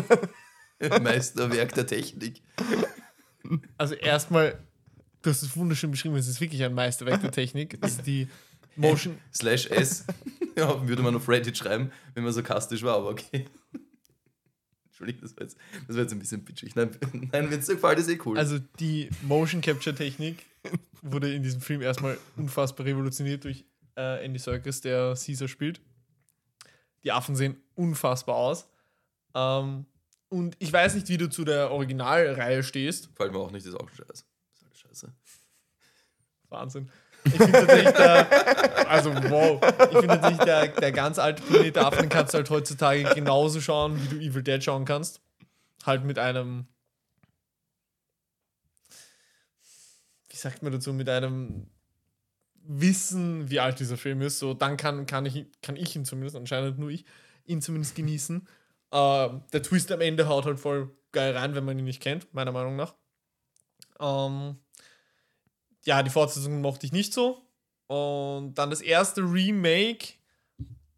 Meisterwerk 1.01 1.73
der 1.73 1.87
Technik? 1.87 2.41
Also 3.77 3.95
erstmal, 3.95 4.59
du 5.21 5.29
hast 5.29 5.41
es 5.43 5.55
wunderschön 5.55 5.91
beschrieben, 5.91 6.15
es 6.15 6.27
ist 6.27 6.41
wirklich 6.41 6.63
ein 6.63 6.73
Meisterwerk 6.73 7.21
der 7.21 7.31
Technik. 7.31 7.79
Das 7.81 7.93
ist 7.93 8.07
die 8.07 8.27
Motion. 8.75 9.17
Slash 9.33 9.67
S. 9.67 10.05
Ja, 10.57 10.87
würde 10.87 11.01
man 11.01 11.15
auf 11.15 11.27
Reddit 11.27 11.57
schreiben, 11.57 11.91
wenn 12.13 12.23
man 12.23 12.33
sarkastisch 12.33 12.83
war, 12.83 12.97
aber 12.97 13.09
okay. 13.09 13.45
Entschuldigung, 14.85 15.21
das 15.21 15.35
war 15.35 15.43
jetzt, 15.43 15.57
das 15.87 15.95
war 15.95 16.03
jetzt 16.03 16.13
ein 16.13 16.19
bisschen 16.19 16.43
bitchig. 16.43 16.75
Nein, 16.75 16.91
nein 17.31 17.49
wenn 17.49 17.59
es 17.59 17.65
dir 17.65 17.75
gefällt, 17.75 17.99
ist 17.99 18.09
eh 18.09 18.19
cool. 18.25 18.37
Also 18.37 18.59
die 18.79 19.09
Motion 19.23 19.61
Capture 19.61 19.95
Technik 19.95 20.45
wurde 21.01 21.33
in 21.33 21.43
diesem 21.43 21.61
Film 21.61 21.81
erstmal 21.81 22.17
unfassbar 22.37 22.85
revolutioniert 22.85 23.43
durch 23.43 23.65
äh, 23.97 24.23
Andy 24.23 24.39
Serkis, 24.39 24.81
der 24.81 25.15
Caesar 25.15 25.47
spielt. 25.47 25.81
Die 27.03 27.11
Affen 27.11 27.35
sehen 27.35 27.57
unfassbar 27.75 28.35
aus. 28.35 28.69
Ähm, 29.35 29.85
und 30.33 30.55
ich 30.57 30.73
weiß 30.73 30.95
nicht, 30.95 31.07
wie 31.09 31.17
du 31.17 31.29
zu 31.29 31.45
der 31.45 31.69
Originalreihe 31.69 32.63
stehst. 32.63 33.09
Gefällt 33.09 33.31
mir 33.31 33.37
auch 33.37 33.51
nicht, 33.51 33.67
ist 33.67 33.75
auch 33.75 33.87
scheiße. 33.89 34.25
Ist 34.51 34.63
alles 34.65 34.79
scheiße. 34.79 35.13
Wahnsinn. 36.49 36.89
Ich 37.23 37.33
finde 37.33 37.51
tatsächlich, 37.51 37.93
der, 37.93 38.89
also 38.89 39.13
wow, 39.29 39.61
ich 39.63 39.97
finde 39.99 40.07
tatsächlich, 40.07 40.43
der, 40.43 40.67
der 40.69 40.91
ganz 40.91 41.19
alte 41.19 41.43
Planet 41.43 41.75
der 41.75 41.85
Affen 41.85 42.09
kannst 42.09 42.33
du 42.33 42.37
halt 42.37 42.49
heutzutage 42.49 43.03
genauso 43.13 43.61
schauen, 43.61 44.01
wie 44.01 44.07
du 44.07 44.15
Evil 44.17 44.41
Dead 44.43 44.61
schauen 44.61 44.85
kannst. 44.85 45.21
Halt 45.85 46.03
mit 46.03 46.17
einem, 46.17 46.65
wie 50.29 50.35
sagt 50.35 50.63
man 50.63 50.73
dazu, 50.73 50.93
mit 50.93 51.07
einem 51.09 51.67
Wissen, 52.55 53.51
wie 53.51 53.59
alt 53.59 53.79
dieser 53.79 53.97
Film 53.97 54.21
ist. 54.21 54.39
So, 54.39 54.55
dann 54.55 54.77
kann, 54.77 55.05
kann, 55.05 55.27
ich, 55.27 55.45
kann 55.61 55.75
ich 55.75 55.95
ihn 55.95 56.05
zumindest, 56.05 56.35
anscheinend 56.35 56.79
nur 56.79 56.89
ich, 56.89 57.05
ihn 57.45 57.61
zumindest 57.61 57.95
genießen. 57.95 58.47
Äh, 58.93 59.29
der 59.51 59.63
Twist 59.63 59.91
am 59.91 60.01
Ende 60.01 60.27
haut 60.27 60.45
halt 60.45 60.59
voll 60.59 60.95
geil 61.11 61.35
rein, 61.35 61.55
wenn 61.55 61.65
man 61.65 61.79
ihn 61.79 61.85
nicht 61.85 62.01
kennt, 62.01 62.31
meiner 62.33 62.51
Meinung 62.51 62.75
nach. 62.75 62.93
Ähm, 63.99 64.57
ja, 65.83 66.03
die 66.03 66.11
Fortsetzung 66.11 66.61
mochte 66.61 66.85
ich 66.85 66.91
nicht 66.91 67.11
so. 67.11 67.41
Und 67.87 68.53
dann 68.53 68.69
das 68.69 68.81
erste 68.81 69.21
Remake 69.21 70.13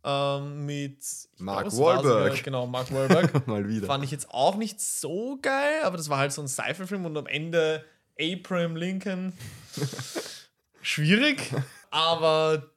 ähm, 0.04 0.66
mit 0.66 1.00
Mark 1.38 1.70
glaub, 1.70 2.04
Wahlberg. 2.04 2.44
Genau, 2.44 2.68
Mark 2.68 2.94
Wahlberg. 2.94 3.48
mal 3.48 3.68
wieder. 3.68 3.88
Fand 3.88 4.04
ich 4.04 4.12
jetzt 4.12 4.30
auch 4.30 4.58
nicht 4.58 4.82
so 4.82 5.40
geil, 5.42 5.82
aber 5.84 5.96
das 5.96 6.10
war 6.10 6.18
halt 6.18 6.34
so 6.34 6.42
ein 6.42 6.50
Sci-Fi-Film 6.50 7.06
und 7.06 7.18
am 7.18 7.28
Ende 7.28 7.86
Abraham 8.20 8.76
Lincoln. 8.76 9.32
Schwierig, 10.82 11.52
aber 11.92 12.72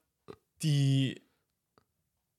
die 0.62 1.20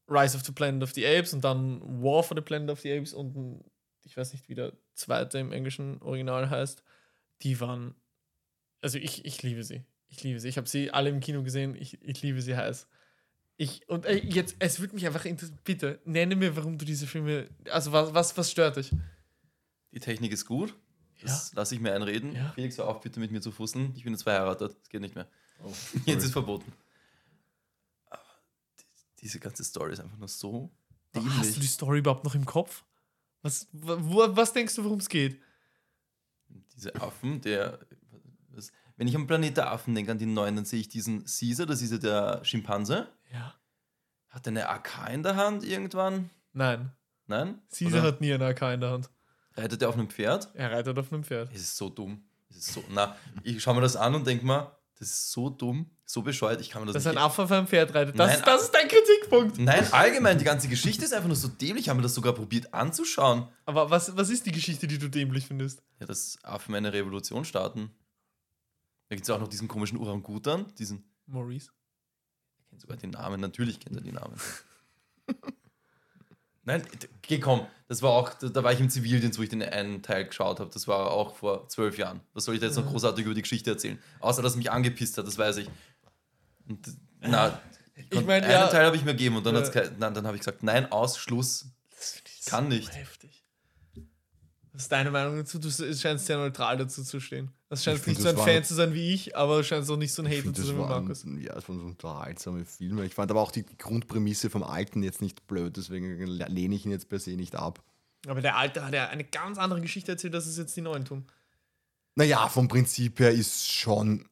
Rise 0.09 0.35
of 0.35 0.43
the 0.45 0.51
Planet 0.51 0.83
of 0.83 0.93
the 0.93 1.05
Apes 1.05 1.33
und 1.33 1.43
dann 1.43 1.81
War 2.01 2.23
for 2.23 2.35
the 2.35 2.41
Planet 2.41 2.69
of 2.69 2.81
the 2.81 2.91
Apes 2.91 3.13
und 3.13 3.35
ein, 3.35 3.63
ich 4.03 4.17
weiß 4.17 4.33
nicht, 4.33 4.49
wie 4.49 4.55
der 4.55 4.73
zweite 4.95 5.39
im 5.39 5.51
englischen 5.51 6.01
Original 6.01 6.49
heißt, 6.49 6.83
die 7.41 7.59
waren, 7.59 7.95
also 8.81 8.97
ich, 8.97 9.25
ich 9.25 9.43
liebe 9.43 9.63
sie. 9.63 9.83
Ich 10.07 10.23
liebe 10.23 10.39
sie. 10.39 10.47
Ich 10.47 10.57
habe 10.57 10.67
sie 10.67 10.91
alle 10.91 11.09
im 11.09 11.19
Kino 11.19 11.43
gesehen. 11.43 11.75
Ich, 11.75 12.01
ich 12.01 12.21
liebe 12.21 12.41
sie 12.41 12.57
heiß. 12.57 12.87
Ich, 13.57 13.87
und 13.89 14.05
äh, 14.05 14.15
jetzt, 14.15 14.55
es 14.59 14.79
würde 14.79 14.95
mich 14.95 15.05
einfach 15.05 15.25
interessieren, 15.25 15.59
bitte, 15.63 15.99
nenne 16.05 16.35
mir, 16.35 16.55
warum 16.55 16.77
du 16.77 16.85
diese 16.85 17.05
Filme, 17.05 17.49
also 17.69 17.91
was, 17.91 18.13
was, 18.13 18.37
was 18.37 18.51
stört 18.51 18.77
dich? 18.77 18.91
Die 19.91 19.99
Technik 19.99 20.31
ist 20.31 20.45
gut. 20.45 20.75
Das 21.21 21.53
lasse 21.53 21.75
ich 21.75 21.81
mir 21.81 21.93
einreden. 21.93 22.33
Ja. 22.33 22.51
Felix, 22.55 22.77
hör 22.77 22.87
auf, 22.87 23.01
bitte 23.01 23.19
mit 23.19 23.31
mir 23.31 23.41
zu 23.41 23.51
fusseln. 23.51 23.93
Ich 23.95 24.03
bin 24.03 24.13
jetzt 24.13 24.23
verheiratet. 24.23 24.77
Das 24.79 24.89
geht 24.89 25.01
nicht 25.01 25.15
mehr. 25.15 25.27
Jetzt 26.05 26.23
ist 26.23 26.31
verboten. 26.31 26.71
Diese 29.21 29.39
ganze 29.39 29.63
Story 29.63 29.93
ist 29.93 29.99
einfach 29.99 30.17
nur 30.17 30.27
so 30.27 30.71
Hast 31.13 31.25
du 31.25 31.29
die 31.29 31.51
dämlich. 31.51 31.71
Story 31.71 31.99
überhaupt 31.99 32.23
noch 32.23 32.35
im 32.35 32.45
Kopf? 32.45 32.83
Was, 33.41 33.67
wo, 33.71 34.35
was 34.35 34.53
denkst 34.53 34.75
du, 34.75 34.83
worum 34.83 34.99
es 34.99 35.09
geht? 35.09 35.39
Diese 36.75 36.93
Affen, 36.95 37.41
der. 37.41 37.79
Was, 38.49 38.71
wenn 38.97 39.07
ich 39.07 39.15
am 39.15 39.27
Planet 39.27 39.57
der 39.57 39.71
Affen 39.71 39.95
denke, 39.95 40.11
an 40.11 40.17
die 40.19 40.25
neuen, 40.25 40.55
dann 40.55 40.65
sehe 40.65 40.79
ich 40.79 40.89
diesen 40.89 41.25
Caesar, 41.25 41.65
das 41.65 41.81
ist 41.81 41.91
ja 41.91 41.97
der 41.97 42.43
Schimpanse. 42.43 43.07
Ja. 43.31 43.55
Hat 44.27 44.45
er 44.45 44.51
eine 44.51 44.69
AK 44.69 45.09
in 45.13 45.23
der 45.23 45.35
Hand 45.35 45.63
irgendwann? 45.63 46.29
Nein, 46.53 46.91
Nein? 47.27 47.61
Caesar 47.69 48.01
Oder 48.01 48.07
hat 48.09 48.21
nie 48.21 48.33
eine 48.33 48.47
AK 48.47 48.61
in 48.73 48.81
der 48.81 48.91
Hand. 48.91 49.09
Reitet 49.53 49.81
er 49.81 49.89
auf 49.89 49.95
einem 49.95 50.09
Pferd? 50.09 50.49
Er 50.55 50.71
reitet 50.71 50.97
auf 50.97 51.11
einem 51.13 51.23
Pferd. 51.23 51.49
Es 51.53 51.61
ist 51.61 51.77
so 51.77 51.89
dumm. 51.89 52.23
Es 52.49 52.57
ist 52.57 52.73
so. 52.73 52.83
Na, 52.89 53.15
ich 53.43 53.61
schaue 53.61 53.75
mir 53.75 53.81
das 53.81 53.95
an 53.95 54.15
und 54.15 54.25
denke 54.25 54.45
mal, 54.45 54.75
das 54.97 55.09
ist 55.09 55.31
so 55.31 55.49
dumm, 55.49 55.89
so 56.11 56.23
bescheuert, 56.23 56.59
ich 56.59 56.71
kann 56.71 56.81
mir 56.81 56.87
das 56.87 56.95
Dass 56.95 57.05
nicht. 57.05 57.17
ein 57.17 57.23
Affe 57.23 57.43
auf 57.43 57.51
einem 57.51 57.67
Pferd 57.67 57.93
reitet. 57.93 58.17
Das, 58.17 58.27
Nein, 58.29 58.39
ist, 58.39 58.47
das 58.47 58.63
ist 58.63 58.71
dein 58.71 58.87
Kritikpunkt. 58.87 59.59
Nein, 59.59 59.93
allgemein, 59.93 60.39
die 60.39 60.43
ganze 60.43 60.67
Geschichte 60.67 61.05
ist 61.05 61.13
einfach 61.13 61.27
nur 61.27 61.35
so 61.35 61.47
dämlich. 61.47 61.85
Ich 61.85 61.89
habe 61.89 61.97
mir 61.97 62.03
das 62.03 62.15
sogar 62.15 62.33
probiert 62.33 62.73
anzuschauen. 62.73 63.47
Aber 63.67 63.91
was, 63.91 64.17
was 64.17 64.31
ist 64.31 64.47
die 64.47 64.51
Geschichte, 64.51 64.87
die 64.87 64.97
du 64.97 65.07
dämlich 65.07 65.45
findest? 65.45 65.83
Ja, 65.99 66.07
dass 66.07 66.39
Affen 66.41 66.73
eine 66.73 66.91
Revolution 66.93 67.45
starten. 67.45 67.91
Da 69.09 69.15
gibt 69.15 69.27
es 69.27 69.29
auch 69.29 69.39
noch 69.39 69.49
diesen 69.49 69.67
komischen 69.67 69.99
Orangutan, 69.99 70.65
diesen. 70.79 71.03
Maurice. 71.27 71.69
Ich 72.57 72.69
kenne 72.69 72.81
sogar 72.81 72.97
den 72.97 73.11
Namen, 73.11 73.39
natürlich 73.39 73.79
kennt 73.79 73.95
er 73.95 74.01
die 74.01 74.11
Namen. 74.11 74.35
Nein, 76.63 76.83
geh 77.21 77.39
komm, 77.39 77.65
das 77.87 78.03
war 78.03 78.11
auch, 78.11 78.31
da, 78.35 78.47
da 78.47 78.63
war 78.63 78.71
ich 78.71 78.79
im 78.79 78.91
Zivildienst, 78.91 79.39
wo 79.39 79.41
ich 79.41 79.49
den 79.49 79.63
einen 79.63 80.03
Teil 80.03 80.25
geschaut 80.25 80.59
habe. 80.59 80.69
Das 80.71 80.87
war 80.87 81.09
auch 81.09 81.35
vor 81.35 81.67
zwölf 81.67 81.97
Jahren. 81.97 82.21
Was 82.33 82.45
soll 82.45 82.53
ich 82.53 82.61
da 82.61 82.67
jetzt 82.67 82.75
noch 82.75 82.85
großartig 82.85 83.25
über 83.25 83.33
die 83.33 83.41
Geschichte 83.41 83.71
erzählen? 83.71 83.97
Außer, 84.19 84.43
dass 84.43 84.51
es 84.51 84.57
mich 84.57 84.71
angepisst 84.71 85.17
hat, 85.17 85.25
das 85.25 85.39
weiß 85.39 85.57
ich. 85.57 85.69
Und, 86.69 86.87
na, 87.19 87.59
Ich 88.11 88.25
meine, 88.25 88.45
einen 88.45 88.51
ja. 88.51 88.67
Teil 88.67 88.85
habe 88.85 88.95
ich 88.95 89.03
mir 89.03 89.11
gegeben 89.11 89.35
und 89.37 89.45
dann, 89.45 89.71
kein- 89.71 89.95
na, 89.99 90.09
dann 90.09 90.25
habe 90.25 90.37
ich 90.37 90.41
gesagt, 90.41 90.63
nein, 90.63 90.89
Ausschluss. 90.91 91.65
Das 91.91 92.21
Kann 92.45 92.69
nicht. 92.69 92.95
heftig. 92.95 93.43
Was 94.71 94.83
ist 94.83 94.91
deine 94.91 95.11
Meinung 95.11 95.35
dazu? 95.35 95.59
Du 95.59 95.69
scheinst 95.69 96.25
sehr 96.27 96.37
neutral 96.37 96.77
dazu 96.77 97.03
zu 97.03 97.19
stehen. 97.19 97.51
Das 97.67 97.83
find, 97.83 98.05
nicht 98.07 98.21
so 98.21 98.29
ein 98.29 98.35
das 98.35 98.45
Fan 98.45 98.63
zu 98.63 98.73
sein 98.75 98.93
wie 98.93 99.13
ich, 99.13 99.35
aber 99.35 99.57
du 99.57 99.63
scheinst 99.63 99.91
auch 99.91 99.97
nicht 99.97 100.13
so 100.13 100.21
ein 100.23 100.27
Hater 100.29 100.43
zu 100.43 100.51
das 100.53 100.67
sein 100.67 100.75
wie 100.77 100.79
Markus. 100.81 101.25
ja, 101.39 101.53
das 101.53 101.67
waren 101.67 101.79
so 101.79 101.85
unterhaltsame 101.85 102.63
Filme. 102.65 103.03
Ich 103.05 103.13
fand 103.13 103.29
aber 103.29 103.41
auch 103.41 103.51
die 103.51 103.65
Grundprämisse 103.65 104.49
vom 104.49 104.63
Alten 104.63 105.03
jetzt 105.03 105.21
nicht 105.21 105.45
blöd, 105.47 105.75
deswegen 105.75 106.25
lehne 106.27 106.75
ich 106.75 106.85
ihn 106.85 106.91
jetzt 106.91 107.09
per 107.09 107.19
se 107.19 107.31
nicht 107.31 107.55
ab. 107.55 107.83
Aber 108.27 108.41
der 108.41 108.55
Alte 108.55 108.85
hat 108.85 108.93
ja 108.93 109.07
eine 109.09 109.23
ganz 109.25 109.57
andere 109.57 109.81
Geschichte 109.81 110.13
erzählt, 110.13 110.33
als 110.35 110.45
es 110.45 110.57
jetzt 110.57 110.75
die 110.77 110.81
Neuen 110.81 111.03
tun. 111.03 111.25
Naja, 112.15 112.47
vom 112.47 112.67
Prinzip 112.69 113.19
her 113.19 113.31
ist 113.31 113.69
schon 113.71 114.27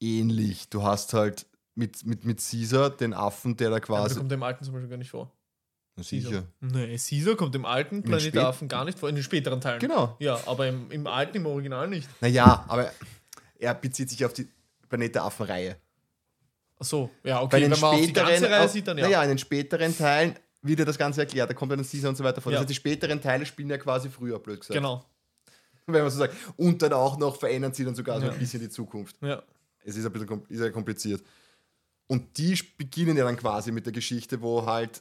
ähnlich. 0.00 0.68
Du 0.68 0.82
hast 0.82 1.14
halt 1.14 1.46
mit, 1.74 2.04
mit, 2.06 2.24
mit 2.24 2.38
Caesar 2.38 2.90
den 2.90 3.14
Affen, 3.14 3.56
der 3.56 3.70
da 3.70 3.80
quasi. 3.80 4.16
kommt 4.16 4.30
dem 4.30 4.42
Alten 4.42 4.64
zum 4.64 4.74
Beispiel 4.74 4.90
gar 4.90 4.96
nicht 4.96 5.10
vor. 5.10 5.32
Na, 5.96 6.02
Caesar. 6.02 6.30
sicher. 6.30 6.44
Nee, 6.60 6.96
Caesar 6.96 7.36
kommt 7.36 7.54
im 7.54 7.64
alten 7.64 8.02
Planet 8.02 8.34
der 8.34 8.48
Affen 8.48 8.68
gar 8.68 8.84
nicht 8.84 8.98
vor, 8.98 9.08
in 9.08 9.14
den 9.14 9.24
späteren 9.24 9.60
Teilen. 9.60 9.80
Genau. 9.80 10.16
Ja, 10.18 10.38
aber 10.46 10.66
im, 10.68 10.90
im 10.90 11.06
alten, 11.06 11.36
im 11.36 11.46
Original 11.46 11.88
nicht. 11.88 12.08
Naja, 12.20 12.64
aber 12.68 12.90
er 13.58 13.74
bezieht 13.74 14.10
sich 14.10 14.24
auf 14.24 14.32
die 14.32 14.48
Planet 14.88 15.14
der 15.14 15.24
Affen-Reihe. 15.24 15.76
Ach 16.78 16.84
so, 16.84 17.10
ja, 17.22 17.40
okay, 17.40 17.60
den 17.60 17.70
wenn 17.70 17.80
man 17.80 17.90
auf 17.90 18.00
die 18.00 18.04
späteren, 18.08 18.28
ganze 18.28 18.50
Reihe 18.50 18.68
sieht, 18.68 18.88
dann 18.88 18.98
ja. 18.98 19.04
Naja, 19.04 19.22
in 19.22 19.28
den 19.28 19.38
späteren 19.38 19.96
Teilen 19.96 20.34
wird 20.62 20.80
ja 20.80 20.84
das 20.84 20.98
Ganze 20.98 21.20
erklärt. 21.20 21.48
Da 21.48 21.54
kommt 21.54 21.70
dann 21.70 21.78
Caesar 21.86 22.10
und 22.10 22.16
so 22.16 22.24
weiter 22.24 22.40
vor. 22.40 22.50
Ja. 22.50 22.56
Das 22.56 22.62
heißt, 22.62 22.70
die 22.70 22.74
späteren 22.74 23.20
Teile 23.20 23.46
spielen 23.46 23.70
ja 23.70 23.78
quasi 23.78 24.08
früher, 24.08 24.38
blöd 24.40 24.60
gesagt. 24.60 24.74
Genau. 24.74 25.04
Wenn 25.86 26.02
man 26.02 26.10
so 26.10 26.18
sagt. 26.18 26.34
Und 26.56 26.82
dann 26.82 26.92
auch 26.92 27.16
noch 27.18 27.36
verändern 27.36 27.72
sie 27.72 27.84
dann 27.84 27.94
sogar 27.94 28.18
so 28.20 28.26
Ja. 28.26 28.32
ein 28.32 28.38
bisschen 28.38 28.60
die 28.60 28.70
Zukunft. 28.70 29.16
Ja. 29.22 29.42
Es 29.84 29.96
ist 29.96 30.04
ein 30.06 30.12
bisschen 30.12 30.42
ist 30.48 30.60
ja 30.60 30.70
kompliziert. 30.70 31.22
Und 32.06 32.36
die 32.38 32.58
beginnen 32.76 33.16
ja 33.16 33.24
dann 33.24 33.36
quasi 33.36 33.72
mit 33.72 33.86
der 33.86 33.92
Geschichte, 33.92 34.42
wo 34.42 34.66
halt, 34.66 35.00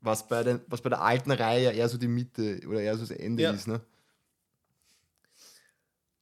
was 0.00 0.26
bei, 0.28 0.42
den, 0.42 0.60
was 0.66 0.80
bei 0.80 0.90
der 0.90 1.00
alten 1.00 1.30
Reihe 1.30 1.64
ja 1.64 1.70
eher 1.70 1.88
so 1.88 1.98
die 1.98 2.08
Mitte 2.08 2.60
oder 2.66 2.80
eher 2.80 2.94
so 2.94 3.00
das 3.00 3.10
Ende 3.10 3.42
Ja. 3.42 3.52
ist, 3.52 3.66
ne? 3.66 3.80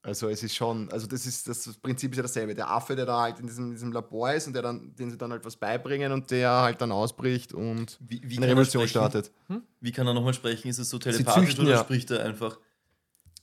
Also 0.01 0.29
es 0.29 0.43
ist 0.43 0.55
schon, 0.55 0.91
also 0.91 1.07
das 1.07 1.27
ist 1.27 1.49
das 1.49 1.77
Prinzip 1.79 2.13
ist 2.13 2.17
ja 2.17 2.23
dasselbe. 2.23 2.55
Der 2.55 2.71
Affe, 2.71 2.95
der 2.95 3.05
da 3.05 3.21
halt 3.21 3.41
in 3.41 3.47
diesem, 3.47 3.73
diesem 3.73 3.93
Labor 3.93 4.33
ist 4.33 4.47
und 4.47 4.53
der 4.55 4.63
dann, 4.63 4.95
den 4.95 5.11
sie 5.11 5.19
dann 5.19 5.33
halt 5.33 5.45
was 5.45 5.57
beibringen 5.57 6.13
und 6.13 6.31
der 6.31 6.51
halt 6.51 6.81
dann 6.81 6.93
ausbricht 6.93 7.53
und 7.53 7.99
Wie, 8.01 8.23
wie 8.25 8.39
eine 8.39 8.47
Revolution 8.47 8.87
startet. 8.89 9.33
Wie 9.81 9.93
kann 9.93 10.07
er 10.07 10.15
nochmal 10.15 10.35
sprechen? 10.35 10.69
Ist 10.69 10.79
es 10.79 10.89
so 10.89 10.99
telepathisch 10.99 11.49
züchten 11.49 11.65
oder 11.67 11.75
ja. 11.75 11.81
spricht 11.83 12.11
er 12.11 12.25
einfach? 12.25 12.59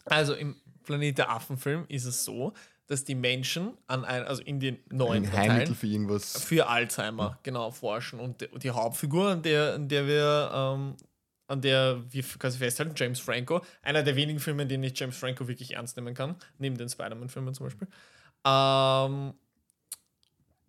Also 0.05 0.33
im 0.33 0.55
Planet 0.83 1.17
der 1.17 1.29
Affen-Film 1.29 1.85
ist 1.89 2.05
es 2.05 2.23
so, 2.23 2.53
dass 2.87 3.03
die 3.03 3.15
Menschen 3.15 3.73
an 3.87 4.05
ein, 4.05 4.23
also 4.23 4.43
in 4.43 4.59
den 4.59 4.79
neuen 4.91 5.25
Ein 5.25 5.33
Heilmittel 5.33 5.75
für 5.75 5.87
irgendwas. 5.87 6.43
für 6.43 6.67
Alzheimer 6.67 7.39
genau 7.43 7.71
forschen. 7.71 8.19
Und 8.19 8.41
die, 8.41 8.47
die 8.59 8.71
Hauptfigur, 8.71 9.29
an 9.29 9.41
der, 9.41 9.73
an 9.73 9.87
der 9.87 10.07
wir 10.07 10.51
ähm, 10.53 10.95
an 11.47 11.61
der 11.61 12.01
wir 12.11 12.23
quasi 12.23 12.57
festhalten, 12.57 12.93
James 12.95 13.19
Franco, 13.19 13.61
einer 13.83 14.03
der 14.03 14.15
wenigen 14.15 14.39
Filme, 14.39 14.63
in 14.63 14.69
denen 14.69 14.83
ich 14.83 14.97
James 14.97 15.15
Franco 15.15 15.47
wirklich 15.47 15.75
ernst 15.75 15.95
nehmen 15.95 16.13
kann, 16.13 16.35
neben 16.57 16.77
den 16.77 16.89
Spider-Man-Filmen 16.89 17.53
zum 17.53 17.67
Beispiel, 17.67 17.87
ähm, 18.43 19.33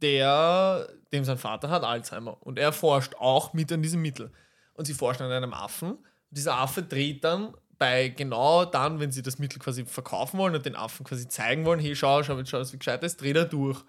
der, 0.03 0.89
dem 1.13 1.25
sein 1.25 1.39
Vater 1.39 1.71
hat 1.71 1.83
Alzheimer 1.83 2.37
und 2.43 2.59
er 2.59 2.73
forscht 2.73 3.15
auch 3.17 3.55
mit 3.55 3.73
an 3.73 3.83
diesem 3.83 4.03
Mittel. 4.03 4.31
Und 4.75 4.85
sie 4.85 4.93
forschen 4.93 5.23
an 5.23 5.33
einem 5.33 5.55
Affen. 5.55 5.97
Dieser 6.31 6.59
Affe 6.59 6.83
dreht 6.83 7.25
dann 7.25 7.55
bei 7.79 8.09
genau 8.09 8.65
dann, 8.65 9.01
wenn 9.01 9.13
sie 9.13 9.23
das 9.23 9.39
Mittel 9.39 9.59
quasi 9.59 9.85
verkaufen 9.85 10.39
wollen 10.39 10.55
und 10.55 10.65
den 10.65 10.77
Affen 10.77 11.05
quasi 11.05 11.29
zeigen 11.29 11.65
wollen, 11.65 11.81
hey, 11.81 11.95
schau, 11.95 12.23
schau, 12.23 12.43
schau, 12.45 12.59
das 12.59 12.73
wie 12.73 12.79
gescheit 12.79 13.03
ist, 13.03 13.21
dreht 13.21 13.37
er 13.37 13.45
durch. 13.45 13.83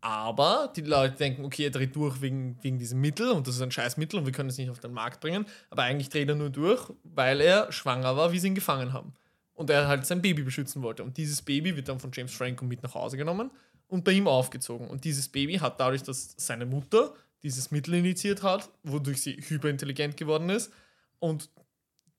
Aber 0.00 0.72
die 0.74 0.80
Leute 0.80 1.16
denken, 1.16 1.44
okay, 1.44 1.66
er 1.66 1.70
dreht 1.70 1.94
durch 1.94 2.20
wegen, 2.20 2.58
wegen 2.62 2.76
diesem 2.76 3.00
Mittel 3.00 3.30
und 3.30 3.46
das 3.46 3.54
ist 3.54 3.62
ein 3.62 3.70
Scheißmittel 3.70 4.18
und 4.18 4.26
wir 4.26 4.32
können 4.32 4.48
es 4.48 4.58
nicht 4.58 4.70
auf 4.70 4.80
den 4.80 4.92
Markt 4.92 5.20
bringen. 5.20 5.46
Aber 5.70 5.84
eigentlich 5.84 6.08
dreht 6.08 6.28
er 6.28 6.34
nur 6.34 6.50
durch, 6.50 6.90
weil 7.04 7.40
er 7.40 7.70
schwanger 7.70 8.16
war, 8.16 8.32
wie 8.32 8.40
sie 8.40 8.48
ihn 8.48 8.56
gefangen 8.56 8.92
haben. 8.92 9.14
Und 9.54 9.70
er 9.70 9.86
halt 9.86 10.04
sein 10.04 10.20
Baby 10.20 10.42
beschützen 10.42 10.82
wollte. 10.82 11.04
Und 11.04 11.16
dieses 11.16 11.40
Baby 11.40 11.76
wird 11.76 11.88
dann 11.88 12.00
von 12.00 12.10
James 12.12 12.34
Franco 12.34 12.64
mit 12.64 12.82
nach 12.82 12.94
Hause 12.94 13.16
genommen 13.16 13.52
und 13.86 14.02
bei 14.02 14.10
ihm 14.10 14.26
aufgezogen. 14.26 14.88
Und 14.88 15.04
dieses 15.04 15.28
Baby 15.28 15.58
hat 15.58 15.78
dadurch, 15.78 16.02
dass 16.02 16.34
seine 16.36 16.66
Mutter 16.66 17.14
dieses 17.44 17.70
Mittel 17.70 17.94
initiiert 17.94 18.42
hat, 18.42 18.70
wodurch 18.82 19.22
sie 19.22 19.34
hyperintelligent 19.34 20.16
geworden 20.16 20.50
ist 20.50 20.72
und 21.20 21.48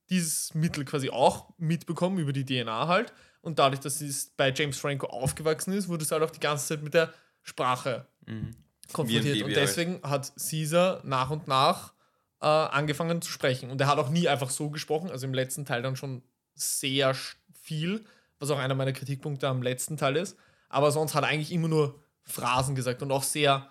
dieses 0.10 0.54
Mittel 0.54 0.86
quasi 0.86 1.10
auch 1.10 1.50
mitbekommen 1.58 2.18
über 2.20 2.34
die 2.34 2.46
DNA 2.46 2.88
halt. 2.88 3.14
Und 3.42 3.60
dadurch, 3.60 3.80
dass 3.82 4.00
es 4.02 4.28
bei 4.38 4.52
James 4.54 4.78
Franco 4.78 5.08
aufgewachsen 5.08 5.74
ist, 5.74 5.88
wurde 5.90 6.04
es 6.04 6.12
halt 6.12 6.24
auch 6.24 6.32
die 6.32 6.40
ganze 6.40 6.68
Zeit 6.68 6.84
mit 6.84 6.94
der 6.94 7.14
Sprache 7.42 8.08
Mhm. 8.26 8.52
konfrontiert. 8.94 9.38
Und 9.42 9.48
halt. 9.48 9.58
deswegen 9.58 10.00
hat 10.04 10.32
Caesar 10.38 11.02
nach 11.04 11.30
und 11.30 11.48
nach 11.48 11.94
äh, 12.42 12.46
angefangen 12.46 13.22
zu 13.22 13.32
sprechen. 13.32 13.70
Und 13.70 13.80
er 13.82 13.88
hat 13.88 13.98
auch 14.00 14.10
nie 14.10 14.28
einfach 14.28 14.50
so 14.50 14.70
gesprochen, 14.70 15.10
also 15.12 15.26
im 15.26 15.34
letzten 15.34 15.66
Teil 15.66 15.82
dann 15.82 15.96
schon 15.96 16.24
sehr 16.56 17.16
viel, 17.54 18.06
was 18.40 18.50
auch 18.50 18.60
einer 18.60 18.76
meiner 18.76 18.92
Kritikpunkte 18.94 19.48
am 19.48 19.62
letzten 19.62 19.96
Teil 19.98 20.18
ist. 20.18 20.38
Aber 20.70 20.92
sonst 20.92 21.14
hat 21.16 21.24
er 21.24 21.30
eigentlich 21.30 21.52
immer 21.54 21.68
nur 21.70 22.04
Phrasen 22.24 22.76
gesagt 22.76 23.02
und 23.02 23.12
auch 23.12 23.24
sehr 23.24 23.70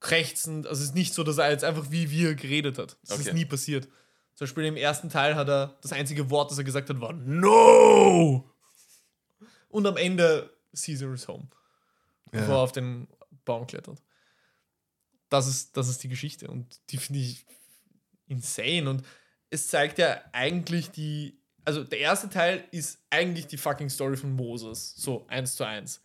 krächzend. 0.00 0.66
Also 0.66 0.82
es 0.82 0.88
ist 0.90 0.94
nicht 0.94 1.14
so, 1.14 1.22
dass 1.22 1.38
er 1.38 1.50
jetzt 1.50 1.64
einfach 1.64 1.90
wie 1.90 2.10
wir 2.10 2.34
geredet 2.34 2.78
hat. 2.78 2.96
Das 3.06 3.18
ist 3.18 3.26
Okay. 3.28 3.34
nie 3.36 3.44
passiert. 3.44 3.88
Zum 4.34 4.46
Beispiel 4.46 4.64
im 4.64 4.76
ersten 4.76 5.08
Teil 5.08 5.36
hat 5.36 5.48
er 5.48 5.78
das 5.82 5.92
einzige 5.92 6.28
Wort, 6.30 6.50
das 6.50 6.58
er 6.58 6.64
gesagt 6.64 6.90
hat, 6.90 7.00
war 7.00 7.12
No! 7.12 8.50
Und 9.68 9.86
am 9.86 9.96
Ende 9.96 10.50
Caesar 10.74 11.12
is 11.14 11.28
home 11.28 11.48
bevor 12.30 12.48
er 12.48 12.58
Ja. 12.58 12.62
auf 12.62 12.72
den 12.72 13.06
Baum 13.44 13.66
klettert. 13.66 14.02
Das 15.28 15.46
ist, 15.46 15.76
das 15.76 15.88
ist 15.88 16.02
die 16.02 16.08
Geschichte 16.08 16.48
und 16.48 16.80
die 16.90 16.96
finde 16.96 17.20
ich 17.20 17.46
insane 18.26 18.88
und 18.90 19.04
es 19.50 19.68
zeigt 19.68 19.98
ja 19.98 20.20
eigentlich 20.32 20.90
die, 20.90 21.40
also 21.64 21.84
der 21.84 22.00
erste 22.00 22.28
Teil 22.28 22.64
ist 22.72 22.98
eigentlich 23.10 23.46
die 23.46 23.56
fucking 23.56 23.88
Story 23.88 24.16
von 24.16 24.32
Moses, 24.32 24.94
so 24.96 25.26
eins 25.28 25.54
zu 25.54 25.64
eins. 25.64 26.02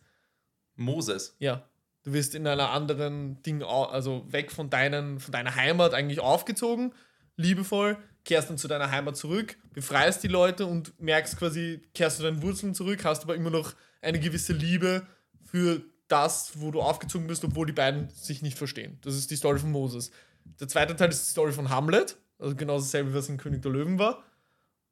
Moses. 0.76 1.34
Ja, 1.38 1.68
du 2.04 2.12
wirst 2.12 2.34
in 2.34 2.46
einer 2.46 2.70
anderen 2.70 3.42
Ding, 3.42 3.62
also 3.62 4.24
weg 4.32 4.52
von, 4.52 4.70
deinen, 4.70 5.18
von 5.20 5.32
deiner 5.32 5.54
Heimat 5.56 5.94
eigentlich 5.94 6.20
aufgezogen, 6.20 6.94
liebevoll, 7.36 7.98
kehrst 8.24 8.50
dann 8.50 8.58
zu 8.58 8.68
deiner 8.68 8.90
Heimat 8.90 9.16
zurück, 9.16 9.58
befreist 9.72 10.22
die 10.22 10.28
Leute 10.28 10.66
und 10.66 10.98
merkst 11.00 11.36
quasi, 11.36 11.82
kehrst 11.94 12.18
zu 12.18 12.22
deinen 12.22 12.42
Wurzeln 12.42 12.74
zurück, 12.74 13.04
hast 13.04 13.22
aber 13.22 13.34
immer 13.34 13.50
noch 13.50 13.74
eine 14.02 14.20
gewisse 14.20 14.52
Liebe 14.52 15.06
für 15.42 15.82
das, 16.08 16.52
wo 16.60 16.70
du 16.70 16.80
aufgezogen 16.80 17.26
bist, 17.26 17.44
obwohl 17.44 17.66
die 17.66 17.72
beiden 17.72 18.10
sich 18.10 18.42
nicht 18.42 18.58
verstehen. 18.58 18.98
Das 19.02 19.14
ist 19.14 19.30
die 19.30 19.36
Story 19.36 19.58
von 19.58 19.70
Moses. 19.70 20.10
Der 20.44 20.68
zweite 20.68 20.96
Teil 20.96 21.10
ist 21.10 21.26
die 21.26 21.30
Story 21.30 21.52
von 21.52 21.68
Hamlet, 21.70 22.16
also 22.38 22.56
genau 22.56 22.78
dasselbe, 22.78 23.14
was 23.14 23.28
in 23.28 23.36
König 23.36 23.62
der 23.62 23.70
Löwen 23.70 23.98
war. 23.98 24.24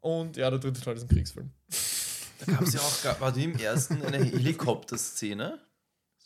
Und 0.00 0.36
ja, 0.36 0.48
der 0.50 0.58
dritte 0.60 0.80
Teil 0.80 0.96
ist 0.96 1.02
ein 1.02 1.08
Kriegsfilm. 1.08 1.50
Da 2.38 2.52
gab 2.52 2.62
es 2.62 2.72
ja 2.72 2.80
auch, 2.80 3.20
war 3.20 3.32
die 3.32 3.44
im 3.44 3.56
ersten 3.56 4.00
eine 4.02 4.18
Helikopterszene? 4.18 5.58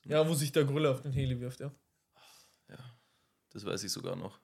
Ja, 0.05 0.29
wo 0.29 0.35
sich 0.35 0.53
der 0.53 0.65
Gorilla 0.65 0.91
auf 0.91 1.01
den 1.01 1.13
Heli 1.13 1.41
wirft, 1.41 1.61
ja. 1.61 1.73
Das 3.53 3.65
weiß 3.67 3.85
ich 3.85 3.93
sogar 3.93 4.17
noch. 4.17 4.41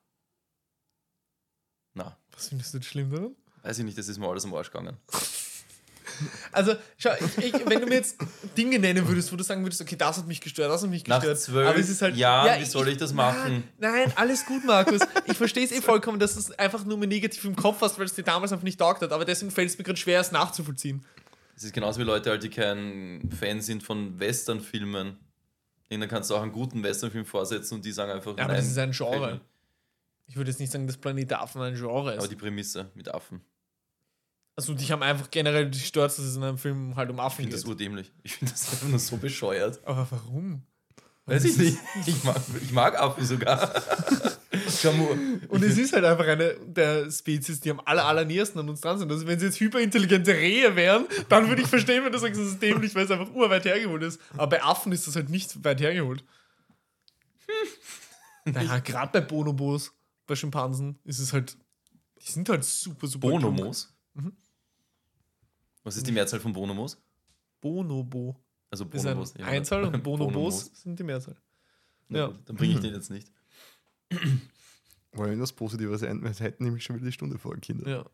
Na, 1.99 2.17
Was 2.35 2.49
findest 2.49 2.73
du 2.75 2.83
schlimm 2.83 3.11
daran? 3.11 3.35
weiß 3.63 3.79
ich 3.81 3.85
nicht, 3.85 3.99
das 3.99 4.09
ist 4.09 4.19
mir 4.19 4.29
alles 4.29 4.45
am 4.45 4.55
Arsch 4.55 4.71
gegangen. 4.71 4.97
Also, 6.51 6.75
schau, 6.97 7.11
ich, 7.21 7.45
ich, 7.55 7.67
wenn 7.69 7.81
du 7.81 7.87
mir 7.87 7.97
jetzt 7.97 8.17
Dinge 8.57 8.79
nennen 8.79 9.07
würdest, 9.07 9.31
wo 9.33 9.37
du 9.37 9.45
sagen 9.45 9.63
würdest, 9.63 9.81
okay, 9.83 9.95
das 9.95 10.17
hat 10.17 10.27
mich 10.27 10.41
gestört, 10.41 10.71
das 10.71 10.83
hat 10.83 10.91
mich 10.91 11.07
Nach 11.07 11.21
gestört. 11.21 11.39
zwölf 11.39 11.69
aber 11.69 11.79
es 11.79 11.89
ist 11.89 12.03
halt, 12.03 12.17
Jahren, 12.17 12.61
wie 12.61 12.65
soll 12.65 12.89
ich 12.89 12.97
das 12.97 13.13
machen? 13.13 13.63
Nein, 13.79 13.93
nein, 13.93 14.13
alles 14.17 14.45
gut, 14.45 14.65
Markus. 14.65 15.01
Ich 15.27 15.37
verstehe 15.37 15.65
es 15.65 15.71
eh 15.71 15.81
vollkommen, 15.81 16.19
dass 16.19 16.35
du 16.35 16.41
es 16.41 16.51
einfach 16.59 16.85
nur 16.85 16.97
mehr 16.99 17.07
negativ 17.09 17.45
im 17.45 17.55
Kopf 17.55 17.81
hast, 17.83 17.99
weil 17.99 18.07
es 18.07 18.15
dir 18.15 18.25
damals 18.25 18.53
einfach 18.53 18.65
nicht 18.65 18.81
taugt 18.81 19.03
hat. 19.03 19.13
Aber 19.13 19.25
deswegen 19.25 19.51
fällt 19.53 19.69
es 19.71 19.79
mir 19.79 19.85
gerade 19.85 19.99
schwer, 19.99 20.21
es 20.21 20.33
nachzuvollziehen. 20.33 21.05
Es 21.57 21.63
ist 21.65 21.73
genauso 21.73 22.01
wie 22.01 22.05
Leute, 22.05 22.31
halt, 22.31 22.43
die 22.43 22.51
kein 22.51 23.29
Fan 23.39 23.61
sind 23.61 23.83
von 23.83 24.19
Westernfilmen. 24.19 25.19
Dann 25.91 26.09
kannst 26.09 26.31
du 26.31 26.35
auch 26.37 26.43
einen 26.43 26.53
guten 26.53 26.83
Westernfilm 26.83 27.27
vorsetzen 27.27 27.75
und 27.75 27.85
die 27.85 27.93
sagen 27.93 28.11
einfach, 28.11 28.37
Ja, 28.37 28.45
aber 28.45 28.55
das 28.55 28.67
ist 28.67 28.79
ein 28.79 28.91
Genre. 28.93 29.35
mir. 29.35 29.41
Ich 30.29 30.37
würde 30.37 30.51
jetzt 30.51 30.61
nicht 30.61 30.71
sagen, 30.71 30.87
dass 30.87 30.97
Planet 30.97 31.31
der 31.31 31.41
Affen 31.43 31.61
ein 31.63 31.75
Genre 31.75 32.13
Aber 32.13 32.23
ist. 32.23 32.31
die 32.31 32.37
Prämisse 32.37 32.91
mit 32.95 33.09
Affen. 33.13 33.41
Also, 34.57 34.75
dich 34.75 34.91
haben 34.93 35.03
einfach 35.03 35.31
generell 35.31 35.71
gestört, 35.71 36.11
dass 36.11 36.19
es 36.19 36.37
in 36.37 36.43
einem 36.43 36.59
Film 36.59 36.97
halt 36.97 37.11
um 37.11 37.17
Ich 37.17 37.23
Affen 37.23 37.37
finde 37.43 37.53
das 37.57 37.63
geht. 37.63 37.71
urdämlich. 37.71 38.13
Ich 38.23 38.35
finde 38.37 38.53
das 38.53 38.69
einfach 38.71 38.89
nur 38.89 38.99
so 38.99 39.17
bescheuert. 39.17 39.81
Aber 39.85 40.07
warum? 40.11 40.63
Weiß 41.27 41.45
ich 41.45 41.57
nicht. 41.59 41.79
Ich 42.07 42.25
mag, 42.25 42.37
ich 42.63 42.73
mag 42.73 42.99
Affen 42.99 43.25
sogar. 43.25 43.73
Und 45.49 45.63
es 45.63 45.77
ist 45.79 45.93
halt 45.93 46.05
einfach 46.05 46.27
eine 46.27 46.55
der 46.67 47.11
Spezies, 47.11 47.61
die 47.61 47.71
am 47.71 47.81
aller, 47.85 48.05
allernächsten 48.07 48.59
an 48.61 48.69
uns 48.69 48.81
dran 48.81 48.99
sind. 48.99 49.11
Also 49.13 49.27
wenn 49.27 49.39
sie 49.39 49.47
jetzt 49.47 49.61
hyperintelligente 49.61 50.33
Rehe 50.33 50.75
wären, 50.75 51.07
dann 51.29 51.49
würde 51.49 51.63
ich 51.63 51.69
verstehen, 51.69 52.05
wenn 52.05 52.13
du 52.13 52.19
sagst, 52.19 52.41
das 52.41 52.49
ist 52.49 52.63
dämlich, 52.63 52.95
weil 52.95 53.05
es 53.05 53.11
einfach 53.11 53.31
urweit 53.35 53.65
hergeholt 53.65 54.03
ist. 54.03 54.21
Aber 54.33 54.47
bei 54.49 54.63
Affen 54.63 54.91
ist 54.93 55.07
das 55.07 55.17
halt 55.17 55.29
nicht 55.31 55.63
weit 55.65 55.81
hergeholt. 55.81 56.25
Naja, 58.45 58.79
gerade 58.79 59.13
bei 59.13 59.21
Bonobos, 59.21 59.93
bei 60.29 60.37
Schimpansen, 60.37 60.99
ist 61.05 61.19
es 61.19 61.33
halt, 61.33 61.57
die 62.23 62.31
sind 62.31 62.49
halt 62.49 62.65
super, 62.65 63.09
super. 63.09 63.29
Bonomos? 63.29 63.93
Mhm. 64.15 64.37
Was 65.83 65.97
ist 65.97 66.07
die 66.07 66.13
Mehrzahl 66.13 66.39
von 66.39 66.53
Bonomos? 66.53 67.01
Bonobo 67.61 68.37
Also 68.71 68.85
ist 68.85 69.05
ein 69.07 69.15
Bonobos. 69.15 69.35
ja. 69.37 69.47
Einzahl 69.47 69.83
und 69.85 69.93
Bonobos, 70.05 70.33
Bonobos. 70.33 70.71
sind 70.83 70.99
die 70.99 71.03
Mehrzahl. 71.05 71.37
Na 72.09 72.19
Ja. 72.19 72.27
gut, 72.29 72.41
Dann 72.49 72.57
bringe 72.57 72.75
ich 72.75 72.81
den 72.81 72.95
jetzt 72.95 73.11
nicht. 73.11 73.33
Wollen 75.13 75.31
wir 75.33 75.39
das 75.39 75.53
Positives 75.53 76.03
enden? 76.03 76.25
Wir 76.25 76.33
hätten 76.33 76.65
nämlich 76.65 76.85
schon 76.85 76.97
wieder 76.97 77.07
die 77.07 77.13
Stunde 77.13 77.39
voll, 77.39 77.59
Kinder. 77.59 77.89
Ja, 77.91 78.07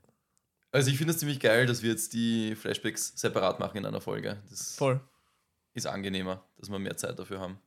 Also 0.70 0.90
ich 0.90 0.96
finde 0.96 1.12
es 1.12 1.18
ziemlich 1.18 1.40
geil, 1.40 1.66
dass 1.66 1.82
wir 1.82 1.90
jetzt 1.90 2.12
die 2.12 2.54
Flashbacks 2.54 3.12
separat 3.16 3.58
machen 3.60 3.76
in 3.78 3.84
einer 3.86 4.00
Folge. 4.00 4.40
Das 4.48 4.76
voll. 4.76 5.00
ist 5.74 5.86
angenehmer, 5.86 6.44
dass 6.56 6.70
wir 6.70 6.78
mehr 6.78 6.96
Zeit 6.96 7.18
dafür 7.18 7.40
haben. 7.40 7.58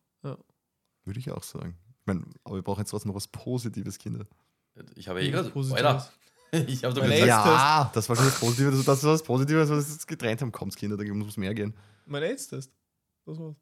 Würde 1.03 1.19
ich 1.21 1.31
auch 1.31 1.43
sagen. 1.43 1.77
Ich 2.07 2.13
meine, 2.13 2.23
aber 2.45 2.55
wir 2.55 2.61
brauchen 2.61 2.79
jetzt 2.79 2.91
trotzdem 2.91 3.09
noch 3.09 3.17
was 3.17 3.27
Positives, 3.27 3.97
Kinder. 3.99 4.25
Ich 4.95 5.09
habe 5.09 5.19
eh 5.19 5.23
Nichts 5.23 5.35
gerade. 5.39 5.49
Positives. 5.49 5.83
Alter, 5.85 6.09
Ich 6.67 6.83
habe 6.85 6.93
doch 6.93 7.01
Mein 7.01 7.11
gesagt, 7.11 7.45
Aids- 7.45 7.45
Ja, 7.45 7.91
das 7.93 8.07
war 8.07 8.15
schon 8.15 8.25
das 8.25 8.39
Positive. 8.39 8.71
Das, 8.71 8.85
das 8.85 9.03
war 9.03 9.11
das 9.11 9.23
Positive, 9.23 9.59
was 9.59 9.69
wir 9.69 9.77
jetzt 9.93 10.07
getrennt 10.07 10.41
haben. 10.41 10.53
Kommt's, 10.53 10.77
Kinder, 10.77 10.95
da 10.95 11.03
muss 11.13 11.35
mehr 11.35 11.53
gehen. 11.53 11.73
Mein 12.05 12.23
AIDS-Test. 12.23 12.71
Das 13.25 13.37
war's. 13.37 13.55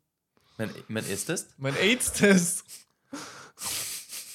mein, 0.60 0.70
mein 0.88 1.10
Esstest? 1.10 1.56
Mein 1.58 1.76
AIDS-Test. 1.76 2.64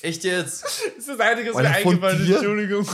Echt 0.03 0.25
jetzt? 0.25 0.65
Das 0.97 0.97
ist 0.99 1.09
das 1.09 1.21
Einzige, 1.21 1.55
was 1.55 1.63
mir 1.63 1.69
eingefallen 1.71 2.23
ist. 2.23 2.31
Entschuldigung. 2.31 2.89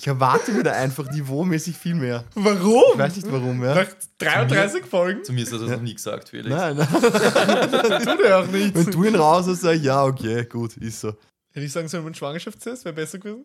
Ich 0.00 0.06
erwarte 0.06 0.52
mir 0.52 0.62
da 0.62 0.72
einfach 0.72 1.10
niveaumäßig 1.10 1.76
viel 1.76 1.94
mehr. 1.94 2.24
Warum? 2.34 2.92
Ich 2.94 2.98
weiß 2.98 3.16
nicht 3.16 3.30
warum, 3.30 3.62
ja. 3.62 3.74
Nach 3.74 3.88
33 4.16 4.86
Folgen? 4.86 5.22
Zu 5.22 5.34
mir 5.34 5.42
ist 5.42 5.52
das 5.52 5.60
noch 5.60 5.78
nie 5.78 5.92
gesagt, 5.92 6.30
Felix. 6.30 6.48
Nein, 6.48 6.74
nein. 6.78 6.88
Tut 6.88 8.20
er 8.24 8.38
auch 8.38 8.46
nicht. 8.46 8.74
Wenn 8.74 8.90
du 8.90 9.04
ihn 9.04 9.14
raus 9.14 9.46
hast, 9.46 9.60
sag 9.60 9.76
ich, 9.76 9.82
ja, 9.82 10.02
okay, 10.02 10.46
gut, 10.46 10.78
ist 10.78 11.02
so. 11.02 11.08
Ein 11.08 11.16
Hätte 11.50 11.66
ich 11.66 11.72
sagen 11.72 11.86
sollen, 11.88 12.04
mein 12.04 12.14
Schwangerschaftstest 12.14 12.86
wäre 12.86 12.94
besser 12.94 13.18
gewesen? 13.18 13.44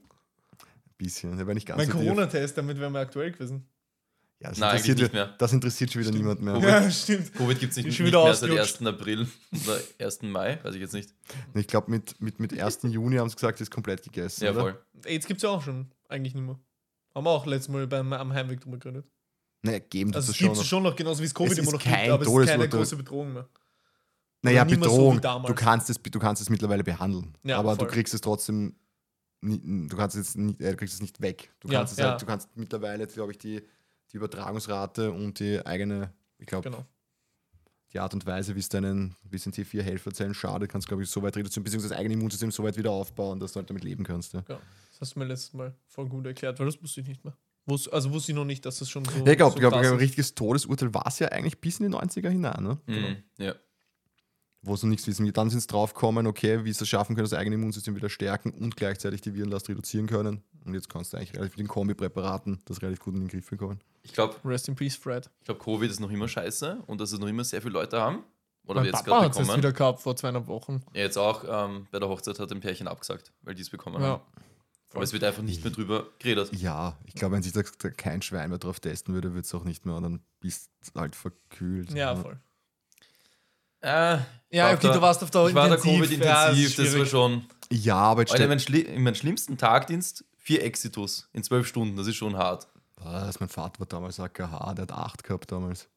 bisschen, 0.97 1.35
der 1.35 1.45
war 1.45 1.53
nicht 1.53 1.67
ganz 1.67 1.77
Mein 1.77 1.91
so. 1.91 1.97
Corona-Test, 1.97 2.57
damit 2.57 2.79
wären 2.79 2.93
wir 2.93 3.01
aktuell 3.01 3.33
gewesen. 3.33 3.67
Ja, 4.39 4.47
das, 4.47 4.57
Nein, 4.57 4.71
interessiert, 4.77 4.99
nicht 4.99 5.13
mehr. 5.13 5.35
das 5.37 5.51
interessiert 5.51 5.91
schon 5.91 6.03
wieder 6.03 6.11
niemand 6.11 6.41
mehr. 6.41 6.53
Covid. 6.53 6.69
Ja, 6.69 6.89
stimmt. 6.89 7.33
Covid 7.33 7.59
gibt 7.59 7.71
es 7.71 7.77
nicht, 7.77 7.87
nicht 7.87 7.97
schon 7.97 8.05
wieder 8.05 8.23
mehr 8.23 8.33
seit 8.33 8.49
ausgelutscht. 8.49 8.81
1. 8.81 8.87
April 8.87 9.27
oder 9.51 9.79
1. 10.05 10.21
Mai, 10.21 10.59
weiß 10.63 10.75
ich 10.75 10.81
jetzt 10.81 10.93
nicht. 10.93 11.13
Ich 11.53 11.67
glaube, 11.67 11.91
mit, 11.91 12.21
mit, 12.21 12.39
mit 12.39 12.57
1. 12.57 12.79
Juni 12.83 13.17
haben 13.17 13.27
sie 13.27 13.35
gesagt, 13.35 13.59
ist 13.59 13.71
komplett 13.71 14.03
gegessen. 14.03 14.45
Ja, 14.45 14.51
oder? 14.51 14.61
voll. 14.61 14.79
AIDS 15.03 15.25
gibt 15.25 15.39
es 15.39 15.43
ja 15.43 15.49
auch 15.49 15.61
schon. 15.61 15.91
Eigentlich 16.07 16.35
nicht 16.35 16.43
mehr. 16.45 16.59
Haben 17.13 17.25
wir 17.25 17.29
auch 17.31 17.45
letztes 17.45 17.69
Mal 17.69 17.87
beim, 17.87 18.11
am 18.13 18.33
Heimweg 18.33 18.61
drüber 18.61 18.77
geredet. 18.77 19.05
Naja, 19.61 19.79
geben 19.79 20.13
Also 20.13 20.27
das 20.27 20.29
es 20.29 20.37
schon. 20.37 20.47
gibt 20.49 20.57
es 20.61 20.67
schon 20.67 20.83
noch, 20.83 20.95
genauso 20.95 21.21
wie 21.21 21.25
es 21.25 21.33
Covid 21.33 21.53
Es 21.53 21.57
immer 21.59 21.71
noch 21.71 21.81
kein 21.81 22.11
gibt, 22.11 22.11
aber 22.13 22.21
es 22.23 22.27
ist 22.27 22.33
keine 22.35 22.45
Todesurteil. 22.45 22.67
große 22.79 22.95
Bedrohung 22.97 23.33
mehr. 23.33 23.49
Naja, 24.43 24.63
so 24.69 24.75
Bedrohung. 24.75 25.17
wie 25.17 25.21
damals. 25.21 25.47
du, 25.55 25.55
kannst 25.55 25.89
es, 25.89 26.01
du 26.01 26.19
kannst 26.19 26.41
es 26.41 26.49
mittlerweile 26.49 26.83
behandeln. 26.83 27.35
Ja, 27.43 27.57
aber 27.57 27.75
voll. 27.75 27.87
du 27.87 27.93
kriegst 27.93 28.13
es 28.13 28.21
trotzdem. 28.21 28.75
Du 29.41 29.95
kannst 29.95 30.15
es 30.15 30.35
nicht, 30.35 30.59
äh, 30.61 30.71
du 30.71 30.77
kriegst 30.77 30.93
es 30.95 31.01
nicht 31.01 31.21
weg. 31.21 31.51
Du 31.59 31.69
Ja, 31.69 31.79
kannst 31.79 31.93
es 31.93 31.99
ja. 31.99 32.11
halt, 32.11 32.21
du 32.21 32.25
kannst 32.25 32.55
mittlerweile, 32.55 33.05
glaube 33.07 33.31
ich, 33.31 33.37
die, 33.37 33.61
die 34.11 34.17
Übertragungsrate 34.17 35.11
und 35.11 35.39
die 35.39 35.65
eigene, 35.65 36.13
ich 36.37 36.45
glaube, 36.47 36.69
Genau. 36.69 36.85
die 37.93 37.99
Art 37.99 38.13
und 38.13 38.25
Weise, 38.25 38.55
wie 38.55 38.59
es 38.59 38.69
deinen 38.69 39.15
wie 39.23 39.35
es 39.37 39.43
den 39.43 39.53
T4-Helferzellen 39.53 40.33
schadet, 40.33 40.69
kannst 40.71 40.87
du, 40.87 40.89
glaube 40.89 41.03
ich, 41.03 41.09
so 41.09 41.21
weit 41.23 41.35
reduzieren, 41.37 41.63
beziehungsweise 41.63 41.89
das 41.93 41.97
eigene 41.99 42.13
Immunsystem 42.15 42.51
so 42.51 42.63
weit 42.63 42.77
wieder 42.77 42.91
aufbauen, 42.91 43.39
dass 43.39 43.53
du 43.53 43.57
halt 43.59 43.69
damit 43.69 43.83
leben 43.83 44.03
kannst. 44.03 44.33
Ja. 44.33 44.43
Das 44.99 45.09
hast 45.09 45.15
du 45.15 45.19
mir 45.19 45.25
letztes 45.25 45.53
Mal 45.53 45.75
voll 45.87 46.07
gut 46.07 46.25
erklärt, 46.25 46.57
weil 46.59 46.65
das 46.67 46.81
wusste 46.81 47.01
ich 47.01 47.07
nicht 47.07 47.23
mehr. 47.25 47.35
Wus- 47.67 47.89
also 47.89 48.11
wusste 48.13 48.31
ich 48.31 48.35
noch 48.35 48.45
nicht, 48.45 48.65
dass 48.65 48.79
das 48.79 48.89
schon 48.89 49.03
so. 49.05 49.11
ja 49.25 49.31
ich 49.31 49.37
glaube, 49.37 49.53
so 49.53 49.59
glaub, 49.59 49.73
ein 49.73 49.85
richtiges 49.95 50.35
Todesurteil 50.35 50.93
war 50.93 51.07
es 51.07 51.19
ja 51.19 51.27
eigentlich 51.29 51.59
bis 51.59 51.79
in 51.79 51.91
die 51.91 51.97
90er 51.97 52.29
hinein. 52.29 52.63
Ne? 52.63 52.77
Mhm. 52.85 53.17
Ja. 53.37 53.55
wo 54.61 54.75
sie 54.75 54.87
nichts 54.87 55.05
wissen. 55.07 55.31
Dann 55.33 55.49
sind 55.49 55.59
sie 55.59 55.67
draufgekommen, 55.67 56.25
okay, 56.27 56.63
wie 56.65 56.71
sie 56.73 56.83
es 56.83 56.89
schaffen 56.89 57.15
können, 57.15 57.25
das 57.25 57.33
eigene 57.37 57.55
Immunsystem 57.55 57.95
wieder 57.95 58.09
stärken 58.09 58.51
und 58.51 58.75
gleichzeitig 58.75 59.21
die 59.21 59.33
Virenlast 59.35 59.67
reduzieren 59.69 60.07
können. 60.07 60.41
Und 60.65 60.73
jetzt 60.73 60.89
kannst 60.89 61.13
du 61.13 61.17
eigentlich 61.17 61.33
relativ 61.33 61.57
mit 61.57 61.59
den 61.59 61.67
Kombipräparaten 61.67 62.61
das 62.65 62.81
relativ 62.81 62.99
gut 63.01 63.13
in 63.15 63.21
den 63.21 63.27
Griff 63.27 63.49
bekommen. 63.49 63.79
Ich 64.03 64.13
glaube, 64.13 64.35
Rest 64.45 64.67
in 64.67 64.75
Peace, 64.75 64.95
Fred. 64.95 65.29
ich 65.39 65.45
glaub, 65.45 65.59
Covid 65.63 65.89
ist 65.91 65.99
noch 65.99 66.09
immer 66.09 66.27
scheiße 66.27 66.79
und 66.87 66.99
dass 67.01 67.11
es 67.11 67.19
noch 67.19 67.27
immer 67.27 67.43
sehr 67.43 67.61
viele 67.61 67.73
Leute 67.73 67.99
haben. 67.99 68.23
Oder 68.65 68.75
Mein 68.81 68.85
wir 68.85 68.91
jetzt 68.93 69.05
gerade 69.05 69.25
hat 69.25 69.31
es 69.33 69.37
bekommen. 69.37 69.57
wieder 69.57 69.71
gehabt 69.71 69.99
vor 70.01 70.15
zweieinhalb 70.15 70.47
Wochen. 70.47 70.81
Ja, 70.93 71.01
jetzt 71.01 71.17
auch 71.17 71.43
ähm, 71.47 71.85
bei 71.91 71.99
der 71.99 72.09
Hochzeit 72.09 72.39
hat 72.39 72.51
ein 72.51 72.59
Pärchen 72.61 72.87
abgesagt, 72.87 73.31
weil 73.43 73.53
die 73.53 73.61
es 73.61 73.69
bekommen 73.69 74.01
Ja. 74.01 74.07
haben. 74.07 74.23
Aber 74.95 75.03
es 75.03 75.13
wird 75.13 75.23
einfach 75.23 75.43
nicht 75.43 75.63
mehr 75.63 75.73
drüber 75.73 76.07
geredet. 76.19 76.51
Ja, 76.53 76.97
ich 77.05 77.13
glaube, 77.15 77.35
wenn 77.35 77.43
sich 77.43 77.53
da 77.53 77.61
da 77.79 77.89
kein 77.89 78.21
Schwein 78.21 78.49
mehr 78.49 78.59
drauf 78.59 78.79
testen 78.79 79.13
würde, 79.13 79.33
wird 79.33 79.45
es 79.45 79.53
auch 79.53 79.63
nicht 79.63 79.85
mehr 79.85 79.95
und 79.95 80.03
dann 80.03 80.19
bist 80.39 80.69
du 80.93 80.99
halt 80.99 81.15
verkühlt. 81.15 81.91
Ja, 81.93 82.15
voll. 82.15 82.39
Äh, 83.81 84.17
Ja, 84.51 84.71
okay, 84.73 84.87
da- 84.87 84.93
du 84.93 85.01
warst 85.01 85.21
auf 85.23 85.31
der 85.31 85.47
Ich 85.47 85.55
war. 85.55 85.67
Ja, 85.69 85.75
Covid-intensiv, 85.77 86.67
ist 86.69 86.79
das 86.79 86.97
war 86.97 87.05
schon. 87.05 87.45
Ja, 87.71 87.95
aber 87.97 88.21
jetzt 88.21 88.31
Alter, 88.33 88.47
mein 88.47 88.59
Schli 88.59 88.81
in 88.81 89.03
meinem 89.03 89.15
schlimmsten 89.15 89.57
Tagdienst 89.57 90.23
vier 90.37 90.63
Exitus 90.63 91.29
in 91.33 91.43
zwölf 91.43 91.67
Stunden, 91.67 91.95
das 91.97 92.07
ist 92.07 92.15
schon 92.15 92.35
hart. 92.37 92.67
was, 92.97 93.39
mein 93.39 93.49
Vater 93.49 93.79
war 93.79 93.87
damals 93.87 94.19
AKH, 94.19 94.73
der 94.75 94.83
hat 94.83 94.91
acht 94.91 95.23
gehabt 95.23 95.51
damals. 95.51 95.87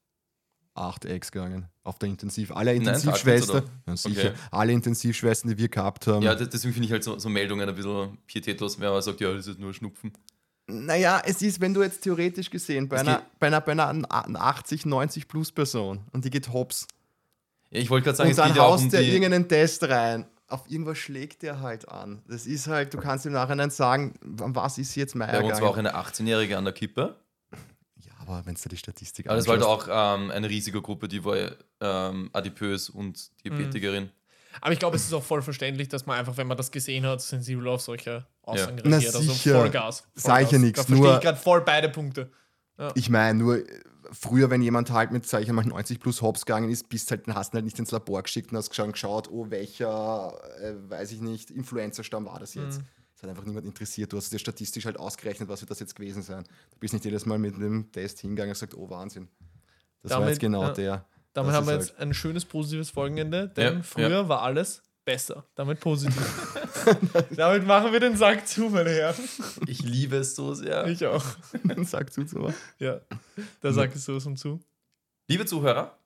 Acht 0.79 1.05
Ex 1.05 1.33
gegangen. 1.33 1.66
Auf 1.85 1.99
der 1.99 2.09
Intensiv. 2.09 2.53
Alle 2.53 2.74
Intensivschwestern, 2.74 3.64
ja, 3.87 3.97
sicher, 3.97 4.20
Okay. 4.31 4.33
alle 4.51 4.72
Intensivschwestern, 4.72 5.51
die 5.51 5.59
wir 5.59 5.68
gehabt 5.68 6.07
haben. 6.07 6.22
Ja, 6.22 6.35
de- 6.35 6.47
deswegen 6.49 6.72
finde 6.74 6.87
ich 6.87 6.93
halt 6.93 7.03
so, 7.05 7.18
so 7.18 7.29
Meldungen 7.29 7.68
ein 7.68 7.74
bisschen 7.74 8.18
pietätlos, 8.26 8.79
wenn 8.79 8.91
man 8.91 9.03
sagt, 9.03 9.20
ja, 9.20 9.33
das 9.33 9.47
ist 9.47 9.59
nur 9.59 9.72
Schnupfen. 9.74 10.12
Naja, 10.66 11.22
es 11.24 11.41
ist, 11.41 11.61
wenn 11.62 11.72
du 11.72 11.83
jetzt 11.83 12.03
theoretisch 12.03 12.51
gesehen 12.51 12.89
bei 12.89 12.97
Es 12.97 13.03
einer, 13.03 13.22
bei, 13.39 13.47
einer, 13.47 13.61
bei 13.62 13.72
einer 13.72 14.05
80, 14.11 14.85
90 14.85 15.26
plus 15.26 15.51
Person 15.51 16.01
und 16.12 16.24
die 16.26 16.31
geht 16.31 16.53
hops 16.53 16.87
Ja, 17.70 17.81
ich 17.81 17.89
wollte 17.89 18.05
gerade 18.05 18.16
sagen, 18.18 18.29
und 18.29 18.31
es 18.33 18.37
dann 18.37 18.49
geht 18.49 18.57
ja 18.59 18.62
auch 18.64 18.72
haust 18.72 18.85
um 18.85 18.91
der 18.91 19.01
die. 19.01 19.11
irgendeinen 19.12 19.49
Test 19.49 19.83
rein. 19.89 20.26
Auf 20.47 20.70
irgendwas 20.70 20.99
schlägt 20.99 21.43
der 21.43 21.61
halt 21.61 21.89
an. 21.89 22.22
Das 22.29 22.47
ist 22.47 22.66
halt, 22.68 22.93
du 22.95 22.99
kannst 22.99 23.24
im 23.26 23.33
Nachhinein 23.33 23.70
sagen, 23.70 24.14
was 24.22 24.76
ist 24.79 24.95
jetzt 24.95 25.14
Meier 25.14 25.41
Bei 25.41 25.47
uns 25.49 25.61
war 25.61 25.70
auch 25.70 25.76
gegangen. 25.76 25.95
eine 25.95 26.07
18-Jährige 26.07 26.57
an 26.59 26.64
der 26.64 26.72
Kippe. 26.74 27.16
Ja, 28.29 28.35
aber 28.39 28.47
wenn 28.47 28.55
du 28.55 28.61
dir 28.62 28.68
die 28.70 28.76
Statistik 28.76 29.26
Aber 29.26 29.37
das 29.37 29.47
war 29.47 29.55
halt 29.57 29.62
anschaust- 29.64 29.91
auch 29.91 30.16
ähm, 30.18 30.31
eine 30.31 30.49
Risikogruppe, 30.49 31.09
die 31.09 31.24
war 31.24 31.53
ähm, 31.81 32.31
adipös 32.33 32.91
und 32.91 33.31
Diabetikerin. 33.45 34.11
Aber 34.61 34.72
ich 34.72 34.79
glaube, 34.79 34.97
es 34.97 35.05
ist 35.05 35.12
auch 35.12 35.22
voll 35.22 35.41
verständlich, 35.43 35.89
dass 35.89 36.07
man 36.07 36.18
einfach, 36.18 36.37
wenn 36.37 36.47
man 36.49 36.57
das 36.57 36.70
gesehen 36.70 37.07
hat, 37.07 37.20
sensibel 37.20 37.68
auf 37.68 37.81
solche 37.81 38.26
Aussagen 38.43 38.79
Ja. 38.79 38.83
Na 38.87 38.97
reagiert. 38.97 39.14
Also 39.14 39.33
sicher. 39.33 39.55
Vollgas. 39.61 40.05
Sag 40.14 40.43
ich 40.43 40.51
ja 40.51 40.59
Vollgas. 40.59 40.61
nix, 40.61 40.81
Da 40.81 40.85
verstehe 40.87 41.14
ich 41.14 41.20
gerade 41.20 41.39
voll 41.39 41.61
beide 41.62 41.89
Punkte. 41.89 42.31
Ich 42.95 43.11
meine, 43.11 43.39
nur 43.39 43.57
äh, 43.59 43.64
früher, 44.12 44.51
wenn 44.51 44.62
jemand 44.62 44.91
halt 44.93 45.11
mit, 45.11 45.26
sag 45.26 45.43
ich 45.43 45.51
mal, 45.51 45.64
90 45.64 45.99
plus 46.01 46.22
Hops 46.22 46.45
gegangen 46.47 46.70
ist, 46.70 46.89
bist 46.89 47.11
halt, 47.11 47.26
dann 47.26 47.35
hast 47.35 47.53
du 47.53 47.57
halt 47.57 47.64
nicht 47.64 47.79
ins 47.79 47.91
Labor 47.91 48.22
geschickt 48.22 48.53
und 48.53 48.57
hast 48.59 48.70
geschaut, 48.70 49.29
oh, 49.31 49.47
welcher, 49.51 50.33
äh, 50.61 50.74
weiß 50.89 51.12
ich 51.12 51.20
nicht, 51.20 51.51
Influencer-Stamm 51.51 52.26
war 52.26 52.39
das 52.39 52.55
jetzt. 52.55 52.81
Das 53.19 53.25
hat 53.25 53.31
einfach 53.31 53.47
niemand 53.47 53.66
interessiert. 53.66 54.12
Du 54.12 54.16
hast 54.16 54.33
dir 54.33 54.39
statistisch 54.39 54.85
halt 54.85 54.97
ausgerechnet, 54.97 55.49
was 55.49 55.61
wird 55.61 55.73
das 55.73 55.81
jetzt 55.81 55.97
gewesen 55.97 56.23
sein. 56.23 56.45
Du 56.71 56.79
bist 56.79 56.95
nicht 56.95 57.05
jedes 57.05 57.27
Mal 57.27 57.37
mit 57.37 57.57
einem 57.57 57.91
Test 57.91 58.21
hingegangen 58.21 58.51
und 58.51 58.55
gesagt, 58.55 58.75
oh, 58.75 58.89
Wahnsinn. 58.91 59.27
Das 60.03 60.12
war 60.12 60.21
Damit, 60.21 60.35
jetzt 60.35 60.41
genau 60.41 60.62
ja. 60.62 60.73
der. 60.73 61.09
Damit 61.33 61.51
Das 61.51 61.57
haben 61.57 61.66
wir 61.66 61.73
ist 61.73 61.79
halt 61.79 61.89
jetzt 61.89 61.99
ein 61.99 62.14
schönes, 62.14 62.45
positives 62.45 62.91
Folgenende, 62.91 63.49
denn 63.49 63.79
Ja, 63.79 63.83
früher 63.83 64.29
war 64.29 64.43
alles 64.43 64.85
besser. 65.05 65.45
Damit 65.57 65.81
positiv. 65.81 66.57
Damit 67.37 67.66
machen 67.66 67.93
wir 67.93 67.99
den 67.99 68.16
Sack 68.16 68.47
zu, 68.47 68.69
meine 68.71 68.91
Herren. 68.91 69.29
Ich 69.66 69.83
liebe 69.83 70.19
es 70.19 70.37
so 70.37 70.55
sehr. 70.55 70.87
Ich 70.87 71.05
auch. 71.05 71.25
Sag 71.83 72.12
zu, 72.12 72.25
zu. 72.25 72.55
Ja, 72.79 73.01
der 73.64 73.73
Sack 73.73 73.97
ist 73.97 74.05
sowas 74.05 74.27
und 74.27 74.37
zu. 74.37 74.61
Liebe 75.27 75.45
Zuhörer, 75.45 75.99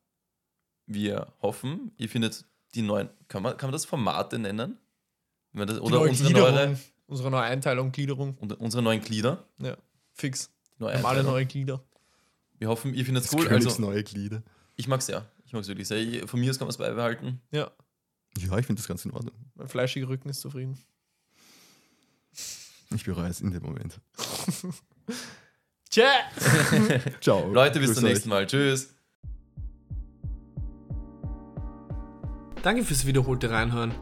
wir 0.86 1.26
hoffen, 1.42 1.92
ihr 1.98 2.08
findet 2.08 2.46
die 2.74 2.80
neuen. 2.80 3.10
Kann 3.28 3.42
man, 3.42 3.58
kann 3.58 3.68
man 3.68 3.72
das 3.72 3.84
Formate 3.84 4.38
nennen? 4.38 4.78
Wenn 5.52 5.58
man 5.58 5.68
das, 5.68 5.76
Die 5.76 5.82
oder 5.82 5.96
neue 5.98 6.08
unsere, 6.08 6.28
Gliederung, 6.30 6.54
neue, 6.54 6.78
unsere 7.06 7.30
neue 7.30 7.42
Einteilung, 7.42 7.92
Gliederung. 7.92 8.36
und 8.38 8.52
unsere 8.60 8.82
neuen 8.82 9.00
Glieder? 9.00 9.44
Ja, 9.58 9.76
fix. 10.12 10.50
Neue 10.78 10.94
haben 10.96 11.06
alle 11.06 11.22
neue 11.22 11.46
Glieder. 11.46 11.82
Wir 12.58 12.68
hoffen, 12.68 12.94
ihr 12.94 13.04
findet 13.04 13.24
es 13.24 13.32
cool. 13.32 13.46
Königs 13.46 13.66
Also, 13.66 13.82
neue 13.82 14.02
Glieder. 14.04 14.42
ich 14.76 14.88
mag 14.88 15.00
es 15.00 15.08
ja. 15.08 15.26
Ich 15.44 15.52
mag 15.52 15.62
es 15.62 15.68
wirklich 15.68 15.88
sehr. 15.88 16.26
Von 16.28 16.40
mir 16.40 16.50
aus 16.50 16.58
kann 16.58 16.66
man 16.66 16.70
es 16.70 16.78
beibehalten. 16.78 17.40
Ja, 17.50 17.70
Ja, 18.38 18.56
ich 18.58 18.66
finde 18.66 18.80
das 18.80 18.88
ganz 18.88 19.04
in 19.04 19.10
Ordnung. 19.12 19.34
mein 19.54 19.68
fleischiger 19.68 20.08
Rücken 20.08 20.28
ist 20.28 20.40
zufrieden. 20.40 20.78
Ich 22.94 23.04
bereue 23.04 23.28
es 23.28 23.40
in 23.40 23.50
dem 23.50 23.62
Moment. 23.62 24.00
Tschä! 25.90 26.02
Ciao. 27.20 27.52
Leute, 27.52 27.80
bis 27.80 27.94
zum 27.94 28.04
nächsten 28.04 28.28
Mal. 28.28 28.46
Tschüss. 28.46 28.94
Danke 32.62 32.84
fürs 32.84 33.06
wiederholte 33.06 33.50
Reinhören. 33.50 33.92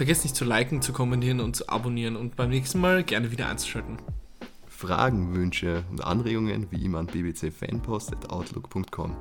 Vergesst 0.00 0.24
nicht 0.24 0.34
zu 0.34 0.46
liken, 0.46 0.80
zu 0.80 0.94
kommentieren 0.94 1.40
und 1.40 1.56
zu 1.56 1.68
abonnieren 1.68 2.16
und 2.16 2.34
beim 2.34 2.48
nächsten 2.48 2.80
Mal 2.80 3.04
gerne 3.04 3.32
wieder 3.32 3.50
einzuschalten. 3.50 3.98
Fragen, 4.66 5.34
Wünsche 5.34 5.84
und 5.90 6.02
Anregungen 6.02 6.68
wie 6.70 6.86
immer 6.86 7.00
an 7.00 7.06
bbcfanpost.outlook.com. 7.06 9.14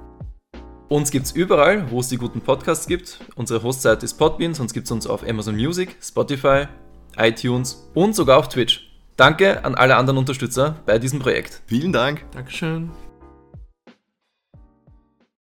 Uns 0.88 1.12
gibt's 1.12 1.34
überall, 1.34 1.92
wo 1.92 2.00
es 2.00 2.08
die 2.08 2.16
guten 2.16 2.40
Podcasts 2.40 2.88
gibt. 2.88 3.20
Unsere 3.36 3.62
Hostseite 3.62 4.06
ist 4.06 4.14
Podbean, 4.14 4.54
sonst 4.54 4.74
gibt's 4.74 4.90
uns 4.90 5.06
auf 5.06 5.28
Amazon 5.28 5.58
Music, 5.58 5.98
Spotify, 6.02 6.68
iTunes 7.18 7.90
und 7.94 8.16
sogar 8.16 8.38
auf 8.38 8.48
Twitch. 8.48 8.90
Danke 9.18 9.66
an 9.66 9.76
alle 9.76 9.98
anderen 9.98 10.18
Unterstützer 10.18 10.80
bei 10.86 10.98
diesem 10.98 11.20
Projekt. 11.20 11.62
Vielen 11.66 11.92
Dank. 11.92 12.24
Dankeschön. 12.32 12.90